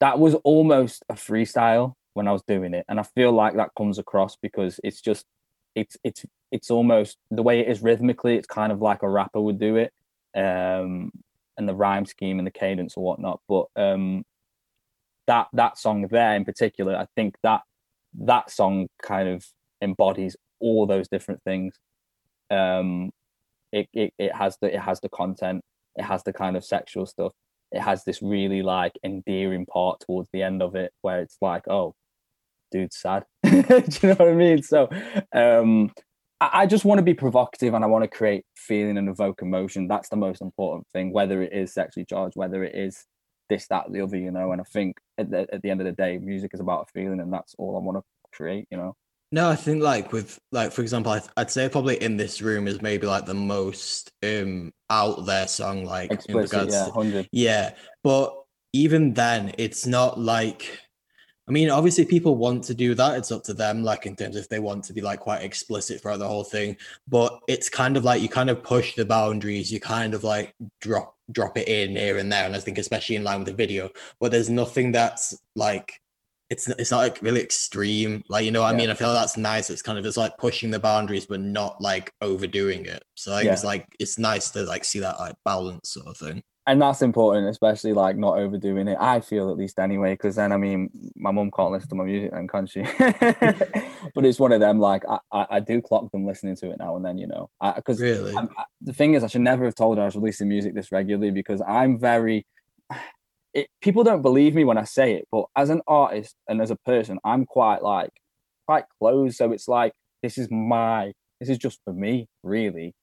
that 0.00 0.18
was 0.18 0.34
almost 0.44 1.02
a 1.08 1.14
freestyle 1.14 1.94
when 2.14 2.28
I 2.28 2.32
was 2.32 2.42
doing 2.46 2.74
it, 2.74 2.84
and 2.88 3.00
I 3.00 3.04
feel 3.04 3.32
like 3.32 3.56
that 3.56 3.70
comes 3.76 3.98
across 3.98 4.36
because 4.36 4.80
it's 4.84 5.00
just 5.00 5.26
it's 5.74 5.96
it's 6.04 6.24
it's 6.50 6.70
almost 6.70 7.18
the 7.30 7.42
way 7.42 7.60
it 7.60 7.68
is 7.68 7.82
rhythmically. 7.82 8.36
It's 8.36 8.46
kind 8.46 8.72
of 8.72 8.80
like 8.80 9.02
a 9.02 9.08
rapper 9.08 9.40
would 9.40 9.58
do 9.58 9.76
it, 9.76 9.92
um, 10.36 11.10
and 11.56 11.68
the 11.68 11.74
rhyme 11.74 12.06
scheme 12.06 12.38
and 12.38 12.46
the 12.46 12.52
cadence 12.52 12.96
or 12.96 13.04
whatnot. 13.04 13.40
But 13.48 13.66
um, 13.76 14.24
that 15.26 15.48
that 15.52 15.78
song 15.78 16.08
there 16.10 16.34
in 16.34 16.44
particular, 16.44 16.96
I 16.96 17.06
think 17.16 17.36
that 17.42 17.62
that 18.20 18.50
song 18.50 18.88
kind 19.02 19.28
of 19.28 19.46
embodies 19.80 20.36
all 20.60 20.86
those 20.86 21.08
different 21.08 21.42
things. 21.44 21.74
Um, 22.50 23.10
it, 23.72 23.88
it 23.92 24.12
it 24.18 24.34
has 24.34 24.58
the 24.60 24.74
it 24.74 24.80
has 24.80 25.00
the 25.00 25.08
content, 25.08 25.62
it 25.96 26.04
has 26.04 26.22
the 26.22 26.32
kind 26.32 26.56
of 26.56 26.64
sexual 26.64 27.06
stuff, 27.06 27.32
it 27.72 27.80
has 27.80 28.04
this 28.04 28.22
really 28.22 28.62
like 28.62 28.92
endearing 29.02 29.66
part 29.66 30.00
towards 30.00 30.28
the 30.32 30.42
end 30.42 30.62
of 30.62 30.74
it 30.74 30.92
where 31.00 31.20
it's 31.20 31.38
like, 31.40 31.66
oh, 31.68 31.94
dude's 32.72 32.96
sad. 32.96 33.24
Do 33.44 33.50
you 33.60 34.08
know 34.08 34.14
what 34.14 34.28
I 34.28 34.34
mean? 34.34 34.62
So 34.62 34.88
um 35.32 35.92
I, 36.40 36.62
I 36.62 36.66
just 36.66 36.84
want 36.84 36.98
to 36.98 37.04
be 37.04 37.14
provocative 37.14 37.74
and 37.74 37.84
I 37.84 37.86
want 37.86 38.02
to 38.02 38.08
create 38.08 38.44
feeling 38.56 38.98
and 38.98 39.08
evoke 39.08 39.42
emotion. 39.42 39.86
That's 39.86 40.08
the 40.08 40.16
most 40.16 40.42
important 40.42 40.86
thing, 40.92 41.12
whether 41.12 41.40
it 41.42 41.52
is 41.52 41.72
sexually 41.72 42.04
charged, 42.04 42.36
whether 42.36 42.64
it 42.64 42.74
is 42.74 43.04
this, 43.48 43.68
that, 43.68 43.92
the 43.92 44.00
other, 44.00 44.16
you 44.16 44.32
know. 44.32 44.50
And 44.50 44.60
I 44.60 44.64
think 44.64 44.96
at 45.18 45.30
the, 45.30 45.46
at 45.52 45.62
the 45.62 45.70
end 45.70 45.80
of 45.80 45.84
the 45.84 45.92
day, 45.92 46.18
music 46.18 46.50
is 46.54 46.60
about 46.60 46.88
a 46.88 46.92
feeling, 46.92 47.20
and 47.20 47.32
that's 47.32 47.54
all 47.58 47.76
I 47.76 47.80
want 47.80 47.98
to 47.98 48.04
create, 48.32 48.66
you 48.70 48.76
know. 48.76 48.96
No, 49.30 49.48
I 49.48 49.56
think 49.56 49.82
like 49.82 50.12
with 50.12 50.38
like 50.50 50.72
for 50.72 50.82
example, 50.82 51.12
I, 51.12 51.22
I'd 51.38 51.50
say 51.50 51.68
probably 51.68 52.02
in 52.02 52.18
this 52.18 52.42
room 52.42 52.68
is 52.68 52.82
maybe 52.82 53.06
like 53.06 53.24
the 53.24 53.34
most 53.34 54.12
um 54.22 54.72
out 54.90 55.24
there 55.24 55.48
song 55.48 55.84
like 55.84 56.10
in 56.10 56.16
Explicit, 56.16 56.52
regards 56.52 56.74
yeah, 56.74 57.02
to- 57.02 57.28
yeah, 57.32 57.74
but 58.02 58.34
even 58.72 59.14
then, 59.14 59.52
it's 59.58 59.86
not 59.86 60.18
like. 60.18 60.78
I 61.52 61.54
mean, 61.54 61.68
obviously, 61.68 62.06
people 62.06 62.36
want 62.36 62.64
to 62.64 62.74
do 62.74 62.94
that. 62.94 63.18
It's 63.18 63.30
up 63.30 63.44
to 63.44 63.52
them, 63.52 63.82
like 63.84 64.06
in 64.06 64.16
terms 64.16 64.36
of 64.36 64.44
if 64.44 64.48
they 64.48 64.58
want 64.58 64.84
to 64.84 64.94
be 64.94 65.02
like 65.02 65.20
quite 65.20 65.42
explicit 65.42 66.00
throughout 66.00 66.20
the 66.20 66.26
whole 66.26 66.44
thing. 66.44 66.78
But 67.06 67.40
it's 67.46 67.68
kind 67.68 67.98
of 67.98 68.04
like 68.04 68.22
you 68.22 68.28
kind 68.30 68.48
of 68.48 68.62
push 68.62 68.94
the 68.94 69.04
boundaries. 69.04 69.70
You 69.70 69.78
kind 69.78 70.14
of 70.14 70.24
like 70.24 70.54
drop 70.80 71.14
drop 71.30 71.58
it 71.58 71.68
in 71.68 71.90
here 71.94 72.16
and 72.16 72.32
there. 72.32 72.46
And 72.46 72.56
I 72.56 72.58
think 72.58 72.78
especially 72.78 73.16
in 73.16 73.24
line 73.24 73.40
with 73.40 73.48
the 73.48 73.52
video, 73.52 73.90
but 74.18 74.32
there's 74.32 74.48
nothing 74.48 74.92
that's 74.92 75.36
like 75.54 76.00
it's 76.48 76.68
it's 76.68 76.90
not 76.90 77.00
like 77.00 77.20
really 77.20 77.42
extreme. 77.42 78.24
Like 78.30 78.46
you 78.46 78.50
know, 78.50 78.62
what 78.62 78.74
I 78.74 78.78
mean, 78.78 78.88
I 78.88 78.94
feel 78.94 79.08
like 79.08 79.20
that's 79.20 79.36
nice. 79.36 79.68
It's 79.68 79.82
kind 79.82 79.98
of 79.98 80.04
just 80.04 80.16
like 80.16 80.38
pushing 80.38 80.70
the 80.70 80.78
boundaries, 80.80 81.26
but 81.26 81.40
not 81.40 81.82
like 81.82 82.14
overdoing 82.22 82.86
it. 82.86 83.04
So 83.14 83.34
I 83.34 83.40
think 83.40 83.46
Yeah. 83.48 83.52
it's 83.52 83.64
like 83.64 83.86
it's 83.98 84.18
nice 84.18 84.48
to 84.52 84.62
like 84.62 84.86
see 84.86 85.00
that 85.00 85.20
like 85.20 85.34
balance 85.44 85.90
sort 85.90 86.06
of 86.06 86.16
thing. 86.16 86.42
And 86.66 86.80
that's 86.80 87.02
important, 87.02 87.48
especially 87.48 87.92
like 87.92 88.16
not 88.16 88.38
overdoing 88.38 88.86
it. 88.86 88.96
I 89.00 89.20
feel 89.20 89.50
at 89.50 89.56
least 89.56 89.78
anyway, 89.78 90.14
because 90.14 90.36
then 90.36 90.52
I 90.52 90.56
mean, 90.56 90.90
my 91.16 91.32
mum 91.32 91.50
can't 91.50 91.72
listen 91.72 91.88
to 91.88 91.94
my 91.96 92.04
music, 92.04 92.30
then 92.30 92.46
can 92.46 92.66
she? 92.66 92.82
but 94.14 94.24
it's 94.24 94.38
one 94.38 94.52
of 94.52 94.60
them. 94.60 94.78
Like 94.78 95.02
I, 95.08 95.18
I, 95.32 95.46
I 95.50 95.60
do 95.60 95.82
clock 95.82 96.10
them 96.12 96.24
listening 96.24 96.54
to 96.56 96.70
it 96.70 96.78
now 96.78 96.94
and 96.94 97.04
then, 97.04 97.18
you 97.18 97.26
know, 97.26 97.50
because 97.76 98.00
Really, 98.00 98.34
the 98.80 98.92
thing 98.92 99.14
is, 99.14 99.24
I 99.24 99.26
should 99.26 99.40
never 99.40 99.64
have 99.64 99.74
told 99.74 99.96
her 99.96 100.04
I 100.04 100.06
was 100.06 100.14
releasing 100.14 100.48
music 100.48 100.74
this 100.74 100.92
regularly 100.92 101.30
because 101.30 101.60
I'm 101.66 101.98
very. 101.98 102.46
It, 103.54 103.68
people 103.82 104.02
don't 104.02 104.22
believe 104.22 104.54
me 104.54 104.64
when 104.64 104.78
I 104.78 104.84
say 104.84 105.12
it, 105.12 105.28
but 105.30 105.44
as 105.54 105.68
an 105.68 105.82
artist 105.86 106.34
and 106.48 106.62
as 106.62 106.70
a 106.70 106.76
person, 106.86 107.18
I'm 107.22 107.44
quite 107.44 107.82
like 107.82 108.08
quite 108.66 108.84
closed. 108.98 109.36
So 109.36 109.52
it's 109.52 109.68
like 109.68 109.92
this 110.22 110.38
is 110.38 110.50
my, 110.50 111.12
this 111.38 111.50
is 111.50 111.58
just 111.58 111.78
for 111.84 111.92
me, 111.92 112.28
really. 112.42 112.94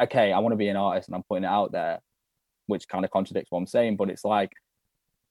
Okay, 0.00 0.32
I 0.32 0.40
want 0.40 0.54
to 0.54 0.56
be 0.56 0.66
an 0.66 0.76
artist 0.76 1.08
and 1.08 1.14
I'm 1.14 1.22
putting 1.28 1.44
it 1.44 1.48
out 1.48 1.70
there, 1.70 2.00
which 2.66 2.88
kind 2.88 3.04
of 3.04 3.10
contradicts 3.10 3.50
what 3.50 3.58
I'm 3.58 3.66
saying, 3.66 3.96
but 3.96 4.10
it's 4.10 4.24
like 4.24 4.52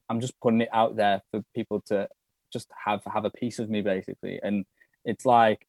I'm 0.09 0.19
just 0.19 0.39
putting 0.41 0.61
it 0.61 0.69
out 0.73 0.95
there 0.95 1.21
for 1.31 1.41
people 1.55 1.81
to 1.87 2.07
just 2.51 2.67
have 2.85 3.01
have 3.11 3.25
a 3.25 3.29
piece 3.29 3.59
of 3.59 3.69
me 3.69 3.81
basically. 3.81 4.39
And 4.43 4.65
it's 5.05 5.25
like 5.25 5.65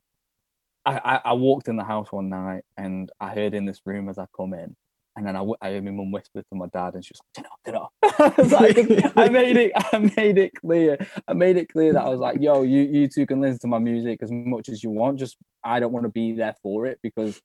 I, 0.85 0.99
I, 0.99 1.21
I 1.27 1.33
walked 1.35 1.69
in 1.69 1.77
the 1.77 1.85
house 1.85 2.11
one 2.11 2.29
night 2.29 2.65
and 2.77 3.11
I 3.21 3.31
heard 3.31 3.55
in 3.55 3.67
this 3.67 3.81
room 3.85 4.09
as 4.09 4.19
I 4.19 4.27
come 4.37 4.53
in, 4.53 4.75
and 5.17 5.27
then 5.27 5.37
I, 5.37 5.45
I 5.61 5.71
heard 5.71 5.85
my 5.85 5.93
mum 5.93 6.11
whisper 6.11 6.43
to 6.43 6.55
my 6.55 6.67
dad, 6.73 6.95
and 6.95 7.05
she 7.05 7.13
was 7.13 7.21
like, 7.37 7.45
"Turn 7.65 7.77
off, 7.77 7.93
turn 8.01 8.35
off." 8.35 8.39
I, 8.39 8.65
like, 8.65 9.17
I 9.17 9.29
made 9.29 9.57
it, 9.57 9.73
I 9.77 9.99
made 10.17 10.39
it 10.39 10.55
clear, 10.55 10.99
I 11.29 11.35
made 11.35 11.57
it 11.57 11.69
clear 11.69 11.93
that 11.93 12.05
I 12.05 12.09
was 12.09 12.19
like, 12.19 12.41
"Yo, 12.41 12.63
you 12.63 12.83
you 12.83 13.09
two 13.09 13.27
can 13.27 13.41
listen 13.41 13.61
to 13.61 13.67
my 13.69 13.79
music 13.79 14.21
as 14.23 14.33
much 14.33 14.69
as 14.69 14.83
you 14.83 14.91
want. 14.91 15.19
Just 15.19 15.37
I 15.63 15.79
don't 15.79 15.93
want 15.93 16.05
to 16.05 16.11
be 16.11 16.33
there 16.33 16.57
for 16.63 16.87
it 16.87 16.99
because 17.03 17.41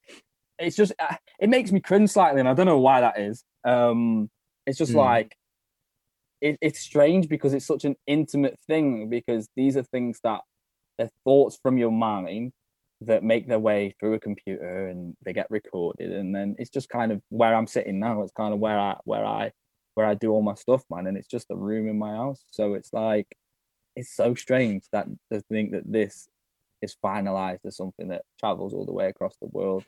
it's 0.60 0.76
just 0.76 0.94
uh, 1.00 1.16
it 1.40 1.50
makes 1.50 1.72
me 1.72 1.80
cringe 1.80 2.10
slightly, 2.10 2.40
and 2.40 2.50
I 2.50 2.54
don't 2.54 2.66
know 2.66 2.80
why 2.80 3.02
that 3.02 3.20
is. 3.20 3.44
Um, 3.64 4.30
it's 4.66 4.78
just 4.78 4.92
Hmm. 4.92 4.98
like 4.98 5.36
it, 6.42 6.58
it's 6.62 6.80
strange 6.80 7.30
because 7.30 7.54
it's 7.54 7.66
such 7.66 7.86
an 7.86 7.96
intimate 8.06 8.60
thing 8.68 9.10
because 9.10 9.50
these 9.56 9.76
are 9.78 9.84
things 9.84 10.20
that 10.24 10.42
they're 10.98 11.10
thoughts 11.24 11.58
from 11.62 11.78
your 11.78 11.92
mind 11.92 12.52
that 13.02 13.24
make 13.24 13.48
their 13.48 13.60
way 13.60 13.94
through 14.00 14.14
a 14.14 14.20
computer 14.20 14.88
and 14.88 15.16
they 15.24 15.34
get 15.34 15.50
recorded 15.52 16.12
and 16.12 16.36
then 16.36 16.56
it's 16.58 16.70
just 16.70 16.90
kind 16.90 17.12
of 17.12 17.22
where 17.30 17.54
I'm 17.54 17.68
sitting 17.68 18.00
now 18.00 18.24
it's 18.24 18.32
kind 18.32 18.54
of 18.54 18.60
where 18.60 18.80
I 18.80 18.98
where 19.04 19.26
I 19.26 19.52
where 19.94 20.08
I 20.08 20.16
do 20.16 20.32
all 20.32 20.42
my 20.42 20.56
stuff 20.56 20.84
man 20.90 21.06
and 21.08 21.18
it's 21.18 21.28
just 21.28 21.52
a 21.52 21.56
room 21.56 21.88
in 21.88 21.98
my 22.00 22.12
house 22.16 22.44
so 22.52 22.74
it's 22.74 22.92
like 22.94 23.28
it's 23.96 24.16
so 24.16 24.34
strange 24.34 24.84
that 24.92 25.08
to 25.32 25.42
think 25.42 25.72
that 25.72 25.92
this 25.92 26.28
is 26.82 26.96
finalized 27.04 27.66
as 27.66 27.76
something 27.78 28.10
that 28.10 28.24
travels 28.40 28.74
all 28.74 28.86
the 28.86 28.94
way 28.94 29.08
across 29.08 29.36
the 29.42 29.48
world 29.52 29.84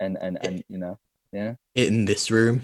and 0.00 0.18
and 0.20 0.38
and 0.42 0.64
you 0.68 0.78
know 0.78 0.98
yeah. 1.32 1.54
In 1.76 2.06
this 2.06 2.30
room. 2.30 2.62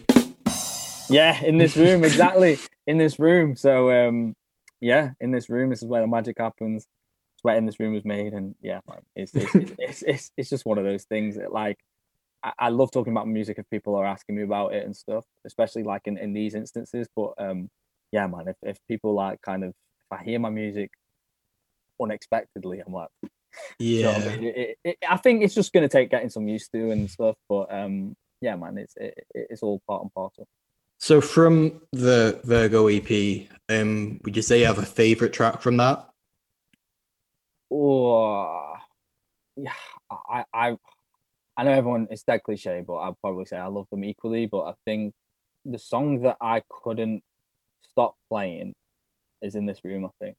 yeah 1.08 1.40
in 1.44 1.58
this 1.58 1.76
room 1.76 2.02
exactly. 2.10 2.58
In 2.86 2.98
this 2.98 3.18
room. 3.18 3.54
So 3.56 3.90
um 3.90 4.34
yeah 4.80 5.10
in 5.20 5.30
this 5.30 5.48
room 5.48 5.70
this 5.70 5.82
is 5.82 5.88
where 5.88 6.00
the 6.00 6.08
magic 6.08 6.36
happens. 6.38 6.86
It's 7.34 7.44
where 7.44 7.56
in 7.56 7.66
this 7.66 7.78
room 7.78 7.92
was 7.92 8.04
made 8.04 8.32
and 8.32 8.54
yeah 8.60 8.80
it's 9.14 9.32
it's, 9.34 9.54
it's, 9.54 9.72
it's, 9.78 10.02
it's 10.02 10.30
it's 10.36 10.50
just 10.50 10.66
one 10.66 10.78
of 10.78 10.84
those 10.84 11.04
things 11.04 11.36
that 11.36 11.52
like 11.52 11.78
I, 12.42 12.52
I 12.58 12.68
love 12.70 12.90
talking 12.90 13.12
about 13.12 13.28
music 13.28 13.58
if 13.58 13.68
people 13.70 13.94
are 13.94 14.06
asking 14.06 14.36
me 14.36 14.42
about 14.42 14.74
it 14.74 14.84
and 14.84 14.96
stuff 14.96 15.24
especially 15.46 15.82
like 15.82 16.02
in, 16.06 16.18
in 16.18 16.32
these 16.32 16.54
instances 16.54 17.08
but 17.14 17.34
um 17.38 17.68
yeah 18.12 18.26
man 18.26 18.48
if, 18.48 18.56
if 18.62 18.78
people 18.88 19.14
like 19.14 19.40
kind 19.42 19.64
of 19.64 19.70
if 19.70 20.18
i 20.18 20.24
hear 20.24 20.38
my 20.38 20.50
music 20.50 20.90
unexpectedly 22.00 22.80
i'm 22.86 22.92
like 22.92 23.08
Yeah. 23.78 24.10
I, 24.10 24.36
mean? 24.36 24.44
It- 24.44 24.78
it- 24.84 24.98
I 25.08 25.16
think 25.16 25.42
it's 25.42 25.54
just 25.54 25.72
going 25.72 25.82
to 25.88 25.92
take 25.92 26.10
getting 26.10 26.30
some 26.30 26.48
used 26.48 26.70
to 26.72 26.90
and 26.90 27.10
stuff 27.10 27.36
but 27.48 27.72
um 27.72 28.14
yeah 28.40 28.56
man 28.56 28.78
it's 28.78 28.94
it, 28.96 29.14
it- 29.34 29.46
it's 29.50 29.62
all 29.62 29.80
part 29.88 30.02
and 30.02 30.12
parcel 30.14 30.46
So 30.98 31.20
from 31.20 31.82
the 31.92 32.40
Virgo 32.44 32.88
EP, 32.88 33.48
um, 33.68 34.18
would 34.24 34.34
you 34.36 34.42
say 34.42 34.60
you 34.60 34.66
have 34.66 34.78
a 34.78 34.86
favorite 34.86 35.32
track 35.34 35.60
from 35.60 35.76
that? 35.76 36.08
Oh, 37.70 38.74
yeah. 39.56 39.72
I, 40.10 40.44
I, 40.54 40.76
I 41.56 41.64
know 41.64 41.72
everyone 41.72 42.08
is 42.10 42.22
dead 42.22 42.42
cliche, 42.44 42.82
but 42.86 42.96
I'd 42.98 43.20
probably 43.20 43.44
say 43.46 43.56
I 43.56 43.66
love 43.66 43.86
them 43.90 44.04
equally. 44.04 44.46
But 44.46 44.62
I 44.66 44.74
think 44.84 45.12
the 45.64 45.78
song 45.78 46.22
that 46.22 46.36
I 46.40 46.62
couldn't 46.70 47.22
stop 47.82 48.14
playing 48.30 48.74
is 49.42 49.54
in 49.54 49.66
this 49.66 49.80
room. 49.84 50.06
I 50.06 50.10
think. 50.24 50.36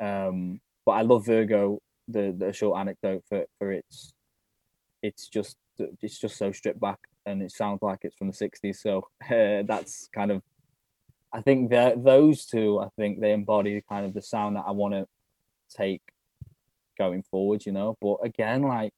Um, 0.00 0.60
but 0.86 0.92
I 0.92 1.02
love 1.02 1.26
Virgo, 1.26 1.80
the 2.12 2.34
the 2.36 2.52
short 2.52 2.78
anecdote 2.78 3.24
for 3.28 3.44
for 3.58 3.72
its, 3.72 4.12
it's 5.02 5.28
just 5.28 5.56
it's 5.78 6.18
just 6.18 6.36
so 6.36 6.52
stripped 6.52 6.80
back 6.80 6.98
and 7.26 7.42
it 7.42 7.52
sounds 7.52 7.80
like 7.82 8.00
it's 8.02 8.16
from 8.16 8.28
the 8.28 8.32
60s. 8.32 8.76
So 8.76 9.08
uh, 9.30 9.62
that's 9.66 10.08
kind 10.14 10.30
of, 10.30 10.42
I 11.32 11.40
think 11.42 11.70
that 11.70 12.02
those 12.04 12.46
two, 12.46 12.80
I 12.80 12.88
think 12.96 13.20
they 13.20 13.32
embody 13.32 13.82
kind 13.88 14.04
of 14.06 14.14
the 14.14 14.22
sound 14.22 14.56
that 14.56 14.64
I 14.66 14.72
want 14.72 14.94
to 14.94 15.06
take 15.74 16.02
going 16.98 17.22
forward, 17.22 17.64
you 17.64 17.72
know. 17.72 17.96
But 18.00 18.16
again, 18.24 18.62
like 18.62 18.94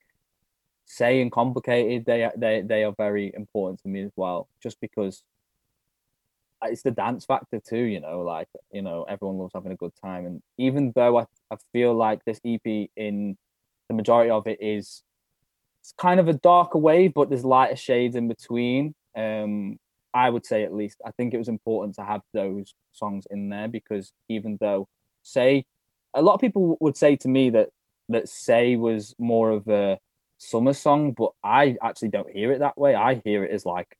saying 0.86 1.30
complicated, 1.30 2.06
they 2.06 2.30
they 2.36 2.62
they 2.62 2.84
are 2.84 2.94
very 2.96 3.32
important 3.34 3.80
to 3.82 3.88
me 3.88 4.02
as 4.02 4.12
well, 4.16 4.48
just 4.62 4.80
because 4.80 5.22
it's 6.64 6.82
the 6.82 6.90
dance 6.90 7.24
factor 7.24 7.60
too, 7.60 7.82
you 7.82 8.00
know. 8.00 8.20
Like 8.20 8.48
you 8.72 8.82
know, 8.82 9.04
everyone 9.08 9.38
loves 9.38 9.52
having 9.54 9.72
a 9.72 9.76
good 9.76 9.92
time, 10.02 10.26
and 10.26 10.42
even 10.58 10.92
though 10.94 11.18
I 11.18 11.26
I 11.50 11.56
feel 11.72 11.94
like 11.94 12.24
this 12.24 12.40
EP 12.44 12.88
in 12.96 13.36
the 13.88 13.94
majority 13.94 14.30
of 14.30 14.46
it 14.46 14.58
is 14.60 15.02
it's 15.80 15.92
kind 15.98 16.20
of 16.20 16.28
a 16.28 16.34
darker 16.34 16.78
wave, 16.78 17.12
but 17.14 17.28
there's 17.28 17.44
lighter 17.44 17.76
shades 17.76 18.14
in 18.16 18.28
between. 18.28 18.94
Um, 19.16 19.78
I 20.14 20.30
would 20.30 20.46
say 20.46 20.62
at 20.62 20.74
least 20.74 21.00
I 21.04 21.10
think 21.12 21.34
it 21.34 21.38
was 21.38 21.48
important 21.48 21.96
to 21.96 22.04
have 22.04 22.20
those 22.32 22.74
songs 22.92 23.26
in 23.30 23.48
there 23.48 23.68
because 23.68 24.12
even 24.28 24.58
though 24.60 24.88
say 25.22 25.64
a 26.14 26.22
lot 26.22 26.34
of 26.34 26.40
people 26.40 26.76
would 26.80 26.96
say 26.96 27.16
to 27.16 27.28
me 27.28 27.50
that 27.50 27.70
that 28.10 28.28
say 28.28 28.76
was 28.76 29.14
more 29.18 29.50
of 29.50 29.66
a 29.68 29.98
summer 30.38 30.72
song, 30.72 31.12
but 31.12 31.30
I 31.42 31.76
actually 31.82 32.08
don't 32.08 32.30
hear 32.30 32.52
it 32.52 32.58
that 32.58 32.76
way. 32.76 32.94
I 32.94 33.22
hear 33.24 33.44
it 33.44 33.52
as 33.52 33.64
like 33.64 33.96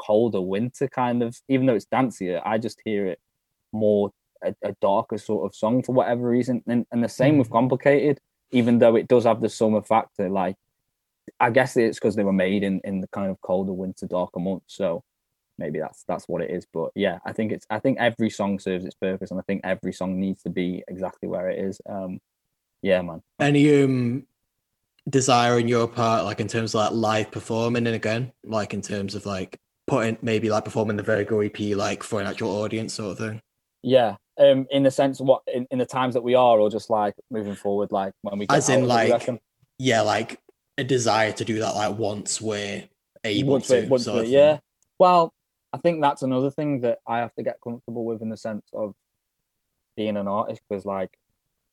colder 0.00 0.40
winter 0.40 0.88
kind 0.88 1.22
of 1.22 1.36
even 1.48 1.66
though 1.66 1.74
it's 1.74 1.86
dancier, 1.86 2.40
I 2.44 2.58
just 2.58 2.80
hear 2.84 3.06
it 3.06 3.20
more 3.72 4.10
a, 4.42 4.54
a 4.62 4.72
darker 4.80 5.18
sort 5.18 5.46
of 5.46 5.54
song 5.54 5.82
for 5.82 5.92
whatever 5.92 6.28
reason. 6.28 6.62
And 6.66 6.86
and 6.90 7.04
the 7.04 7.08
same 7.08 7.38
with 7.38 7.50
complicated, 7.50 8.18
even 8.50 8.78
though 8.78 8.96
it 8.96 9.08
does 9.08 9.24
have 9.24 9.40
the 9.40 9.48
summer 9.48 9.82
factor, 9.82 10.28
like 10.28 10.56
I 11.38 11.50
guess 11.50 11.76
it's 11.76 11.98
because 11.98 12.16
they 12.16 12.24
were 12.24 12.32
made 12.32 12.62
in 12.62 12.80
in 12.84 13.00
the 13.00 13.08
kind 13.08 13.30
of 13.30 13.40
colder 13.40 13.72
winter, 13.72 14.06
darker 14.06 14.40
months. 14.40 14.76
So 14.76 15.02
maybe 15.58 15.78
that's 15.78 16.04
that's 16.08 16.26
what 16.28 16.42
it 16.42 16.50
is. 16.50 16.66
But 16.72 16.90
yeah, 16.94 17.18
I 17.24 17.32
think 17.32 17.52
it's 17.52 17.66
I 17.70 17.78
think 17.78 17.98
every 17.98 18.30
song 18.30 18.58
serves 18.58 18.84
its 18.84 18.94
purpose, 18.94 19.30
and 19.30 19.38
I 19.38 19.44
think 19.46 19.60
every 19.64 19.92
song 19.92 20.18
needs 20.18 20.42
to 20.42 20.50
be 20.50 20.82
exactly 20.88 21.28
where 21.28 21.50
it 21.50 21.58
is. 21.58 21.80
Um, 21.88 22.20
yeah, 22.82 23.02
man. 23.02 23.22
Any 23.38 23.82
um 23.82 24.26
desire 25.08 25.54
on 25.54 25.68
your 25.68 25.86
part, 25.88 26.24
like 26.24 26.40
in 26.40 26.48
terms 26.48 26.74
of 26.74 26.80
like 26.80 26.92
live 26.92 27.30
performing, 27.30 27.86
and 27.86 27.96
again, 27.96 28.32
like 28.44 28.74
in 28.74 28.82
terms 28.82 29.14
of 29.14 29.26
like 29.26 29.60
putting 29.90 30.16
maybe 30.22 30.48
like 30.48 30.64
performing 30.64 30.96
the 30.96 31.02
Virgo 31.02 31.40
EP 31.40 31.58
like 31.76 32.02
for 32.02 32.20
an 32.20 32.26
actual 32.26 32.50
audience 32.62 32.94
sort 32.94 33.12
of 33.12 33.18
thing. 33.18 33.42
Yeah, 33.82 34.16
um, 34.38 34.66
in 34.70 34.84
the 34.84 34.90
sense 34.90 35.20
of 35.20 35.26
what 35.26 35.42
in, 35.52 35.66
in 35.70 35.78
the 35.78 35.86
times 35.86 36.14
that 36.14 36.22
we 36.22 36.34
are, 36.34 36.60
or 36.60 36.70
just 36.70 36.90
like 36.90 37.14
moving 37.30 37.56
forward, 37.56 37.90
like 37.90 38.12
when 38.22 38.38
we 38.38 38.46
get 38.46 38.56
as 38.56 38.68
in 38.68 38.86
like 38.86 39.28
yeah, 39.78 40.00
like 40.02 40.38
a 40.78 40.84
desire 40.84 41.32
to 41.32 41.44
do 41.44 41.58
that 41.58 41.74
like 41.74 41.98
once 41.98 42.40
we're 42.40 42.84
able 43.24 43.52
once 43.52 43.66
to. 43.68 43.86
Once 43.88 44.06
we're, 44.06 44.24
yeah. 44.24 44.58
Well, 44.98 45.32
I 45.72 45.78
think 45.78 46.00
that's 46.00 46.22
another 46.22 46.50
thing 46.50 46.80
that 46.80 46.98
I 47.06 47.18
have 47.18 47.34
to 47.34 47.42
get 47.42 47.58
comfortable 47.62 48.04
with 48.04 48.22
in 48.22 48.28
the 48.28 48.36
sense 48.36 48.66
of 48.72 48.94
being 49.96 50.16
an 50.16 50.28
artist 50.28 50.62
because, 50.68 50.84
like, 50.84 51.10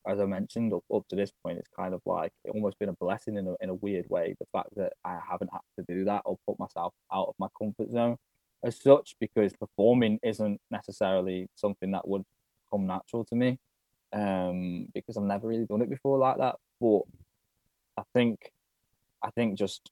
as 0.08 0.20
I 0.20 0.26
mentioned, 0.26 0.74
up, 0.74 0.84
up 0.94 1.08
to 1.10 1.16
this 1.16 1.32
point, 1.44 1.58
it's 1.58 1.70
kind 1.76 1.94
of 1.94 2.02
like 2.06 2.32
it 2.46 2.52
almost 2.52 2.80
been 2.80 2.90
a 2.90 2.94
blessing 2.94 3.38
in 3.38 3.48
a 3.48 3.56
in 3.62 3.70
a 3.70 3.74
weird 3.76 4.06
way. 4.10 4.36
The 4.40 4.46
fact 4.52 4.70
that 4.76 4.94
I 5.04 5.20
haven't 5.30 5.52
had 5.52 5.62
to 5.78 5.86
do 5.88 6.06
that 6.06 6.22
or 6.26 6.38
put 6.48 6.60
myself 6.60 6.94
out 7.14 7.28
of 7.28 7.36
my 7.40 7.48
comfort 7.58 7.92
zone 7.92 8.18
as 8.64 8.82
such, 8.82 9.16
because 9.20 9.54
performing 9.54 10.20
isn't 10.24 10.60
necessarily 10.72 11.48
something 11.56 11.92
that 11.92 12.08
would 12.08 12.24
come 12.72 12.88
natural 12.88 13.26
to 13.26 13.36
me, 13.36 13.60
um, 14.14 14.88
because 14.94 15.18
I've 15.18 15.24
never 15.24 15.48
really 15.48 15.66
done 15.66 15.82
it 15.82 15.90
before 15.90 16.18
like 16.18 16.38
that. 16.38 16.56
But 16.80 17.02
I 17.98 18.04
think 18.14 18.52
I 19.24 19.32
think 19.32 19.58
just 19.58 19.92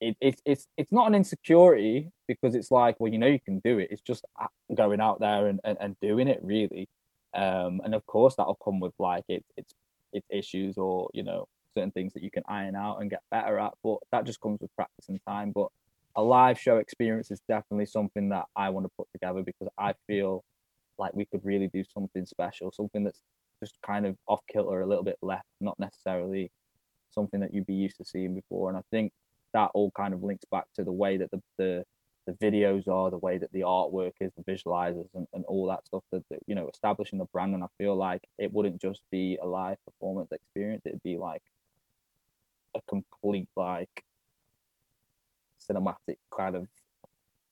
it, 0.00 0.16
it, 0.20 0.40
it's 0.44 0.66
it's 0.76 0.92
not 0.92 1.06
an 1.06 1.14
insecurity 1.14 2.10
because 2.26 2.54
it's 2.54 2.70
like 2.70 2.96
well 2.98 3.12
you 3.12 3.18
know 3.18 3.26
you 3.26 3.40
can 3.40 3.60
do 3.60 3.78
it 3.78 3.88
it's 3.90 4.02
just 4.02 4.24
going 4.74 5.00
out 5.00 5.20
there 5.20 5.46
and, 5.46 5.60
and, 5.64 5.78
and 5.80 5.96
doing 6.00 6.26
it 6.26 6.40
really 6.42 6.88
um, 7.34 7.80
and 7.84 7.94
of 7.94 8.04
course 8.06 8.34
that'll 8.36 8.58
come 8.62 8.80
with 8.80 8.92
like 8.98 9.24
it, 9.28 9.44
it's 9.56 9.74
it's 10.12 10.26
issues 10.30 10.76
or 10.76 11.08
you 11.14 11.22
know 11.22 11.46
certain 11.74 11.90
things 11.90 12.12
that 12.12 12.22
you 12.22 12.30
can 12.30 12.42
iron 12.48 12.76
out 12.76 13.00
and 13.00 13.10
get 13.10 13.22
better 13.30 13.58
at 13.58 13.72
but 13.82 13.96
that 14.10 14.24
just 14.24 14.40
comes 14.40 14.60
with 14.60 14.74
practice 14.76 15.08
and 15.08 15.20
time 15.26 15.52
but 15.54 15.68
a 16.16 16.22
live 16.22 16.60
show 16.60 16.76
experience 16.76 17.30
is 17.30 17.40
definitely 17.48 17.86
something 17.86 18.28
that 18.28 18.44
I 18.54 18.68
want 18.68 18.84
to 18.84 18.92
put 18.98 19.08
together 19.12 19.42
because 19.42 19.68
I 19.78 19.94
feel 20.06 20.44
like 20.98 21.14
we 21.14 21.24
could 21.24 21.42
really 21.42 21.68
do 21.68 21.82
something 21.82 22.26
special 22.26 22.70
something 22.70 23.04
that's 23.04 23.20
just 23.60 23.78
kind 23.80 24.04
of 24.04 24.16
off 24.26 24.40
kilter 24.52 24.82
a 24.82 24.86
little 24.86 25.04
bit 25.04 25.16
left 25.22 25.46
not 25.60 25.78
necessarily 25.78 26.50
something 27.12 27.40
that 27.40 27.54
you'd 27.54 27.66
be 27.66 27.74
used 27.74 27.96
to 27.98 28.04
seeing 28.04 28.34
before. 28.34 28.68
And 28.68 28.78
I 28.78 28.82
think 28.90 29.12
that 29.52 29.70
all 29.74 29.90
kind 29.96 30.14
of 30.14 30.22
links 30.22 30.44
back 30.50 30.64
to 30.74 30.84
the 30.84 30.92
way 30.92 31.16
that 31.18 31.30
the 31.30 31.42
the, 31.58 31.84
the 32.26 32.32
videos 32.32 32.88
are, 32.88 33.10
the 33.10 33.18
way 33.18 33.38
that 33.38 33.52
the 33.52 33.60
artwork 33.60 34.12
is, 34.20 34.32
the 34.36 34.52
visualizers, 34.52 35.08
and, 35.14 35.26
and 35.32 35.44
all 35.46 35.66
that 35.68 35.86
stuff. 35.86 36.02
That, 36.12 36.24
that 36.30 36.40
you 36.46 36.54
know, 36.54 36.68
establishing 36.68 37.18
the 37.18 37.24
brand. 37.26 37.54
And 37.54 37.64
I 37.64 37.68
feel 37.78 37.96
like 37.96 38.22
it 38.38 38.52
wouldn't 38.52 38.80
just 38.80 39.02
be 39.10 39.38
a 39.42 39.46
live 39.46 39.78
performance 39.84 40.30
experience; 40.32 40.82
it'd 40.84 41.02
be 41.02 41.16
like 41.16 41.42
a 42.74 42.80
complete 42.88 43.48
like 43.56 44.04
cinematic 45.68 46.18
kind 46.36 46.56
of 46.56 46.68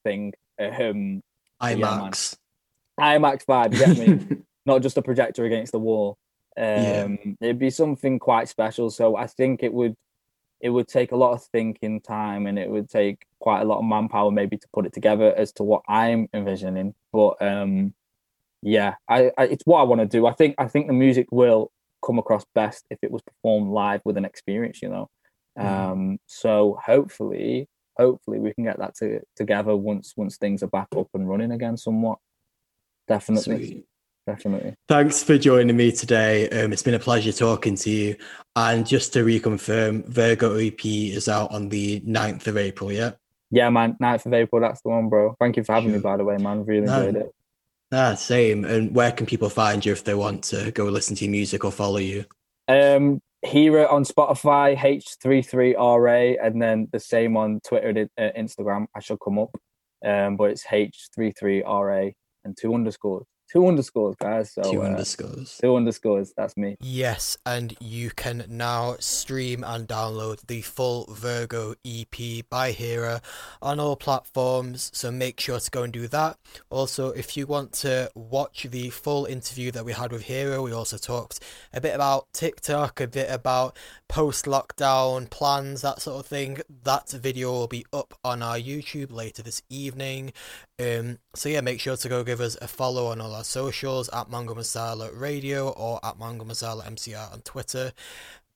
thing. 0.03 0.33
Um, 0.59 1.23
IMAX. 1.61 2.37
Yeah, 2.97 3.17
IMAX 3.17 3.45
vibe, 3.45 3.77
get 3.77 3.97
me? 3.97 4.37
Not 4.65 4.81
just 4.81 4.97
a 4.97 5.01
projector 5.01 5.45
against 5.45 5.71
the 5.71 5.79
wall. 5.79 6.17
Um, 6.57 6.65
yeah. 6.65 7.15
It'd 7.41 7.59
be 7.59 7.69
something 7.69 8.19
quite 8.19 8.49
special. 8.49 8.89
So 8.89 9.15
I 9.15 9.27
think 9.27 9.63
it 9.63 9.73
would 9.73 9.95
it 10.61 10.69
would 10.69 10.87
take 10.87 11.11
a 11.11 11.15
lot 11.15 11.33
of 11.33 11.43
thinking 11.45 11.99
time 11.99 12.45
and 12.45 12.57
it 12.57 12.69
would 12.69 12.89
take 12.89 13.25
quite 13.39 13.61
a 13.61 13.65
lot 13.65 13.79
of 13.79 13.85
manpower 13.85 14.31
maybe 14.31 14.57
to 14.57 14.67
put 14.73 14.85
it 14.85 14.93
together 14.93 15.33
as 15.35 15.51
to 15.53 15.63
what 15.63 15.81
I'm 15.87 16.29
envisioning. 16.33 16.93
But 17.11 17.41
um, 17.41 17.93
yeah, 18.61 18.95
I, 19.09 19.31
I 19.37 19.45
it's 19.45 19.65
what 19.65 19.79
I 19.79 19.83
want 19.83 20.01
to 20.01 20.07
do. 20.07 20.27
I 20.27 20.33
think 20.33 20.55
I 20.57 20.67
think 20.67 20.87
the 20.87 20.93
music 20.93 21.27
will 21.31 21.71
come 22.05 22.19
across 22.19 22.45
best 22.53 22.85
if 22.89 22.99
it 23.01 23.11
was 23.11 23.21
performed 23.23 23.71
live 23.71 24.01
with 24.05 24.17
an 24.17 24.25
experience, 24.25 24.81
you 24.81 24.89
know. 24.89 25.09
Mm. 25.57 25.65
Um, 25.65 26.19
so 26.27 26.79
hopefully, 26.83 27.67
hopefully 27.97 28.39
we 28.39 28.53
can 28.53 28.63
get 28.63 28.79
that 28.79 28.95
to, 28.97 29.21
together 29.35 29.75
once 29.75 30.13
once 30.15 30.37
things 30.37 30.61
are 30.61 30.67
back 30.67 30.87
up 30.95 31.07
and 31.13 31.27
running 31.27 31.51
again 31.51 31.75
somewhat. 31.75 32.19
Definitely. 33.07 33.67
Sweet 33.67 33.85
definitely. 34.31 34.75
Thanks 34.87 35.23
for 35.23 35.37
joining 35.37 35.75
me 35.75 35.91
today. 35.91 36.49
Um, 36.49 36.71
it's 36.73 36.83
been 36.83 36.93
a 36.93 36.99
pleasure 36.99 37.31
talking 37.31 37.75
to 37.75 37.89
you. 37.89 38.15
And 38.55 38.85
just 38.85 39.13
to 39.13 39.23
reconfirm, 39.23 40.05
Virgo 40.07 40.55
EP 40.55 40.85
is 40.85 41.27
out 41.27 41.51
on 41.51 41.69
the 41.69 42.01
9th 42.01 42.47
of 42.47 42.57
April, 42.57 42.91
yeah? 42.91 43.11
Yeah, 43.49 43.69
man. 43.69 43.97
9th 44.01 44.25
of 44.25 44.33
April, 44.33 44.61
that's 44.61 44.81
the 44.81 44.89
one, 44.89 45.09
bro. 45.09 45.35
Thank 45.39 45.57
you 45.57 45.63
for 45.63 45.73
having 45.73 45.89
sure. 45.89 45.97
me, 45.97 46.01
by 46.01 46.17
the 46.17 46.23
way, 46.23 46.37
man. 46.37 46.65
Really 46.65 46.85
no, 46.85 47.01
enjoyed 47.01 47.23
it. 47.23 47.35
Ah, 47.93 48.15
same. 48.15 48.63
And 48.65 48.95
where 48.95 49.11
can 49.11 49.25
people 49.25 49.49
find 49.49 49.85
you 49.85 49.91
if 49.91 50.03
they 50.03 50.15
want 50.15 50.43
to 50.45 50.71
go 50.71 50.85
listen 50.85 51.15
to 51.17 51.25
your 51.25 51.31
music 51.31 51.65
or 51.65 51.71
follow 51.71 51.97
you? 51.97 52.25
Um, 52.67 53.21
Heera 53.45 53.91
on 53.91 54.03
Spotify, 54.03 54.77
H33RA, 54.77 56.37
and 56.41 56.61
then 56.61 56.87
the 56.91 56.99
same 56.99 57.35
on 57.35 57.59
Twitter 57.65 57.89
and 57.89 58.09
uh, 58.17 58.31
Instagram. 58.37 58.87
I 58.95 59.01
shall 59.01 59.17
come 59.17 59.39
up. 59.39 59.49
Um, 60.03 60.35
but 60.35 60.51
it's 60.51 60.65
H33RA 60.65 62.13
and 62.43 62.57
two 62.57 62.73
underscores 62.73 63.25
two 63.51 63.67
underscores, 63.67 64.15
guys. 64.15 64.51
So 64.51 64.63
two 64.63 64.81
uh, 64.81 64.85
underscores. 64.85 65.57
Two 65.61 65.75
underscores. 65.75 66.33
That's 66.35 66.55
me. 66.55 66.77
Yes, 66.79 67.37
and 67.45 67.75
you 67.79 68.11
can 68.11 68.45
now 68.47 68.95
stream 68.99 69.63
and 69.65 69.87
download 69.87 70.45
the 70.47 70.61
full 70.61 71.05
Virgo 71.09 71.75
EP 71.85 72.47
by 72.49 72.71
Heera 72.71 73.21
on 73.61 73.79
all 73.79 73.95
platforms. 73.95 74.91
So 74.93 75.11
make 75.11 75.39
sure 75.39 75.59
to 75.59 75.71
go 75.71 75.83
and 75.83 75.93
do 75.93 76.07
that. 76.07 76.37
Also, 76.69 77.11
if 77.11 77.35
you 77.35 77.45
want 77.45 77.73
to 77.73 78.09
watch 78.15 78.67
the 78.69 78.89
full 78.89 79.25
interview 79.25 79.71
that 79.71 79.85
we 79.85 79.93
had 79.93 80.11
with 80.11 80.23
Heera, 80.23 80.63
we 80.63 80.71
also 80.71 80.97
talked 80.97 81.39
a 81.73 81.81
bit 81.81 81.95
about 81.95 82.27
TikTok, 82.33 83.01
a 83.01 83.07
bit 83.07 83.29
about 83.29 83.77
post 84.07 84.45
lockdown 84.45 85.29
plans, 85.29 85.81
that 85.81 86.01
sort 86.01 86.19
of 86.19 86.25
thing. 86.25 86.59
That 86.83 87.09
video 87.09 87.51
will 87.51 87.67
be 87.67 87.85
up 87.93 88.13
on 88.23 88.41
our 88.41 88.57
YouTube 88.57 89.11
later 89.11 89.41
this 89.41 89.61
evening. 89.69 90.33
Um, 90.81 91.19
so 91.35 91.47
yeah, 91.47 91.61
make 91.61 91.79
sure 91.79 91.95
to 91.95 92.09
go 92.09 92.23
give 92.23 92.41
us 92.41 92.57
a 92.59 92.67
follow 92.67 93.07
on 93.07 93.21
all 93.21 93.35
our 93.35 93.43
socials 93.43 94.09
at 94.09 94.31
Mango 94.31 94.55
Masala 94.55 95.11
Radio 95.13 95.69
or 95.69 95.99
at 96.03 96.17
Mango 96.17 96.43
Masala 96.43 96.83
MCR 96.85 97.31
on 97.31 97.41
Twitter. 97.41 97.93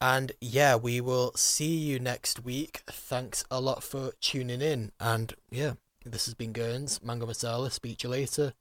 And 0.02 0.31
yeah, 0.41 0.76
we 0.76 1.02
will 1.02 1.34
see 1.35 1.76
you 1.76 1.99
next 1.99 2.43
week. 2.43 2.81
Thanks 2.88 3.45
a 3.52 3.61
lot 3.61 3.84
for 3.84 4.14
tuning 4.22 4.61
in. 4.61 4.91
And 4.99 5.35
yeah, 5.52 5.73
this 6.03 6.26
has 6.26 6.34
been 6.34 6.52
Gurns, 6.52 7.03
Mango 7.03 7.27
Masala. 7.27 7.72
Speak 7.72 7.99
to 7.99 8.07
you 8.07 8.11
later. 8.11 8.53